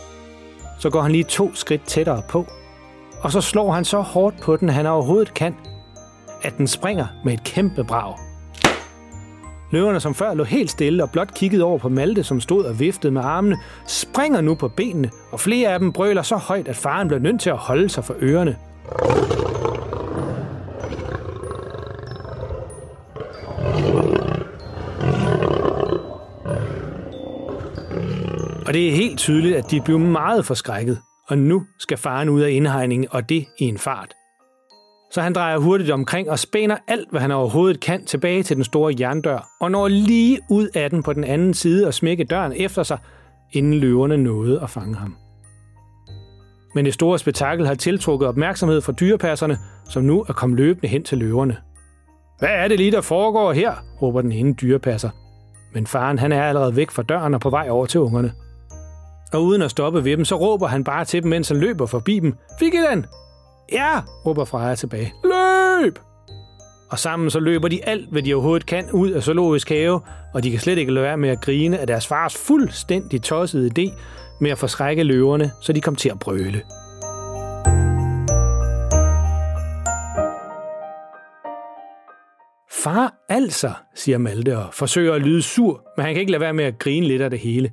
Så 0.79 0.91
går 0.91 1.01
han 1.03 1.13
lige 1.13 1.25
to 1.25 1.55
skridt 1.55 1.83
tættere 1.87 2.23
på, 2.29 2.47
og 3.23 3.33
så 3.33 3.41
slår 3.41 3.73
han 3.73 3.85
så 3.85 4.01
hårdt 4.01 4.41
på 4.43 4.57
den, 4.57 4.69
han 4.69 4.87
overhovedet 4.87 5.35
kan, 5.35 5.55
at 6.43 6.59
den 6.59 6.67
springer 6.67 7.07
med 7.25 7.33
et 7.33 7.45
kæmpe 7.45 7.85
brag. 7.85 8.15
Løverne, 9.71 10.01
som 10.01 10.15
før 10.15 10.35
lå 10.35 10.45
helt 10.45 10.71
stille 10.71 11.03
og 11.03 11.11
blot 11.11 11.35
kiggede 11.35 11.65
over 11.65 11.79
på 11.79 11.89
Malte, 11.89 12.25
som 12.25 12.41
stod 12.41 12.65
og 12.65 12.81
viftede 12.81 13.13
med 13.13 13.23
armene, 13.23 13.59
springer 13.87 14.41
nu 14.41 14.55
på 14.55 14.69
benene, 14.69 15.11
og 15.33 15.41
flere 15.41 15.69
af 15.69 15.79
dem 15.79 15.93
brøler 15.93 16.23
så 16.23 16.37
højt, 16.37 16.69
at 16.69 16.77
faren 16.77 17.09
bliver 17.09 17.21
nødt 17.21 17.41
til 17.41 17.51
at 17.51 17.57
holde 17.57 17.89
sig 17.89 18.05
for 18.05 18.15
ørerne. 18.21 18.57
Og 28.67 28.75
det 28.75 28.89
er 28.89 28.93
helt 28.93 29.19
tydeligt, 29.19 29.57
at 29.57 29.71
de 29.71 29.81
blev 29.81 29.99
meget 29.99 30.45
forskrækket, 30.47 30.99
og 31.29 31.39
nu 31.39 31.63
skal 31.79 31.99
faren 31.99 32.29
ud 32.29 32.41
af 32.41 32.51
indhegningen, 32.51 33.09
og 33.11 33.29
det 33.29 33.47
i 33.59 33.65
en 33.65 33.79
fart. 33.79 34.15
Så 35.11 35.21
han 35.21 35.33
drejer 35.33 35.59
hurtigt 35.59 35.91
omkring 35.91 36.31
og 36.31 36.39
spænder 36.39 36.77
alt, 36.89 37.11
hvad 37.11 37.21
han 37.21 37.31
overhovedet 37.31 37.81
kan, 37.81 38.05
tilbage 38.05 38.43
til 38.43 38.57
den 38.57 38.65
store 38.65 38.95
jerndør, 39.01 39.49
og 39.61 39.71
når 39.71 39.89
lige 39.89 40.39
ud 40.51 40.69
af 40.75 40.91
den 40.91 41.03
på 41.03 41.13
den 41.13 41.25
anden 41.25 41.55
side 41.55 41.87
og 41.87 41.95
smække 41.95 42.25
døren 42.25 42.53
efter 42.57 42.83
sig, 42.83 42.99
inden 43.53 43.75
løverne 43.75 44.17
nåede 44.17 44.61
at 44.63 44.71
fange 44.71 44.95
ham. 44.95 45.17
Men 46.75 46.85
det 46.85 46.95
store 46.95 47.19
spektakel 47.19 47.67
har 47.67 47.75
tiltrukket 47.75 48.29
opmærksomhed 48.29 48.81
fra 48.81 48.93
dyrepasserne, 48.93 49.59
som 49.89 50.03
nu 50.03 50.25
er 50.29 50.33
kommet 50.33 50.59
løbende 50.59 50.89
hen 50.89 51.05
til 51.05 51.19
løverne. 51.19 51.57
Hvad 52.39 52.49
er 52.49 52.69
det 52.69 52.79
lige, 52.79 52.93
der 52.93 53.01
foregår 53.01 53.53
her? 53.53 53.75
råber 54.03 54.21
den 54.21 54.33
ene 54.33 54.53
dyrepasser. 54.53 55.11
Men 55.75 55.87
faren 55.87 56.19
han 56.19 56.33
er 56.33 56.43
allerede 56.43 56.77
væk 56.77 56.91
fra 56.91 57.03
døren 57.03 57.35
og 57.35 57.41
på 57.41 57.51
vej 57.51 57.69
over 57.71 57.87
til 57.87 58.01
ungerne. 58.01 58.33
Og 59.33 59.45
uden 59.45 59.63
at 59.63 59.71
stoppe 59.71 60.05
ved 60.05 60.17
dem, 60.17 60.25
så 60.25 60.37
råber 60.37 60.67
han 60.67 60.85
bare 60.85 61.05
til 61.05 61.23
dem, 61.23 61.31
mens 61.31 61.49
han 61.49 61.57
løber 61.57 61.87
forbi 61.87 62.19
dem. 62.19 62.35
Fik 62.59 62.75
I 62.75 62.79
den? 62.91 63.07
Ja, 63.73 64.01
råber 64.27 64.45
Freja 64.45 64.75
tilbage. 64.75 65.13
Løb! 65.25 65.99
Og 66.91 66.99
sammen 66.99 67.31
så 67.31 67.41
løber 67.41 67.69
de 67.69 67.85
alt, 67.85 68.11
hvad 68.13 68.23
de 68.23 68.35
overhovedet 68.35 68.67
kan, 68.67 68.91
ud 68.93 69.11
af 69.11 69.23
zoologisk 69.23 69.69
have, 69.69 70.01
og 70.35 70.43
de 70.43 70.51
kan 70.51 70.61
slet 70.61 70.79
ikke 70.79 70.93
lade 70.93 71.05
være 71.05 71.17
med 71.17 71.29
at 71.29 71.41
grine 71.41 71.79
af 71.79 71.87
deres 71.87 72.07
fars 72.07 72.37
fuldstændig 72.37 73.23
tossede 73.23 73.71
idé 73.79 73.93
med 74.41 74.51
at 74.51 74.59
forskrække 74.59 75.03
løverne, 75.03 75.51
så 75.63 75.73
de 75.73 75.81
kom 75.81 75.97
til 75.97 76.09
at 76.09 76.19
brøle. 76.19 76.63
Far 82.71 83.15
altså, 83.29 83.73
siger 83.95 84.19
Malte 84.19 84.59
og 84.59 84.75
forsøger 84.75 85.15
at 85.15 85.23
lyde 85.23 85.43
sur, 85.43 85.83
men 85.97 86.05
han 86.05 86.15
kan 86.15 86.21
ikke 86.21 86.33
lade 86.33 86.41
være 86.41 86.55
med 86.55 86.65
at 86.65 86.79
grine 86.79 87.07
lidt 87.07 87.23
af 87.23 87.31
det 87.31 87.39
hele. 87.39 87.71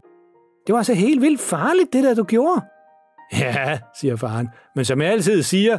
Det 0.67 0.73
var 0.73 0.77
altså 0.79 0.93
helt 0.93 1.21
vildt 1.21 1.41
farligt, 1.41 1.93
det 1.93 2.03
der 2.03 2.13
du 2.13 2.23
gjorde. 2.23 2.61
Ja, 3.33 3.79
siger 3.99 4.15
faren, 4.15 4.49
men 4.75 4.85
som 4.85 5.01
jeg 5.01 5.11
altid 5.11 5.43
siger, 5.43 5.77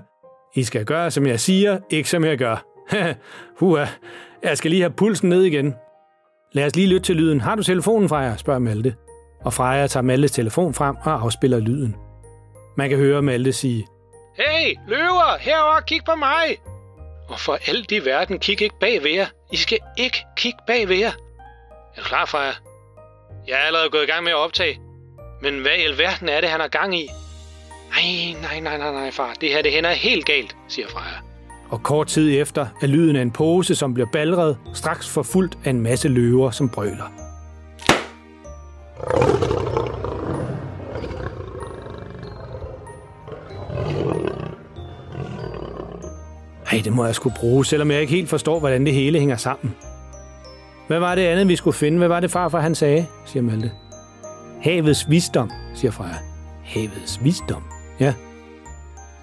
I 0.54 0.62
skal 0.64 0.84
gøre, 0.84 1.10
som 1.10 1.26
jeg 1.26 1.40
siger, 1.40 1.78
ikke 1.90 2.10
som 2.10 2.24
jeg 2.24 2.38
gør. 2.38 2.64
Hua, 3.60 3.88
jeg 4.42 4.58
skal 4.58 4.70
lige 4.70 4.82
have 4.82 4.92
pulsen 4.92 5.28
ned 5.28 5.42
igen. 5.42 5.74
Lad 6.52 6.66
os 6.66 6.76
lige 6.76 6.88
lytte 6.88 7.06
til 7.06 7.16
lyden. 7.16 7.40
Har 7.40 7.54
du 7.54 7.62
telefonen, 7.62 8.08
Freja? 8.08 8.36
spørger 8.36 8.58
Malte. 8.60 8.94
Og 9.44 9.52
Freja 9.52 9.86
tager 9.86 10.02
Maltes 10.02 10.30
telefon 10.32 10.74
frem 10.74 10.96
og 10.96 11.22
afspiller 11.22 11.58
lyden. 11.58 11.96
Man 12.76 12.88
kan 12.88 12.98
høre 12.98 13.22
Malte 13.22 13.52
sige, 13.52 13.86
Hey, 14.36 14.74
løver, 14.88 15.38
herover, 15.40 15.80
kig 15.80 16.00
på 16.04 16.14
mig. 16.14 16.56
Og 17.28 17.40
for 17.40 17.58
alt 17.68 17.92
i 17.92 18.04
verden, 18.04 18.38
kig 18.38 18.62
ikke 18.62 18.78
bag 18.80 19.02
ved 19.02 19.10
jer. 19.10 19.26
I 19.52 19.56
skal 19.56 19.78
ikke 19.98 20.24
kigge 20.36 20.58
bag 20.66 20.88
ved 20.88 20.96
jer. 20.96 21.12
Er 21.96 22.00
du 22.00 22.02
klar, 22.02 22.24
Freja? 22.26 22.52
Jeg 23.48 23.54
er 23.54 23.66
allerede 23.66 23.90
gået 23.90 24.02
i 24.02 24.06
gang 24.06 24.24
med 24.24 24.32
at 24.32 24.38
optage. 24.38 24.80
Men 25.42 25.60
hvad 25.60 25.72
i 25.78 25.84
alverden 25.84 26.28
er 26.28 26.40
det, 26.40 26.50
han 26.50 26.60
har 26.60 26.68
gang 26.68 26.98
i? 26.98 27.08
Nej, 27.90 28.40
nej, 28.42 28.60
nej, 28.60 28.78
nej, 28.78 28.92
nej, 28.92 29.10
far. 29.10 29.34
Det 29.40 29.48
her, 29.48 29.62
det 29.62 29.72
hænder 29.72 29.90
helt 29.90 30.26
galt, 30.26 30.56
siger 30.68 30.88
Freja. 30.88 31.16
Og 31.70 31.82
kort 31.82 32.06
tid 32.06 32.40
efter 32.40 32.66
er 32.82 32.86
lyden 32.86 33.16
af 33.16 33.22
en 33.22 33.30
pose, 33.30 33.74
som 33.74 33.94
bliver 33.94 34.08
balret, 34.12 34.58
straks 34.74 35.08
forfulgt 35.08 35.58
af 35.64 35.70
en 35.70 35.80
masse 35.80 36.08
løver, 36.08 36.50
som 36.50 36.68
brøler. 36.68 37.12
Ej, 46.72 46.80
det 46.84 46.92
må 46.92 47.04
jeg 47.04 47.14
skulle 47.14 47.36
bruge, 47.40 47.66
selvom 47.66 47.90
jeg 47.90 48.00
ikke 48.00 48.12
helt 48.12 48.28
forstår, 48.28 48.58
hvordan 48.58 48.86
det 48.86 48.94
hele 48.94 49.18
hænger 49.18 49.36
sammen. 49.36 49.74
Hvad 50.86 50.98
var 50.98 51.14
det 51.14 51.22
andet, 51.22 51.48
vi 51.48 51.56
skulle 51.56 51.74
finde? 51.74 51.98
Hvad 51.98 52.08
var 52.08 52.20
det 52.20 52.30
farfar, 52.30 52.60
han 52.60 52.74
sagde, 52.74 53.06
siger 53.26 53.42
Malte. 53.42 53.70
Havets 54.62 55.10
visdom, 55.10 55.50
siger 55.74 55.90
Freja. 55.90 56.14
Havets 56.64 57.24
visdom? 57.24 57.62
Ja. 58.00 58.14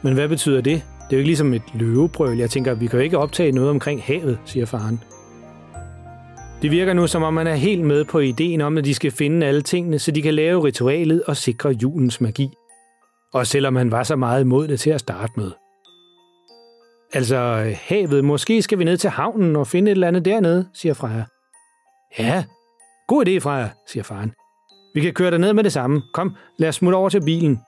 Men 0.02 0.14
hvad 0.14 0.28
betyder 0.28 0.62
det? 0.62 0.84
Det 1.12 1.16
er 1.16 1.18
jo 1.18 1.18
ikke 1.18 1.30
ligesom 1.30 1.54
et 1.54 1.62
løvebrøl. 1.74 2.38
Jeg 2.38 2.50
tænker, 2.50 2.74
vi 2.74 2.88
kan 2.88 3.00
jo 3.00 3.04
ikke 3.04 3.18
optage 3.18 3.52
noget 3.52 3.70
omkring 3.70 4.04
havet, 4.04 4.40
siger 4.46 4.66
faren. 4.66 5.04
Det 6.62 6.72
virker 6.72 6.94
nu, 6.94 7.08
som 7.08 7.24
om 7.24 7.34
man 7.34 7.48
er 7.48 7.56
helt 7.56 7.84
med 7.84 8.06
på 8.06 8.20
ideen 8.20 8.62
om, 8.62 8.78
at 8.78 8.86
de 8.86 8.94
skal 8.94 9.12
finde 9.12 9.48
alle 9.48 9.62
tingene, 9.62 10.00
så 10.00 10.12
de 10.12 10.22
kan 10.22 10.34
lave 10.34 10.64
ritualet 10.64 11.24
og 11.24 11.38
sikre 11.38 11.70
julens 11.70 12.22
magi. 12.22 12.50
Og 13.34 13.48
selvom 13.48 13.76
han 13.76 13.92
var 13.92 14.04
så 14.04 14.16
meget 14.16 14.42
imod 14.42 14.68
det 14.68 14.80
til 14.80 14.90
at 14.90 15.00
starte 15.00 15.34
med. 15.38 15.52
Altså, 17.14 17.72
havet, 17.82 18.26
måske 18.26 18.62
skal 18.62 18.80
vi 18.80 18.84
ned 18.84 18.98
til 18.98 19.10
havnen 19.10 19.56
og 19.56 19.68
finde 19.68 19.92
et 19.92 19.96
eller 19.96 20.08
andet 20.08 20.26
dernede, 20.26 20.68
siger 20.74 20.94
Freja. 20.94 21.24
Ja, 22.20 22.44
god 23.08 23.28
idé, 23.28 23.40
Freja, 23.40 23.70
siger 23.88 24.04
faren. 24.04 24.34
Vi 24.94 25.02
kan 25.02 25.14
køre 25.14 25.40
ned 25.40 25.54
med 25.54 25.64
det 25.64 25.74
samme. 25.74 26.02
Kom, 26.14 26.36
lad 26.58 26.70
os 26.70 26.76
smutte 26.76 26.96
over 26.96 27.10
til 27.10 27.22
bilen. 27.26 27.60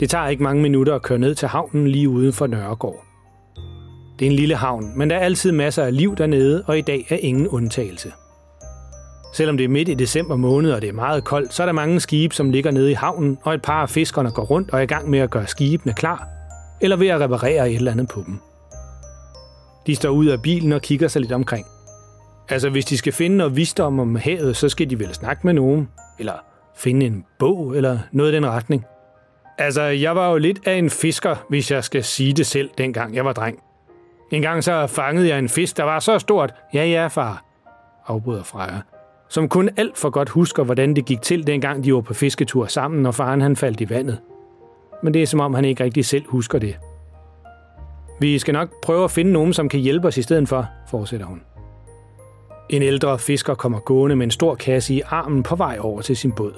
Det 0.00 0.10
tager 0.10 0.28
ikke 0.28 0.42
mange 0.42 0.62
minutter 0.62 0.94
at 0.94 1.02
køre 1.02 1.18
ned 1.18 1.34
til 1.34 1.48
havnen 1.48 1.88
lige 1.88 2.08
uden 2.08 2.32
for 2.32 2.46
Nørregård. 2.46 3.04
Det 4.18 4.26
er 4.26 4.30
en 4.30 4.36
lille 4.36 4.54
havn, 4.54 4.98
men 4.98 5.10
der 5.10 5.16
er 5.16 5.20
altid 5.20 5.52
masser 5.52 5.84
af 5.84 5.96
liv 5.96 6.16
dernede, 6.16 6.64
og 6.66 6.78
i 6.78 6.80
dag 6.80 7.06
er 7.08 7.16
ingen 7.16 7.48
undtagelse. 7.48 8.12
Selvom 9.32 9.56
det 9.56 9.64
er 9.64 9.68
midt 9.68 9.88
i 9.88 9.94
december 9.94 10.36
måned, 10.36 10.72
og 10.72 10.82
det 10.82 10.88
er 10.88 10.92
meget 10.92 11.24
koldt, 11.24 11.54
så 11.54 11.62
er 11.62 11.66
der 11.66 11.72
mange 11.72 12.00
skibe, 12.00 12.34
som 12.34 12.50
ligger 12.50 12.70
nede 12.70 12.90
i 12.90 12.94
havnen, 12.94 13.38
og 13.42 13.54
et 13.54 13.62
par 13.62 13.82
af 13.82 13.90
fiskerne 13.90 14.30
går 14.30 14.42
rundt 14.42 14.70
og 14.70 14.78
er 14.78 14.82
i 14.82 14.86
gang 14.86 15.10
med 15.10 15.18
at 15.18 15.30
gøre 15.30 15.46
skibene 15.46 15.94
klar, 15.94 16.28
eller 16.80 16.96
ved 16.96 17.08
at 17.08 17.20
reparere 17.20 17.70
et 17.70 17.76
eller 17.76 17.92
andet 17.92 18.08
på 18.08 18.22
dem. 18.26 18.40
De 19.86 19.96
står 19.96 20.10
ud 20.10 20.26
af 20.26 20.42
bilen 20.42 20.72
og 20.72 20.82
kigger 20.82 21.08
sig 21.08 21.20
lidt 21.20 21.32
omkring. 21.32 21.66
Altså, 22.48 22.70
hvis 22.70 22.84
de 22.84 22.98
skal 22.98 23.12
finde 23.12 23.36
noget 23.36 23.56
visdom 23.56 24.00
om 24.00 24.16
havet, 24.16 24.56
så 24.56 24.68
skal 24.68 24.90
de 24.90 24.98
vel 24.98 25.14
snakke 25.14 25.46
med 25.46 25.54
nogen, 25.54 25.88
eller 26.18 26.32
finde 26.76 27.06
en 27.06 27.24
bog, 27.38 27.76
eller 27.76 27.98
noget 28.12 28.32
i 28.32 28.34
den 28.34 28.46
retning. 28.46 28.84
Altså, 29.58 29.82
jeg 29.82 30.16
var 30.16 30.30
jo 30.30 30.38
lidt 30.38 30.60
af 30.66 30.74
en 30.74 30.90
fisker, 30.90 31.36
hvis 31.48 31.70
jeg 31.70 31.84
skal 31.84 32.04
sige 32.04 32.32
det 32.32 32.46
selv, 32.46 32.70
dengang 32.78 33.14
jeg 33.14 33.24
var 33.24 33.32
dreng. 33.32 33.58
En 34.32 34.42
gang 34.42 34.64
så 34.64 34.86
fangede 34.86 35.28
jeg 35.28 35.38
en 35.38 35.48
fisk, 35.48 35.76
der 35.76 35.84
var 35.84 35.98
så 35.98 36.18
stort. 36.18 36.54
Ja, 36.74 36.84
ja, 36.84 37.06
far, 37.06 37.44
afbryder 38.06 38.42
Freja, 38.42 38.78
som 39.30 39.48
kun 39.48 39.68
alt 39.76 39.98
for 39.98 40.10
godt 40.10 40.28
husker, 40.28 40.64
hvordan 40.64 40.96
det 40.96 41.04
gik 41.04 41.22
til, 41.22 41.46
dengang 41.46 41.84
de 41.84 41.94
var 41.94 42.00
på 42.00 42.14
fisketur 42.14 42.66
sammen, 42.66 43.06
og 43.06 43.14
faren 43.14 43.40
han 43.40 43.56
faldt 43.56 43.80
i 43.80 43.90
vandet. 43.90 44.18
Men 45.02 45.14
det 45.14 45.22
er 45.22 45.26
som 45.26 45.40
om, 45.40 45.54
han 45.54 45.64
ikke 45.64 45.84
rigtig 45.84 46.04
selv 46.04 46.24
husker 46.28 46.58
det. 46.58 46.76
Vi 48.20 48.38
skal 48.38 48.54
nok 48.54 48.68
prøve 48.82 49.04
at 49.04 49.10
finde 49.10 49.32
nogen, 49.32 49.52
som 49.52 49.68
kan 49.68 49.80
hjælpe 49.80 50.08
os 50.08 50.16
i 50.16 50.22
stedet 50.22 50.48
for, 50.48 50.66
fortsætter 50.88 51.26
hun. 51.26 51.42
En 52.70 52.82
ældre 52.82 53.18
fisker 53.18 53.54
kommer 53.54 53.78
gående 53.78 54.16
med 54.16 54.26
en 54.26 54.30
stor 54.30 54.54
kasse 54.54 54.94
i 54.94 55.02
armen 55.06 55.42
på 55.42 55.56
vej 55.56 55.78
over 55.80 56.00
til 56.00 56.16
sin 56.16 56.32
båd. 56.32 56.54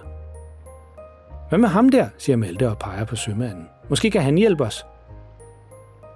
Hvad 1.48 1.58
med 1.58 1.68
ham 1.68 1.88
der, 1.88 2.06
siger 2.18 2.36
Malte 2.36 2.68
og 2.68 2.78
peger 2.78 3.04
på 3.04 3.16
sømanden. 3.16 3.68
Måske 3.88 4.10
kan 4.10 4.22
han 4.22 4.38
hjælpe 4.38 4.64
os. 4.64 4.84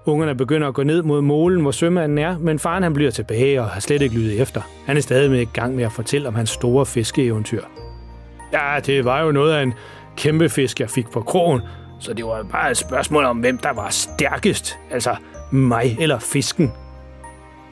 Ungerne 0.07 0.35
begynder 0.35 0.69
at 0.69 0.75
gå 0.75 0.83
ned 0.83 1.03
mod 1.03 1.23
målen, 1.23 1.63
hvor 1.63 1.71
sømanden 1.71 2.19
er, 2.19 2.39
men 2.39 2.59
faren 2.59 2.83
han 2.83 2.95
bliver 2.95 3.11
tilbage 3.11 3.61
og 3.61 3.69
har 3.69 3.81
slet 3.81 4.03
ikke 4.03 4.15
lyttet 4.15 4.41
efter. 4.41 4.61
Han 4.87 4.97
er 4.97 5.01
stadig 5.01 5.31
med 5.31 5.41
i 5.41 5.45
gang 5.45 5.75
med 5.75 5.85
at 5.85 5.93
fortælle 5.93 6.29
om 6.29 6.35
hans 6.35 6.51
store 6.51 6.87
fiskeeventyr. 6.87 7.63
Ja, 8.53 8.81
det 8.87 9.05
var 9.05 9.23
jo 9.23 9.33
noget 9.33 9.53
af 9.53 9.63
en 9.63 9.75
kæmpe 10.17 10.49
fisk, 10.49 10.81
jeg 10.81 10.91
fik 10.91 11.11
på 11.11 11.21
krogen, 11.21 11.61
så 12.01 12.13
det 12.13 12.25
var 12.25 12.43
bare 12.53 12.71
et 12.71 12.77
spørgsmål 12.77 13.25
om, 13.25 13.39
hvem 13.39 13.59
der 13.59 13.73
var 13.73 13.89
stærkest. 13.91 14.79
Altså 14.91 15.17
mig 15.51 15.97
eller 16.01 16.19
fisken. 16.19 16.73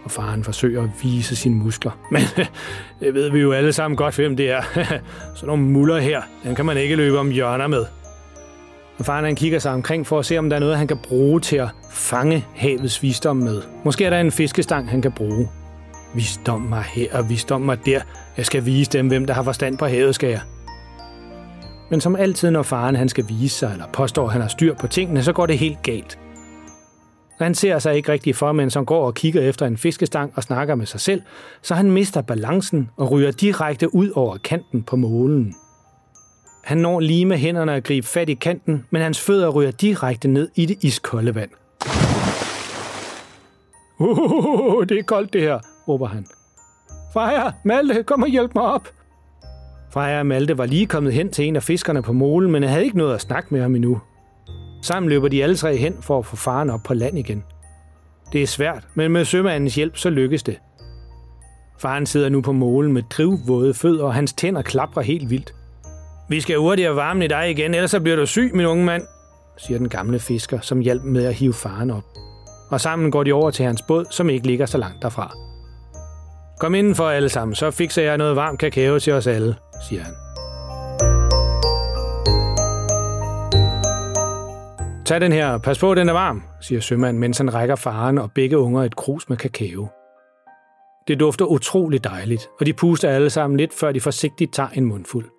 Og 0.04 0.10
faren 0.10 0.44
forsøger 0.44 0.82
at 0.82 0.90
vise 1.02 1.36
sine 1.36 1.54
muskler. 1.54 1.92
Men 2.12 2.22
det 3.00 3.14
ved 3.14 3.30
vi 3.30 3.40
jo 3.40 3.52
alle 3.52 3.72
sammen 3.72 3.96
godt, 3.96 4.16
hvem 4.16 4.36
det 4.36 4.50
er. 4.50 4.62
Så 5.36 5.46
nogle 5.46 5.62
muller 5.62 5.98
her, 5.98 6.22
den 6.44 6.54
kan 6.54 6.66
man 6.66 6.76
ikke 6.76 6.96
løbe 6.96 7.18
om 7.18 7.30
hjørner 7.30 7.66
med. 7.66 7.84
Og 8.98 9.04
faren 9.04 9.24
han 9.24 9.36
kigger 9.36 9.58
sig 9.58 9.72
omkring 9.72 10.06
for 10.06 10.18
at 10.18 10.26
se, 10.26 10.38
om 10.38 10.48
der 10.50 10.56
er 10.56 10.60
noget, 10.60 10.78
han 10.78 10.86
kan 10.86 10.98
bruge 11.02 11.40
til 11.40 11.56
at 11.56 11.68
fange 11.90 12.44
havets 12.54 13.02
visdom 13.02 13.36
med. 13.36 13.62
Måske 13.84 14.04
er 14.04 14.10
der 14.10 14.20
en 14.20 14.32
fiskestang, 14.32 14.90
han 14.90 15.02
kan 15.02 15.12
bruge. 15.12 15.48
Visdom 16.14 16.60
mig 16.60 16.82
her 16.82 17.18
og 17.18 17.28
visdom 17.28 17.60
mig 17.60 17.86
der. 17.86 18.00
Jeg 18.36 18.46
skal 18.46 18.66
vise 18.66 18.90
dem, 18.90 19.08
hvem 19.08 19.26
der 19.26 19.34
har 19.34 19.42
forstand 19.42 19.78
på 19.78 19.86
havet, 19.86 20.14
skal 20.14 20.30
jeg. 20.30 20.40
Men 21.90 22.00
som 22.00 22.16
altid, 22.16 22.50
når 22.50 22.62
faren 22.62 22.96
han 22.96 23.08
skal 23.08 23.24
vise 23.28 23.58
sig, 23.58 23.72
eller 23.72 23.84
påstår, 23.92 24.26
at 24.26 24.32
han 24.32 24.40
har 24.40 24.48
styr 24.48 24.74
på 24.74 24.86
tingene, 24.86 25.22
så 25.22 25.32
går 25.32 25.46
det 25.46 25.58
helt 25.58 25.82
galt. 25.82 26.18
Han 27.38 27.54
ser 27.54 27.78
sig 27.78 27.96
ikke 27.96 28.12
rigtig 28.12 28.36
for, 28.36 28.52
men 28.52 28.70
som 28.70 28.86
går 28.86 29.06
og 29.06 29.14
kigger 29.14 29.42
efter 29.42 29.66
en 29.66 29.76
fiskestang 29.76 30.32
og 30.36 30.42
snakker 30.42 30.74
med 30.74 30.86
sig 30.86 31.00
selv, 31.00 31.22
så 31.62 31.74
han 31.74 31.90
mister 31.90 32.22
balancen 32.22 32.90
og 32.96 33.10
ryger 33.10 33.30
direkte 33.30 33.94
ud 33.94 34.10
over 34.14 34.36
kanten 34.36 34.82
på 34.82 34.96
målen. 34.96 35.54
Han 36.64 36.78
når 36.78 37.00
lige 37.00 37.26
med 37.26 37.36
hænderne 37.36 37.74
at 37.74 37.84
gribe 37.84 38.06
fat 38.06 38.28
i 38.28 38.34
kanten, 38.34 38.84
men 38.90 39.02
hans 39.02 39.20
fødder 39.20 39.48
ryger 39.48 39.70
direkte 39.70 40.28
ned 40.28 40.48
i 40.54 40.66
det 40.66 40.84
iskolde 40.84 41.34
vand. 41.34 41.50
Uh, 43.98 44.86
det 44.86 44.98
er 44.98 45.02
koldt 45.02 45.32
det 45.32 45.40
her, 45.40 45.58
råber 45.88 46.06
han. 46.06 46.26
Freja, 47.12 47.50
Malte, 47.64 48.02
kom 48.02 48.22
og 48.22 48.28
hjælp 48.28 48.54
mig 48.54 48.64
op. 48.64 48.88
Freja 49.92 50.18
og 50.18 50.26
Malte 50.26 50.58
var 50.58 50.66
lige 50.66 50.86
kommet 50.86 51.12
hen 51.12 51.30
til 51.30 51.44
en 51.44 51.56
af 51.56 51.62
fiskerne 51.62 52.02
på 52.02 52.12
molen, 52.12 52.50
men 52.50 52.62
havde 52.62 52.84
ikke 52.84 52.98
noget 52.98 53.14
at 53.14 53.20
snakke 53.20 53.48
med 53.50 53.62
ham 53.62 53.74
endnu. 53.74 54.00
Sammen 54.82 55.08
løber 55.08 55.28
de 55.28 55.42
alle 55.42 55.56
tre 55.56 55.76
hen 55.76 55.94
for 56.00 56.18
at 56.18 56.26
få 56.26 56.36
faren 56.36 56.70
op 56.70 56.80
på 56.84 56.94
land 56.94 57.18
igen. 57.18 57.44
Det 58.32 58.42
er 58.42 58.46
svært, 58.46 58.86
men 58.94 59.12
med 59.12 59.24
sømandens 59.24 59.74
hjælp 59.74 59.96
så 59.96 60.10
lykkes 60.10 60.42
det. 60.42 60.58
Faren 61.78 62.06
sidder 62.06 62.28
nu 62.28 62.40
på 62.40 62.52
målen 62.52 62.92
med 62.92 63.02
drivvåde 63.10 63.74
fødder, 63.74 64.04
og 64.04 64.14
hans 64.14 64.32
tænder 64.32 64.62
klapper 64.62 65.00
helt 65.00 65.30
vildt. 65.30 65.54
Vi 66.28 66.40
skal 66.40 66.56
hurtigere 66.56 66.96
varme 66.96 67.24
i 67.24 67.28
dig 67.28 67.50
igen, 67.50 67.74
ellers 67.74 67.90
så 67.90 68.00
bliver 68.00 68.16
du 68.16 68.26
syg, 68.26 68.50
min 68.54 68.66
unge 68.66 68.84
mand, 68.84 69.02
siger 69.56 69.78
den 69.78 69.88
gamle 69.88 70.18
fisker, 70.18 70.60
som 70.60 70.80
hjalp 70.80 71.02
med 71.02 71.24
at 71.24 71.34
hive 71.34 71.54
faren 71.54 71.90
op. 71.90 72.04
Og 72.70 72.80
sammen 72.80 73.10
går 73.10 73.22
de 73.22 73.32
over 73.32 73.50
til 73.50 73.64
hans 73.64 73.82
båd, 73.82 74.04
som 74.10 74.30
ikke 74.30 74.46
ligger 74.46 74.66
så 74.66 74.78
langt 74.78 75.02
derfra. 75.02 75.34
Kom 76.60 76.74
indenfor 76.74 77.08
alle 77.08 77.28
sammen, 77.28 77.54
så 77.54 77.70
fikser 77.70 78.02
jeg 78.02 78.18
noget 78.18 78.36
varm 78.36 78.56
kakao 78.56 78.98
til 78.98 79.12
os 79.12 79.26
alle, 79.26 79.56
siger 79.88 80.02
han. 80.02 80.14
Tag 85.04 85.20
den 85.20 85.32
her, 85.32 85.58
pas 85.58 85.78
på, 85.78 85.94
den 85.94 86.08
er 86.08 86.12
varm, 86.12 86.42
siger 86.60 86.80
sømanden, 86.80 87.20
mens 87.20 87.38
han 87.38 87.54
rækker 87.54 87.76
faren 87.76 88.18
og 88.18 88.32
begge 88.32 88.58
unger 88.58 88.82
et 88.82 88.96
krus 88.96 89.28
med 89.28 89.36
kakao. 89.36 89.88
Det 91.08 91.20
dufter 91.20 91.44
utroligt 91.44 92.04
dejligt, 92.04 92.48
og 92.60 92.66
de 92.66 92.72
puster 92.72 93.10
alle 93.10 93.30
sammen 93.30 93.56
lidt, 93.56 93.74
før 93.74 93.92
de 93.92 94.00
forsigtigt 94.00 94.54
tager 94.54 94.68
en 94.68 94.84
mundfuld. 94.84 95.33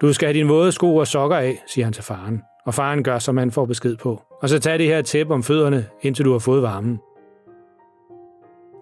Du 0.00 0.12
skal 0.12 0.26
have 0.26 0.34
dine 0.34 0.48
våde 0.48 0.72
sko 0.72 0.96
og 0.96 1.06
sokker 1.06 1.36
af, 1.36 1.62
siger 1.66 1.84
han 1.84 1.92
til 1.92 2.04
faren, 2.04 2.42
og 2.66 2.74
faren 2.74 3.02
gør, 3.02 3.18
som 3.18 3.36
han 3.36 3.50
får 3.50 3.64
besked 3.64 3.96
på. 3.96 4.22
Og 4.42 4.48
så 4.48 4.58
tag 4.58 4.78
det 4.78 4.86
her 4.86 5.02
tæppe 5.02 5.34
om 5.34 5.42
fødderne, 5.42 5.86
indtil 6.02 6.24
du 6.24 6.32
har 6.32 6.38
fået 6.38 6.62
varmen. 6.62 6.98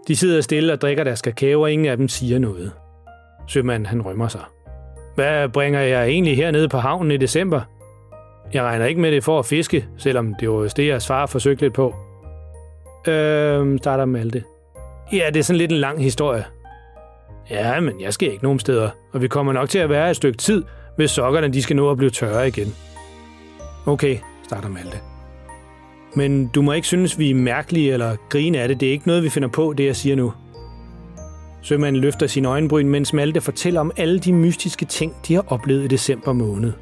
De 0.09 0.17
sidder 0.17 0.41
stille 0.41 0.73
og 0.73 0.81
drikker 0.81 1.05
deres 1.05 1.23
kakao, 1.23 1.63
og 1.63 1.73
ingen 1.73 1.87
af 1.89 1.97
dem 1.97 2.09
siger 2.09 2.39
noget. 2.39 2.73
Sømanden 3.47 3.87
han 3.87 4.03
rømmer 4.03 4.29
sig. 4.29 4.41
Hvad 5.15 5.49
bringer 5.49 5.81
jeg 5.81 6.07
egentlig 6.07 6.37
hernede 6.37 6.69
på 6.69 6.79
havnen 6.79 7.11
i 7.11 7.17
december? 7.17 7.61
Jeg 8.53 8.65
regner 8.65 8.87
ikke 8.87 9.01
med 9.01 9.13
det 9.13 9.25
for 9.25 9.39
at 9.39 9.47
fiske, 9.47 9.89
selvom 9.97 10.35
det 10.41 10.51
var 10.51 10.73
det, 10.77 10.87
jeres 10.87 11.07
far 11.07 11.27
forsøgte 11.27 11.63
lidt 11.63 11.75
på. 11.75 11.95
Øhm, 13.09 13.79
starter 13.79 14.05
Malte. 14.05 14.45
Ja, 15.13 15.31
det 15.35 15.37
er 15.37 15.45
sådan 15.45 15.59
lidt 15.59 15.73
en 15.73 15.79
lang 15.79 16.03
historie. 16.03 16.45
Ja, 17.51 17.81
men 17.81 18.01
jeg 18.01 18.13
skal 18.13 18.33
ikke 18.33 18.45
nogen 18.45 18.59
steder, 18.59 18.91
og 19.13 19.23
vi 19.23 19.29
kommer 19.29 19.53
nok 19.53 19.69
til 19.69 19.79
at 19.79 19.91
være 19.91 20.11
et 20.11 20.17
stykke 20.17 20.39
tid, 20.39 20.65
hvis 20.97 21.11
sokkerne 21.11 21.49
de 21.49 21.63
skal 21.63 21.77
nå 21.77 21.91
at 21.91 21.97
blive 21.97 22.11
tørre 22.11 22.49
igen. 22.49 22.75
Okay, 23.87 24.19
starter 24.45 24.69
Malte. 24.69 24.99
Men 26.17 26.47
du 26.47 26.63
må 26.63 26.73
ikke 26.73 26.87
synes, 26.87 27.19
vi 27.19 27.31
er 27.31 27.35
mærkelige 27.35 27.93
eller 27.93 28.17
grine 28.29 28.59
af 28.59 28.69
det. 28.69 28.81
Det 28.81 28.89
er 28.89 28.93
ikke 28.93 29.07
noget, 29.07 29.23
vi 29.23 29.29
finder 29.29 29.49
på, 29.49 29.75
det 29.79 29.87
jeg 29.87 29.97
siger 29.97 30.17
nu. 30.17 30.33
Sømanden 31.63 32.03
løfter 32.03 32.27
sin 32.27 32.45
øjenbryn, 32.45 32.89
mens 32.89 33.13
Malte 33.13 33.41
fortæller 33.41 33.81
om 33.81 33.93
alle 33.97 34.19
de 34.19 34.33
mystiske 34.33 34.85
ting, 34.85 35.15
de 35.29 35.35
har 35.35 35.45
oplevet 35.49 35.85
i 35.85 35.87
december 35.87 36.33
måned. 36.33 36.73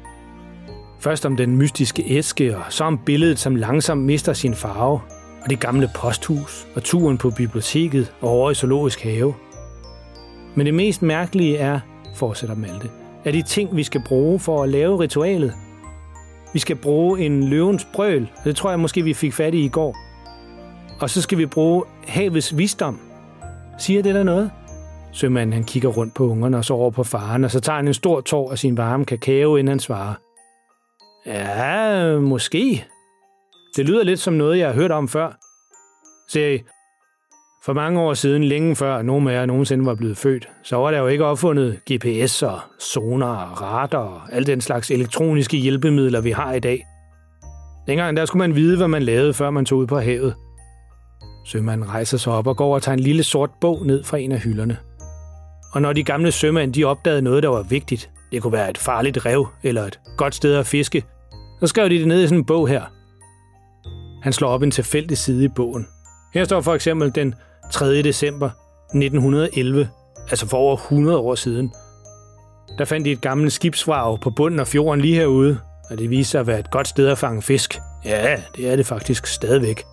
Først 0.99 1.25
om 1.25 1.37
den 1.37 1.57
mystiske 1.57 2.03
æske, 2.07 2.57
og 2.57 2.63
så 2.69 2.83
om 2.83 2.97
billedet, 2.97 3.39
som 3.39 3.55
langsomt 3.55 4.01
mister 4.01 4.33
sin 4.33 4.55
farve, 4.55 4.99
og 5.43 5.49
det 5.49 5.59
gamle 5.59 5.89
posthus, 5.95 6.67
og 6.75 6.83
turen 6.83 7.17
på 7.17 7.29
biblioteket 7.29 8.13
og 8.21 8.29
over 8.29 8.51
i 8.51 8.55
zoologisk 8.55 9.03
have. 9.03 9.33
Men 10.55 10.65
det 10.65 10.73
mest 10.73 11.01
mærkelige 11.01 11.57
er, 11.57 11.79
fortsætter 12.15 12.55
Malte, 12.55 12.89
er 13.25 13.31
de 13.31 13.41
ting, 13.41 13.75
vi 13.75 13.83
skal 13.83 14.01
bruge 14.05 14.39
for 14.39 14.63
at 14.63 14.69
lave 14.69 14.99
ritualet. 14.99 15.53
Vi 16.53 16.59
skal 16.59 16.75
bruge 16.75 17.19
en 17.19 17.43
løvens 17.43 17.87
brøl, 17.93 18.29
det 18.43 18.55
tror 18.55 18.69
jeg 18.69 18.79
måske, 18.79 19.03
vi 19.03 19.13
fik 19.13 19.33
fat 19.33 19.53
i 19.53 19.65
i 19.65 19.69
går. 19.69 19.97
Og 21.01 21.09
så 21.09 21.21
skal 21.21 21.37
vi 21.37 21.45
bruge 21.45 21.83
havets 22.07 22.57
visdom. 22.57 22.99
Siger 23.77 24.03
det 24.03 24.15
der 24.15 24.23
noget? 24.23 24.51
Sømanden 25.11 25.53
han 25.53 25.63
kigger 25.63 25.89
rundt 25.89 26.13
på 26.13 26.27
ungerne 26.27 26.57
og 26.57 26.65
så 26.65 26.73
over 26.73 26.91
på 26.91 27.03
faren, 27.03 27.43
og 27.43 27.51
så 27.51 27.59
tager 27.59 27.75
han 27.75 27.87
en 27.87 27.93
stor 27.93 28.21
tår 28.21 28.51
af 28.51 28.57
sin 28.59 28.77
varme 28.77 29.05
kakao, 29.05 29.55
inden 29.55 29.67
han 29.67 29.79
svarer. 29.79 30.13
Ja, 31.25 32.19
måske. 32.19 32.85
Det 33.75 33.85
lyder 33.85 34.03
lidt 34.03 34.19
som 34.19 34.33
noget, 34.33 34.57
jeg 34.57 34.67
har 34.67 34.73
hørt 34.73 34.91
om 34.91 35.07
før. 35.07 35.37
Se, 36.29 36.63
for 37.65 37.73
mange 37.73 38.01
år 38.01 38.13
siden, 38.13 38.43
længe 38.43 38.75
før 38.75 39.01
nogen 39.01 39.27
af 39.27 39.33
jer 39.33 39.45
nogensinde 39.45 39.85
var 39.85 39.95
blevet 39.95 40.17
født, 40.17 40.49
så 40.63 40.75
var 40.75 40.91
der 40.91 40.99
jo 40.99 41.07
ikke 41.07 41.25
opfundet 41.25 41.79
GPS 41.91 42.43
og 42.43 42.59
sonar 42.79 43.51
og 43.51 43.61
radar 43.61 43.99
og 43.99 44.21
alle 44.31 44.45
den 44.45 44.61
slags 44.61 44.91
elektroniske 44.91 45.57
hjælpemidler, 45.57 46.21
vi 46.21 46.31
har 46.31 46.53
i 46.53 46.59
dag. 46.59 46.85
Dengang 47.87 48.17
der 48.17 48.25
skulle 48.25 48.39
man 48.39 48.55
vide, 48.55 48.77
hvad 48.77 48.87
man 48.87 49.03
lavede, 49.03 49.33
før 49.33 49.49
man 49.49 49.65
tog 49.65 49.79
ud 49.79 49.87
på 49.87 49.99
havet. 49.99 50.35
Sømanden 51.45 51.89
rejser 51.89 52.17
sig 52.17 52.33
op 52.33 52.47
og 52.47 52.57
går 52.57 52.75
og 52.75 52.81
tager 52.81 52.93
en 52.93 52.99
lille 52.99 53.23
sort 53.23 53.49
bog 53.61 53.85
ned 53.85 54.03
fra 54.03 54.17
en 54.17 54.31
af 54.31 54.39
hylderne. 54.39 54.77
Og 55.73 55.81
når 55.81 55.93
de 55.93 56.03
gamle 56.03 56.31
sømænd 56.31 56.73
de 56.73 56.83
opdagede 56.83 57.21
noget, 57.21 57.43
der 57.43 57.49
var 57.49 57.63
vigtigt, 57.63 58.09
det 58.31 58.41
kunne 58.41 58.53
være 58.53 58.69
et 58.69 58.77
farligt 58.77 59.25
rev 59.25 59.47
eller 59.63 59.83
et 59.83 59.99
godt 60.17 60.35
sted 60.35 60.55
at 60.55 60.67
fiske, 60.67 61.03
så 61.59 61.67
skrev 61.67 61.89
de 61.89 61.99
det 61.99 62.07
ned 62.07 62.23
i 62.23 62.27
sådan 62.27 62.37
en 62.37 62.45
bog 62.45 62.67
her. 62.67 62.81
Han 64.23 64.33
slår 64.33 64.49
op 64.49 64.63
en 64.63 64.71
tilfældig 64.71 65.17
side 65.17 65.45
i 65.45 65.49
bogen. 65.55 65.87
Her 66.33 66.43
står 66.43 66.61
for 66.61 66.73
eksempel 66.73 67.15
den 67.15 67.35
3. 67.71 68.01
december 68.01 68.49
1911, 68.95 69.89
altså 70.29 70.47
for 70.47 70.57
over 70.57 70.75
100 70.75 71.17
år 71.17 71.35
siden. 71.35 71.73
Der 72.77 72.85
fandt 72.85 73.05
de 73.05 73.11
et 73.11 73.21
gammelt 73.21 73.53
skibsvrag 73.53 74.19
på 74.19 74.29
bunden 74.29 74.59
af 74.59 74.67
fjorden 74.67 75.01
lige 75.01 75.15
herude, 75.15 75.59
og 75.89 75.97
det 75.97 76.09
viste 76.09 76.31
sig 76.31 76.39
at 76.39 76.47
være 76.47 76.59
et 76.59 76.71
godt 76.71 76.87
sted 76.87 77.07
at 77.07 77.17
fange 77.17 77.41
fisk. 77.41 77.79
Ja, 78.05 78.37
det 78.55 78.71
er 78.71 78.75
det 78.75 78.85
faktisk 78.85 79.27
stadigvæk. 79.27 79.83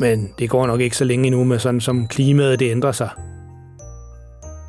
Men 0.00 0.34
det 0.38 0.50
går 0.50 0.66
nok 0.66 0.80
ikke 0.80 0.96
så 0.96 1.04
længe 1.04 1.26
endnu 1.26 1.44
med 1.44 1.58
sådan, 1.58 1.80
som 1.80 2.08
klimaet 2.08 2.60
det 2.60 2.70
ændrer 2.70 2.92
sig. 2.92 3.10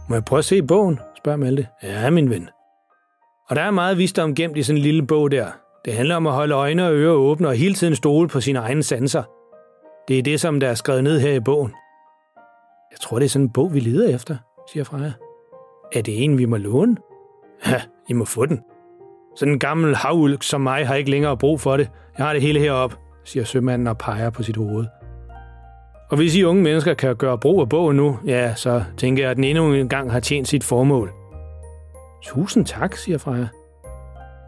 Må 0.09 0.15
jeg 0.15 0.25
prøve 0.25 0.37
at 0.37 0.45
se 0.45 0.61
bogen? 0.63 0.99
spørger 1.17 1.37
Malte. 1.37 1.67
Ja, 1.83 2.09
min 2.09 2.29
ven. 2.29 2.49
Og 3.49 3.55
der 3.55 3.61
er 3.61 3.71
meget 3.71 3.97
visdom 3.97 4.35
gemt 4.35 4.57
i 4.57 4.63
sådan 4.63 4.77
en 4.77 4.83
lille 4.83 5.07
bog 5.07 5.31
der. 5.31 5.47
Det 5.85 5.93
handler 5.93 6.15
om 6.15 6.27
at 6.27 6.33
holde 6.33 6.55
øjne 6.55 6.87
og 6.87 6.93
ører 6.93 7.13
åbne 7.13 7.47
og 7.47 7.55
hele 7.55 7.75
tiden 7.75 7.95
stole 7.95 8.27
på 8.27 8.41
sine 8.41 8.59
egne 8.59 8.83
sanser. 8.83 9.23
Det 10.07 10.19
er 10.19 10.23
det, 10.23 10.41
som 10.41 10.59
der 10.59 10.69
er 10.69 10.73
skrevet 10.73 11.03
ned 11.03 11.19
her 11.19 11.33
i 11.33 11.39
bogen. 11.39 11.71
Tror, 13.05 13.19
det 13.19 13.25
er 13.25 13.29
sådan 13.29 13.45
en 13.45 13.49
bog, 13.49 13.73
vi 13.73 13.79
leder 13.79 14.15
efter, 14.15 14.37
siger 14.71 14.83
Freja. 14.83 15.11
Er 15.93 16.01
det 16.01 16.23
en, 16.23 16.37
vi 16.37 16.45
må 16.45 16.57
låne? 16.57 16.97
Ja, 17.67 17.81
I 18.09 18.13
må 18.13 18.25
få 18.25 18.45
den. 18.45 18.61
Sådan 19.35 19.53
en 19.53 19.59
gammel 19.59 19.95
havulk 19.95 20.43
som 20.43 20.61
mig 20.61 20.87
har 20.87 20.95
ikke 20.95 21.11
længere 21.11 21.37
brug 21.37 21.61
for 21.61 21.77
det. 21.77 21.89
Jeg 22.17 22.25
har 22.25 22.33
det 22.33 22.41
hele 22.41 22.59
heroppe, 22.59 22.95
siger 23.23 23.43
sømanden 23.43 23.87
og 23.87 23.97
peger 23.97 24.29
på 24.29 24.43
sit 24.43 24.57
hoved. 24.57 24.85
Og 26.09 26.17
hvis 26.17 26.35
I 26.35 26.43
unge 26.43 26.63
mennesker 26.63 26.93
kan 26.93 27.15
gøre 27.15 27.37
brug 27.37 27.61
af 27.61 27.69
bogen 27.69 27.97
nu, 27.97 28.19
ja, 28.25 28.55
så 28.55 28.83
tænker 28.97 29.23
jeg, 29.23 29.31
at 29.31 29.37
den 29.37 29.43
endnu 29.43 29.73
en 29.73 29.89
gang 29.89 30.11
har 30.11 30.19
tjent 30.19 30.47
sit 30.47 30.63
formål. 30.63 31.11
Tusind 32.23 32.65
tak, 32.65 32.95
siger 32.95 33.17
Freja. 33.17 33.47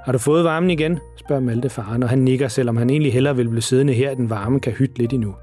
Har 0.05 0.11
du 0.11 0.17
fået 0.17 0.43
varmen 0.43 0.69
igen? 0.69 0.99
spørger 1.17 1.41
Malte 1.41 1.69
faren, 1.69 2.03
og 2.03 2.09
han 2.09 2.19
nikker, 2.19 2.47
selvom 2.47 2.77
han 2.77 2.89
egentlig 2.89 3.13
hellere 3.13 3.35
vil 3.35 3.49
blive 3.49 3.61
siddende 3.61 3.93
her, 3.93 4.11
at 4.11 4.17
den 4.17 4.29
varme 4.29 4.59
kan 4.59 4.73
hytte 4.73 4.97
lidt 4.97 5.13
endnu. 5.13 5.35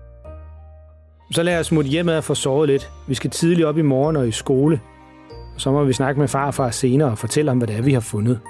Så 1.31 1.43
lad 1.43 1.61
os 1.61 1.67
smutte 1.67 1.91
hjem 1.91 2.09
og 2.09 2.25
få 2.25 2.35
sovet 2.35 2.69
lidt. 2.69 2.91
Vi 3.09 3.15
skal 3.15 3.31
tidligt 3.31 3.67
op 3.67 3.79
i 3.79 3.83
morgen 3.83 4.17
og 4.17 4.29
i 4.29 4.33
skole. 4.33 4.81
Og 5.55 5.61
så 5.61 5.71
må 5.71 5.85
vi 5.85 5.93
snakke 5.93 6.21
med 6.21 6.29
farfar 6.29 6.71
senere 6.71 7.11
og 7.11 7.19
fortælle 7.19 7.51
om, 7.51 7.59
hvad 7.59 7.69
det 7.69 7.77
er, 7.77 7.83
vi 7.83 7.93
har 7.93 8.01
fundet. 8.01 8.41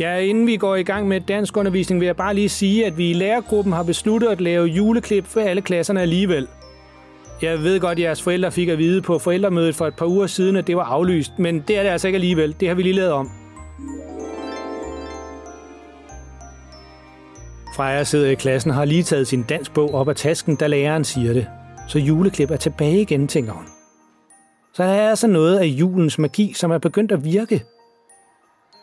Ja, 0.00 0.18
inden 0.18 0.46
vi 0.46 0.56
går 0.56 0.76
i 0.76 0.82
gang 0.82 1.08
med 1.08 1.20
dansk 1.20 1.56
undervisning, 1.56 2.00
vil 2.00 2.06
jeg 2.06 2.16
bare 2.16 2.34
lige 2.34 2.48
sige, 2.48 2.86
at 2.86 2.98
vi 2.98 3.10
i 3.10 3.12
lærergruppen 3.12 3.72
har 3.72 3.82
besluttet 3.82 4.28
at 4.28 4.40
lave 4.40 4.66
juleklip 4.66 5.26
for 5.26 5.40
alle 5.40 5.62
klasserne 5.62 6.00
alligevel. 6.00 6.46
Jeg 7.42 7.62
ved 7.62 7.80
godt, 7.80 7.98
at 7.98 8.02
jeres 8.02 8.22
forældre 8.22 8.52
fik 8.52 8.68
at 8.68 8.78
vide 8.78 9.02
på 9.02 9.18
forældremødet 9.18 9.74
for 9.74 9.86
et 9.86 9.94
par 9.94 10.06
uger 10.06 10.26
siden, 10.26 10.56
at 10.56 10.66
det 10.66 10.76
var 10.76 10.84
aflyst, 10.84 11.38
men 11.38 11.60
det 11.68 11.78
er 11.78 11.82
det 11.82 11.90
altså 11.90 12.08
ikke 12.08 12.16
alligevel. 12.16 12.56
Det 12.60 12.68
har 12.68 12.74
vi 12.74 12.82
lige 12.82 12.92
lavet 12.92 13.12
om. 13.12 13.30
Freja 17.76 18.04
sidder 18.04 18.30
i 18.30 18.34
klassen 18.34 18.70
og 18.70 18.76
har 18.76 18.84
lige 18.84 19.02
taget 19.02 19.26
sin 19.28 19.42
dansbog 19.42 19.94
op 19.94 20.08
af 20.08 20.16
tasken, 20.16 20.56
da 20.56 20.66
læreren 20.66 21.04
siger 21.04 21.32
det. 21.32 21.46
Så 21.88 21.98
juleklip 21.98 22.50
er 22.50 22.56
tilbage 22.56 23.00
igen, 23.00 23.28
tænker 23.28 23.52
hun. 23.52 23.64
Så 24.74 24.82
der 24.82 24.88
er 24.88 25.10
altså 25.10 25.26
noget 25.26 25.58
af 25.58 25.64
julens 25.64 26.18
magi, 26.18 26.52
som 26.52 26.70
er 26.70 26.78
begyndt 26.78 27.12
at 27.12 27.24
virke. 27.24 27.64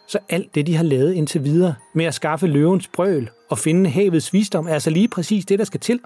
Så 0.08 0.20
alt 0.30 0.56
det, 0.56 0.68
de 0.68 0.76
har 0.76 0.84
lavet 0.84 1.14
indtil 1.14 1.44
videre 1.44 1.76
med 1.96 2.06
at 2.06 2.14
skaffe 2.14 2.48
løvens 2.48 2.88
brøl 2.88 3.30
og 3.50 3.58
finde 3.58 3.90
havets 3.90 4.34
visdom, 4.34 4.68
er 4.68 4.74
altså 4.74 4.90
lige 4.90 5.08
præcis 5.08 5.46
det, 5.46 5.60
der 5.60 5.66
skal 5.66 5.80
til. 5.80 6.00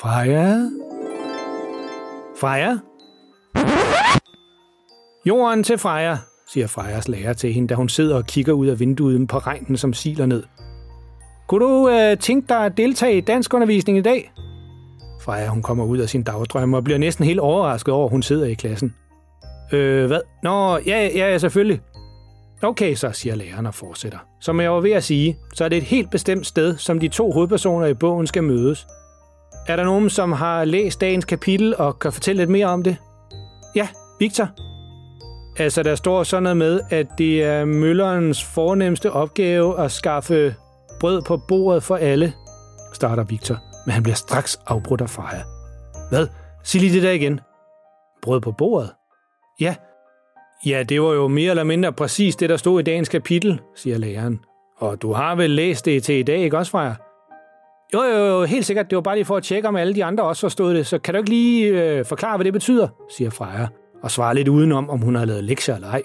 Freja? 0.00 0.70
Freja? 2.40 2.78
Jorden 5.26 5.62
til 5.62 5.78
Freja, 5.78 6.16
siger 6.48 6.66
Frejas 6.66 7.08
lærer 7.08 7.32
til 7.32 7.52
hende, 7.52 7.68
da 7.68 7.74
hun 7.74 7.88
sidder 7.88 8.16
og 8.16 8.26
kigger 8.26 8.52
ud 8.52 8.66
af 8.66 8.80
vinduet 8.80 9.28
på 9.28 9.38
regnen, 9.38 9.76
som 9.76 9.92
siler 9.92 10.26
ned. 10.26 10.42
Kunne 11.48 11.64
du 11.64 11.88
øh, 11.88 12.18
tænke 12.18 12.48
dig 12.48 12.64
at 12.64 12.76
deltage 12.76 13.18
i 13.18 13.20
dansk 13.20 13.54
undervisning 13.54 13.98
i 13.98 14.00
dag? 14.00 14.32
Freja, 15.20 15.48
hun 15.48 15.62
kommer 15.62 15.84
ud 15.84 15.98
af 15.98 16.08
sin 16.08 16.22
dagdrøm 16.22 16.74
og 16.74 16.84
bliver 16.84 16.98
næsten 16.98 17.24
helt 17.24 17.40
overrasket 17.40 17.94
over, 17.94 18.04
at 18.04 18.10
hun 18.10 18.22
sidder 18.22 18.46
i 18.46 18.54
klassen. 18.54 18.94
Øh, 19.72 20.06
hvad? 20.06 20.20
Nå, 20.42 20.78
ja, 20.86 21.08
ja, 21.14 21.38
selvfølgelig. 21.38 21.80
Okay, 22.62 22.94
så 22.94 23.10
siger 23.12 23.34
læreren 23.34 23.66
og 23.66 23.74
fortsætter. 23.74 24.18
Som 24.40 24.60
jeg 24.60 24.72
var 24.72 24.80
ved 24.80 24.92
at 24.92 25.04
sige, 25.04 25.36
så 25.54 25.64
er 25.64 25.68
det 25.68 25.78
et 25.78 25.84
helt 25.84 26.10
bestemt 26.10 26.46
sted, 26.46 26.76
som 26.76 27.00
de 27.00 27.08
to 27.08 27.32
hovedpersoner 27.32 27.86
i 27.86 27.94
bogen 27.94 28.26
skal 28.26 28.44
mødes. 28.44 28.86
Er 29.68 29.76
der 29.76 29.84
nogen, 29.84 30.10
som 30.10 30.32
har 30.32 30.64
læst 30.64 31.00
dagens 31.00 31.24
kapitel 31.24 31.76
og 31.76 31.98
kan 31.98 32.12
fortælle 32.12 32.40
lidt 32.40 32.50
mere 32.50 32.66
om 32.66 32.82
det? 32.82 32.96
Ja, 33.74 33.88
Victor. 34.18 34.48
Altså, 35.62 35.82
der 35.82 35.94
står 35.94 36.22
sådan 36.22 36.42
noget 36.42 36.56
med, 36.56 36.80
at 36.90 37.06
det 37.18 37.42
er 37.42 37.64
møllerens 37.64 38.44
fornemmeste 38.44 39.12
opgave 39.12 39.80
at 39.80 39.92
skaffe 39.92 40.54
brød 41.00 41.22
på 41.22 41.36
bordet 41.36 41.82
for 41.82 41.96
alle, 41.96 42.32
starter 42.92 43.24
Victor, 43.24 43.56
men 43.86 43.92
han 43.92 44.02
bliver 44.02 44.16
straks 44.16 44.60
afbrudt 44.66 45.00
af 45.00 45.10
Freja. 45.10 45.42
Hvad? 46.10 46.26
Sig 46.64 46.80
lige 46.80 46.94
det 46.94 47.02
der 47.02 47.10
igen. 47.10 47.40
Brød 48.22 48.40
på 48.40 48.52
bordet? 48.52 48.90
Ja. 49.60 49.74
Ja, 50.66 50.82
det 50.82 51.02
var 51.02 51.12
jo 51.12 51.28
mere 51.28 51.50
eller 51.50 51.64
mindre 51.64 51.92
præcis 51.92 52.36
det, 52.36 52.50
der 52.50 52.56
stod 52.56 52.80
i 52.80 52.82
dagens 52.82 53.08
kapitel, 53.08 53.60
siger 53.76 53.98
læreren. 53.98 54.40
Og 54.78 55.02
du 55.02 55.12
har 55.12 55.34
vel 55.34 55.50
læst 55.50 55.84
det 55.84 56.02
til 56.02 56.14
i 56.14 56.22
dag, 56.22 56.38
ikke 56.38 56.58
også, 56.58 56.70
Freja? 56.70 56.94
Jo, 57.94 58.02
jo, 58.02 58.24
jo, 58.26 58.44
helt 58.44 58.66
sikkert. 58.66 58.90
Det 58.90 58.96
var 58.96 59.02
bare 59.02 59.16
lige 59.16 59.24
for 59.24 59.36
at 59.36 59.42
tjekke, 59.42 59.68
om 59.68 59.76
alle 59.76 59.94
de 59.94 60.04
andre 60.04 60.24
også 60.24 60.40
forstod 60.40 60.74
det. 60.74 60.86
Så 60.86 60.98
kan 60.98 61.14
du 61.14 61.18
ikke 61.18 61.30
lige 61.30 61.66
øh, 61.66 62.04
forklare, 62.04 62.36
hvad 62.36 62.44
det 62.44 62.52
betyder, 62.52 62.88
siger 63.10 63.30
Freja, 63.30 63.66
og 64.02 64.10
svarer 64.10 64.32
lidt 64.32 64.48
udenom, 64.48 64.90
om 64.90 65.00
hun 65.00 65.14
har 65.14 65.24
lavet 65.24 65.44
lektier 65.44 65.74
eller 65.74 65.88
ej. 65.88 66.02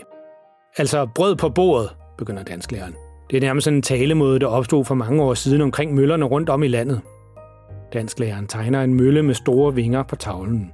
Altså 0.77 1.07
brød 1.15 1.35
på 1.35 1.49
bordet, 1.49 1.89
begynder 2.17 2.43
dansklæreren. 2.43 2.95
Det 3.29 3.37
er 3.37 3.41
nærmest 3.41 3.63
sådan 3.63 3.77
en 3.77 3.81
talemåde, 3.81 4.39
der 4.39 4.47
opstod 4.47 4.85
for 4.85 4.95
mange 4.95 5.23
år 5.23 5.33
siden 5.33 5.61
omkring 5.61 5.93
møllerne 5.93 6.25
rundt 6.25 6.49
om 6.49 6.63
i 6.63 6.67
landet. 6.67 7.01
Dansklæreren 7.93 8.47
tegner 8.47 8.81
en 8.81 8.93
mølle 8.93 9.23
med 9.23 9.33
store 9.33 9.75
vinger 9.75 10.03
på 10.03 10.15
tavlen. 10.15 10.71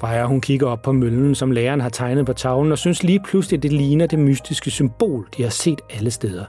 Freja, 0.00 0.26
hun 0.26 0.40
kigger 0.40 0.66
op 0.66 0.82
på 0.82 0.92
møllen, 0.92 1.34
som 1.34 1.50
læreren 1.50 1.80
har 1.80 1.88
tegnet 1.88 2.26
på 2.26 2.32
tavlen, 2.32 2.72
og 2.72 2.78
synes 2.78 3.02
lige 3.02 3.20
pludselig, 3.24 3.56
at 3.56 3.62
det 3.62 3.72
ligner 3.72 4.06
det 4.06 4.18
mystiske 4.18 4.70
symbol, 4.70 5.28
de 5.36 5.42
har 5.42 5.50
set 5.50 5.80
alle 5.90 6.10
steder. 6.10 6.44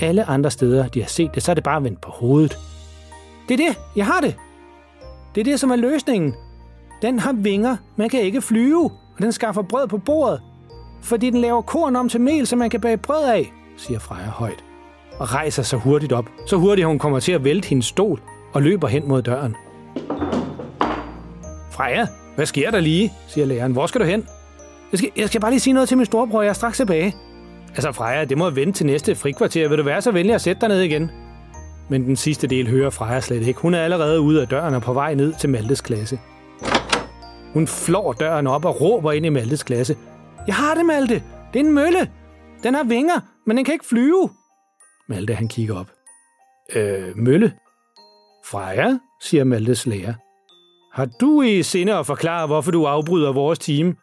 Alle 0.00 0.24
andre 0.24 0.50
steder, 0.50 0.88
de 0.88 1.00
har 1.00 1.08
set 1.08 1.34
det, 1.34 1.42
så 1.42 1.52
er 1.52 1.54
det 1.54 1.64
bare 1.64 1.84
vendt 1.84 2.00
på 2.00 2.10
hovedet. 2.10 2.58
Det 3.48 3.60
er 3.60 3.66
det, 3.66 3.78
jeg 3.96 4.06
har 4.06 4.20
det. 4.20 4.36
Det 5.34 5.40
er 5.40 5.44
det, 5.44 5.60
som 5.60 5.70
er 5.70 5.76
løsningen. 5.76 6.34
Den 7.02 7.18
har 7.18 7.32
vinger, 7.32 7.76
man 7.96 8.08
kan 8.08 8.20
ikke 8.20 8.42
flyve, 8.42 8.84
og 8.84 9.22
den 9.22 9.32
skaffer 9.32 9.62
brød 9.62 9.88
på 9.88 9.98
bordet, 9.98 10.40
fordi 11.02 11.30
den 11.30 11.40
laver 11.40 11.62
korn 11.62 11.96
om 11.96 12.08
til 12.08 12.20
mel, 12.20 12.46
så 12.46 12.56
man 12.56 12.70
kan 12.70 12.80
bage 12.80 12.96
brød 12.96 13.24
af, 13.24 13.52
siger 13.76 13.98
Freja 13.98 14.28
højt, 14.28 14.64
og 15.18 15.34
rejser 15.34 15.62
sig 15.62 15.78
hurtigt 15.78 16.12
op, 16.12 16.24
så 16.46 16.56
hurtigt 16.56 16.86
hun 16.86 16.98
kommer 16.98 17.20
til 17.20 17.32
at 17.32 17.44
vælte 17.44 17.68
hendes 17.68 17.86
stol 17.86 18.20
og 18.52 18.62
løber 18.62 18.88
hen 18.88 19.08
mod 19.08 19.22
døren. 19.22 19.56
Freja, 21.70 22.06
hvad 22.34 22.46
sker 22.46 22.70
der 22.70 22.80
lige, 22.80 23.12
siger 23.28 23.46
læreren. 23.46 23.72
Hvor 23.72 23.86
skal 23.86 24.00
du 24.00 24.06
hen? 24.06 24.26
Jeg 24.92 24.98
skal, 24.98 25.10
jeg 25.16 25.28
skal 25.28 25.40
bare 25.40 25.50
lige 25.50 25.60
sige 25.60 25.74
noget 25.74 25.88
til 25.88 25.96
min 25.96 26.06
storebror, 26.06 26.42
jeg 26.42 26.48
er 26.48 26.52
straks 26.52 26.76
tilbage. 26.76 27.14
Altså 27.74 27.92
Freja, 27.92 28.24
det 28.24 28.38
må 28.38 28.50
vente 28.50 28.78
til 28.78 28.86
næste 28.86 29.14
frikvarter. 29.14 29.68
Vil 29.68 29.78
du 29.78 29.82
være 29.82 30.02
så 30.02 30.10
venlig 30.12 30.34
at 30.34 30.40
sætte 30.40 30.60
dig 30.60 30.68
ned 30.68 30.80
igen? 30.80 31.10
Men 31.88 32.04
den 32.04 32.16
sidste 32.16 32.46
del 32.46 32.68
hører 32.70 32.90
Freja 32.90 33.20
slet 33.20 33.46
ikke. 33.46 33.60
Hun 33.60 33.74
er 33.74 33.82
allerede 33.82 34.20
ude 34.20 34.42
af 34.42 34.48
døren 34.48 34.74
og 34.74 34.82
på 34.82 34.92
vej 34.92 35.14
ned 35.14 35.34
til 35.40 35.50
Maltes 35.50 35.80
klasse. 35.80 36.18
Hun 37.52 37.66
flår 37.66 38.12
døren 38.12 38.46
op 38.46 38.64
og 38.64 38.80
råber 38.80 39.12
ind 39.12 39.26
i 39.26 39.28
Maltes 39.28 39.62
klasse. 39.62 39.96
Jeg 40.46 40.54
har 40.54 40.74
det, 40.74 40.86
Malte. 40.86 41.14
Det 41.52 41.60
er 41.60 41.64
en 41.64 41.72
mølle. 41.72 42.10
Den 42.62 42.74
har 42.74 42.84
vinger, 42.84 43.20
men 43.46 43.56
den 43.56 43.64
kan 43.64 43.74
ikke 43.74 43.86
flyve. 43.86 44.30
Malte, 45.08 45.34
han 45.34 45.48
kigger 45.48 45.76
op. 45.76 45.90
Øh, 46.74 47.16
mølle? 47.16 47.52
Freja, 48.46 48.98
siger 49.22 49.44
Maltes 49.44 49.86
lærer. 49.86 50.14
Har 50.92 51.08
du 51.20 51.42
i 51.42 51.62
sinde 51.62 51.94
at 51.94 52.06
forklare, 52.06 52.46
hvorfor 52.46 52.70
du 52.70 52.84
afbryder 52.84 53.32
vores 53.32 53.58
time? 53.58 53.94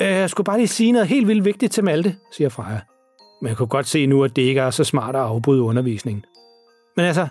Øh, 0.00 0.08
jeg 0.08 0.30
skulle 0.30 0.44
bare 0.44 0.58
lige 0.58 0.68
sige 0.68 0.92
noget 0.92 1.08
helt 1.08 1.28
vildt 1.28 1.44
vigtigt 1.44 1.72
til 1.72 1.84
Malte, 1.84 2.16
siger 2.32 2.48
Freja. 2.48 2.80
Men 3.42 3.48
jeg 3.48 3.56
kunne 3.56 3.66
godt 3.66 3.86
se 3.86 4.06
nu, 4.06 4.24
at 4.24 4.36
det 4.36 4.42
ikke 4.42 4.60
er 4.60 4.70
så 4.70 4.84
smart 4.84 5.16
at 5.16 5.22
afbryde 5.22 5.62
undervisningen. 5.62 6.24
Men 6.96 7.06
altså, 7.06 7.28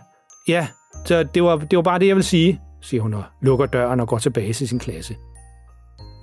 ja, 0.47 0.67
så 1.05 1.23
det 1.23 1.43
var, 1.43 1.57
det 1.57 1.75
var 1.75 1.81
bare 1.83 1.99
det, 1.99 2.07
jeg 2.07 2.15
vil 2.15 2.23
sige, 2.23 2.61
siger 2.81 3.01
hun 3.01 3.13
og 3.13 3.23
lukker 3.41 3.65
døren 3.65 3.99
og 3.99 4.07
går 4.07 4.17
tilbage 4.17 4.53
til 4.53 4.67
sin 4.67 4.79
klasse. 4.79 5.15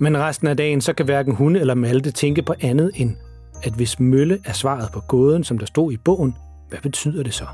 Men 0.01 0.19
resten 0.19 0.49
af 0.49 0.57
dagen, 0.57 0.81
så 0.81 0.93
kan 0.93 1.07
hverken 1.07 1.35
hun 1.35 1.57
eller 1.57 1.75
Malte 1.75 2.11
tænke 2.11 2.43
på 2.43 2.55
andet 2.61 2.91
end, 2.95 3.17
at 3.63 3.73
hvis 3.73 4.01
mølle 4.01 4.39
er 4.45 4.53
svaret 4.53 4.89
på 4.93 5.01
gåden, 5.01 5.45
som 5.45 5.59
der 5.59 5.67
stod 5.67 5.93
i 5.93 5.97
bogen, 5.97 6.37
hvad 6.69 6.79
betyder 6.83 7.23
det 7.23 7.35
så? 7.35 7.47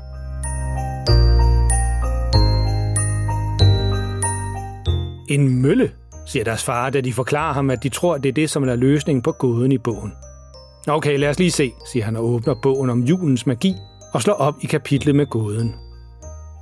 En 5.29 5.61
mølle, 5.61 5.91
siger 6.29 6.43
deres 6.43 6.63
far, 6.63 6.89
da 6.89 7.01
de 7.01 7.13
forklarer 7.13 7.53
ham, 7.53 7.69
at 7.69 7.83
de 7.83 7.89
tror, 7.89 8.15
at 8.15 8.23
det 8.23 8.29
er 8.29 8.33
det, 8.33 8.49
som 8.49 8.69
er 8.69 8.75
løsningen 8.75 9.21
på 9.21 9.31
gåden 9.31 9.71
i 9.71 9.77
bogen. 9.77 10.13
Okay, 10.87 11.19
lad 11.19 11.29
os 11.29 11.39
lige 11.39 11.51
se, 11.51 11.71
siger 11.91 12.05
han 12.05 12.15
og 12.15 12.25
åbner 12.25 12.55
bogen 12.61 12.89
om 12.89 12.99
julens 12.99 13.45
magi 13.45 13.75
og 14.13 14.21
slår 14.21 14.33
op 14.33 14.55
i 14.61 14.65
kapitlet 14.65 15.15
med 15.15 15.25
gåden. 15.25 15.75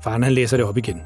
Faren 0.04 0.24
han 0.24 0.34
læser 0.34 0.58
det 0.58 0.66
op 0.66 0.78
igen. 0.78 1.02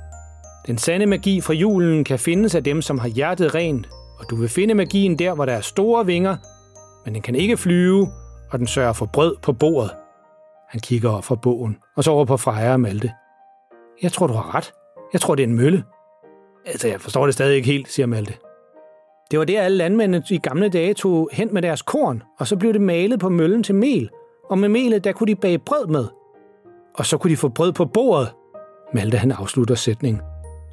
Den 0.67 0.77
sande 0.77 1.05
magi 1.05 1.41
fra 1.41 1.53
julen 1.53 2.03
kan 2.03 2.19
findes 2.19 2.55
af 2.55 2.63
dem, 2.63 2.81
som 2.81 2.99
har 2.99 3.07
hjertet 3.07 3.55
rent, 3.55 3.89
og 4.19 4.29
du 4.29 4.35
vil 4.35 4.49
finde 4.49 4.73
magien 4.73 5.19
der, 5.19 5.33
hvor 5.33 5.45
der 5.45 5.53
er 5.53 5.61
store 5.61 6.05
vinger, 6.05 6.37
men 7.05 7.13
den 7.13 7.21
kan 7.21 7.35
ikke 7.35 7.57
flyve, 7.57 8.07
og 8.51 8.59
den 8.59 8.67
sørger 8.67 8.93
for 8.93 9.05
brød 9.05 9.35
på 9.41 9.53
bordet. 9.53 9.91
Han 10.69 10.79
kigger 10.79 11.09
op 11.09 11.23
fra 11.23 11.35
bogen, 11.35 11.77
og 11.97 12.03
så 12.03 12.11
over 12.11 12.25
på 12.25 12.37
Freja 12.37 12.73
og 12.73 12.79
Malte. 12.79 13.11
Jeg 14.01 14.11
tror, 14.11 14.27
du 14.27 14.33
har 14.33 14.55
ret. 14.55 14.73
Jeg 15.13 15.21
tror, 15.21 15.35
det 15.35 15.43
er 15.43 15.47
en 15.47 15.55
mølle. 15.55 15.83
Altså, 16.65 16.87
jeg 16.87 17.01
forstår 17.01 17.25
det 17.25 17.33
stadig 17.33 17.55
ikke 17.55 17.71
helt, 17.71 17.91
siger 17.91 18.05
Malte. 18.05 18.33
Det 19.31 19.39
var 19.39 19.45
det, 19.45 19.57
alle 19.57 19.77
landmændene 19.77 20.23
i 20.29 20.37
gamle 20.37 20.69
dage 20.69 20.93
tog 20.93 21.29
hen 21.33 21.53
med 21.53 21.61
deres 21.61 21.81
korn, 21.81 22.23
og 22.39 22.47
så 22.47 22.55
blev 22.55 22.73
det 22.73 22.81
malet 22.81 23.19
på 23.19 23.29
møllen 23.29 23.63
til 23.63 23.75
mel. 23.75 24.09
Og 24.49 24.57
med 24.57 24.69
melet, 24.69 25.03
der 25.03 25.11
kunne 25.11 25.27
de 25.27 25.35
bage 25.35 25.57
brød 25.57 25.87
med. 25.87 26.05
Og 26.95 27.05
så 27.05 27.17
kunne 27.17 27.31
de 27.31 27.37
få 27.37 27.49
brød 27.49 27.73
på 27.73 27.85
bordet. 27.85 28.33
Malte, 28.93 29.17
han 29.17 29.31
afslutter 29.31 29.75
sætningen. 29.75 30.21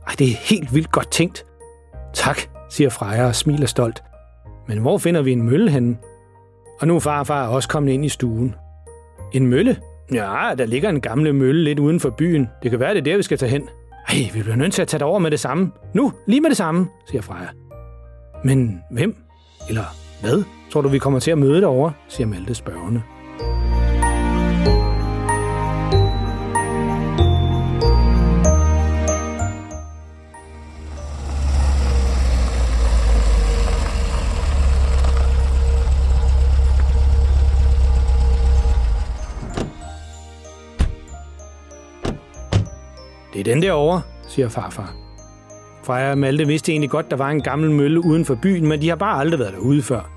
Ej, 0.06 0.14
det 0.18 0.26
er 0.26 0.36
helt 0.50 0.74
vildt 0.74 0.92
godt 0.92 1.10
tænkt. 1.10 1.46
Tak, 2.14 2.38
siger 2.70 2.90
Freja 2.90 3.26
og 3.26 3.34
smiler 3.34 3.66
stolt. 3.66 4.02
Men 4.68 4.78
hvor 4.78 4.98
finder 4.98 5.22
vi 5.22 5.32
en 5.32 5.42
mølle 5.42 5.70
henne? 5.70 5.96
Og 6.80 6.88
nu 6.88 6.94
er 6.94 7.00
farfar 7.00 7.48
også 7.48 7.68
kommet 7.68 7.92
ind 7.92 8.04
i 8.04 8.08
stuen. 8.08 8.54
En 9.32 9.46
mølle? 9.46 9.76
Ja, 10.12 10.54
der 10.58 10.66
ligger 10.66 10.88
en 10.88 11.00
gammel 11.00 11.34
mølle 11.34 11.64
lidt 11.64 11.78
uden 11.78 12.00
for 12.00 12.10
byen. 12.10 12.48
Det 12.62 12.70
kan 12.70 12.80
være, 12.80 12.90
det 12.94 12.98
er 12.98 13.04
der, 13.04 13.16
vi 13.16 13.22
skal 13.22 13.38
tage 13.38 13.50
hen. 13.50 13.68
Ej, 14.08 14.14
vi 14.34 14.42
bliver 14.42 14.56
nødt 14.56 14.72
til 14.72 14.82
at 14.82 14.88
tage 14.88 14.98
det 14.98 15.06
over 15.06 15.18
med 15.18 15.30
det 15.30 15.40
samme. 15.40 15.72
Nu, 15.94 16.12
lige 16.26 16.40
med 16.40 16.50
det 16.50 16.56
samme, 16.56 16.86
siger 17.06 17.22
Freja. 17.22 17.48
Men 18.44 18.82
hvem? 18.90 19.16
Eller 19.68 19.84
hvad? 20.20 20.44
Tror 20.72 20.80
du, 20.80 20.88
vi 20.88 20.98
kommer 20.98 21.20
til 21.20 21.30
at 21.30 21.38
møde 21.38 21.60
derovre? 21.60 21.92
siger 22.08 22.26
Malte 22.26 22.54
spørgende. 22.54 23.02
Det 43.32 43.40
er 43.40 43.54
den 43.54 43.62
derovre, 43.62 44.02
siger 44.28 44.48
farfar. 44.48 45.07
Freja 45.88 46.10
og 46.10 46.18
Malte 46.18 46.46
vidste 46.46 46.72
egentlig 46.72 46.90
godt, 46.90 47.10
der 47.10 47.16
var 47.16 47.30
en 47.30 47.42
gammel 47.42 47.70
mølle 47.70 48.04
uden 48.04 48.24
for 48.24 48.34
byen, 48.34 48.68
men 48.68 48.80
de 48.80 48.88
har 48.88 48.96
bare 48.96 49.20
aldrig 49.20 49.40
været 49.40 49.52
derude 49.52 49.82
før. 49.82 50.10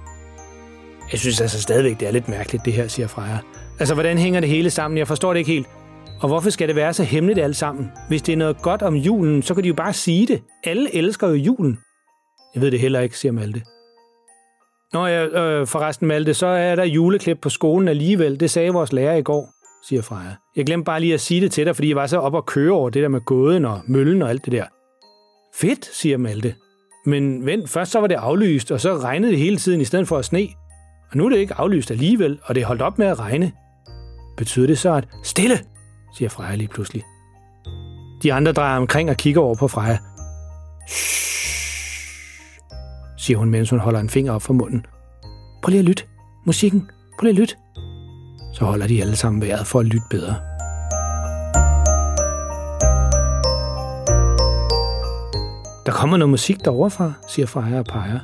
Jeg 1.12 1.20
synes 1.20 1.42
altså 1.42 1.62
stadigvæk, 1.62 2.00
det 2.00 2.08
er 2.08 2.12
lidt 2.12 2.30
mærkeligt, 2.30 2.66
det 2.66 2.74
her, 2.74 2.88
siger 2.88 3.08
Freja. 3.08 3.38
Altså, 3.80 3.94
hvordan 3.94 4.18
hænger 4.18 4.40
det 4.40 4.50
hele 4.50 4.70
sammen? 4.70 4.98
Jeg 4.98 5.08
forstår 5.08 5.34
det 5.34 5.40
ikke 5.40 5.52
helt. 5.52 5.68
Og 6.22 6.28
hvorfor 6.28 6.50
skal 6.50 6.68
det 6.68 6.76
være 6.76 6.94
så 6.94 7.04
hemmeligt 7.04 7.40
alt 7.40 7.56
sammen? 7.56 7.92
Hvis 8.08 8.22
det 8.22 8.34
er 8.34 8.38
noget 8.38 8.62
godt 8.62 8.82
om 8.82 8.96
julen, 8.96 9.42
så 9.42 9.54
kan 9.54 9.64
de 9.64 9.68
jo 9.68 9.74
bare 9.74 9.94
sige 9.94 10.28
det. 10.28 10.44
Alle 10.64 10.96
elsker 10.96 11.28
jo 11.28 11.34
julen. 11.34 11.80
Jeg 12.56 12.62
ved 12.62 12.72
det 12.72 12.80
heller 12.80 13.00
ikke, 13.00 13.18
siger 13.18 13.32
Malte. 13.32 13.62
Nå 14.94 15.06
ja, 15.06 15.26
øh, 15.26 15.68
forresten 15.68 16.08
Malte, 16.08 16.34
så 16.34 16.48
er 16.48 16.76
der 16.76 16.84
juleklip 16.84 17.38
på 17.42 17.50
skolen 17.50 17.88
alligevel. 17.88 18.40
Det 18.40 18.52
sagde 18.52 18.74
vores 18.74 18.94
lærer 18.94 19.16
i 19.16 19.22
går, 19.22 19.50
siger 19.88 20.02
Freja. 20.02 20.36
Jeg 20.56 20.66
glemte 20.66 20.86
bare 20.86 21.00
lige 21.00 21.14
at 21.14 21.22
sige 21.22 21.42
det 21.42 21.52
til 21.52 21.66
dig, 21.66 21.76
fordi 21.76 21.90
jeg 21.90 21.96
var 21.96 22.08
så 22.08 22.18
op 22.18 22.34
og 22.34 22.46
køre 22.46 22.72
over 22.72 22.90
det 22.90 23.04
der 23.04 23.10
med 23.10 23.22
gåden 23.22 23.66
og 23.66 23.82
møllen 23.88 24.22
og 24.22 24.30
alt 24.30 24.46
det 24.46 24.52
der. 24.52 24.66
Fedt, 25.56 25.86
siger 25.94 26.18
Malte. 26.18 26.56
Men 27.06 27.46
vent, 27.46 27.70
først 27.70 27.92
så 27.92 28.00
var 28.00 28.08
det 28.08 28.16
aflyst, 28.16 28.72
og 28.72 28.82
så 28.82 28.98
regnede 28.98 29.32
det 29.32 29.40
hele 29.40 29.58
tiden 29.58 29.82
i 29.82 29.86
stedet 29.86 30.08
for 30.08 30.18
at 30.18 30.26
sne. 30.26 30.48
Og 31.12 31.18
nu 31.18 31.26
er 31.26 31.30
det 31.30 31.38
ikke 31.38 31.54
aflyst 31.54 31.92
alligevel, 31.92 32.40
og 32.44 32.56
det 32.56 32.62
er 32.64 32.68
holdt 32.68 32.82
op 32.82 32.98
med 32.98 33.08
at 33.08 33.20
regne. 33.20 33.52
Betyder 34.38 34.68
det 34.68 34.80
så, 34.80 34.94
at 34.94 35.08
stille, 35.24 35.60
siger 36.18 36.30
Freja 36.30 36.56
lige 36.56 36.68
pludselig. 36.68 37.04
De 38.24 38.34
andre 38.34 38.52
drejer 38.52 38.78
omkring 38.78 39.10
og 39.10 39.18
kigger 39.18 39.42
over 39.42 39.56
på 39.56 39.68
Freja. 39.68 39.98
Shh, 40.88 41.22
siger 43.18 43.38
hun, 43.38 43.50
mens 43.50 43.70
hun 43.70 43.80
holder 43.80 44.00
en 44.00 44.10
finger 44.10 44.34
op 44.34 44.42
for 44.42 44.54
munden. 44.54 44.86
Prøv 45.64 45.70
lige 45.70 45.80
at 45.80 45.86
lytte. 45.86 46.04
Musikken. 46.46 46.90
Prøv 47.20 47.26
lige 47.26 47.34
at 47.34 47.40
lytte. 47.40 47.56
Så 48.54 48.66
holder 48.66 48.88
de 48.88 49.02
alle 49.02 49.16
sammen 49.16 49.42
vejret 49.42 49.68
for 49.68 49.80
at 49.80 49.86
lytte 49.86 50.08
bedre. 50.10 50.51
Der 55.86 55.92
kommer 55.92 56.18
noget 56.18 56.30
musik 56.30 56.66
derovre 56.66 56.92
fra, 56.92 57.14
siger 57.28 57.46
Freja 57.46 57.80
og 57.80 57.86
peger. 57.86 58.20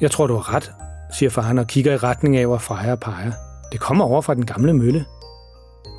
Jeg 0.00 0.10
tror, 0.10 0.26
du 0.26 0.34
har 0.34 0.54
ret, 0.54 0.72
siger 1.18 1.30
faren 1.30 1.58
og 1.58 1.66
kigger 1.66 1.92
i 1.92 1.96
retning 1.96 2.36
af, 2.36 2.46
hvor 2.46 2.58
Freja 2.58 2.94
peger. 2.94 3.32
Det 3.72 3.80
kommer 3.80 4.04
over 4.04 4.20
fra 4.20 4.34
den 4.34 4.46
gamle 4.46 4.72
mølle. 4.72 5.04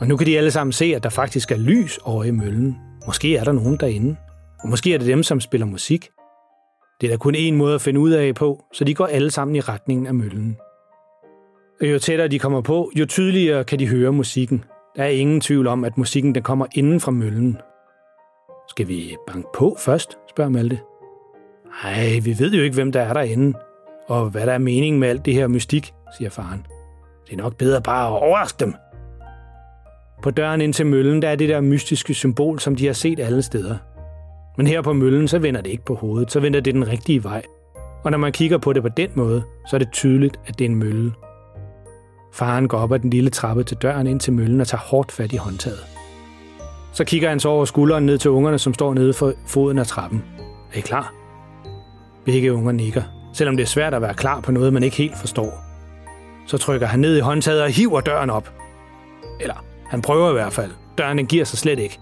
Og 0.02 0.08
nu 0.08 0.18
kan 0.18 0.28
de 0.28 0.38
alle 0.38 0.52
sammen 0.52 0.72
se, 0.72 0.86
at 0.96 1.04
der 1.04 1.10
faktisk 1.10 1.52
er 1.52 1.58
lys 1.58 2.00
over 2.04 2.24
i 2.24 2.32
møllen. 2.32 2.78
Måske 3.06 3.38
er 3.38 3.44
der 3.44 3.52
nogen 3.52 3.78
derinde. 3.78 4.16
Og 4.64 4.70
måske 4.70 4.94
er 4.94 4.98
det 4.98 5.08
dem, 5.08 5.24
som 5.24 5.40
spiller 5.40 5.68
musik. 5.68 6.10
Det 7.02 7.08
er 7.08 7.12
der 7.12 7.18
kun 7.18 7.36
én 7.36 7.54
måde 7.54 7.76
at 7.76 7.82
finde 7.82 8.00
ud 8.00 8.12
af 8.12 8.36
på, 8.36 8.64
så 8.74 8.84
de 8.84 8.94
går 8.94 9.06
alle 9.06 9.32
sammen 9.32 9.56
i 9.56 9.60
retningen 9.60 10.08
af 10.08 10.14
møllen. 10.14 10.58
Og 11.82 11.88
jo 11.88 12.00
tættere 12.00 12.28
de 12.28 12.40
kommer 12.40 12.62
på, 12.62 12.92
jo 13.00 13.06
tydeligere 13.06 13.64
kan 13.64 13.80
de 13.80 13.88
høre 13.88 14.12
musikken. 14.12 14.64
Der 14.96 15.04
er 15.04 15.08
ingen 15.08 15.42
tvivl 15.42 15.68
om, 15.68 15.84
at 15.84 15.98
musikken 15.98 16.36
den 16.36 16.44
kommer 16.44 16.66
inden 16.76 17.00
fra 17.00 17.12
møllen. 17.12 17.58
Skal 18.68 18.88
vi 18.88 19.16
banke 19.28 19.48
på 19.56 19.76
først, 19.80 20.18
spørger 20.30 20.52
Malte. 20.52 20.80
Nej, 21.84 22.20
vi 22.24 22.40
ved 22.40 22.54
jo 22.54 22.64
ikke, 22.64 22.74
hvem 22.74 22.92
der 22.92 23.02
er 23.02 23.14
derinde, 23.14 23.58
og 24.08 24.30
hvad 24.30 24.46
der 24.46 24.54
er 24.54 24.58
meningen 24.58 25.00
med 25.00 25.08
alt 25.08 25.26
det 25.26 25.34
her 25.34 25.48
mystik, 25.48 25.94
siger 26.18 26.30
faren. 26.30 26.66
Det 27.26 27.34
er 27.34 27.38
nok 27.38 27.56
bedre 27.58 27.82
bare 27.82 28.08
at 28.08 28.22
overraske 28.22 28.60
dem. 28.60 28.74
På 30.24 30.32
døren 30.32 30.62
ind 30.62 30.74
til 30.74 30.86
møllen, 30.86 31.22
der 31.22 31.30
er 31.30 31.36
det 31.36 31.50
der 31.50 31.62
mystiske 31.62 32.14
symbol, 32.14 32.60
som 32.60 32.76
de 32.76 32.86
har 32.86 32.94
set 32.94 33.20
alle 33.20 33.42
steder. 33.42 33.78
Men 34.58 34.68
her 34.68 34.82
på 34.82 34.94
møllen, 34.94 35.28
så 35.28 35.40
vender 35.40 35.62
det 35.62 35.70
ikke 35.70 35.86
på 35.86 35.96
hovedet, 35.96 36.32
så 36.32 36.40
vender 36.40 36.60
det 36.60 36.74
den 36.74 36.88
rigtige 36.88 37.24
vej. 37.24 37.44
Og 38.04 38.12
når 38.12 38.18
man 38.18 38.32
kigger 38.32 38.58
på 38.58 38.74
det 38.74 38.82
på 38.82 38.90
den 38.90 39.10
måde, 39.16 39.44
så 39.68 39.76
er 39.76 39.78
det 39.78 39.92
tydeligt, 39.92 40.40
at 40.46 40.60
det 40.60 40.66
er 40.66 40.70
en 40.70 40.76
mølle. 40.76 41.14
Faren 42.34 42.68
går 42.68 42.78
op 42.78 42.92
ad 42.94 43.00
den 43.00 43.10
lille 43.10 43.30
trappe 43.30 43.64
til 43.64 43.78
døren 43.78 44.08
ind 44.08 44.20
til 44.20 44.34
møllen 44.34 44.62
og 44.62 44.68
tager 44.68 44.82
hårdt 44.82 45.12
fat 45.12 45.34
i 45.34 45.36
håndtaget. 45.36 45.93
Så 46.94 47.04
kigger 47.04 47.30
han 47.30 47.40
så 47.40 47.50
over 47.50 47.66
skulderen 47.66 48.06
ned 48.06 48.18
til 48.18 48.32
ungerne, 48.32 48.60
som 48.60 48.74
står 48.74 48.94
nede 48.94 49.14
for 49.14 49.34
foden 49.48 49.78
af 49.78 49.88
trappen. 49.88 50.24
Er 50.74 50.78
I 50.78 50.82
klar? 50.82 51.14
Begge 52.26 52.54
unger 52.54 52.72
nikker, 52.72 53.04
selvom 53.34 53.58
det 53.58 53.64
er 53.64 53.68
svært 53.68 53.94
at 53.94 54.02
være 54.02 54.14
klar 54.14 54.42
på 54.42 54.52
noget, 54.52 54.74
man 54.74 54.84
ikke 54.84 54.98
helt 54.98 55.18
forstår. 55.18 55.64
Så 56.48 56.58
trykker 56.58 56.88
han 56.88 57.00
ned 57.00 57.18
i 57.18 57.20
håndtaget 57.20 57.62
og 57.62 57.70
hiver 57.70 58.02
døren 58.02 58.30
op. 58.30 58.54
Eller, 59.42 59.66
han 59.90 60.02
prøver 60.02 60.30
i 60.30 60.34
hvert 60.34 60.54
fald. 60.54 60.72
Døren 60.98 61.18
den 61.18 61.26
giver 61.26 61.46
sig 61.46 61.60
slet 61.60 61.80
ikke. 61.80 62.00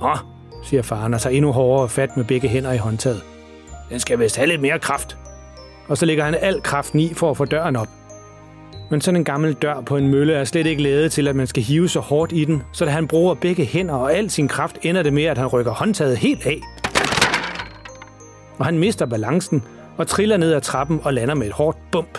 Nå, 0.00 0.16
siger 0.64 0.82
faren 0.82 1.14
og 1.14 1.20
tager 1.20 1.36
endnu 1.36 1.52
hårdere 1.52 1.88
fat 1.88 2.16
med 2.16 2.24
begge 2.24 2.48
hænder 2.48 2.72
i 2.72 2.76
håndtaget. 2.76 3.22
Den 3.90 4.00
skal 4.00 4.18
vist 4.18 4.36
have 4.36 4.48
lidt 4.48 4.60
mere 4.60 4.78
kraft. 4.78 5.16
Og 5.88 5.98
så 5.98 6.06
lægger 6.06 6.24
han 6.24 6.34
al 6.40 6.62
kraften 6.62 7.00
i 7.00 7.14
for 7.14 7.30
at 7.30 7.36
få 7.36 7.44
døren 7.44 7.76
op. 7.76 7.88
Men 8.90 9.00
sådan 9.00 9.20
en 9.20 9.24
gammel 9.24 9.52
dør 9.52 9.80
på 9.80 9.96
en 9.96 10.08
mølle 10.08 10.32
er 10.32 10.44
slet 10.44 10.66
ikke 10.66 10.82
lavet 10.82 11.12
til, 11.12 11.28
at 11.28 11.36
man 11.36 11.46
skal 11.46 11.62
hive 11.62 11.88
så 11.88 12.00
hårdt 12.00 12.32
i 12.32 12.44
den, 12.44 12.62
så 12.72 12.84
da 12.84 12.90
han 12.90 13.08
bruger 13.08 13.34
begge 13.34 13.64
hænder 13.64 13.94
og 13.94 14.14
al 14.14 14.30
sin 14.30 14.48
kraft, 14.48 14.78
ender 14.82 15.02
det 15.02 15.12
med, 15.12 15.24
at 15.24 15.38
han 15.38 15.46
rykker 15.46 15.72
håndtaget 15.72 16.16
helt 16.16 16.46
af. 16.46 16.60
Og 18.58 18.64
han 18.64 18.78
mister 18.78 19.06
balancen 19.06 19.62
og 19.96 20.06
triller 20.06 20.36
ned 20.36 20.52
ad 20.52 20.60
trappen 20.60 21.00
og 21.04 21.14
lander 21.14 21.34
med 21.34 21.46
et 21.46 21.52
hårdt 21.52 21.78
bump. 21.92 22.18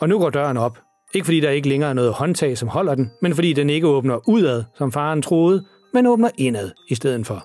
Og 0.00 0.08
nu 0.08 0.18
går 0.18 0.30
døren 0.30 0.56
op. 0.56 0.78
Ikke 1.14 1.24
fordi 1.24 1.40
der 1.40 1.50
ikke 1.50 1.68
længere 1.68 1.90
er 1.90 1.94
noget 1.94 2.12
håndtag, 2.12 2.58
som 2.58 2.68
holder 2.68 2.94
den, 2.94 3.10
men 3.22 3.34
fordi 3.34 3.52
den 3.52 3.70
ikke 3.70 3.86
åbner 3.86 4.28
udad, 4.28 4.64
som 4.78 4.92
faren 4.92 5.22
troede, 5.22 5.64
men 5.94 6.06
åbner 6.06 6.30
indad 6.38 6.70
i 6.88 6.94
stedet 6.94 7.26
for. 7.26 7.44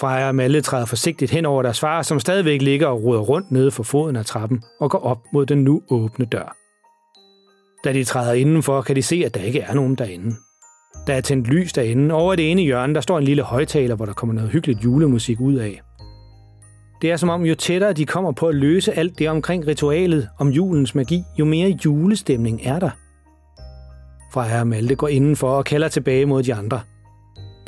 Freja 0.00 0.28
og 0.28 0.34
Malle 0.34 0.60
træder 0.60 0.86
forsigtigt 0.86 1.30
hen 1.30 1.46
over 1.46 1.62
deres 1.62 1.80
far, 1.80 2.02
som 2.02 2.20
stadigvæk 2.20 2.62
ligger 2.62 2.86
og 2.86 3.02
ruder 3.02 3.20
rundt 3.20 3.50
nede 3.50 3.70
for 3.70 3.82
foden 3.82 4.16
af 4.16 4.26
trappen 4.26 4.62
og 4.80 4.90
går 4.90 4.98
op 4.98 5.18
mod 5.32 5.46
den 5.46 5.64
nu 5.64 5.82
åbne 5.90 6.24
dør. 6.24 6.59
Da 7.84 7.92
de 7.92 8.04
træder 8.04 8.32
indenfor, 8.32 8.82
kan 8.82 8.96
de 8.96 9.02
se, 9.02 9.22
at 9.26 9.34
der 9.34 9.40
ikke 9.40 9.60
er 9.60 9.74
nogen 9.74 9.94
derinde. 9.94 10.36
Der 11.06 11.14
er 11.14 11.20
tændt 11.20 11.48
lys 11.48 11.72
derinde. 11.72 12.14
Over 12.14 12.34
det 12.34 12.50
ene 12.50 12.62
hjørne, 12.62 12.94
der 12.94 13.00
står 13.00 13.18
en 13.18 13.24
lille 13.24 13.42
højtaler, 13.42 13.94
hvor 13.94 14.06
der 14.06 14.12
kommer 14.12 14.34
noget 14.34 14.50
hyggeligt 14.50 14.84
julemusik 14.84 15.40
ud 15.40 15.54
af. 15.54 15.80
Det 17.02 17.10
er 17.10 17.16
som 17.16 17.28
om, 17.28 17.42
jo 17.42 17.54
tættere 17.54 17.92
de 17.92 18.06
kommer 18.06 18.32
på 18.32 18.48
at 18.48 18.54
løse 18.54 18.92
alt 18.92 19.18
det 19.18 19.28
omkring 19.28 19.66
ritualet 19.66 20.28
om 20.38 20.48
julens 20.48 20.94
magi, 20.94 21.22
jo 21.38 21.44
mere 21.44 21.78
julestemning 21.84 22.60
er 22.64 22.78
der. 22.78 22.90
Freja 24.32 24.60
og 24.60 24.66
Malte 24.66 24.94
går 24.94 25.08
indenfor 25.08 25.50
og 25.50 25.64
kalder 25.64 25.88
tilbage 25.88 26.26
mod 26.26 26.42
de 26.42 26.54
andre. 26.54 26.80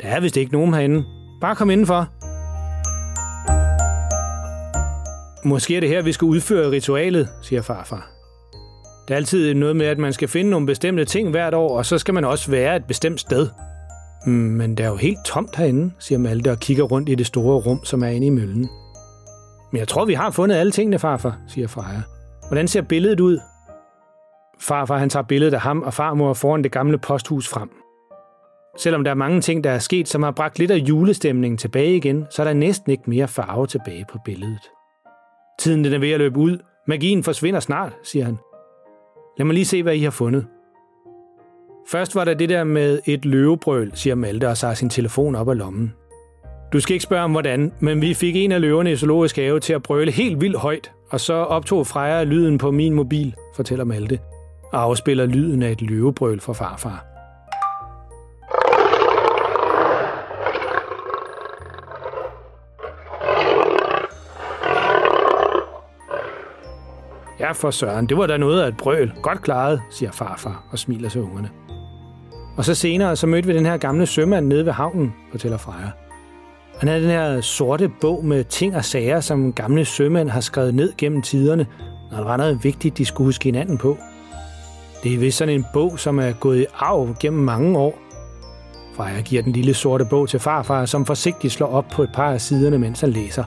Der 0.01 0.07
er 0.07 0.19
vist 0.19 0.37
ikke 0.37 0.51
nogen 0.51 0.73
herinde. 0.73 1.03
Bare 1.41 1.55
kom 1.55 1.69
indenfor. 1.69 2.07
Måske 5.47 5.75
er 5.75 5.79
det 5.79 5.89
her, 5.89 6.01
vi 6.01 6.11
skal 6.11 6.25
udføre 6.25 6.71
ritualet, 6.71 7.29
siger 7.41 7.61
farfar. 7.61 8.12
Der 9.07 9.13
er 9.13 9.17
altid 9.17 9.53
noget 9.53 9.75
med, 9.75 9.85
at 9.85 9.97
man 9.97 10.13
skal 10.13 10.27
finde 10.27 10.49
nogle 10.49 10.65
bestemte 10.65 11.05
ting 11.05 11.29
hvert 11.29 11.53
år, 11.53 11.77
og 11.77 11.85
så 11.85 11.97
skal 11.97 12.13
man 12.13 12.25
også 12.25 12.51
være 12.51 12.75
et 12.75 12.85
bestemt 12.85 13.19
sted. 13.19 13.49
Mm, 14.25 14.33
men 14.33 14.77
det 14.77 14.83
er 14.83 14.89
jo 14.89 14.95
helt 14.95 15.19
tomt 15.25 15.55
herinde, 15.55 15.91
siger 15.99 16.19
Malte 16.19 16.51
og 16.51 16.59
kigger 16.59 16.83
rundt 16.83 17.09
i 17.09 17.15
det 17.15 17.25
store 17.25 17.59
rum, 17.59 17.85
som 17.85 18.03
er 18.03 18.07
inde 18.07 18.27
i 18.27 18.29
møllen. 18.29 18.69
Men 19.71 19.79
jeg 19.79 19.87
tror, 19.87 20.05
vi 20.05 20.13
har 20.13 20.31
fundet 20.31 20.55
alle 20.55 20.71
tingene, 20.71 20.99
farfar, 20.99 21.37
siger 21.47 21.67
Freja. 21.67 22.01
Hvordan 22.47 22.67
ser 22.67 22.81
billedet 22.81 23.19
ud? 23.19 23.39
Farfar 24.59 24.97
han 24.97 25.09
tager 25.09 25.23
billedet 25.23 25.53
af 25.53 25.61
ham 25.61 25.81
og 25.81 25.93
farmor 25.93 26.33
foran 26.33 26.63
det 26.63 26.71
gamle 26.71 26.97
posthus 26.97 27.47
frem. 27.49 27.69
Selvom 28.77 29.03
der 29.03 29.11
er 29.11 29.15
mange 29.15 29.41
ting, 29.41 29.63
der 29.63 29.71
er 29.71 29.79
sket, 29.79 30.07
som 30.07 30.23
har 30.23 30.31
bragt 30.31 30.59
lidt 30.59 30.71
af 30.71 30.77
julestemningen 30.77 31.57
tilbage 31.57 31.95
igen, 31.95 32.25
så 32.29 32.41
er 32.41 32.43
der 32.43 32.53
næsten 32.53 32.91
ikke 32.91 33.09
mere 33.09 33.27
farve 33.27 33.67
tilbage 33.67 34.05
på 34.11 34.17
billedet. 34.25 34.69
Tiden 35.59 35.83
den 35.83 35.93
er 35.93 35.99
ved 35.99 36.11
at 36.11 36.19
løbe 36.19 36.39
ud. 36.39 36.57
Magien 36.87 37.23
forsvinder 37.23 37.59
snart, 37.59 37.93
siger 38.03 38.25
han. 38.25 38.37
Lad 39.37 39.45
mig 39.45 39.53
lige 39.53 39.65
se, 39.65 39.83
hvad 39.83 39.95
I 39.95 40.03
har 40.03 40.11
fundet. 40.11 40.45
Først 41.87 42.15
var 42.15 42.23
der 42.25 42.33
det 42.33 42.49
der 42.49 42.63
med 42.63 42.99
et 43.05 43.25
løvebrøl, 43.25 43.91
siger 43.93 44.15
Malte 44.15 44.49
og 44.49 44.57
tager 44.57 44.73
sin 44.73 44.89
telefon 44.89 45.35
op 45.35 45.49
af 45.49 45.57
lommen. 45.57 45.93
Du 46.73 46.79
skal 46.79 46.93
ikke 46.93 47.03
spørge 47.03 47.23
om 47.23 47.31
hvordan, 47.31 47.73
men 47.79 48.01
vi 48.01 48.13
fik 48.13 48.35
en 48.35 48.51
af 48.51 48.61
løverne 48.61 48.91
i 48.91 48.95
zoologisk 48.95 49.35
have 49.35 49.59
til 49.59 49.73
at 49.73 49.83
brøle 49.83 50.11
helt 50.11 50.41
vildt 50.41 50.57
højt, 50.57 50.91
og 51.09 51.19
så 51.19 51.33
optog 51.33 51.87
Freja 51.87 52.23
lyden 52.23 52.57
på 52.57 52.71
min 52.71 52.93
mobil, 52.93 53.35
fortæller 53.55 53.85
Malte, 53.85 54.19
og 54.73 54.81
afspiller 54.81 55.25
lyden 55.25 55.63
af 55.63 55.71
et 55.71 55.81
løvebrøl 55.81 56.39
fra 56.39 56.53
farfar. 56.53 57.12
Ja, 67.53 67.57
for 67.57 67.71
søren, 67.71 68.05
det 68.05 68.17
var 68.17 68.27
da 68.27 68.37
noget 68.37 68.61
af 68.61 68.67
et 68.67 68.77
brøl. 68.77 69.11
Godt 69.21 69.41
klaret, 69.41 69.81
siger 69.89 70.11
farfar 70.11 70.63
og 70.71 70.79
smiler 70.79 71.09
til 71.09 71.21
ungerne. 71.21 71.49
Og 72.57 72.65
så 72.65 72.75
senere, 72.75 73.15
så 73.15 73.27
mødte 73.27 73.47
vi 73.47 73.53
den 73.53 73.65
her 73.65 73.77
gamle 73.77 74.05
sømand 74.05 74.47
nede 74.47 74.65
ved 74.65 74.71
havnen, 74.71 75.13
fortæller 75.31 75.57
Freja. 75.57 75.91
Han 76.79 76.89
havde 76.89 77.01
den 77.01 77.09
her 77.09 77.41
sorte 77.41 77.91
bog 78.01 78.25
med 78.25 78.43
ting 78.43 78.75
og 78.75 78.85
sager, 78.85 79.19
som 79.19 79.53
gamle 79.53 79.85
sømænd 79.85 80.29
har 80.29 80.39
skrevet 80.39 80.75
ned 80.75 80.93
gennem 80.97 81.21
tiderne, 81.21 81.65
når 82.11 82.17
der 82.17 82.25
var 82.25 82.37
noget 82.37 82.63
vigtigt, 82.63 82.97
de 82.97 83.05
skulle 83.05 83.27
huske 83.27 83.43
hinanden 83.43 83.77
på. 83.77 83.97
Det 85.03 85.13
er 85.13 85.17
vist 85.17 85.37
sådan 85.37 85.53
en 85.53 85.65
bog, 85.73 85.99
som 85.99 86.19
er 86.19 86.31
gået 86.31 86.59
i 86.59 86.65
arv 86.75 87.15
gennem 87.19 87.43
mange 87.43 87.77
år. 87.77 87.99
Freja 88.95 89.21
giver 89.21 89.41
den 89.41 89.51
lille 89.51 89.73
sorte 89.73 90.05
bog 90.05 90.29
til 90.29 90.39
farfar, 90.39 90.85
som 90.85 91.05
forsigtigt 91.05 91.53
slår 91.53 91.67
op 91.67 91.85
på 91.93 92.03
et 92.03 92.09
par 92.13 92.31
af 92.31 92.41
siderne, 92.41 92.77
mens 92.77 93.01
han 93.01 93.09
læser. 93.09 93.43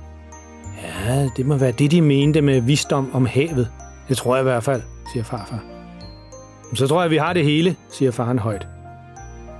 Ja, 0.82 1.28
det 1.36 1.46
må 1.46 1.56
være 1.56 1.72
det, 1.72 1.90
de 1.90 2.02
mente 2.02 2.40
med 2.40 2.60
visdom 2.60 3.10
om 3.12 3.26
havet. 3.26 3.68
Det 4.08 4.16
tror 4.16 4.36
jeg 4.36 4.42
i 4.42 4.48
hvert 4.50 4.64
fald, 4.64 4.82
siger 5.12 5.24
farfar. 5.24 5.64
Så 6.74 6.86
tror 6.86 7.02
jeg, 7.02 7.10
vi 7.10 7.16
har 7.16 7.32
det 7.32 7.44
hele, 7.44 7.76
siger 7.90 8.10
faren 8.10 8.38
højt. 8.38 8.66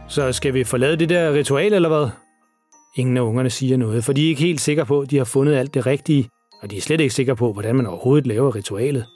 Så 0.09 0.33
skal 0.33 0.55
vi 0.55 0.65
forlade 0.65 0.97
det 0.97 1.09
der 1.09 1.33
ritual, 1.33 1.73
eller 1.73 1.89
hvad? 1.89 2.09
Ingen 2.97 3.17
af 3.17 3.21
ungerne 3.21 3.51
siger 3.51 3.77
noget, 3.77 4.05
for 4.05 4.13
de 4.13 4.25
er 4.25 4.29
ikke 4.29 4.41
helt 4.43 4.61
sikre 4.61 4.87
på, 4.87 5.01
at 5.01 5.11
de 5.11 5.17
har 5.17 5.25
fundet 5.25 5.55
alt 5.57 5.75
det 5.75 5.87
rigtige, 5.87 6.29
og 6.63 6.71
de 6.71 6.77
er 6.77 6.81
slet 6.81 7.01
ikke 7.01 7.15
sikre 7.15 7.37
på, 7.37 7.53
hvordan 7.53 7.77
man 7.77 7.87
overhovedet 7.87 8.27
laver 8.27 8.55
ritualet. 8.55 9.07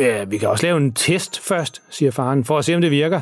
Ja, 0.00 0.24
vi 0.24 0.38
kan 0.38 0.48
også 0.48 0.66
lave 0.66 0.76
en 0.76 0.92
test 0.94 1.40
først, 1.40 1.82
siger 1.90 2.10
faren, 2.10 2.44
for 2.44 2.58
at 2.58 2.64
se, 2.64 2.74
om 2.74 2.80
det 2.80 2.90
virker. 2.90 3.20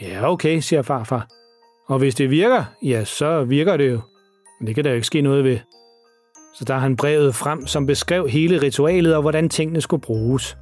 Ja, 0.00 0.30
okay, 0.30 0.60
siger 0.60 0.82
farfar. 0.82 1.26
Og 1.88 1.98
hvis 1.98 2.14
det 2.14 2.30
virker, 2.30 2.64
ja, 2.82 3.04
så 3.04 3.44
virker 3.44 3.76
det 3.76 3.90
jo. 3.90 4.00
Men 4.60 4.66
det 4.66 4.74
kan 4.74 4.84
der 4.84 4.90
jo 4.90 4.94
ikke 4.94 5.06
ske 5.06 5.20
noget 5.20 5.44
ved. 5.44 5.58
Så 6.54 6.64
der 6.64 6.78
han 6.78 6.96
brevet 6.96 7.34
frem, 7.34 7.66
som 7.66 7.86
beskrev 7.86 8.28
hele 8.28 8.62
ritualet 8.62 9.14
og 9.14 9.22
hvordan 9.22 9.48
tingene 9.48 9.80
skulle 9.80 10.00
bruges. 10.00 10.56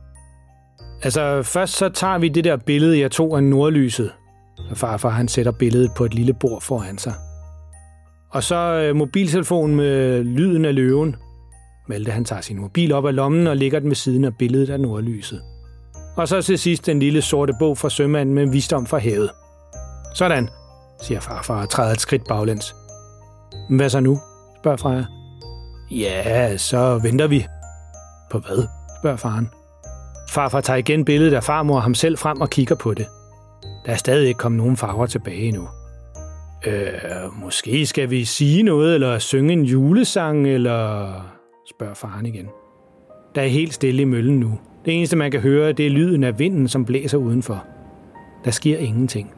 Altså, 1.03 1.43
først 1.43 1.77
så 1.77 1.89
tager 1.89 2.19
vi 2.19 2.29
det 2.29 2.45
der 2.45 2.57
billede, 2.57 3.01
jeg 3.01 3.11
tog 3.11 3.37
af 3.37 3.45
nordlyset. 3.45 4.13
Så 4.69 4.75
farfar 4.75 5.09
han 5.09 5.29
sætter 5.29 5.53
billedet 5.53 5.91
på 5.97 6.05
et 6.05 6.15
lille 6.15 6.35
bord 6.35 6.63
foran 6.63 6.99
sig. 6.99 7.15
Og 8.31 8.43
så 8.43 8.57
øh, 8.57 8.97
mobiltelefonen 8.97 9.77
med 9.77 10.25
lyden 10.25 10.65
af 10.65 10.75
løven. 10.75 11.17
Malte 11.89 12.11
han 12.11 12.25
tager 12.25 12.43
sin 12.43 12.61
mobil 12.61 12.93
op 12.93 13.07
af 13.07 13.15
lommen 13.15 13.47
og 13.47 13.57
lægger 13.57 13.81
den 13.81 13.89
ved 13.89 13.97
siden 13.97 14.25
af 14.25 14.37
billedet 14.39 14.71
af 14.71 14.81
nordlyset. 14.81 15.43
Og 16.17 16.29
så 16.29 16.43
til 16.43 16.59
sidst 16.59 16.87
den 16.87 17.01
lille 17.01 17.23
sorte 17.23 17.53
bog 17.59 17.79
fra 17.79 17.91
sømanden 17.91 18.35
med 18.35 18.51
visdom 18.51 18.87
fra 18.87 18.99
havet. 18.99 19.31
Sådan, 20.15 20.49
siger 21.03 21.21
farfar 21.21 21.63
og 21.63 21.71
træder 21.71 21.93
et 21.93 22.01
skridt 22.01 22.23
baglæns. 22.29 22.75
Hvad 23.71 23.89
så 23.89 24.01
nu? 24.01 24.19
spørger 24.63 24.77
Freja. 24.77 25.05
Ja, 25.91 26.57
så 26.57 26.99
venter 27.03 27.27
vi. 27.27 27.47
På 28.31 28.39
hvad? 28.39 28.67
spørger 29.01 29.17
faren. 29.17 29.49
Farfar 30.31 30.61
tager 30.61 30.77
igen 30.77 31.05
billedet 31.05 31.35
af 31.35 31.45
farmor 31.45 31.77
og 31.77 31.83
ham 31.83 31.95
selv 31.95 32.19
frem 32.19 32.41
og 32.41 32.51
kigger 32.51 32.75
på 32.75 32.95
det. 32.95 33.07
Der 33.87 33.93
er 33.93 33.97
stadig 33.97 34.29
ikke 34.29 34.39
kommet 34.39 34.59
nogen 34.59 34.77
farver 34.77 35.07
tilbage 35.07 35.37
endnu. 35.37 35.69
Øh, 36.67 36.93
måske 37.43 37.87
skal 37.87 38.11
vi 38.11 38.25
sige 38.25 38.63
noget, 38.63 38.95
eller 38.95 39.19
synge 39.19 39.53
en 39.53 39.63
julesang, 39.63 40.49
eller... 40.49 41.11
spørger 41.71 41.95
faren 41.95 42.27
igen. 42.27 42.49
Der 43.35 43.43
er 43.43 43.47
helt 43.47 43.75
stille 43.75 44.03
i 44.03 44.05
møllen 44.05 44.41
nu. 44.41 44.59
Det 44.85 44.97
eneste, 44.97 45.17
man 45.17 45.31
kan 45.31 45.41
høre, 45.41 45.73
det 45.73 45.87
er 45.87 45.91
lyden 45.91 46.25
af 46.25 46.39
vinden, 46.39 46.69
som 46.69 46.85
blæser 46.85 47.19
udenfor. 47.19 47.65
Der 48.45 48.51
sker 48.51 48.79
ingenting. 48.79 49.35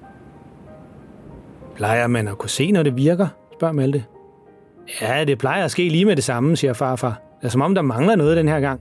Plejer 1.77 2.07
man 2.07 2.29
at 2.29 2.39
kunne 2.39 2.51
se, 2.51 2.73
når 2.73 2.83
det 2.83 2.97
virker? 2.97 3.29
spørger 3.53 3.75
Malte. 3.75 4.05
Ja, 5.01 5.25
det 5.25 5.39
plejer 5.39 5.65
at 5.65 5.71
ske 5.71 5.89
lige 5.89 6.05
med 6.05 6.17
det 6.17 6.25
samme, 6.25 6.57
siger 6.57 6.73
farfar. 6.73 7.21
Det 7.41 7.47
er 7.47 7.51
som 7.51 7.61
om, 7.61 7.75
der 7.75 7.83
mangler 7.83 8.17
noget 8.17 8.37
den 8.37 8.49
her 8.49 8.61
gang. 8.61 8.81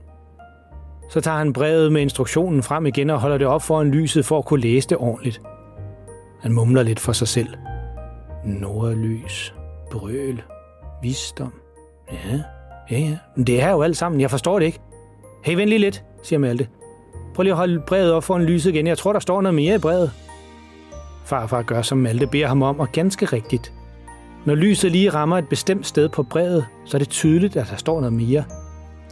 Så 1.10 1.20
tager 1.20 1.38
han 1.38 1.52
brevet 1.52 1.92
med 1.92 2.00
instruktionen 2.02 2.62
frem 2.62 2.86
igen 2.86 3.10
og 3.10 3.20
holder 3.20 3.38
det 3.38 3.46
op 3.46 3.62
foran 3.62 3.90
lyset 3.90 4.24
for 4.24 4.38
at 4.38 4.44
kunne 4.44 4.60
læse 4.60 4.88
det 4.88 4.96
ordentligt. 4.98 5.40
Han 6.42 6.52
mumler 6.52 6.82
lidt 6.82 7.00
for 7.00 7.12
sig 7.12 7.28
selv. 7.28 7.48
Nordlys, 8.44 9.54
brøl, 9.90 10.42
visdom. 11.02 11.52
Ja, 12.12 12.40
ja, 12.90 12.98
ja. 12.98 13.16
Men 13.36 13.46
det 13.46 13.62
er 13.62 13.70
jo 13.70 13.82
alt 13.82 13.96
sammen. 13.96 14.20
Jeg 14.20 14.30
forstår 14.30 14.58
det 14.58 14.66
ikke. 14.66 14.80
Hey, 15.44 15.54
vent 15.54 15.68
lige 15.68 15.78
lidt, 15.78 16.04
siger 16.22 16.38
Malte. 16.38 16.68
Prøv 17.34 17.42
lige 17.42 17.52
at 17.52 17.56
holde 17.56 17.80
brevet 17.80 18.12
op 18.12 18.24
foran 18.24 18.44
lyset 18.44 18.70
igen. 18.74 18.86
Jeg 18.86 18.98
tror, 18.98 19.12
der 19.12 19.20
står 19.20 19.40
noget 19.40 19.54
mere 19.54 19.74
i 19.74 19.78
brevet. 19.78 20.12
Farfar 21.24 21.62
gør, 21.62 21.82
som 21.82 21.98
Malte 21.98 22.26
beder 22.26 22.46
ham 22.46 22.62
om, 22.62 22.80
og 22.80 22.88
ganske 22.92 23.26
rigtigt. 23.26 23.72
Når 24.44 24.54
lyset 24.54 24.92
lige 24.92 25.10
rammer 25.10 25.38
et 25.38 25.48
bestemt 25.48 25.86
sted 25.86 26.08
på 26.08 26.22
brevet, 26.22 26.66
så 26.84 26.96
er 26.96 26.98
det 26.98 27.08
tydeligt, 27.08 27.56
at 27.56 27.66
der 27.70 27.76
står 27.76 28.00
noget 28.00 28.12
mere. 28.12 28.44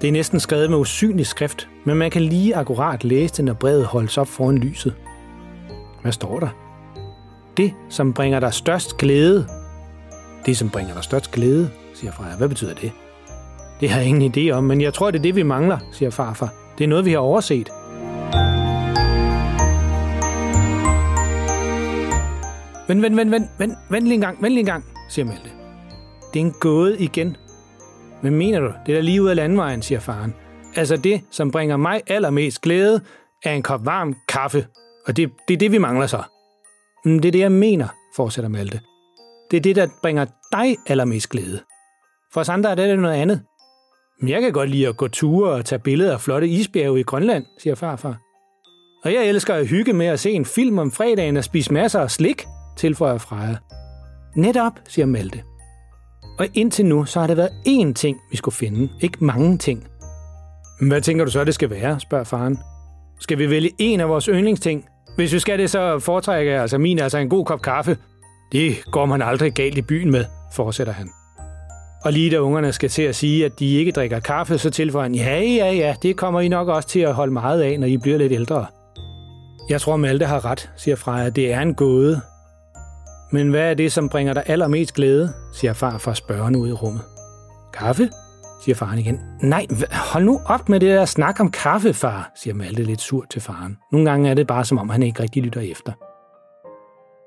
Det 0.02 0.08
er 0.08 0.12
næsten 0.12 0.40
skrevet 0.40 0.70
med 0.70 0.78
usynlig 0.78 1.26
skrift, 1.26 1.68
men 1.84 1.96
man 1.96 2.10
kan 2.10 2.22
lige 2.22 2.56
akkurat 2.56 3.04
læse 3.04 3.34
det, 3.34 3.44
når 3.44 3.52
brevet 3.52 3.84
holdes 3.84 4.18
op 4.18 4.28
foran 4.28 4.58
lyset. 4.58 4.94
Hvad 6.02 6.12
står 6.12 6.40
der? 6.40 6.48
Det, 7.56 7.72
som 7.88 8.12
bringer 8.12 8.40
dig 8.40 8.54
størst 8.54 8.96
glæde. 8.96 9.46
Det, 10.46 10.56
som 10.56 10.70
bringer 10.70 10.94
dig 10.94 11.04
størst 11.04 11.30
glæde, 11.32 11.70
siger 11.94 12.12
Freja. 12.12 12.36
Hvad 12.36 12.48
betyder 12.48 12.74
det? 12.74 12.92
Det 13.80 13.90
har 13.90 14.00
jeg 14.00 14.08
ingen 14.08 14.32
idé 14.36 14.50
om, 14.50 14.64
men 14.64 14.80
jeg 14.80 14.94
tror, 14.94 15.10
det 15.10 15.18
er 15.18 15.22
det, 15.22 15.36
vi 15.36 15.42
mangler, 15.42 15.78
siger 15.92 16.10
farfar. 16.10 16.54
Det 16.78 16.84
er 16.84 16.88
noget, 16.88 17.04
vi 17.04 17.10
har 17.10 17.18
overset. 17.18 17.70
Vent, 22.88 23.02
vent, 23.02 23.16
vent, 23.16 23.30
vent, 23.30 23.50
vent, 23.58 23.74
vent 23.88 24.04
lige 24.04 24.14
en 24.14 24.20
gang, 24.20 24.42
vent 24.42 24.54
lige 24.54 24.60
en 24.60 24.66
gang, 24.66 24.84
siger 25.08 25.26
Malte. 25.26 25.50
Det 26.34 26.40
er 26.40 26.44
en 26.46 26.54
gåde 26.60 26.98
igen. 26.98 27.36
Hvad 28.20 28.30
mener 28.30 28.60
du, 28.60 28.72
det 28.86 28.96
er 28.96 29.00
lige 29.00 29.22
ud 29.22 29.28
af 29.28 29.36
landvejen, 29.36 29.82
siger 29.82 30.00
faren. 30.00 30.34
Altså 30.76 30.96
det, 30.96 31.20
som 31.30 31.50
bringer 31.50 31.76
mig 31.76 32.02
allermest 32.06 32.60
glæde, 32.60 33.00
er 33.44 33.52
en 33.52 33.62
kop 33.62 33.86
varm 33.86 34.14
kaffe. 34.28 34.66
Og 35.06 35.16
det, 35.16 35.30
det 35.48 35.54
er 35.54 35.58
det, 35.58 35.72
vi 35.72 35.78
mangler 35.78 36.06
så. 36.06 36.22
Men 37.04 37.22
det 37.22 37.28
er 37.28 37.32
det, 37.32 37.38
jeg 37.38 37.52
mener, 37.52 37.88
fortsætter 38.16 38.48
Malte. 38.48 38.80
Det 39.50 39.56
er 39.56 39.60
det, 39.60 39.76
der 39.76 39.88
bringer 40.02 40.26
dig 40.52 40.76
allermest 40.86 41.28
glæde. 41.28 41.60
For 42.32 42.40
os 42.40 42.48
andre 42.48 42.70
er 42.70 42.74
det 42.74 42.98
noget 42.98 43.14
andet. 43.14 43.42
Men 44.20 44.28
jeg 44.28 44.40
kan 44.40 44.52
godt 44.52 44.70
lide 44.70 44.88
at 44.88 44.96
gå 44.96 45.08
ture 45.08 45.50
og 45.50 45.64
tage 45.64 45.78
billeder 45.78 46.12
af 46.12 46.20
flotte 46.20 46.48
isbjerge 46.48 47.00
i 47.00 47.02
Grønland, 47.02 47.44
siger 47.58 47.74
farfar. 47.74 48.16
Og 49.04 49.14
jeg 49.14 49.26
elsker 49.26 49.54
at 49.54 49.66
hygge 49.66 49.92
med 49.92 50.06
at 50.06 50.20
se 50.20 50.30
en 50.30 50.44
film 50.44 50.78
om 50.78 50.90
fredagen 50.90 51.36
og 51.36 51.44
spise 51.44 51.72
masser 51.72 52.00
af 52.00 52.10
slik, 52.10 52.44
tilføjer 52.76 53.18
Freja. 53.18 53.56
Netop, 54.36 54.72
siger 54.88 55.06
Malte. 55.06 55.42
Og 56.38 56.46
indtil 56.54 56.86
nu, 56.86 57.04
så 57.04 57.20
har 57.20 57.26
det 57.26 57.36
været 57.36 57.50
én 57.68 57.92
ting, 57.92 58.16
vi 58.30 58.36
skulle 58.36 58.54
finde, 58.54 58.88
ikke 59.00 59.24
mange 59.24 59.58
ting. 59.58 59.86
Hvad 60.80 61.00
tænker 61.00 61.24
du 61.24 61.30
så, 61.30 61.44
det 61.44 61.54
skal 61.54 61.70
være, 61.70 62.00
spørger 62.00 62.24
faren. 62.24 62.58
Skal 63.20 63.38
vi 63.38 63.50
vælge 63.50 63.70
en 63.78 64.00
af 64.00 64.08
vores 64.08 64.24
yndlingsting? 64.24 64.84
Hvis 65.16 65.32
vi 65.32 65.38
skal 65.38 65.58
det, 65.58 65.70
så 65.70 65.98
foretrækker 65.98 66.52
jeg 66.52 66.62
altså 66.62 66.78
min 66.78 66.98
altså 66.98 67.18
en 67.18 67.28
god 67.28 67.44
kop 67.44 67.62
kaffe. 67.62 67.96
Det 68.52 68.84
går 68.92 69.06
man 69.06 69.22
aldrig 69.22 69.52
galt 69.52 69.78
i 69.78 69.82
byen 69.82 70.10
med, 70.10 70.24
fortsætter 70.52 70.92
han. 70.92 71.10
Og 72.04 72.12
lige 72.12 72.30
da 72.30 72.38
ungerne 72.38 72.72
skal 72.72 72.88
til 72.88 73.02
at 73.02 73.16
sige, 73.16 73.44
at 73.44 73.58
de 73.58 73.74
ikke 73.74 73.92
drikker 73.92 74.20
kaffe, 74.20 74.58
så 74.58 74.70
tilføjer 74.70 75.02
han, 75.02 75.14
ja, 75.14 75.40
ja, 75.40 75.72
ja, 75.72 75.94
det 76.02 76.16
kommer 76.16 76.40
I 76.40 76.48
nok 76.48 76.68
også 76.68 76.88
til 76.88 77.00
at 77.00 77.14
holde 77.14 77.32
meget 77.32 77.62
af, 77.62 77.80
når 77.80 77.86
I 77.86 77.96
bliver 77.96 78.18
lidt 78.18 78.32
ældre. 78.32 78.66
Jeg 79.70 79.80
tror, 79.80 79.96
Malte 79.96 80.26
har 80.26 80.44
ret, 80.44 80.70
siger 80.76 80.96
Freja. 80.96 81.30
Det 81.30 81.52
er 81.52 81.60
en 81.60 81.74
gåde. 81.74 82.20
Men 83.32 83.50
hvad 83.50 83.70
er 83.70 83.74
det, 83.74 83.92
som 83.92 84.08
bringer 84.08 84.34
dig 84.34 84.42
allermest 84.46 84.94
glæde, 84.94 85.32
siger 85.52 85.72
far 85.72 85.98
for 85.98 86.12
spørgende 86.12 86.58
ud 86.58 86.68
i 86.68 86.72
rummet. 86.72 87.02
Kaffe, 87.72 88.10
siger 88.60 88.74
faren 88.74 88.98
igen. 88.98 89.20
Nej, 89.42 89.66
hold 89.92 90.24
nu 90.24 90.40
op 90.46 90.68
med 90.68 90.80
det 90.80 90.88
der 90.88 91.04
snak 91.04 91.40
om 91.40 91.50
kaffe, 91.50 91.94
far, 91.94 92.32
siger 92.34 92.54
Malte 92.54 92.82
lidt 92.82 93.00
surt 93.00 93.30
til 93.30 93.42
faren. 93.42 93.76
Nogle 93.92 94.10
gange 94.10 94.30
er 94.30 94.34
det 94.34 94.46
bare, 94.46 94.64
som 94.64 94.78
om 94.78 94.88
han 94.88 95.02
ikke 95.02 95.22
rigtig 95.22 95.42
lytter 95.42 95.60
efter. 95.60 95.92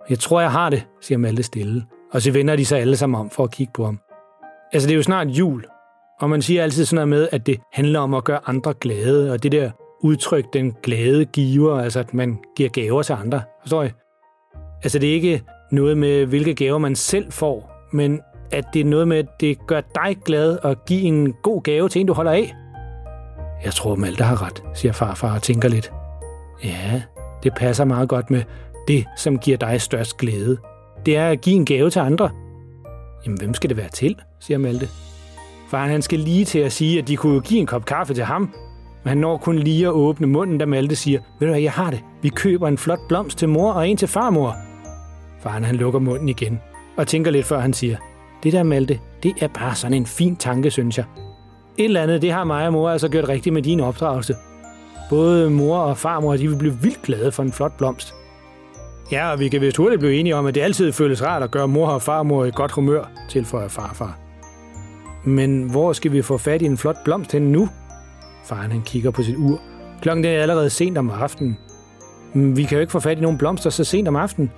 Jeg 0.10 0.20
tror, 0.20 0.42
jeg 0.42 0.52
har 0.52 0.70
det, 0.70 0.88
siger 1.02 1.18
Malte 1.18 1.44
stille, 1.44 1.86
og 2.14 2.22
så 2.22 2.32
vender 2.32 2.56
de 2.56 2.66
sig 2.66 2.80
alle 2.80 2.98
sammen 2.98 3.20
om 3.20 3.30
for 3.30 3.44
at 3.44 3.52
kigge 3.52 3.74
på 3.76 3.86
ham. 3.86 4.00
Altså, 4.74 4.88
det 4.88 4.94
er 4.94 4.98
jo 4.98 5.04
snart 5.04 5.28
jul, 5.28 5.66
og 6.20 6.30
man 6.30 6.42
siger 6.42 6.64
altid 6.64 6.86
sådan 6.86 6.96
noget 6.96 7.08
med, 7.08 7.30
at 7.32 7.46
det 7.46 7.60
handler 7.74 8.00
om 8.00 8.14
at 8.14 8.24
gøre 8.24 8.40
andre 8.46 8.74
glade, 8.74 9.32
og 9.32 9.44
det 9.44 9.52
der 9.52 9.72
udtryk, 10.04 10.46
den 10.54 10.76
glade 10.84 11.26
giver, 11.26 11.80
altså 11.80 12.00
at 12.00 12.14
man 12.14 12.38
giver 12.56 12.70
gaver 12.70 13.02
til 13.02 13.14
andre. 13.14 13.42
Forstår 13.62 13.84
I? 13.84 13.90
Altså, 14.84 15.00
det 15.00 15.10
er 15.10 15.14
ikke 15.14 15.44
noget 15.72 15.98
med, 15.98 16.26
hvilke 16.26 16.54
gaver 16.54 16.78
man 16.78 16.96
selv 16.96 17.32
får, 17.32 17.88
men 17.92 18.20
at 18.52 18.66
det 18.74 18.80
er 18.82 18.86
noget 18.86 19.08
med, 19.08 19.18
at 19.18 19.26
det 19.40 19.68
gør 19.68 19.82
dig 19.96 20.18
glad 20.26 20.58
at 20.64 20.86
give 20.86 21.02
en 21.02 21.34
god 21.34 21.64
gave 21.64 21.90
til 21.90 22.02
en, 22.02 22.08
du 22.08 22.14
holder 22.14 22.32
af. 22.32 22.56
Jeg 23.64 23.74
tror, 23.74 23.96
Malte 23.96 24.24
har 24.24 24.46
ret, 24.46 24.64
siger 24.74 24.92
farfar 24.92 25.36
og 25.36 25.42
tænker 25.42 25.70
lidt. 25.70 25.92
Ja, 26.64 27.02
det 27.44 27.54
passer 27.58 27.86
meget 27.86 28.10
godt 28.10 28.32
med 28.32 28.44
det, 28.88 29.06
som 29.18 29.38
giver 29.38 29.58
dig 29.58 29.82
størst 29.82 30.18
glæde. 30.18 30.58
Det 31.06 31.18
er 31.18 31.30
at 31.30 31.42
give 31.42 31.56
en 31.56 31.66
gave 31.66 31.90
til 31.90 32.00
andre. 32.00 32.30
Jamen, 33.26 33.40
hvem 33.40 33.54
skal 33.54 33.70
det 33.70 33.78
være 33.78 33.90
til, 33.90 34.16
siger 34.40 34.58
Malte. 34.58 34.88
Faren 35.70 35.90
han 35.90 36.02
skal 36.02 36.20
lige 36.20 36.46
til 36.46 36.60
at 36.60 36.72
sige, 36.72 37.00
at 37.00 37.08
de 37.08 37.16
kunne 37.16 37.42
give 37.42 37.60
en 37.60 37.66
kop 37.66 37.86
kaffe 37.86 38.14
til 38.14 38.24
ham, 38.24 38.42
men 39.04 39.10
han 39.10 39.18
når 39.18 39.38
kun 39.38 39.60
lige 39.60 39.86
at 39.86 39.92
åbne 39.92 40.28
munden, 40.28 40.58
da 40.58 40.66
Malte 40.66 40.96
siger, 40.96 41.20
ved 41.40 41.48
du 41.48 41.52
hvad, 41.52 41.62
jeg 41.62 41.72
har 41.72 41.92
det. 41.92 42.00
Vi 42.22 42.30
køber 42.30 42.68
en 42.68 42.78
flot 42.78 43.00
blomst 43.08 43.38
til 43.38 43.50
mor 43.50 43.72
og 43.72 43.90
en 43.90 43.98
til 43.98 44.08
farmor. 44.08 44.56
Faren 45.44 45.64
han 45.64 45.76
lukker 45.76 46.00
munden 46.00 46.30
igen 46.30 46.60
og 46.98 47.08
tænker 47.08 47.32
lidt, 47.32 47.46
før 47.46 47.60
han 47.60 47.74
siger, 47.74 47.98
det 48.44 48.54
der 48.54 48.64
Malte, 48.64 49.00
det 49.24 49.34
er 49.42 49.48
bare 49.48 49.76
sådan 49.76 49.98
en 49.98 50.06
fin 50.06 50.36
tanke, 50.36 50.72
synes 50.72 50.98
jeg. 50.98 51.06
Et 51.78 51.86
eller 51.86 52.02
andet, 52.02 52.22
det 52.22 52.32
har 52.32 52.44
mig 52.44 52.68
og 52.68 52.74
mor 52.74 52.90
altså 52.90 53.10
gjort 53.10 53.30
rigtigt 53.30 53.54
med 53.54 53.62
din 53.62 53.80
opdragelse. 53.80 54.36
Både 55.10 55.50
mor 55.50 55.78
og 55.78 55.98
farmor, 55.98 56.36
de 56.36 56.48
vil 56.48 56.58
blive 56.58 56.78
vildt 56.82 57.02
glade 57.02 57.32
for 57.32 57.44
en 57.44 57.52
flot 57.52 57.78
blomst. 57.78 58.14
Ja, 59.12 59.32
og 59.32 59.40
vi 59.40 59.50
kan 59.50 59.62
vist 59.62 59.78
hurtigt 59.78 60.00
blive 60.00 60.16
enige 60.16 60.36
om, 60.36 60.46
at 60.46 60.56
det 60.56 60.62
altid 60.62 60.92
føles 60.92 61.24
rart 61.24 61.44
at 61.44 61.52
gøre 61.52 61.68
mor 61.68 61.88
og 61.88 62.02
farmor 62.02 62.46
i 62.46 62.52
godt 62.52 62.72
humør, 62.72 63.12
tilføjer 63.30 63.68
farfar. 63.68 64.18
Men 65.26 65.64
hvor 65.64 65.94
skal 65.94 66.12
vi 66.12 66.22
få 66.22 66.38
fat 66.38 66.62
i 66.62 66.66
en 66.66 66.78
flot 66.78 66.98
blomst 67.04 67.32
hen 67.32 67.42
nu? 67.42 67.70
Faren 68.46 68.72
han 68.72 68.82
kigger 68.82 69.12
på 69.12 69.24
sit 69.24 69.36
ur. 69.38 69.62
Klokken 70.02 70.26
er 70.26 70.42
allerede 70.42 70.70
sent 70.70 70.98
om 70.98 71.10
aftenen. 71.10 71.58
Vi 72.34 72.64
kan 72.64 72.76
jo 72.76 72.82
ikke 72.82 72.92
få 72.92 73.00
fat 73.00 73.18
i 73.18 73.22
nogen 73.22 73.38
blomster 73.38 73.70
så 73.70 73.84
sent 73.84 74.08
om 74.08 74.16
aftenen. 74.16 74.52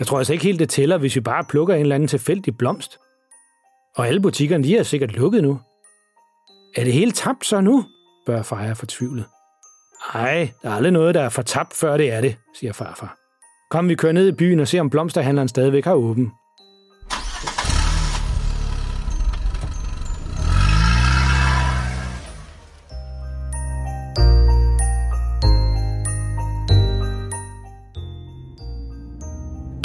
Jeg 0.00 0.06
tror 0.06 0.18
altså 0.18 0.32
ikke 0.32 0.44
helt, 0.44 0.58
det 0.58 0.68
tæller, 0.68 0.98
hvis 0.98 1.16
vi 1.16 1.20
bare 1.20 1.44
plukker 1.44 1.74
en 1.74 1.80
eller 1.80 1.94
anden 1.94 2.08
tilfældig 2.08 2.58
blomst. 2.58 2.98
Og 3.96 4.06
alle 4.06 4.20
butikkerne, 4.20 4.64
de 4.64 4.76
er 4.76 4.82
sikkert 4.82 5.12
lukket 5.12 5.42
nu. 5.42 5.60
Er 6.76 6.84
det 6.84 6.92
helt 6.92 7.14
tabt 7.14 7.46
så 7.46 7.60
nu? 7.60 7.84
spørger 8.24 8.42
Freja 8.42 8.72
fortvivlet. 8.72 9.24
Nej, 10.14 10.50
der 10.62 10.70
er 10.70 10.74
aldrig 10.74 10.92
noget, 10.92 11.14
der 11.14 11.20
er 11.20 11.28
for 11.28 11.42
tabt, 11.42 11.74
før 11.74 11.96
det 11.96 12.12
er 12.12 12.20
det, 12.20 12.36
siger 12.54 12.72
farfar. 12.72 13.16
Kom, 13.70 13.88
vi 13.88 13.94
kører 13.94 14.12
ned 14.12 14.28
i 14.28 14.32
byen 14.32 14.60
og 14.60 14.68
ser, 14.68 14.80
om 14.80 14.90
blomsterhandleren 14.90 15.48
stadigvæk 15.48 15.84
har 15.84 15.94
åben. 15.94 16.32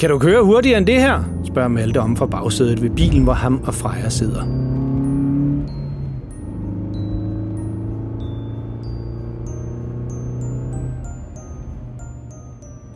Kan 0.05 0.11
du 0.11 0.19
køre 0.19 0.43
hurtigere 0.43 0.77
end 0.77 0.85
det 0.85 1.01
her? 1.01 1.23
spørger 1.43 1.69
Malte 1.69 1.97
om 1.97 2.15
fra 2.15 2.25
bagsædet 2.25 2.81
ved 2.81 2.89
bilen, 2.89 3.23
hvor 3.23 3.33
ham 3.33 3.63
og 3.67 3.73
Freja 3.73 4.09
sidder. 4.09 4.41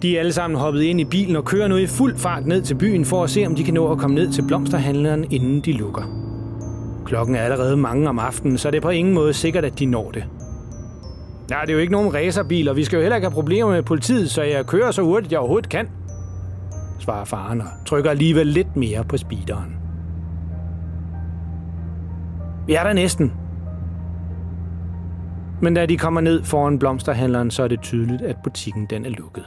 De 0.02 0.16
er 0.16 0.20
alle 0.20 0.32
sammen 0.32 0.60
hoppet 0.60 0.82
ind 0.82 1.02
i 1.02 1.06
bilen 1.06 1.36
og 1.36 1.46
kører 1.46 1.68
nu 1.68 1.78
i 1.78 1.88
fuld 1.88 2.18
fart 2.18 2.46
ned 2.46 2.62
til 2.62 2.76
byen 2.76 3.06
for 3.06 3.24
at 3.24 3.30
se, 3.30 3.46
om 3.46 3.56
de 3.56 3.64
kan 3.64 3.74
nå 3.74 3.92
at 3.92 3.98
komme 3.98 4.16
ned 4.16 4.32
til 4.32 4.42
blomsterhandleren, 4.48 5.26
inden 5.32 5.62
de 5.62 5.72
lukker. 5.72 6.04
Klokken 7.06 7.36
er 7.36 7.42
allerede 7.42 7.78
mange 7.78 8.10
om 8.10 8.20
aftenen, 8.20 8.58
så 8.58 8.72
det 8.72 8.78
er 8.78 8.82
på 8.82 8.90
ingen 8.90 9.14
måde 9.14 9.34
sikkert, 9.34 9.66
at 9.66 9.80
de 9.80 9.86
når 9.86 10.12
det. 10.12 10.24
Nej, 11.50 11.62
det 11.62 11.70
er 11.70 11.74
jo 11.74 11.80
ikke 11.80 11.94
nogen 11.94 12.14
racerbil, 12.14 12.70
og 12.70 12.76
vi 12.76 12.84
skal 12.84 12.98
jo 12.98 13.02
heller 13.02 13.16
ikke 13.16 13.28
have 13.28 13.34
problemer 13.34 13.72
med 13.72 13.84
politiet, 13.84 14.32
så 14.32 14.42
jeg 14.44 14.66
kører 14.66 14.92
så 14.92 15.02
hurtigt, 15.02 15.32
jeg 15.32 15.40
overhovedet 15.40 15.70
kan, 15.70 15.88
svarer 17.00 17.26
faren 17.26 17.62
og 17.62 17.68
trykker 17.86 18.10
alligevel 18.10 18.48
lidt 18.48 18.76
mere 18.76 19.04
på 19.04 19.18
speederen. 19.18 19.76
Vi 22.68 22.74
er 22.74 22.84
der 22.84 22.94
næsten. 22.94 23.34
Men 25.62 25.74
da 25.74 25.86
de 25.86 25.98
kommer 25.98 26.22
ned 26.22 26.44
foran 26.44 26.80
blomsterhandleren, 26.80 27.52
så 27.52 27.64
er 27.64 27.68
det 27.68 27.82
tydeligt, 27.82 28.22
at 28.22 28.36
butikken 28.44 28.86
den 28.90 29.06
er 29.06 29.10
lukket. 29.10 29.46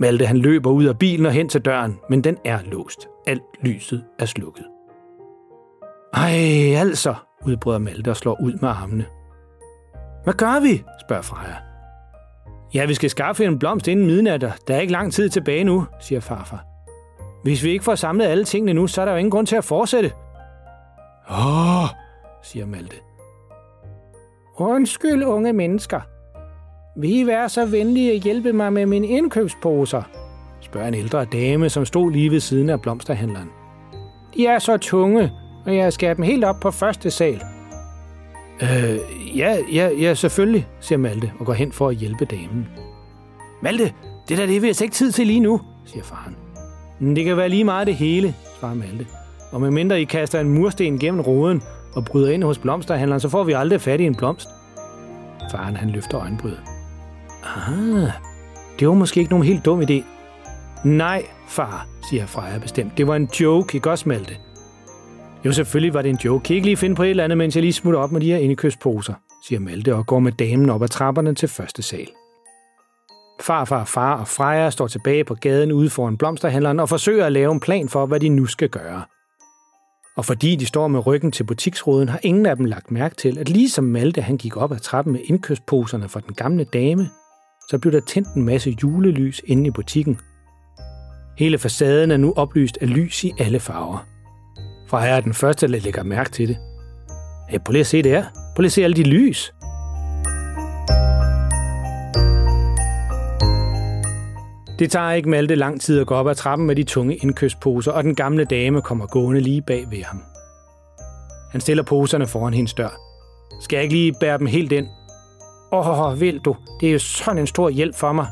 Malte 0.00 0.26
han 0.26 0.36
løber 0.36 0.70
ud 0.70 0.84
af 0.84 0.98
bilen 0.98 1.26
og 1.26 1.32
hen 1.32 1.48
til 1.48 1.60
døren, 1.60 1.98
men 2.10 2.24
den 2.24 2.36
er 2.44 2.58
låst. 2.72 3.08
Alt 3.26 3.42
lyset 3.62 4.04
er 4.18 4.26
slukket. 4.26 4.64
Ej, 6.14 6.74
altså, 6.76 7.14
udbryder 7.46 7.78
Malte 7.78 8.10
og 8.10 8.16
slår 8.16 8.40
ud 8.42 8.52
med 8.60 8.68
armene. 8.68 9.04
Hvad 10.24 10.34
gør 10.34 10.60
vi? 10.60 10.82
spørger 11.00 11.22
Freja. 11.22 11.69
Ja, 12.74 12.86
vi 12.86 12.94
skal 12.94 13.10
skaffe 13.10 13.44
en 13.44 13.58
blomst 13.58 13.88
inden 13.88 14.06
midnat, 14.06 14.40
der 14.40 14.74
er 14.74 14.80
ikke 14.80 14.92
lang 14.92 15.12
tid 15.12 15.28
tilbage 15.28 15.64
nu, 15.64 15.86
siger 16.00 16.20
farfar. 16.20 16.64
Hvis 17.42 17.64
vi 17.64 17.70
ikke 17.70 17.84
får 17.84 17.94
samlet 17.94 18.26
alle 18.26 18.44
tingene 18.44 18.72
nu, 18.72 18.86
så 18.86 19.00
er 19.00 19.04
der 19.04 19.12
jo 19.12 19.18
ingen 19.18 19.30
grund 19.30 19.46
til 19.46 19.56
at 19.56 19.64
fortsætte. 19.64 20.12
Åh, 21.30 21.88
siger 22.42 22.66
Malte. 22.66 22.96
Undskyld, 24.58 25.24
unge 25.24 25.52
mennesker. 25.52 26.00
Vil 26.96 27.18
I 27.18 27.26
være 27.26 27.48
så 27.48 27.66
venlige 27.66 28.12
at 28.12 28.20
hjælpe 28.20 28.52
mig 28.52 28.72
med 28.72 28.86
mine 28.86 29.06
indkøbsposer? 29.06 30.02
spørger 30.60 30.88
en 30.88 30.94
ældre 30.94 31.24
dame, 31.24 31.68
som 31.68 31.84
stod 31.84 32.12
lige 32.12 32.30
ved 32.30 32.40
siden 32.40 32.70
af 32.70 32.80
blomsterhandleren. 32.80 33.50
De 34.34 34.46
er 34.46 34.58
så 34.58 34.76
tunge, 34.76 35.32
og 35.66 35.76
jeg 35.76 35.92
skal 35.92 36.16
dem 36.16 36.24
helt 36.24 36.44
op 36.44 36.60
på 36.60 36.70
første 36.70 37.10
sal. 37.10 37.42
Øh, 38.62 38.98
ja, 39.38 39.56
ja, 39.72 39.88
ja, 39.88 40.14
selvfølgelig, 40.14 40.66
siger 40.80 40.98
Malte 40.98 41.32
og 41.38 41.46
går 41.46 41.52
hen 41.52 41.72
for 41.72 41.88
at 41.88 41.96
hjælpe 41.96 42.24
damen. 42.24 42.68
Malte, 43.62 43.92
det 44.28 44.38
der 44.38 44.46
det 44.46 44.62
vil 44.62 44.68
jeg 44.68 44.82
ikke 44.82 44.94
tid 44.94 45.12
til 45.12 45.26
lige 45.26 45.40
nu, 45.40 45.60
siger 45.86 46.04
faren. 46.04 46.36
Men 46.98 47.16
det 47.16 47.24
kan 47.24 47.36
være 47.36 47.48
lige 47.48 47.64
meget 47.64 47.86
det 47.86 47.94
hele, 47.94 48.34
svarer 48.60 48.74
Malte. 48.74 49.06
Og 49.52 49.60
medmindre 49.60 50.00
I 50.00 50.04
kaster 50.04 50.40
en 50.40 50.48
mursten 50.48 50.98
gennem 50.98 51.20
roden, 51.20 51.62
og 51.94 52.04
bryder 52.04 52.30
ind 52.30 52.44
hos 52.44 52.58
blomsterhandleren, 52.58 53.20
så 53.20 53.28
får 53.28 53.44
vi 53.44 53.52
aldrig 53.52 53.80
fat 53.80 54.00
i 54.00 54.04
en 54.04 54.14
blomst. 54.14 54.48
Faren 55.50 55.76
han 55.76 55.90
løfter 55.90 56.20
øjenbryd. 56.20 56.56
Ah, 57.44 58.10
det 58.80 58.88
var 58.88 58.94
måske 58.94 59.20
ikke 59.20 59.30
nogen 59.30 59.46
helt 59.46 59.64
dum 59.64 59.80
idé. 59.80 60.02
Nej, 60.84 61.26
far, 61.48 61.86
siger 62.10 62.26
Freja 62.26 62.58
bestemt. 62.58 62.98
Det 62.98 63.06
var 63.06 63.16
en 63.16 63.28
joke, 63.40 63.74
ikke 63.74 63.90
også, 63.90 64.08
Malte? 64.08 64.36
Jo, 65.44 65.52
selvfølgelig 65.52 65.94
var 65.94 66.02
det 66.02 66.08
en 66.08 66.18
joke. 66.24 66.42
Kan 66.42 66.54
I 66.54 66.56
ikke 66.56 66.66
lige 66.66 66.76
finde 66.76 66.96
på 66.96 67.02
et 67.02 67.10
eller 67.10 67.24
andet, 67.24 67.38
mens 67.38 67.56
jeg 67.56 67.62
lige 67.62 67.72
smutter 67.72 68.00
op 68.00 68.12
med 68.12 68.20
de 68.20 68.26
her 68.26 68.38
indekøbsposer, 68.38 69.14
siger 69.44 69.60
Malte 69.60 69.94
og 69.94 70.06
går 70.06 70.18
med 70.18 70.32
damen 70.32 70.70
op 70.70 70.82
ad 70.82 70.88
trapperne 70.88 71.34
til 71.34 71.48
første 71.48 71.82
sal. 71.82 72.08
Far, 73.40 73.64
far, 73.64 73.84
far 73.84 74.20
og 74.20 74.28
Freja 74.28 74.70
står 74.70 74.86
tilbage 74.86 75.24
på 75.24 75.34
gaden 75.34 75.72
ude 75.72 75.90
foran 75.90 76.16
blomsterhandleren 76.16 76.80
og 76.80 76.88
forsøger 76.88 77.26
at 77.26 77.32
lave 77.32 77.52
en 77.52 77.60
plan 77.60 77.88
for, 77.88 78.06
hvad 78.06 78.20
de 78.20 78.28
nu 78.28 78.46
skal 78.46 78.68
gøre. 78.68 79.02
Og 80.16 80.24
fordi 80.24 80.56
de 80.56 80.66
står 80.66 80.88
med 80.88 81.06
ryggen 81.06 81.32
til 81.32 81.44
butiksruden, 81.44 82.08
har 82.08 82.20
ingen 82.22 82.46
af 82.46 82.56
dem 82.56 82.64
lagt 82.64 82.90
mærke 82.90 83.14
til, 83.14 83.38
at 83.38 83.48
ligesom 83.48 83.84
Malte 83.84 84.22
han 84.22 84.36
gik 84.36 84.56
op 84.56 84.72
ad 84.72 84.78
trappen 84.78 85.12
med 85.12 85.20
indkøbsposerne 85.24 86.08
for 86.08 86.20
den 86.20 86.34
gamle 86.34 86.64
dame, 86.64 87.08
så 87.70 87.78
blev 87.78 87.92
der 87.92 88.00
tændt 88.00 88.28
en 88.34 88.44
masse 88.44 88.76
julelys 88.82 89.42
inde 89.44 89.66
i 89.66 89.70
butikken. 89.70 90.18
Hele 91.38 91.58
facaden 91.58 92.10
er 92.10 92.16
nu 92.16 92.32
oplyst 92.36 92.78
af 92.80 92.94
lys 92.94 93.24
i 93.24 93.32
alle 93.38 93.60
farver. 93.60 94.06
Freja 94.90 95.16
er 95.16 95.20
den 95.20 95.34
første, 95.34 95.66
der 95.66 95.78
lægger 95.78 96.02
mærke 96.02 96.30
til 96.30 96.48
det. 96.48 96.58
Hey, 97.48 97.58
prøv 97.58 97.72
lige 97.72 97.80
at 97.80 97.86
se 97.86 98.02
det 98.02 98.12
her. 98.12 98.24
Prøv 98.54 98.62
lige 98.62 98.68
at 98.68 98.72
se 98.72 98.84
alle 98.84 98.96
de 98.96 99.02
lys. 99.02 99.54
Det 104.78 104.90
tager 104.90 105.10
ikke 105.10 105.28
Malte 105.28 105.54
lang 105.54 105.80
tid 105.80 106.00
at 106.00 106.06
gå 106.06 106.14
op 106.14 106.28
ad 106.28 106.34
trappen 106.34 106.66
med 106.66 106.76
de 106.76 106.82
tunge 106.82 107.16
indkøbsposer, 107.16 107.92
og 107.92 108.04
den 108.04 108.14
gamle 108.14 108.44
dame 108.44 108.82
kommer 108.82 109.06
gående 109.06 109.40
lige 109.40 109.62
bag 109.62 109.86
ved 109.90 110.02
ham. 110.02 110.22
Han 111.50 111.60
stiller 111.60 111.82
poserne 111.82 112.26
foran 112.26 112.54
hendes 112.54 112.74
dør. 112.74 113.00
Skal 113.60 113.76
jeg 113.76 113.82
ikke 113.82 113.94
lige 113.94 114.14
bære 114.20 114.38
dem 114.38 114.46
helt 114.46 114.72
ind? 114.72 114.86
Åh, 115.72 116.00
oh, 116.00 116.20
vil 116.20 116.38
du? 116.38 116.56
Det 116.80 116.88
er 116.88 116.92
jo 116.92 116.98
sådan 116.98 117.38
en 117.38 117.46
stor 117.46 117.68
hjælp 117.68 117.94
for 117.94 118.12
mig, 118.12 118.26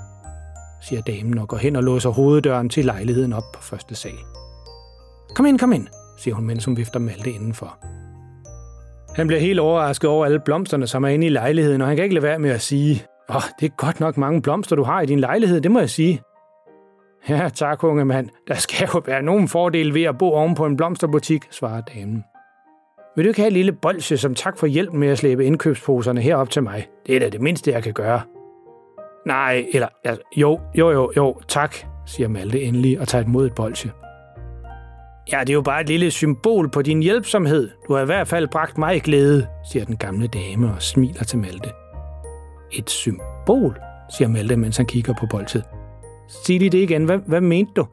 siger 0.82 1.02
damen 1.02 1.38
og 1.38 1.48
går 1.48 1.56
hen 1.56 1.76
og 1.76 1.82
låser 1.82 2.10
hoveddøren 2.10 2.68
til 2.68 2.84
lejligheden 2.84 3.32
op 3.32 3.52
på 3.54 3.62
første 3.62 3.94
sal. 3.94 4.18
Kom 5.34 5.46
ind, 5.46 5.58
kom 5.58 5.72
ind, 5.72 5.88
siger 6.18 6.34
hun, 6.34 6.46
mens 6.46 6.64
hun 6.64 6.76
vifter 6.76 7.00
Malte 7.00 7.30
indenfor. 7.30 7.78
Han 9.16 9.26
bliver 9.26 9.40
helt 9.40 9.60
overrasket 9.60 10.10
over 10.10 10.24
alle 10.24 10.40
blomsterne, 10.40 10.86
som 10.86 11.04
er 11.04 11.08
inde 11.08 11.26
i 11.26 11.30
lejligheden, 11.30 11.80
og 11.80 11.86
han 11.86 11.96
kan 11.96 12.02
ikke 12.02 12.14
lade 12.14 12.22
være 12.22 12.38
med 12.38 12.50
at 12.50 12.60
sige, 12.60 13.02
åh, 13.30 13.36
oh, 13.36 13.42
det 13.60 13.66
er 13.66 13.76
godt 13.76 14.00
nok 14.00 14.16
mange 14.16 14.42
blomster, 14.42 14.76
du 14.76 14.82
har 14.82 15.00
i 15.00 15.06
din 15.06 15.20
lejlighed, 15.20 15.60
det 15.60 15.70
må 15.70 15.78
jeg 15.78 15.90
sige. 15.90 16.22
Ja, 17.28 17.48
tak, 17.54 17.84
unge 17.84 18.04
mand. 18.04 18.28
Der 18.48 18.54
skal 18.54 18.88
jo 18.94 19.02
være 19.06 19.22
nogen 19.22 19.48
fordel 19.48 19.94
ved 19.94 20.02
at 20.02 20.18
bo 20.18 20.32
oven 20.32 20.54
på 20.54 20.66
en 20.66 20.76
blomsterbutik, 20.76 21.42
svarer 21.50 21.80
damen. 21.80 22.24
Vil 23.16 23.24
du 23.24 23.28
ikke 23.28 23.40
have 23.40 23.46
et 23.46 23.52
lille 23.52 23.72
bolse 23.72 24.16
som 24.16 24.34
tak 24.34 24.58
for 24.58 24.66
hjælp 24.66 24.92
med 24.92 25.08
at 25.08 25.18
slæbe 25.18 25.44
indkøbsposerne 25.44 26.20
herop 26.20 26.50
til 26.50 26.62
mig? 26.62 26.88
Det 27.06 27.16
er 27.16 27.20
da 27.20 27.28
det 27.28 27.40
mindste, 27.40 27.70
jeg 27.70 27.82
kan 27.82 27.92
gøre. 27.92 28.20
Nej, 29.26 29.66
eller 29.72 29.88
altså, 30.04 30.22
jo, 30.36 30.60
jo, 30.74 30.90
jo, 30.90 31.12
jo, 31.16 31.40
tak, 31.48 31.76
siger 32.06 32.28
Malte 32.28 32.62
endelig 32.62 33.00
og 33.00 33.08
tager 33.08 33.24
imod 33.24 33.46
et 33.46 33.54
bolse. 33.54 33.90
Ja, 35.32 35.40
det 35.40 35.50
er 35.50 35.54
jo 35.54 35.62
bare 35.62 35.80
et 35.80 35.88
lille 35.88 36.10
symbol 36.10 36.70
på 36.70 36.82
din 36.82 37.02
hjælpsomhed. 37.02 37.70
Du 37.88 37.94
har 37.94 38.02
i 38.02 38.06
hvert 38.06 38.28
fald 38.28 38.48
bragt 38.48 38.78
mig 38.78 39.02
glæde, 39.02 39.46
siger 39.72 39.84
den 39.84 39.96
gamle 39.96 40.26
dame 40.26 40.72
og 40.74 40.82
smiler 40.82 41.24
til 41.24 41.38
Malte. 41.38 41.70
Et 42.72 42.90
symbol, 42.90 43.78
siger 44.16 44.28
Malte, 44.28 44.56
mens 44.56 44.76
han 44.76 44.86
kigger 44.86 45.14
på 45.20 45.26
bolsjet. 45.26 45.64
Sig 46.28 46.58
lige 46.58 46.70
det 46.70 46.78
igen. 46.78 47.04
Hvad, 47.04 47.18
hvad 47.26 47.40
mente 47.40 47.72
du? 47.76 47.86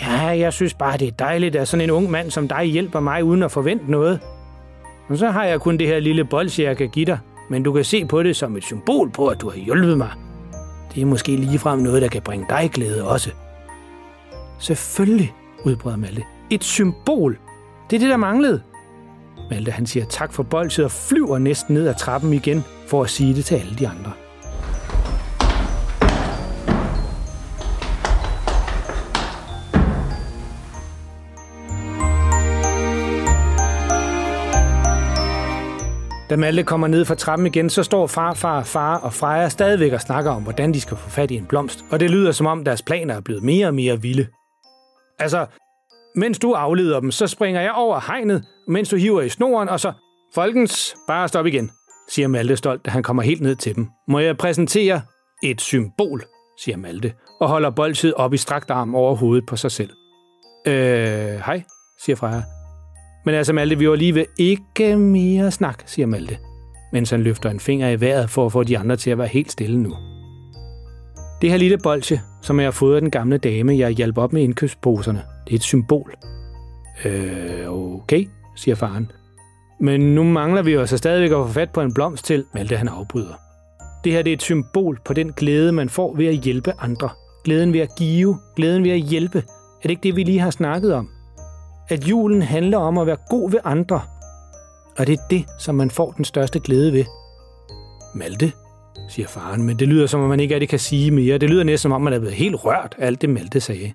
Ja, 0.00 0.20
jeg 0.22 0.52
synes 0.52 0.74
bare, 0.74 0.98
det 0.98 1.08
er 1.08 1.12
dejligt, 1.12 1.56
at 1.56 1.68
sådan 1.68 1.84
en 1.84 1.90
ung 1.90 2.10
mand 2.10 2.30
som 2.30 2.48
dig 2.48 2.64
hjælper 2.64 3.00
mig 3.00 3.24
uden 3.24 3.42
at 3.42 3.50
forvente 3.50 3.90
noget. 3.90 4.20
Og 5.08 5.16
så 5.16 5.30
har 5.30 5.44
jeg 5.44 5.60
kun 5.60 5.76
det 5.76 5.86
her 5.86 6.00
lille 6.00 6.24
bolsje, 6.24 6.64
jeg 6.64 6.76
kan 6.76 6.88
give 6.88 7.06
dig. 7.06 7.18
Men 7.50 7.62
du 7.62 7.72
kan 7.72 7.84
se 7.84 8.04
på 8.04 8.22
det 8.22 8.36
som 8.36 8.56
et 8.56 8.64
symbol 8.64 9.10
på, 9.10 9.26
at 9.26 9.40
du 9.40 9.50
har 9.50 9.56
hjulpet 9.56 9.98
mig. 9.98 10.10
Det 10.94 11.02
er 11.02 11.06
måske 11.06 11.36
ligefrem 11.36 11.78
noget, 11.78 12.02
der 12.02 12.08
kan 12.08 12.22
bringe 12.22 12.46
dig 12.48 12.70
glæde 12.72 13.08
også. 13.08 13.30
Selvfølgelig, 14.58 15.32
udbrød 15.64 15.96
Malte. 15.96 16.22
Et 16.50 16.64
symbol. 16.64 17.38
Det 17.90 17.96
er 17.96 18.00
det, 18.00 18.10
der 18.10 18.16
manglede. 18.16 18.62
Malte 19.50 19.70
han 19.70 19.86
siger 19.86 20.06
tak 20.06 20.32
for 20.32 20.42
bolsjet 20.42 20.84
og 20.84 20.90
flyver 20.90 21.38
næsten 21.38 21.74
ned 21.74 21.88
ad 21.88 21.94
trappen 21.94 22.32
igen 22.32 22.64
for 22.86 23.02
at 23.02 23.10
sige 23.10 23.34
det 23.34 23.44
til 23.44 23.54
alle 23.54 23.74
de 23.78 23.88
andre. 23.88 24.12
Da 36.30 36.36
Malte 36.36 36.62
kommer 36.62 36.86
ned 36.86 37.04
fra 37.04 37.14
trappen 37.14 37.46
igen, 37.46 37.70
så 37.70 37.82
står 37.82 38.06
far, 38.06 38.34
far, 38.34 38.62
far 38.62 38.96
og 38.96 39.14
Freja 39.14 39.48
stadigvæk 39.48 39.92
og 39.92 40.00
snakker 40.00 40.30
om, 40.30 40.42
hvordan 40.42 40.74
de 40.74 40.80
skal 40.80 40.96
få 40.96 41.10
fat 41.10 41.30
i 41.30 41.36
en 41.36 41.46
blomst. 41.46 41.84
Og 41.90 42.00
det 42.00 42.10
lyder 42.10 42.32
som 42.32 42.46
om 42.46 42.64
deres 42.64 42.82
planer 42.82 43.14
er 43.14 43.20
blevet 43.20 43.42
mere 43.42 43.66
og 43.66 43.74
mere 43.74 44.02
vilde. 44.02 44.26
Altså, 45.20 45.46
mens 46.14 46.38
du 46.38 46.52
afleder 46.52 47.00
dem, 47.00 47.10
så 47.10 47.26
springer 47.26 47.60
jeg 47.60 47.72
over 47.72 48.00
hegnet, 48.06 48.44
mens 48.68 48.88
du 48.88 48.96
hiver 48.96 49.22
i 49.22 49.28
snoren, 49.28 49.68
og 49.68 49.80
så... 49.80 49.92
Folkens, 50.34 50.96
bare 51.08 51.28
stop 51.28 51.46
igen, 51.46 51.70
siger 52.08 52.28
Malte 52.28 52.56
stolt, 52.56 52.86
da 52.86 52.90
han 52.90 53.02
kommer 53.02 53.22
helt 53.22 53.40
ned 53.40 53.56
til 53.56 53.76
dem. 53.76 53.88
Må 54.08 54.18
jeg 54.18 54.36
præsentere 54.36 55.02
et 55.42 55.60
symbol, 55.60 56.24
siger 56.58 56.76
Malte, 56.76 57.12
og 57.40 57.48
holder 57.48 57.70
bolsjet 57.70 58.14
op 58.14 58.34
i 58.34 58.36
strakt 58.36 58.70
arm 58.70 58.94
over 58.94 59.14
hovedet 59.16 59.46
på 59.46 59.56
sig 59.56 59.70
selv. 59.70 59.90
Øh, 60.66 60.74
hej, 61.46 61.62
siger 62.04 62.16
Freja. 62.16 62.42
Men 63.24 63.34
altså, 63.34 63.52
Malte, 63.52 63.78
vi 63.78 63.88
var 63.88 63.96
lige 63.96 64.14
ved 64.14 64.24
ikke 64.38 64.96
mere 64.96 65.50
snak, 65.50 65.82
siger 65.86 66.06
Malte, 66.06 66.38
mens 66.92 67.10
han 67.10 67.22
løfter 67.22 67.50
en 67.50 67.60
finger 67.60 67.88
i 67.88 68.00
vejret 68.00 68.30
for 68.30 68.46
at 68.46 68.52
få 68.52 68.62
de 68.62 68.78
andre 68.78 68.96
til 68.96 69.10
at 69.10 69.18
være 69.18 69.28
helt 69.28 69.52
stille 69.52 69.78
nu. 69.78 69.94
Det 71.42 71.50
her 71.50 71.56
lille 71.56 71.78
bolsje, 71.78 72.20
som 72.42 72.60
jeg 72.60 72.66
har 72.66 72.70
fået 72.70 72.94
af 72.94 73.00
den 73.00 73.10
gamle 73.10 73.38
dame, 73.38 73.78
jeg 73.78 73.90
hjalp 73.90 74.18
op 74.18 74.32
med 74.32 74.42
indkøbsposerne, 74.42 75.22
det 75.44 75.52
er 75.52 75.56
et 75.56 75.62
symbol. 75.62 76.14
Øh, 77.04 77.68
okay, 77.68 78.28
siger 78.56 78.74
faren. 78.74 79.12
Men 79.80 80.14
nu 80.14 80.22
mangler 80.22 80.62
vi 80.62 80.72
jo 80.72 80.80
altså 80.80 80.96
stadigvæk 80.96 81.30
at 81.30 81.46
få 81.46 81.52
fat 81.52 81.70
på 81.70 81.80
en 81.80 81.94
blomst 81.94 82.24
til, 82.24 82.44
Malte 82.54 82.76
han 82.76 82.88
afbryder. 82.88 83.34
Det 84.04 84.12
her 84.12 84.22
det 84.22 84.30
er 84.30 84.34
et 84.34 84.42
symbol 84.42 85.00
på 85.04 85.14
den 85.14 85.32
glæde, 85.32 85.72
man 85.72 85.88
får 85.88 86.14
ved 86.16 86.26
at 86.26 86.34
hjælpe 86.34 86.72
andre. 86.78 87.08
Glæden 87.44 87.72
ved 87.72 87.80
at 87.80 87.88
give, 87.98 88.36
glæden 88.56 88.84
ved 88.84 88.90
at 88.90 89.00
hjælpe. 89.00 89.38
Er 89.38 89.82
det 89.82 89.90
ikke 89.90 90.02
det, 90.02 90.16
vi 90.16 90.22
lige 90.22 90.40
har 90.40 90.50
snakket 90.50 90.94
om? 90.94 91.08
at 91.90 92.04
julen 92.04 92.42
handler 92.42 92.78
om 92.78 92.98
at 92.98 93.06
være 93.06 93.16
god 93.30 93.50
ved 93.50 93.58
andre. 93.64 94.00
Og 94.98 95.06
det 95.06 95.12
er 95.12 95.22
det, 95.30 95.44
som 95.58 95.74
man 95.74 95.90
får 95.90 96.10
den 96.10 96.24
største 96.24 96.60
glæde 96.60 96.92
ved. 96.92 97.04
Malte, 98.14 98.52
siger 99.10 99.28
faren, 99.28 99.62
men 99.62 99.78
det 99.78 99.88
lyder 99.88 100.06
som 100.06 100.20
om 100.20 100.28
man 100.28 100.40
ikke 100.40 100.54
rigtig 100.54 100.68
kan 100.68 100.78
sige 100.78 101.10
mere. 101.10 101.38
Det 101.38 101.50
lyder 101.50 101.64
næsten 101.64 101.82
som 101.82 101.92
om 101.92 102.02
man 102.02 102.12
er 102.12 102.18
blevet 102.18 102.34
helt 102.34 102.64
rørt 102.64 102.94
af 102.98 103.06
alt 103.06 103.22
det 103.22 103.30
Malte 103.30 103.60
sagde. 103.60 103.92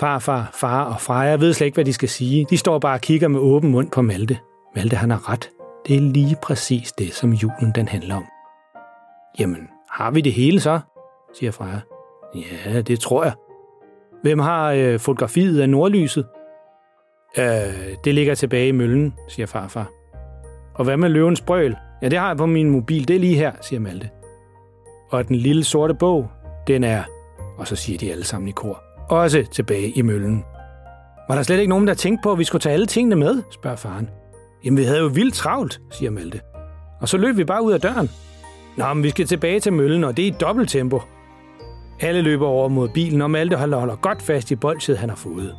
Far, 0.00 0.18
far, 0.18 0.50
far 0.54 0.84
og 0.84 1.00
Freja 1.00 1.36
ved 1.36 1.52
slet 1.52 1.66
ikke, 1.66 1.76
hvad 1.76 1.84
de 1.84 1.92
skal 1.92 2.08
sige. 2.08 2.46
De 2.50 2.56
står 2.56 2.78
bare 2.78 2.94
og 2.94 3.00
kigger 3.00 3.28
med 3.28 3.40
åben 3.40 3.70
mund 3.70 3.90
på 3.90 4.02
Malte. 4.02 4.38
Malte, 4.76 4.96
han 4.96 5.10
har 5.10 5.30
ret. 5.32 5.50
Det 5.86 5.96
er 5.96 6.00
lige 6.00 6.36
præcis 6.42 6.92
det, 6.92 7.14
som 7.14 7.32
julen 7.32 7.72
den 7.74 7.88
handler 7.88 8.16
om. 8.16 8.24
Jamen, 9.38 9.68
har 9.90 10.10
vi 10.10 10.20
det 10.20 10.32
hele 10.32 10.60
så? 10.60 10.80
siger 11.38 11.52
Freja. 11.52 11.80
Ja, 12.66 12.80
det 12.80 13.00
tror 13.00 13.24
jeg. 13.24 13.32
Hvem 14.22 14.38
har 14.38 14.70
øh, 14.70 14.98
fotografiet 14.98 15.60
af 15.60 15.68
nordlyset? 15.68 16.26
Øh, 17.38 17.96
det 18.04 18.14
ligger 18.14 18.34
tilbage 18.34 18.68
i 18.68 18.72
møllen, 18.72 19.14
siger 19.28 19.46
farfar. 19.46 19.90
Og 20.74 20.84
hvad 20.84 20.96
med 20.96 21.08
løvens 21.08 21.40
brøl? 21.40 21.76
Ja, 22.02 22.08
det 22.08 22.18
har 22.18 22.28
jeg 22.28 22.36
på 22.36 22.46
min 22.46 22.70
mobil. 22.70 23.08
Det 23.08 23.16
er 23.16 23.20
lige 23.20 23.36
her, 23.36 23.52
siger 23.60 23.80
Malte. 23.80 24.10
Og 25.10 25.28
den 25.28 25.36
lille 25.36 25.64
sorte 25.64 25.94
bog, 25.94 26.28
den 26.66 26.84
er, 26.84 27.02
og 27.58 27.68
så 27.68 27.76
siger 27.76 27.98
de 27.98 28.12
alle 28.12 28.24
sammen 28.24 28.48
i 28.48 28.52
kor, 28.52 28.82
også 29.08 29.44
tilbage 29.52 29.90
i 29.90 30.02
møllen. 30.02 30.44
Var 31.28 31.34
der 31.34 31.42
slet 31.42 31.58
ikke 31.58 31.70
nogen, 31.70 31.86
der 31.86 31.94
tænkte 31.94 32.22
på, 32.22 32.32
at 32.32 32.38
vi 32.38 32.44
skulle 32.44 32.60
tage 32.60 32.72
alle 32.72 32.86
tingene 32.86 33.16
med, 33.16 33.42
spørger 33.50 33.76
faren. 33.76 34.10
Jamen, 34.64 34.78
vi 34.78 34.84
havde 34.84 35.00
jo 35.00 35.06
vildt 35.06 35.34
travlt, 35.34 35.80
siger 35.90 36.10
Malte. 36.10 36.40
Og 37.00 37.08
så 37.08 37.16
løb 37.16 37.36
vi 37.36 37.44
bare 37.44 37.64
ud 37.64 37.72
af 37.72 37.80
døren. 37.80 38.10
Nå, 38.76 38.94
men 38.94 39.04
vi 39.04 39.10
skal 39.10 39.26
tilbage 39.26 39.60
til 39.60 39.72
møllen, 39.72 40.04
og 40.04 40.16
det 40.16 40.22
er 40.22 40.26
i 40.26 40.34
dobbelt 40.40 40.70
tempo. 40.70 41.00
Alle 42.00 42.22
løber 42.22 42.46
over 42.46 42.68
mod 42.68 42.88
bilen, 42.88 43.22
og 43.22 43.30
Malte 43.30 43.56
holder 43.56 43.96
godt 43.96 44.22
fast 44.22 44.50
i 44.50 44.56
bolsjet, 44.56 44.98
han 44.98 45.08
har 45.08 45.16
fået. 45.16 45.56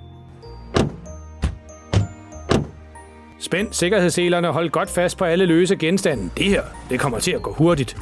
Spænd 3.45 3.67
sikkerhedsselerne 3.71 4.47
og 4.47 4.53
hold 4.53 4.69
godt 4.69 4.89
fast 4.89 5.17
på 5.17 5.25
alle 5.25 5.45
løse 5.45 5.75
genstande. 5.75 6.29
Det 6.37 6.45
her, 6.45 6.63
det 6.89 6.99
kommer 6.99 7.19
til 7.19 7.31
at 7.31 7.41
gå 7.41 7.53
hurtigt. 7.53 7.97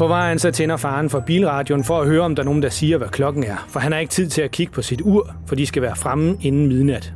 På 0.00 0.08
vejen 0.08 0.38
så 0.38 0.50
tænder 0.50 0.76
faren 0.76 1.10
for 1.10 1.20
bilradioen 1.20 1.84
for 1.84 2.00
at 2.00 2.06
høre, 2.06 2.20
om 2.20 2.34
der 2.34 2.42
er 2.42 2.44
nogen, 2.44 2.62
der 2.62 2.68
siger, 2.68 2.98
hvad 2.98 3.08
klokken 3.08 3.44
er. 3.44 3.56
For 3.68 3.80
han 3.80 3.92
har 3.92 3.98
ikke 3.98 4.10
tid 4.10 4.28
til 4.28 4.42
at 4.42 4.50
kigge 4.50 4.72
på 4.72 4.82
sit 4.82 5.00
ur, 5.00 5.34
for 5.46 5.54
de 5.54 5.66
skal 5.66 5.82
være 5.82 5.96
fremme 5.96 6.36
inden 6.40 6.68
midnat. 6.68 7.14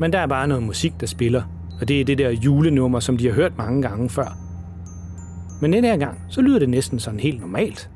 Men 0.00 0.12
der 0.12 0.18
er 0.18 0.26
bare 0.26 0.48
noget 0.48 0.62
musik, 0.62 0.92
der 1.00 1.06
spiller. 1.06 1.42
Og 1.80 1.88
det 1.88 2.00
er 2.00 2.04
det 2.04 2.18
der 2.18 2.30
julenummer, 2.30 3.00
som 3.00 3.16
de 3.16 3.26
har 3.26 3.34
hørt 3.34 3.58
mange 3.58 3.82
gange 3.82 4.08
før. 4.08 4.36
Men 5.60 5.72
den 5.72 5.84
her 5.84 5.96
gang, 5.96 6.18
så 6.28 6.40
lyder 6.40 6.58
det 6.58 6.68
næsten 6.68 6.98
sådan 6.98 7.20
helt 7.20 7.40
normalt. 7.40 7.90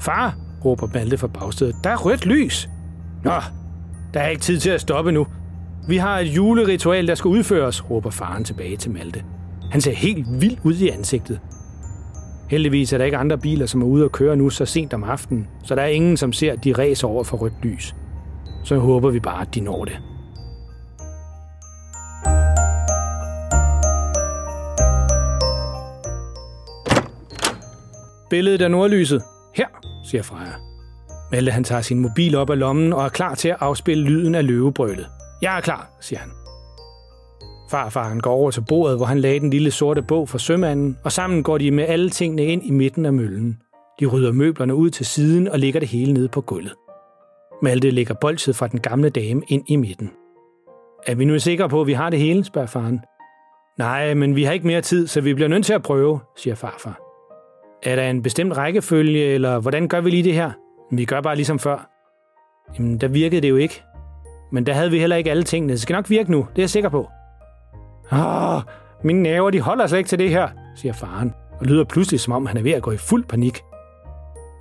Far, 0.00 0.36
råber 0.64 0.88
Malte 0.94 1.18
fra 1.18 1.26
bagstedet. 1.26 1.76
Der 1.84 1.90
er 1.90 1.96
rødt 1.96 2.26
lys. 2.26 2.68
Nå, 3.24 3.40
der 4.14 4.20
er 4.20 4.28
ikke 4.28 4.42
tid 4.42 4.60
til 4.60 4.70
at 4.70 4.80
stoppe 4.80 5.12
nu. 5.12 5.26
Vi 5.88 5.96
har 5.96 6.18
et 6.18 6.26
juleritual, 6.26 7.06
der 7.06 7.14
skal 7.14 7.28
udføres, 7.28 7.90
råber 7.90 8.10
faren 8.10 8.44
tilbage 8.44 8.76
til 8.76 8.90
Malte. 8.90 9.24
Han 9.70 9.80
ser 9.80 9.92
helt 9.92 10.26
vild 10.40 10.56
ud 10.64 10.74
i 10.74 10.88
ansigtet. 10.88 11.40
Heldigvis 12.50 12.92
er 12.92 12.98
der 12.98 13.04
ikke 13.04 13.16
andre 13.16 13.38
biler, 13.38 13.66
som 13.66 13.82
er 13.82 13.86
ude 13.86 14.04
at 14.04 14.12
køre 14.12 14.36
nu 14.36 14.50
så 14.50 14.64
sent 14.64 14.94
om 14.94 15.04
aftenen, 15.04 15.48
så 15.64 15.74
der 15.74 15.82
er 15.82 15.86
ingen, 15.86 16.16
som 16.16 16.32
ser, 16.32 16.52
at 16.52 16.64
de 16.64 16.72
ræser 16.72 17.08
over 17.08 17.24
for 17.24 17.36
rødt 17.36 17.64
lys. 17.64 17.94
Så 18.64 18.78
håber 18.78 19.10
vi 19.10 19.20
bare, 19.20 19.40
at 19.40 19.54
de 19.54 19.60
når 19.60 19.84
det. 19.84 19.98
Billedet 28.30 28.62
af 28.62 28.70
nordlyset. 28.70 29.22
Her, 29.54 29.66
siger 30.04 30.22
Freja. 30.22 30.52
Malte 31.32 31.50
han 31.52 31.64
tager 31.64 31.82
sin 31.82 31.98
mobil 31.98 32.36
op 32.36 32.50
af 32.50 32.58
lommen 32.58 32.92
og 32.92 33.04
er 33.04 33.08
klar 33.08 33.34
til 33.34 33.48
at 33.48 33.56
afspille 33.60 34.04
lyden 34.04 34.34
af 34.34 34.46
løvebrølet. 34.46 35.06
Jeg 35.44 35.56
er 35.56 35.60
klar, 35.60 35.90
siger 36.00 36.20
han. 36.20 36.30
Farfaren 37.70 38.20
går 38.20 38.32
over 38.32 38.50
til 38.50 38.64
bordet, 38.68 38.96
hvor 38.96 39.06
han 39.06 39.18
lagde 39.18 39.40
den 39.40 39.50
lille 39.50 39.70
sorte 39.70 40.02
bog 40.02 40.28
for 40.28 40.38
sømanden, 40.38 40.98
og 41.04 41.12
sammen 41.12 41.42
går 41.42 41.58
de 41.58 41.70
med 41.70 41.84
alle 41.84 42.10
tingene 42.10 42.44
ind 42.44 42.62
i 42.64 42.70
midten 42.70 43.06
af 43.06 43.12
møllen. 43.12 43.58
De 44.00 44.06
rydder 44.06 44.32
møblerne 44.32 44.74
ud 44.74 44.90
til 44.90 45.06
siden 45.06 45.48
og 45.48 45.58
lægger 45.58 45.80
det 45.80 45.88
hele 45.88 46.12
ned 46.12 46.28
på 46.28 46.40
gulvet. 46.40 46.74
Malte 47.62 47.90
lægger 47.90 48.14
bolset 48.14 48.56
fra 48.56 48.68
den 48.68 48.80
gamle 48.80 49.10
dame 49.10 49.42
ind 49.48 49.64
i 49.68 49.76
midten. 49.76 50.10
Er 51.06 51.14
vi 51.14 51.24
nu 51.24 51.38
sikre 51.38 51.68
på, 51.68 51.80
at 51.80 51.86
vi 51.86 51.92
har 51.92 52.10
det 52.10 52.18
hele, 52.18 52.44
spørger 52.44 52.68
faren. 52.68 53.00
Nej, 53.78 54.14
men 54.14 54.36
vi 54.36 54.44
har 54.44 54.52
ikke 54.52 54.66
mere 54.66 54.80
tid, 54.80 55.06
så 55.06 55.20
vi 55.20 55.34
bliver 55.34 55.48
nødt 55.48 55.64
til 55.64 55.72
at 55.72 55.82
prøve, 55.82 56.20
siger 56.36 56.54
farfar. 56.54 57.00
Er 57.82 57.96
der 57.96 58.10
en 58.10 58.22
bestemt 58.22 58.56
rækkefølge, 58.56 59.24
eller 59.24 59.58
hvordan 59.58 59.88
gør 59.88 60.00
vi 60.00 60.10
lige 60.10 60.22
det 60.22 60.34
her? 60.34 60.50
Vi 60.90 61.04
gør 61.04 61.20
bare 61.20 61.36
ligesom 61.36 61.58
før. 61.58 61.90
Jamen, 62.78 62.98
der 62.98 63.08
virkede 63.08 63.40
det 63.40 63.48
jo 63.50 63.56
ikke. 63.56 63.82
Men 64.54 64.66
der 64.66 64.72
havde 64.72 64.90
vi 64.90 64.98
heller 64.98 65.16
ikke 65.16 65.30
alle 65.30 65.42
tingene. 65.42 65.72
Det 65.72 65.80
skal 65.80 65.94
nok 65.94 66.10
virke 66.10 66.30
nu, 66.30 66.38
det 66.38 66.58
er 66.58 66.62
jeg 66.62 66.70
sikker 66.70 66.88
på. 66.88 67.10
Åh, 68.12 68.62
mine 69.04 69.22
næver, 69.22 69.50
de 69.50 69.60
holder 69.60 69.86
slet 69.86 69.98
ikke 69.98 70.08
til 70.08 70.18
det 70.18 70.30
her, 70.30 70.48
siger 70.76 70.92
faren, 70.92 71.34
og 71.60 71.66
lyder 71.66 71.84
pludselig, 71.84 72.20
som 72.20 72.32
om 72.32 72.46
han 72.46 72.56
er 72.56 72.62
ved 72.62 72.72
at 72.72 72.82
gå 72.82 72.90
i 72.90 72.96
fuld 72.96 73.24
panik. 73.24 73.60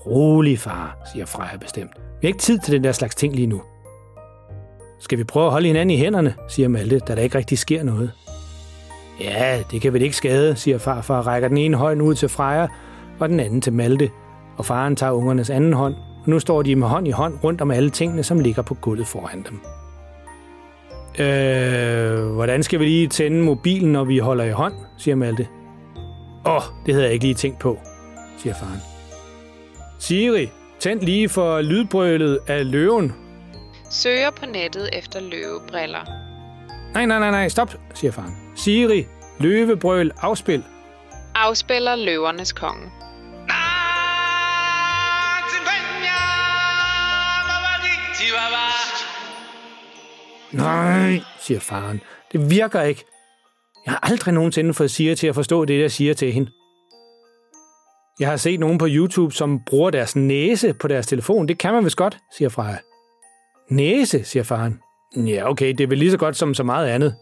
Rolig, 0.05 0.59
far, 0.59 0.97
siger 1.13 1.25
Freja 1.25 1.57
bestemt. 1.57 1.91
Vi 1.95 2.27
har 2.27 2.27
ikke 2.27 2.39
tid 2.39 2.59
til 2.59 2.73
den 2.73 2.83
der 2.83 2.91
slags 2.91 3.15
ting 3.15 3.35
lige 3.35 3.47
nu. 3.47 3.61
Skal 4.99 5.17
vi 5.17 5.23
prøve 5.23 5.45
at 5.45 5.51
holde 5.51 5.67
hinanden 5.67 5.89
i 5.89 5.97
hænderne, 5.97 6.35
siger 6.47 6.67
Malte, 6.67 6.99
da 6.99 7.15
der 7.15 7.21
ikke 7.21 7.37
rigtig 7.37 7.57
sker 7.57 7.83
noget. 7.83 8.11
Ja, 9.19 9.59
det 9.71 9.81
kan 9.81 9.93
vel 9.93 10.01
ikke 10.01 10.15
skade, 10.15 10.55
siger 10.55 10.77
farfar 10.77 11.17
og 11.17 11.27
rækker 11.27 11.47
den 11.47 11.57
ene 11.57 11.77
hånd 11.77 12.01
ud 12.01 12.15
til 12.15 12.29
Freja, 12.29 12.67
og 13.19 13.29
den 13.29 13.39
anden 13.39 13.61
til 13.61 13.73
Malte. 13.73 14.09
Og 14.57 14.65
faren 14.65 14.95
tager 14.95 15.11
ungernes 15.11 15.49
anden 15.49 15.73
hånd, 15.73 15.95
og 15.95 16.29
nu 16.29 16.39
står 16.39 16.61
de 16.61 16.75
med 16.75 16.87
hånd 16.87 17.07
i 17.07 17.11
hånd 17.11 17.39
rundt 17.43 17.61
om 17.61 17.71
alle 17.71 17.89
tingene, 17.89 18.23
som 18.23 18.39
ligger 18.39 18.61
på 18.61 18.73
gulvet 18.73 19.07
foran 19.07 19.45
dem. 19.49 19.61
Øh, 21.19 22.25
hvordan 22.25 22.63
skal 22.63 22.79
vi 22.79 22.85
lige 22.85 23.07
tænde 23.07 23.43
mobilen, 23.43 23.91
når 23.91 24.03
vi 24.03 24.17
holder 24.17 24.43
i 24.43 24.51
hånd, 24.51 24.73
siger 24.97 25.15
Malte. 25.15 25.47
Åh, 26.45 26.55
oh, 26.55 26.61
det 26.85 26.93
havde 26.93 27.05
jeg 27.05 27.13
ikke 27.13 27.25
lige 27.25 27.35
tænkt 27.35 27.59
på, 27.59 27.79
siger 28.37 28.53
faren. 28.53 28.79
Siri, 29.99 30.49
tænd 30.79 31.01
lige 31.01 31.29
for 31.29 31.61
lydbrølet 31.61 32.39
af 32.47 32.71
løven. 32.71 33.13
Søger 33.89 34.31
på 34.31 34.45
nettet 34.45 34.89
efter 34.93 35.19
løvebriller. 35.19 36.05
Nej, 36.93 37.05
nej, 37.05 37.19
nej, 37.19 37.31
nej, 37.31 37.47
stop, 37.47 37.75
siger 37.93 38.11
faren. 38.11 38.37
Siri, 38.55 39.05
løvebrøl, 39.39 40.11
afspil. 40.21 40.63
Afspiller 41.35 41.95
løvernes 41.95 42.53
konge. 42.53 42.91
Nej, 50.53 51.19
siger 51.39 51.59
faren. 51.59 52.01
Det 52.31 52.49
virker 52.51 52.81
ikke. 52.81 53.05
Jeg 53.85 53.91
har 53.93 53.99
aldrig 54.11 54.33
nogensinde 54.33 54.73
fået 54.73 54.91
Siri 54.91 55.15
til 55.15 55.27
at 55.27 55.35
forstå 55.35 55.65
det, 55.65 55.81
jeg 55.81 55.91
siger 55.91 56.13
til 56.13 56.31
hende. 56.31 56.51
Jeg 58.19 58.29
har 58.29 58.37
set 58.37 58.59
nogen 58.59 58.77
på 58.77 58.87
YouTube, 58.89 59.33
som 59.33 59.59
bruger 59.65 59.89
deres 59.89 60.15
næse 60.15 60.73
på 60.73 60.87
deres 60.87 61.07
telefon. 61.07 61.47
Det 61.47 61.57
kan 61.57 61.73
man 61.73 61.85
vist 61.85 61.95
godt, 61.95 62.17
siger 62.37 62.49
Freja. 62.49 62.77
Næse, 63.69 64.23
siger 64.23 64.43
faren. 64.43 64.79
Ja, 65.17 65.49
okay, 65.49 65.73
det 65.73 65.81
er 65.81 65.87
vel 65.87 65.97
lige 65.97 66.11
så 66.11 66.17
godt 66.17 66.37
som 66.37 66.53
så 66.53 66.63
meget 66.63 66.87
andet. 66.87 67.15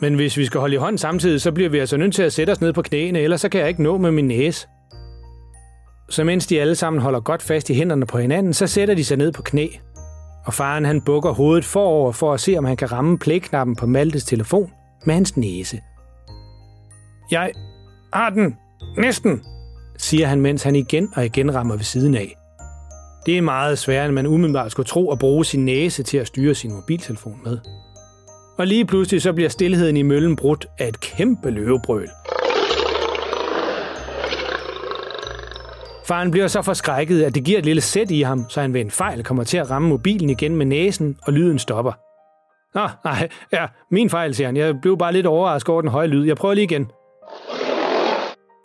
Men 0.00 0.14
hvis 0.14 0.36
vi 0.36 0.44
skal 0.44 0.60
holde 0.60 0.74
i 0.74 0.78
hånd 0.78 0.98
samtidig, 0.98 1.40
så 1.40 1.52
bliver 1.52 1.70
vi 1.70 1.78
altså 1.78 1.96
nødt 1.96 2.14
til 2.14 2.22
at 2.22 2.32
sætte 2.32 2.50
os 2.50 2.60
ned 2.60 2.72
på 2.72 2.82
knæene, 2.82 3.20
ellers 3.20 3.40
så 3.40 3.48
kan 3.48 3.60
jeg 3.60 3.68
ikke 3.68 3.82
nå 3.82 3.98
med 3.98 4.10
min 4.10 4.28
næse. 4.28 4.66
Så 6.10 6.24
mens 6.24 6.46
de 6.46 6.60
alle 6.60 6.74
sammen 6.74 7.02
holder 7.02 7.20
godt 7.20 7.42
fast 7.42 7.70
i 7.70 7.74
hænderne 7.74 8.06
på 8.06 8.18
hinanden, 8.18 8.54
så 8.54 8.66
sætter 8.66 8.94
de 8.94 9.04
sig 9.04 9.16
ned 9.16 9.32
på 9.32 9.42
knæ. 9.42 9.68
Og 10.46 10.54
faren 10.54 10.84
han 10.84 11.00
bukker 11.00 11.30
hovedet 11.30 11.64
forover 11.64 12.12
for 12.12 12.34
at 12.34 12.40
se, 12.40 12.58
om 12.58 12.64
han 12.64 12.76
kan 12.76 12.92
ramme 12.92 13.18
playknappen 13.18 13.76
på 13.76 13.86
Maltes 13.86 14.24
telefon 14.24 14.70
med 15.06 15.14
hans 15.14 15.36
næse. 15.36 15.80
Jeg 17.30 17.52
har 18.12 18.30
den. 18.30 18.56
Næsten, 18.98 19.42
siger 19.98 20.26
han, 20.26 20.40
mens 20.40 20.62
han 20.62 20.76
igen 20.76 21.08
og 21.16 21.24
igen 21.24 21.54
rammer 21.54 21.76
ved 21.76 21.84
siden 21.84 22.14
af. 22.14 22.36
Det 23.26 23.38
er 23.38 23.42
meget 23.42 23.78
sværere, 23.78 24.04
end 24.04 24.14
man 24.14 24.26
umiddelbart 24.26 24.70
skulle 24.70 24.86
tro 24.86 25.12
at 25.12 25.18
bruge 25.18 25.44
sin 25.44 25.64
næse 25.64 26.02
til 26.02 26.18
at 26.18 26.26
styre 26.26 26.54
sin 26.54 26.72
mobiltelefon 26.72 27.40
med. 27.44 27.58
Og 28.58 28.66
lige 28.66 28.84
pludselig 28.84 29.22
så 29.22 29.32
bliver 29.32 29.48
stillheden 29.48 29.96
i 29.96 30.02
møllen 30.02 30.36
brudt 30.36 30.66
af 30.78 30.88
et 30.88 31.00
kæmpe 31.00 31.50
løvebrøl. 31.50 32.08
Faren 36.04 36.30
bliver 36.30 36.46
så 36.46 36.62
forskrækket, 36.62 37.22
at 37.22 37.34
det 37.34 37.44
giver 37.44 37.58
et 37.58 37.64
lille 37.64 37.82
sæt 37.82 38.10
i 38.10 38.22
ham, 38.22 38.48
så 38.48 38.60
han 38.60 38.74
ved 38.74 38.80
en 38.80 38.90
fejl 38.90 39.24
kommer 39.24 39.44
til 39.44 39.58
at 39.58 39.70
ramme 39.70 39.88
mobilen 39.88 40.30
igen 40.30 40.56
med 40.56 40.66
næsen, 40.66 41.18
og 41.26 41.32
lyden 41.32 41.58
stopper. 41.58 41.92
Nå, 42.74 42.88
nej, 43.04 43.28
ja, 43.52 43.66
min 43.90 44.10
fejl, 44.10 44.34
siger 44.34 44.48
han. 44.48 44.56
Jeg 44.56 44.80
blev 44.80 44.98
bare 44.98 45.12
lidt 45.12 45.26
overrasket 45.26 45.68
over 45.68 45.80
den 45.80 45.90
høje 45.90 46.06
lyd. 46.06 46.26
Jeg 46.26 46.36
prøver 46.36 46.54
lige 46.54 46.64
igen. 46.64 46.90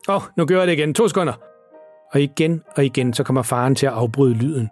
Åh, 0.09 0.15
oh, 0.15 0.21
nu 0.37 0.45
gør 0.45 0.57
jeg 0.57 0.67
det 0.67 0.73
igen. 0.73 0.93
To 0.93 1.07
sekunder. 1.07 1.33
Og 2.13 2.21
igen 2.21 2.63
og 2.75 2.85
igen, 2.85 3.13
så 3.13 3.23
kommer 3.23 3.41
faren 3.41 3.75
til 3.75 3.85
at 3.85 3.93
afbryde 3.93 4.33
lyden. 4.33 4.69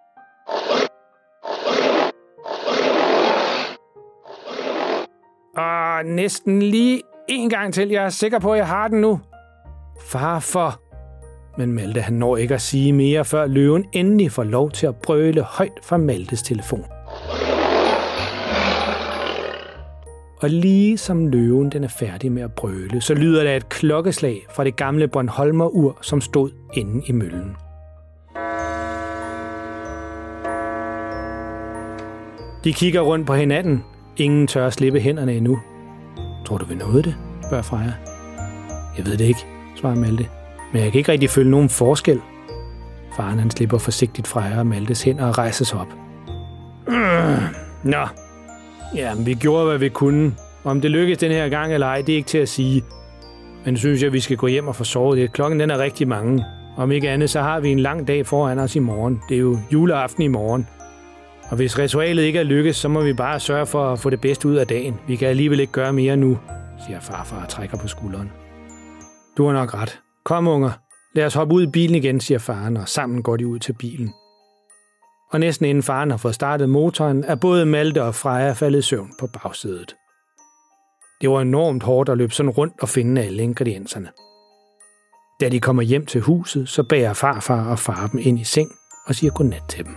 Og 5.58 6.06
næsten 6.06 6.62
lige 6.62 7.02
en 7.28 7.50
gang 7.50 7.74
til. 7.74 7.90
Jeg 7.90 8.04
er 8.04 8.10
sikker 8.10 8.40
på, 8.40 8.52
at 8.52 8.58
jeg 8.58 8.68
har 8.68 8.88
den 8.88 9.02
nu. 9.02 9.20
Far 10.12 10.40
for... 10.40 10.87
Men 11.58 11.74
Malte 11.74 12.02
han 12.02 12.14
når 12.14 12.38
ikke 12.38 12.54
at 12.54 12.62
sige 12.62 12.94
mere, 12.94 13.26
før 13.26 13.48
løven 13.48 13.86
endelig 13.94 14.32
får 14.32 14.44
lov 14.44 14.72
til 14.72 14.88
at 14.88 14.96
brøle 14.96 15.42
højt 15.42 15.80
fra 15.84 15.98
Maltes 15.98 16.44
telefon. 16.44 16.86
Og 20.42 20.50
lige 20.50 20.98
som 20.98 21.28
løven 21.28 21.70
den 21.70 21.84
er 21.84 21.88
færdig 21.88 22.32
med 22.32 22.42
at 22.44 22.54
brøle, 22.54 23.02
så 23.02 23.14
lyder 23.14 23.44
der 23.44 23.56
et 23.56 23.70
klokkeslag 23.70 24.46
fra 24.56 24.64
det 24.64 24.76
gamle 24.76 25.08
Bornholmer-ur, 25.08 25.98
som 26.02 26.22
stod 26.22 26.50
inde 26.74 27.04
i 27.06 27.12
møllen. 27.12 27.56
De 32.64 32.74
kigger 32.74 33.02
rundt 33.02 33.28
på 33.28 33.34
hinanden. 33.34 33.84
Ingen 34.18 34.48
tør 34.48 34.68
at 34.68 34.74
slippe 34.74 35.00
hænderne 35.00 35.34
endnu. 35.34 35.60
Tror 36.46 36.58
du, 36.58 36.66
vi 36.66 36.76
nåede 36.76 37.04
det? 37.04 37.16
spørger 37.44 37.64
Freja. 37.64 37.94
Jeg 38.98 39.06
ved 39.06 39.18
det 39.18 39.26
ikke, 39.26 39.46
svarer 39.76 39.96
Malte. 39.96 40.37
Men 40.78 40.84
jeg 40.84 40.92
kan 40.92 41.00
ikke 41.00 41.12
rigtig 41.12 41.30
føle 41.30 41.52
nogen 41.52 41.70
forskel. 41.70 42.22
Faren 43.16 43.40
han 43.40 43.52
slipper 43.52 43.78
forsigtigt 43.78 44.28
fra 44.28 44.42
herre 44.42 44.66
Maltes 44.66 45.04
hænder 45.04 45.26
og 45.26 45.38
rejser 45.38 45.66
sig 45.66 45.80
op. 45.80 45.88
Mm, 46.88 47.44
nå. 47.84 48.08
Ja, 48.96 49.12
vi 49.26 49.34
gjorde, 49.34 49.66
hvad 49.66 49.78
vi 49.78 49.90
kunne. 49.90 50.36
Om 50.64 50.82
det 50.82 50.92
lykkedes 50.92 51.18
den 51.18 51.32
her 51.32 51.50
gang 51.50 51.74
eller 51.74 51.88
ej, 51.88 52.02
det 52.02 52.14
er 52.14 52.16
ikke 52.18 52.28
til 52.28 52.38
at 52.38 52.50
sige. 52.50 52.84
Men 53.66 53.78
synes 53.78 54.04
jeg, 54.04 54.14
vi 54.14 54.20
skal 54.20 54.38
gå 54.38 54.48
hjem 54.48 54.68
og 54.68 54.76
få 54.76 54.84
sovet 54.84 55.18
lidt. 55.20 55.34
Klokken 55.34 55.60
den 55.60 55.72
er 55.72 55.78
rigtig 55.78 56.08
mange. 56.08 56.46
Om 56.78 56.92
ikke 56.92 57.10
andet, 57.10 57.30
så 57.30 57.42
har 57.42 57.60
vi 57.60 57.70
en 57.70 57.80
lang 57.80 58.08
dag 58.08 58.26
foran 58.26 58.60
os 58.60 58.76
i 58.76 58.80
morgen. 58.80 59.22
Det 59.30 59.36
er 59.36 59.42
jo 59.42 59.58
juleaften 59.74 60.24
i 60.24 60.28
morgen. 60.28 60.68
Og 61.50 61.56
hvis 61.56 61.80
ritualet 61.80 62.24
ikke 62.24 62.40
er 62.40 62.44
lykkes, 62.44 62.76
så 62.76 62.88
må 62.90 63.02
vi 63.02 63.14
bare 63.14 63.40
sørge 63.40 63.66
for 63.66 63.94
at 63.94 64.00
få 64.00 64.10
det 64.10 64.22
bedste 64.22 64.48
ud 64.48 64.56
af 64.56 64.68
dagen. 64.68 65.00
Vi 65.08 65.16
kan 65.16 65.28
alligevel 65.28 65.60
ikke 65.60 65.74
gøre 65.74 65.94
mere 65.94 66.18
nu, 66.18 66.38
siger 66.88 67.00
farfar 67.00 67.42
og 67.42 67.50
trækker 67.50 67.78
på 67.78 67.88
skulderen. 67.88 68.32
Du 69.38 69.46
har 69.46 69.54
nok 69.54 69.74
ret. 69.74 70.00
Kom, 70.28 70.48
unger. 70.48 70.72
Lad 71.16 71.26
os 71.26 71.34
hoppe 71.34 71.56
ud 71.56 71.64
i 71.64 71.68
bilen 71.68 71.96
igen, 71.96 72.20
siger 72.20 72.38
faren, 72.38 72.78
og 72.78 72.90
sammen 72.90 73.24
går 73.24 73.38
de 73.38 73.48
ud 73.48 73.60
til 73.60 73.74
bilen. 73.74 74.14
Og 75.32 75.40
næsten 75.40 75.66
inden 75.66 75.84
faren 75.84 76.12
har 76.12 76.18
fået 76.18 76.36
startet 76.36 76.70
motoren, 76.70 77.24
er 77.24 77.36
både 77.36 77.66
Malte 77.66 78.04
og 78.04 78.16
Freja 78.16 78.52
faldet 78.52 78.80
i 78.80 78.82
søvn 78.82 79.12
på 79.20 79.28
bagsædet. 79.28 79.96
Det 81.22 81.30
var 81.30 81.42
enormt 81.42 81.84
hårdt 81.84 82.10
at 82.10 82.18
løbe 82.18 82.34
sådan 82.34 82.50
rundt 82.50 82.74
og 82.82 82.90
finde 82.90 83.22
alle 83.22 83.44
ingredienserne. 83.44 84.10
Da 85.42 85.50
de 85.50 85.60
kommer 85.60 85.84
hjem 85.84 86.06
til 86.06 86.22
huset, 86.22 86.70
så 86.70 86.84
bærer 86.84 87.14
farfar 87.14 87.72
og 87.72 87.80
far 87.80 88.08
dem 88.08 88.20
ind 88.24 88.40
i 88.40 88.44
seng 88.44 88.72
og 89.06 89.16
siger 89.16 89.32
godnat 89.32 89.64
til 89.70 89.86
dem. 89.86 89.94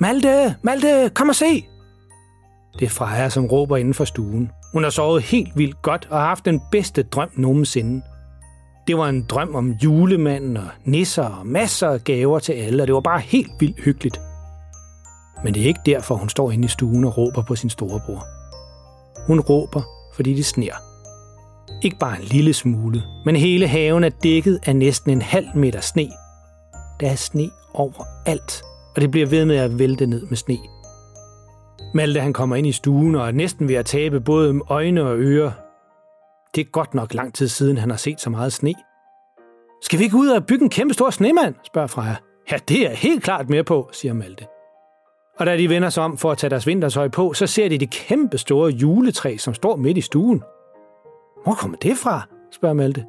Malte, 0.00 0.56
Malte, 0.62 1.10
kom 1.14 1.28
og 1.28 1.34
se! 1.34 1.68
Det 2.80 2.86
er 2.86 2.90
Freja, 2.90 3.28
som 3.28 3.46
råber 3.46 3.76
inden 3.76 3.94
for 3.94 4.04
stuen. 4.04 4.50
Hun 4.72 4.82
har 4.82 4.90
sovet 4.90 5.22
helt 5.22 5.56
vildt 5.56 5.82
godt 5.82 6.08
og 6.10 6.18
har 6.18 6.26
haft 6.26 6.44
den 6.44 6.60
bedste 6.70 7.02
drøm 7.02 7.30
nogensinde. 7.36 8.02
Det 8.86 8.96
var 8.96 9.08
en 9.08 9.22
drøm 9.22 9.54
om 9.54 9.70
julemanden 9.70 10.56
og 10.56 10.68
nisser 10.84 11.24
og 11.24 11.46
masser 11.46 11.88
af 11.88 12.04
gaver 12.04 12.38
til 12.38 12.52
alle, 12.52 12.82
og 12.82 12.86
det 12.86 12.94
var 12.94 13.00
bare 13.00 13.20
helt 13.20 13.50
vildt 13.60 13.80
hyggeligt. 13.84 14.20
Men 15.44 15.54
det 15.54 15.62
er 15.62 15.66
ikke 15.66 15.80
derfor, 15.86 16.14
hun 16.14 16.28
står 16.28 16.50
inde 16.50 16.64
i 16.64 16.68
stuen 16.68 17.04
og 17.04 17.18
råber 17.18 17.42
på 17.42 17.56
sin 17.56 17.70
storebror. 17.70 18.24
Hun 19.26 19.40
råber, 19.40 19.82
fordi 20.14 20.34
det 20.34 20.46
sner. 20.46 20.72
Ikke 21.82 21.96
bare 21.98 22.20
en 22.20 22.24
lille 22.24 22.52
smule, 22.52 23.02
men 23.24 23.36
hele 23.36 23.66
haven 23.66 24.04
er 24.04 24.10
dækket 24.22 24.60
af 24.66 24.76
næsten 24.76 25.10
en 25.10 25.22
halv 25.22 25.46
meter 25.54 25.80
sne. 25.80 26.08
Der 27.00 27.10
er 27.10 27.14
sne 27.14 27.50
overalt, 27.74 28.62
og 28.96 29.02
det 29.02 29.10
bliver 29.10 29.26
ved 29.26 29.44
med 29.44 29.56
at 29.56 29.78
vælte 29.78 30.06
ned 30.06 30.26
med 30.26 30.36
sne. 30.36 30.58
Malte 31.94 32.20
han 32.20 32.32
kommer 32.32 32.56
ind 32.56 32.66
i 32.66 32.72
stuen 32.72 33.14
og 33.14 33.26
er 33.26 33.32
næsten 33.32 33.68
ved 33.68 33.74
at 33.74 33.86
tabe 33.86 34.20
både 34.20 34.60
øjne 34.68 35.02
og 35.02 35.18
ører. 35.18 35.50
Det 36.54 36.60
er 36.60 36.70
godt 36.70 36.94
nok 36.94 37.14
lang 37.14 37.34
tid 37.34 37.48
siden, 37.48 37.76
han 37.78 37.90
har 37.90 37.96
set 37.96 38.20
så 38.20 38.30
meget 38.30 38.52
sne. 38.52 38.74
Skal 39.82 39.98
vi 39.98 40.04
ikke 40.04 40.16
ud 40.16 40.28
og 40.28 40.46
bygge 40.46 40.64
en 40.64 40.70
kæmpe 40.70 40.94
stor 40.94 41.10
snemand? 41.10 41.54
spørger 41.66 41.86
Freja. 41.88 42.16
Ja, 42.50 42.56
det 42.68 42.86
er 42.90 42.94
helt 42.94 43.22
klart 43.22 43.50
mere 43.50 43.64
på, 43.64 43.88
siger 43.92 44.14
Malte. 44.14 44.46
Og 45.38 45.46
da 45.46 45.56
de 45.56 45.68
vender 45.68 45.88
sig 45.88 46.02
om 46.02 46.18
for 46.18 46.30
at 46.30 46.38
tage 46.38 46.50
deres 46.50 46.66
vintertøj 46.66 47.08
på, 47.08 47.32
så 47.32 47.46
ser 47.46 47.68
de 47.68 47.78
det 47.78 47.90
kæmpe 47.90 48.38
store 48.38 48.70
juletræ, 48.70 49.36
som 49.36 49.54
står 49.54 49.76
midt 49.76 49.98
i 49.98 50.00
stuen. 50.00 50.42
Hvor 51.44 51.54
kommer 51.54 51.76
det 51.78 51.96
fra? 51.96 52.22
spørger 52.52 52.74
Malte. 52.74 53.04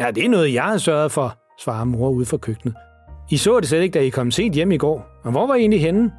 Ja, 0.00 0.10
det 0.10 0.24
er 0.24 0.28
noget, 0.28 0.54
jeg 0.54 0.64
har 0.64 0.78
sørget 0.78 1.12
for, 1.12 1.34
svarer 1.58 1.84
mor 1.84 2.10
ude 2.10 2.26
fra 2.26 2.36
køkkenet. 2.36 2.74
I 3.30 3.36
så 3.36 3.60
det 3.60 3.68
slet 3.68 3.82
ikke, 3.82 3.98
da 3.98 4.04
I 4.04 4.08
kom 4.08 4.30
sent 4.30 4.54
hjem 4.54 4.72
i 4.72 4.76
går. 4.76 5.06
Og 5.24 5.30
hvor 5.30 5.46
var 5.46 5.54
I 5.54 5.60
egentlig 5.60 5.80
henne? 5.80 6.12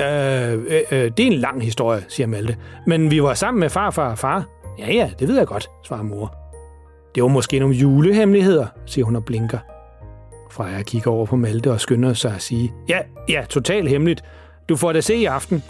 Øh, 0.00 0.52
øh, 0.52 0.80
øh, 0.90 1.10
det 1.16 1.20
er 1.20 1.26
en 1.26 1.32
lang 1.32 1.62
historie, 1.62 2.04
siger 2.08 2.26
Malte. 2.26 2.56
Men 2.86 3.10
vi 3.10 3.22
var 3.22 3.34
sammen 3.34 3.60
med 3.60 3.70
farfar 3.70 4.10
og 4.10 4.18
far. 4.18 4.44
Ja, 4.78 4.92
ja, 4.92 5.10
det 5.18 5.28
ved 5.28 5.36
jeg 5.36 5.46
godt, 5.46 5.70
svarer 5.84 6.02
mor. 6.02 6.34
Det 7.14 7.22
var 7.22 7.28
måske 7.28 7.58
nogle 7.58 7.74
julehemmeligheder, 7.74 8.66
siger 8.86 9.04
hun 9.04 9.16
og 9.16 9.24
blinker. 9.24 9.58
Freja 10.50 10.82
kigger 10.82 11.10
over 11.10 11.26
på 11.26 11.36
Malte 11.36 11.72
og 11.72 11.80
skynder 11.80 12.12
sig 12.12 12.34
at 12.34 12.42
sige, 12.42 12.72
ja, 12.88 12.98
ja, 13.28 13.44
totalt 13.48 13.88
hemmeligt. 13.88 14.24
Du 14.68 14.76
får 14.76 14.92
det 14.92 15.04
se 15.04 15.14
i 15.16 15.24
aften. 15.24 15.62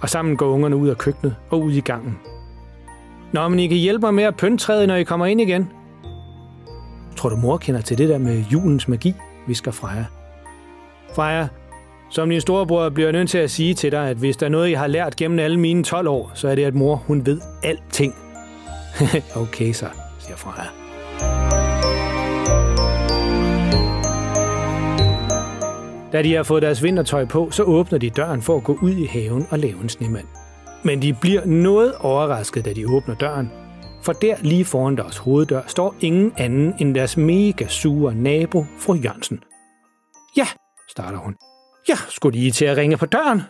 Og 0.00 0.08
sammen 0.08 0.36
går 0.36 0.46
ungerne 0.46 0.76
ud 0.76 0.88
af 0.88 0.98
køkkenet 0.98 1.36
og 1.50 1.62
ud 1.62 1.72
i 1.72 1.80
gangen. 1.80 2.18
Nå, 3.32 3.48
men 3.48 3.58
I 3.58 3.66
kan 3.66 3.76
hjælpe 3.76 4.06
mig 4.06 4.14
med 4.14 4.24
at 4.24 4.36
pynte 4.36 4.64
træet, 4.64 4.88
når 4.88 4.94
I 4.94 5.02
kommer 5.02 5.26
ind 5.26 5.40
igen. 5.40 5.72
Tror 7.16 7.28
du, 7.28 7.36
mor 7.36 7.56
kender 7.56 7.80
til 7.80 7.98
det 7.98 8.08
der 8.08 8.18
med 8.18 8.44
julens 8.52 8.88
magi, 8.88 9.14
visker 9.46 9.70
Freja. 9.70 10.04
Freja, 11.14 11.48
som 12.10 12.30
din 12.30 12.40
storebror 12.40 12.88
bliver 12.88 13.06
jeg 13.06 13.12
nødt 13.12 13.30
til 13.30 13.38
at 13.38 13.50
sige 13.50 13.74
til 13.74 13.92
dig, 13.92 14.10
at 14.10 14.16
hvis 14.16 14.36
der 14.36 14.46
er 14.46 14.50
noget, 14.50 14.70
jeg 14.70 14.78
har 14.78 14.86
lært 14.86 15.16
gennem 15.16 15.38
alle 15.38 15.60
mine 15.60 15.84
12 15.84 16.08
år, 16.08 16.30
så 16.34 16.48
er 16.48 16.54
det, 16.54 16.64
at 16.64 16.74
mor, 16.74 16.96
hun 16.96 17.26
ved 17.26 17.40
alting. 17.62 18.14
okay 19.42 19.72
så, 19.72 19.86
siger 20.18 20.36
Freja. 20.36 20.66
Da 26.12 26.22
de 26.22 26.34
har 26.34 26.42
fået 26.42 26.62
deres 26.62 26.82
vintertøj 26.82 27.24
på, 27.24 27.50
så 27.50 27.62
åbner 27.62 27.98
de 27.98 28.10
døren 28.10 28.42
for 28.42 28.56
at 28.56 28.64
gå 28.64 28.78
ud 28.82 28.92
i 28.92 29.06
haven 29.06 29.46
og 29.50 29.58
lave 29.58 29.82
en 29.82 29.88
snemand. 29.88 30.26
Men 30.82 31.02
de 31.02 31.14
bliver 31.20 31.46
noget 31.46 31.94
overrasket, 31.94 32.64
da 32.64 32.72
de 32.72 32.88
åbner 32.88 33.14
døren. 33.14 33.50
For 34.02 34.12
der 34.12 34.36
lige 34.40 34.64
foran 34.64 34.96
deres 34.96 35.16
hoveddør 35.16 35.62
står 35.66 35.94
ingen 36.00 36.32
anden 36.36 36.74
end 36.80 36.94
deres 36.94 37.16
mega 37.16 37.66
sure 37.66 38.14
nabo, 38.14 38.64
fru 38.78 38.94
Jørgensen. 38.94 39.40
Ja, 40.36 40.46
starter 40.88 41.18
hun. 41.18 41.34
Ja, 41.88 41.96
skulle 42.08 42.38
lige 42.38 42.50
til 42.50 42.64
at 42.64 42.76
ringe 42.76 42.96
på 42.96 43.06
døren? 43.06 43.42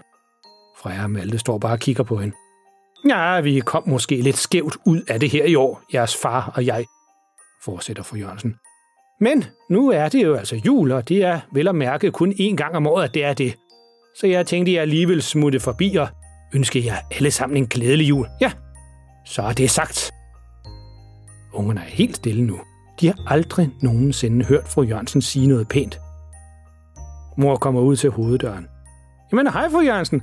Freja 0.78 1.02
og 1.02 1.10
Malte 1.10 1.38
står 1.38 1.58
bare 1.58 1.72
og 1.72 1.78
kigger 1.78 2.02
på 2.02 2.16
hende. 2.16 2.36
Ja, 3.08 3.40
vi 3.40 3.60
kom 3.60 3.88
måske 3.88 4.16
lidt 4.16 4.36
skævt 4.36 4.76
ud 4.86 5.00
af 5.08 5.20
det 5.20 5.30
her 5.30 5.44
i 5.44 5.54
år, 5.54 5.82
jeres 5.94 6.16
far 6.16 6.52
og 6.54 6.66
jeg, 6.66 6.84
fortsætter 7.64 8.02
fru 8.02 8.16
Jørgensen. 8.16 8.54
Men 9.20 9.44
nu 9.70 9.90
er 9.90 10.08
det 10.08 10.22
jo 10.22 10.34
altså 10.34 10.60
jul, 10.66 10.92
og 10.92 11.08
det 11.08 11.24
er 11.24 11.40
vel 11.52 11.68
at 11.68 11.74
mærke 11.74 12.10
kun 12.10 12.32
én 12.32 12.54
gang 12.54 12.76
om 12.76 12.86
året, 12.86 13.04
at 13.04 13.14
det 13.14 13.24
er 13.24 13.34
det. 13.34 13.56
Så 14.16 14.26
jeg 14.26 14.46
tænkte, 14.46 14.72
jeg 14.72 14.82
alligevel 14.82 15.22
smutte 15.22 15.60
forbi 15.60 15.94
og 15.94 16.08
ønske 16.54 16.86
jer 16.86 16.96
alle 17.10 17.30
sammen 17.30 17.56
en 17.56 17.66
glædelig 17.66 18.08
jul. 18.08 18.26
Ja, 18.40 18.52
så 19.26 19.42
er 19.42 19.52
det 19.52 19.70
sagt. 19.70 20.10
Ungerne 21.52 21.80
er 21.80 21.84
helt 21.84 22.16
stille 22.16 22.42
nu. 22.42 22.60
De 23.00 23.06
har 23.06 23.16
aldrig 23.26 23.70
nogensinde 23.82 24.44
hørt 24.44 24.68
fru 24.68 24.82
Jørgensen 24.82 25.22
sige 25.22 25.46
noget 25.46 25.68
pænt. 25.68 25.98
Mor 27.36 27.56
kommer 27.56 27.80
ud 27.80 27.96
til 27.96 28.10
hoveddøren. 28.10 28.66
Jamen, 29.32 29.52
hej 29.52 29.70
fru 29.70 29.80
Jørgensen. 29.80 30.22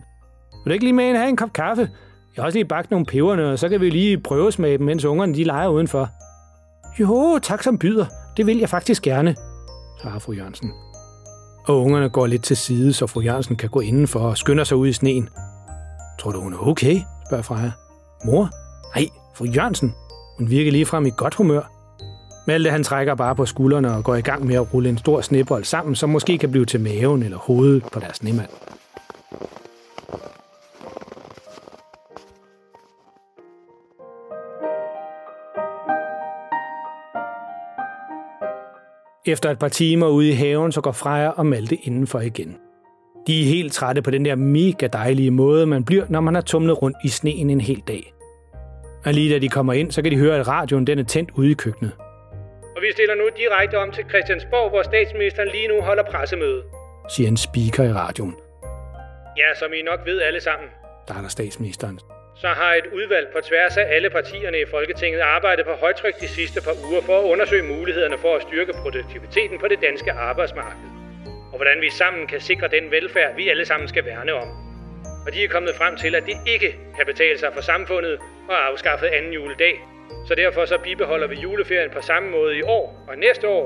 Vil 0.63 0.69
du 0.69 0.73
ikke 0.73 0.85
lige 0.85 0.93
med 0.93 1.05
ind 1.05 1.17
have 1.17 1.29
en 1.29 1.37
kop 1.37 1.53
kaffe? 1.53 1.89
Jeg 2.35 2.41
har 2.41 2.45
også 2.45 2.57
lige 2.57 2.67
bagt 2.67 2.91
nogle 2.91 3.05
peberne, 3.05 3.51
og 3.51 3.59
så 3.59 3.69
kan 3.69 3.81
vi 3.81 3.89
lige 3.89 4.17
prøve 4.17 4.51
smage 4.51 4.77
dem, 4.77 4.85
mens 4.85 5.05
ungerne 5.05 5.33
de 5.33 5.43
leger 5.43 5.67
udenfor. 5.67 6.09
Jo, 6.99 7.39
tak 7.43 7.63
som 7.63 7.77
byder. 7.77 8.05
Det 8.37 8.45
vil 8.45 8.57
jeg 8.57 8.69
faktisk 8.69 9.01
gerne, 9.01 9.35
svarer 10.01 10.19
fru 10.19 10.33
Jørgensen. 10.33 10.71
Og 11.67 11.81
ungerne 11.81 12.09
går 12.09 12.27
lidt 12.27 12.43
til 12.43 12.57
side, 12.57 12.93
så 12.93 13.07
fru 13.07 13.21
Jørgensen 13.21 13.55
kan 13.55 13.69
gå 13.69 13.79
indenfor 13.79 14.19
og 14.19 14.37
skynder 14.37 14.63
sig 14.63 14.77
ud 14.77 14.87
i 14.87 14.93
sneen. 14.93 15.29
Tror 16.19 16.31
du, 16.31 16.41
hun 16.41 16.53
er 16.53 16.67
okay? 16.67 17.01
spørger 17.27 17.43
Freja. 17.43 17.71
Mor? 18.25 18.49
Nej, 18.95 19.07
fru 19.35 19.45
Jørgensen. 19.45 19.93
Hun 20.37 20.49
virker 20.49 20.71
lige 20.71 20.85
frem 20.85 21.05
i 21.05 21.11
godt 21.17 21.35
humør. 21.35 21.82
Malte 22.47 22.69
han 22.69 22.83
trækker 22.83 23.15
bare 23.15 23.35
på 23.35 23.45
skuldrene 23.45 23.91
og 23.91 24.03
går 24.03 24.15
i 24.15 24.21
gang 24.21 24.45
med 24.45 24.55
at 24.55 24.73
rulle 24.73 24.89
en 24.89 24.97
stor 24.97 25.21
snebold 25.21 25.63
sammen, 25.63 25.95
som 25.95 26.09
måske 26.09 26.37
kan 26.37 26.51
blive 26.51 26.65
til 26.65 26.79
maven 26.79 27.23
eller 27.23 27.37
hovedet 27.37 27.83
på 27.93 27.99
deres 27.99 28.15
snemand. 28.15 28.49
Efter 39.25 39.51
et 39.51 39.59
par 39.59 39.67
timer 39.67 40.07
ude 40.07 40.29
i 40.29 40.33
haven, 40.33 40.71
så 40.71 40.81
går 40.81 40.91
Freja 40.91 41.29
og 41.29 41.45
Malte 41.45 41.75
indenfor 41.75 42.19
igen. 42.19 42.55
De 43.27 43.41
er 43.41 43.45
helt 43.45 43.73
trætte 43.73 44.01
på 44.01 44.11
den 44.11 44.25
der 44.25 44.35
mega 44.35 44.87
dejlige 44.87 45.31
måde, 45.31 45.65
man 45.65 45.83
bliver, 45.83 46.05
når 46.09 46.21
man 46.21 46.35
har 46.35 46.41
tumlet 46.41 46.81
rundt 46.81 46.97
i 47.03 47.07
sneen 47.07 47.49
en 47.49 47.61
hel 47.61 47.83
dag. 47.87 48.13
Og 49.05 49.13
lige 49.13 49.33
da 49.33 49.39
de 49.39 49.49
kommer 49.49 49.73
ind, 49.73 49.91
så 49.91 50.01
kan 50.01 50.11
de 50.11 50.17
høre, 50.17 50.37
at 50.37 50.47
radioen 50.47 50.87
den 50.87 50.99
er 50.99 51.03
tændt 51.03 51.31
ude 51.35 51.51
i 51.51 51.53
køkkenet. 51.53 51.91
Vi 52.85 52.91
stiller 52.91 53.15
nu 53.15 53.29
direkte 53.37 53.75
om 53.77 53.91
til 53.91 54.03
Christiansborg, 54.09 54.69
hvor 54.69 54.81
statsministeren 54.81 55.49
lige 55.49 55.67
nu 55.67 55.81
holder 55.81 56.03
pressemøde. 56.03 56.63
Siger 57.15 57.27
en 57.27 57.37
speaker 57.37 57.83
i 57.83 57.93
radioen. 57.93 58.35
Ja, 59.37 59.49
som 59.59 59.73
I 59.73 59.81
nok 59.81 59.99
ved 60.05 60.21
alle 60.21 60.41
sammen, 60.41 60.69
Der 61.07 61.13
er 61.17 61.21
der 61.21 61.27
statsministeren. 61.27 61.99
så 62.35 62.47
har 62.47 62.73
et 62.73 62.85
udvalg 62.97 63.27
på 63.33 63.39
tværs 63.49 63.77
af 63.77 63.85
alle 63.95 64.09
partierne 64.09 64.59
i 64.61 64.65
Folketinget 64.71 65.19
arbejdet 65.19 65.65
på 65.65 65.71
højtryk 65.71 66.19
de 66.21 66.27
sidste 66.27 66.61
par 66.61 66.75
uger 66.89 67.01
for 67.01 67.19
at 67.19 67.23
undersøge 67.23 67.63
mulighederne 67.63 68.17
for 68.17 68.35
at 68.35 68.41
styrke 68.41 68.73
produktiviteten 68.73 69.59
på 69.59 69.67
det 69.67 69.79
danske 69.81 70.11
arbejdsmarked. 70.11 70.87
Og 71.51 71.57
hvordan 71.57 71.81
vi 71.81 71.89
sammen 71.89 72.27
kan 72.27 72.41
sikre 72.41 72.67
den 72.67 72.91
velfærd, 72.91 73.35
vi 73.35 73.49
alle 73.49 73.65
sammen 73.65 73.87
skal 73.89 74.05
værne 74.05 74.33
om. 74.33 74.62
Og 75.25 75.33
de 75.33 75.43
er 75.43 75.49
kommet 75.55 75.73
frem 75.75 75.95
til, 75.97 76.15
at 76.15 76.23
det 76.25 76.37
ikke 76.53 76.69
kan 76.97 77.05
betale 77.05 77.39
sig 77.39 77.49
for 77.55 77.61
samfundet 77.61 78.13
at 78.49 78.59
afskaffe 78.69 79.07
anden 79.17 79.33
juledag. 79.33 79.75
Så 80.27 80.35
derfor 80.35 80.65
så 80.65 80.77
bibeholder 80.83 81.27
vi 81.27 81.35
juleferien 81.35 81.89
på 81.97 82.01
samme 82.01 82.27
måde 82.31 82.57
i 82.57 82.61
år 82.61 83.05
og 83.09 83.17
næste 83.17 83.47
år 83.47 83.65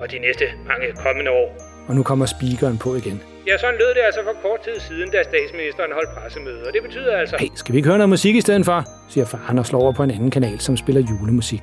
og 0.00 0.10
de 0.10 0.18
næste 0.18 0.44
mange 0.70 0.86
kommende 1.04 1.30
år. 1.30 1.48
Og 1.88 1.94
nu 1.94 2.02
kommer 2.02 2.26
speakeren 2.26 2.78
på 2.78 2.94
igen. 2.94 3.22
Ja, 3.46 3.58
sådan 3.58 3.78
lød 3.78 3.94
det 3.94 4.00
altså 4.08 4.20
for 4.24 4.36
kort 4.42 4.60
tid 4.60 4.80
siden, 4.80 5.10
da 5.10 5.22
statsministeren 5.22 5.92
holdt 5.92 6.10
pressemøde. 6.16 6.62
Og 6.66 6.72
det 6.72 6.82
betyder 6.82 7.16
altså... 7.16 7.36
Hey, 7.40 7.48
skal 7.54 7.72
vi 7.72 7.78
ikke 7.78 7.88
høre 7.88 7.98
noget 7.98 8.08
musik 8.08 8.34
i 8.36 8.40
stedet 8.40 8.64
for? 8.64 8.84
siger 9.10 9.26
faren 9.26 9.58
og 9.58 9.66
slår 9.66 9.80
over 9.80 9.92
på 9.92 10.02
en 10.02 10.10
anden 10.10 10.30
kanal, 10.30 10.60
som 10.60 10.76
spiller 10.76 11.02
julemusik. 11.10 11.62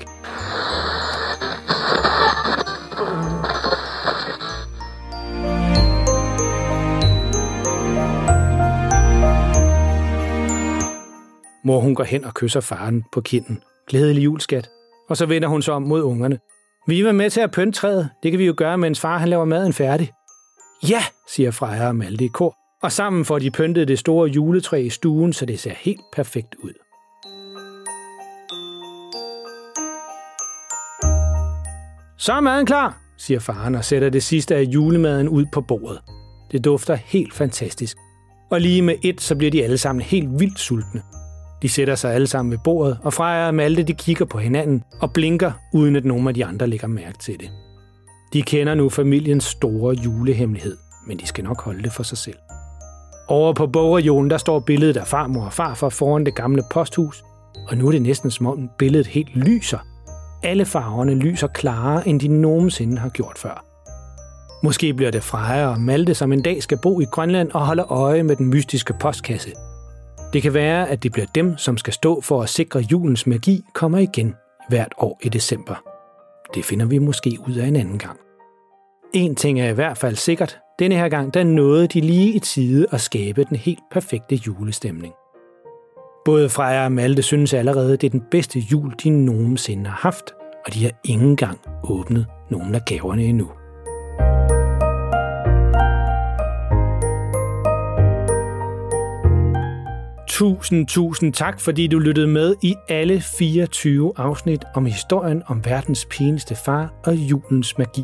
Mor 11.63 11.79
hun 11.79 11.95
går 11.95 12.03
hen 12.03 12.25
og 12.25 12.33
kysser 12.33 12.59
faren 12.59 13.03
på 13.11 13.21
kinden. 13.21 13.63
Glædelig 13.87 14.23
jul, 14.23 14.41
skat. 14.41 14.69
Og 15.09 15.17
så 15.17 15.25
vender 15.25 15.47
hun 15.47 15.61
sig 15.61 15.73
om 15.73 15.81
mod 15.81 16.01
ungerne. 16.01 16.39
Vi 16.87 17.05
var 17.05 17.11
med 17.11 17.29
til 17.29 17.41
at 17.41 17.51
pynte 17.51 17.79
træet. 17.79 18.09
Det 18.23 18.31
kan 18.31 18.39
vi 18.39 18.45
jo 18.45 18.53
gøre, 18.57 18.77
mens 18.77 18.99
far 18.99 19.17
han 19.17 19.29
laver 19.29 19.45
maden 19.45 19.73
færdig. 19.73 20.11
Ja, 20.89 21.03
siger 21.27 21.51
Freja 21.51 21.87
og 21.87 21.95
Malte 21.95 22.25
i 22.25 22.27
kor. 22.27 22.55
Og 22.83 22.91
sammen 22.91 23.25
får 23.25 23.39
de 23.39 23.51
pyntet 23.51 23.87
det 23.87 23.99
store 23.99 24.29
juletræ 24.29 24.81
i 24.81 24.89
stuen, 24.89 25.33
så 25.33 25.45
det 25.45 25.59
ser 25.59 25.73
helt 25.77 26.01
perfekt 26.13 26.55
ud. 26.63 26.73
Så 32.17 32.33
er 32.33 32.39
maden 32.39 32.65
klar, 32.65 33.01
siger 33.17 33.39
faren 33.39 33.75
og 33.75 33.85
sætter 33.85 34.09
det 34.09 34.23
sidste 34.23 34.55
af 34.55 34.61
julemaden 34.61 35.29
ud 35.29 35.45
på 35.53 35.61
bordet. 35.61 36.01
Det 36.51 36.65
dufter 36.65 36.95
helt 36.95 37.33
fantastisk. 37.33 37.97
Og 38.51 38.61
lige 38.61 38.81
med 38.81 38.95
et, 39.03 39.21
så 39.21 39.35
bliver 39.35 39.51
de 39.51 39.63
alle 39.63 39.77
sammen 39.77 40.01
helt 40.01 40.39
vildt 40.39 40.59
sultne. 40.59 41.01
De 41.61 41.69
sætter 41.69 41.95
sig 41.95 42.13
alle 42.13 42.27
sammen 42.27 42.51
ved 42.51 42.59
bordet, 42.63 42.97
og 43.03 43.13
Freja 43.13 43.47
og 43.47 43.53
Malte 43.53 43.83
de 43.83 43.93
kigger 43.93 44.25
på 44.25 44.37
hinanden 44.37 44.83
og 45.01 45.13
blinker, 45.13 45.51
uden 45.73 45.95
at 45.95 46.05
nogen 46.05 46.27
af 46.27 46.33
de 46.33 46.45
andre 46.45 46.67
lægger 46.67 46.87
mærke 46.87 47.17
til 47.17 47.39
det. 47.39 47.51
De 48.33 48.41
kender 48.41 48.75
nu 48.75 48.89
familiens 48.89 49.43
store 49.43 49.95
julehemmelighed, 49.95 50.77
men 51.07 51.19
de 51.19 51.27
skal 51.27 51.43
nok 51.43 51.61
holde 51.61 51.83
det 51.83 51.91
for 51.91 52.03
sig 52.03 52.17
selv. 52.17 52.37
Over 53.27 53.53
på 53.53 53.67
bogreolen, 53.67 54.29
der 54.29 54.37
står 54.37 54.59
billedet 54.59 54.97
af 54.97 55.07
farmor 55.07 55.45
og 55.45 55.53
farfar 55.53 55.89
foran 55.89 56.25
det 56.25 56.35
gamle 56.35 56.63
posthus, 56.71 57.23
og 57.69 57.77
nu 57.77 57.87
er 57.87 57.91
det 57.91 58.01
næsten 58.01 58.31
som 58.31 58.47
om 58.47 58.69
billedet 58.77 59.07
helt 59.07 59.35
lyser. 59.35 59.79
Alle 60.43 60.65
farverne 60.65 61.15
lyser 61.15 61.47
klarere, 61.47 62.07
end 62.07 62.19
de 62.19 62.27
nogensinde 62.27 62.97
har 62.97 63.09
gjort 63.09 63.37
før. 63.37 63.65
Måske 64.63 64.93
bliver 64.93 65.11
det 65.11 65.23
Freja 65.23 65.67
og 65.67 65.79
Malte, 65.79 66.13
som 66.13 66.33
en 66.33 66.41
dag 66.41 66.63
skal 66.63 66.77
bo 66.83 67.01
i 67.01 67.05
Grønland 67.05 67.51
og 67.51 67.65
holde 67.65 67.83
øje 67.83 68.23
med 68.23 68.35
den 68.35 68.45
mystiske 68.45 68.93
postkasse. 69.01 69.51
Det 70.33 70.41
kan 70.41 70.53
være, 70.53 70.89
at 70.89 71.03
det 71.03 71.11
bliver 71.11 71.25
dem, 71.35 71.57
som 71.57 71.77
skal 71.77 71.93
stå 71.93 72.21
for 72.21 72.41
at 72.41 72.49
sikre 72.49 72.79
julens 72.79 73.27
magi 73.27 73.63
kommer 73.73 73.97
igen 73.97 74.35
hvert 74.69 74.93
år 74.97 75.19
i 75.23 75.29
december. 75.29 75.75
Det 76.53 76.65
finder 76.65 76.85
vi 76.85 76.97
måske 76.97 77.37
ud 77.47 77.55
af 77.55 77.67
en 77.67 77.75
anden 77.75 77.97
gang. 77.97 78.19
En 79.13 79.35
ting 79.35 79.61
er 79.61 79.69
i 79.69 79.73
hvert 79.73 79.97
fald 79.97 80.15
sikkert. 80.15 80.57
Denne 80.79 80.95
her 80.95 81.09
gang, 81.09 81.33
der 81.33 81.43
nåede 81.43 81.87
de 81.87 82.01
lige 82.01 82.33
i 82.33 82.39
tide 82.39 82.87
at 82.91 83.01
skabe 83.01 83.43
den 83.43 83.57
helt 83.57 83.83
perfekte 83.91 84.35
julestemning. 84.35 85.13
Både 86.25 86.49
Freja 86.49 86.83
og 86.83 86.91
Malte 86.91 87.21
synes 87.21 87.53
allerede, 87.53 87.97
det 87.97 88.03
er 88.03 88.09
den 88.09 88.23
bedste 88.31 88.59
jul, 88.59 88.93
de 89.03 89.09
nogensinde 89.09 89.89
har 89.89 89.97
haft, 89.97 90.31
og 90.65 90.73
de 90.73 90.83
har 90.83 90.91
ingen 91.05 91.35
gang 91.35 91.59
åbnet 91.83 92.25
nogen 92.49 92.75
af 92.75 92.81
gaverne 92.85 93.23
endnu. 93.23 93.47
Tusind, 100.41 100.87
tusind 100.87 101.33
tak, 101.33 101.59
fordi 101.59 101.87
du 101.87 101.99
lyttede 101.99 102.27
med 102.27 102.55
i 102.61 102.75
alle 102.89 103.21
24 103.21 104.13
afsnit 104.17 104.63
om 104.75 104.85
historien 104.85 105.43
om 105.47 105.65
verdens 105.65 106.05
pineste 106.05 106.55
far 106.55 106.93
og 107.05 107.15
julens 107.15 107.77
magi. 107.77 108.03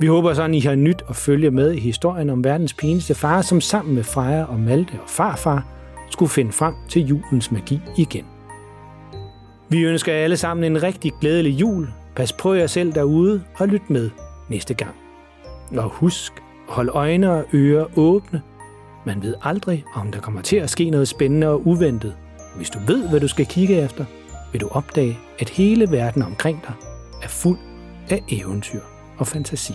Vi 0.00 0.06
håber 0.06 0.34
sådan, 0.34 0.54
I 0.54 0.60
har 0.60 0.74
nyt 0.74 1.02
at 1.08 1.16
følge 1.16 1.50
med 1.50 1.72
i 1.72 1.80
historien 1.80 2.30
om 2.30 2.44
verdens 2.44 2.74
pineste 2.74 3.14
far, 3.14 3.42
som 3.42 3.60
sammen 3.60 3.94
med 3.94 4.02
Freja 4.02 4.44
og 4.44 4.60
Malte 4.60 4.92
og 4.92 5.08
farfar 5.08 5.66
skulle 6.10 6.30
finde 6.30 6.52
frem 6.52 6.74
til 6.88 7.02
julens 7.02 7.52
magi 7.52 7.80
igen. 7.96 8.24
Vi 9.68 9.82
ønsker 9.82 10.12
jer 10.12 10.24
alle 10.24 10.36
sammen 10.36 10.64
en 10.64 10.82
rigtig 10.82 11.12
glædelig 11.20 11.60
jul. 11.60 11.88
Pas 12.14 12.32
på 12.32 12.54
jer 12.54 12.66
selv 12.66 12.92
derude 12.92 13.42
og 13.58 13.68
lyt 13.68 13.90
med 13.90 14.10
næste 14.48 14.74
gang. 14.74 14.94
Og 15.76 15.88
husk 15.88 16.32
hold 16.68 16.88
øjne 16.88 17.30
og 17.30 17.44
ører 17.54 17.98
åbne. 17.98 18.42
Man 19.06 19.22
ved 19.22 19.34
aldrig, 19.42 19.84
om 19.94 20.12
der 20.12 20.20
kommer 20.20 20.42
til 20.42 20.56
at 20.56 20.70
ske 20.70 20.90
noget 20.90 21.08
spændende 21.08 21.48
og 21.48 21.66
uventet. 21.66 22.16
Hvis 22.56 22.70
du 22.70 22.78
ved, 22.86 23.08
hvad 23.08 23.20
du 23.20 23.28
skal 23.28 23.46
kigge 23.46 23.82
efter, 23.82 24.04
vil 24.52 24.60
du 24.60 24.68
opdage, 24.68 25.18
at 25.38 25.48
hele 25.48 25.90
verden 25.90 26.22
omkring 26.22 26.62
dig 26.62 26.74
er 27.22 27.28
fuld 27.28 27.58
af 28.10 28.24
eventyr 28.28 28.80
og 29.18 29.26
fantasi. 29.26 29.74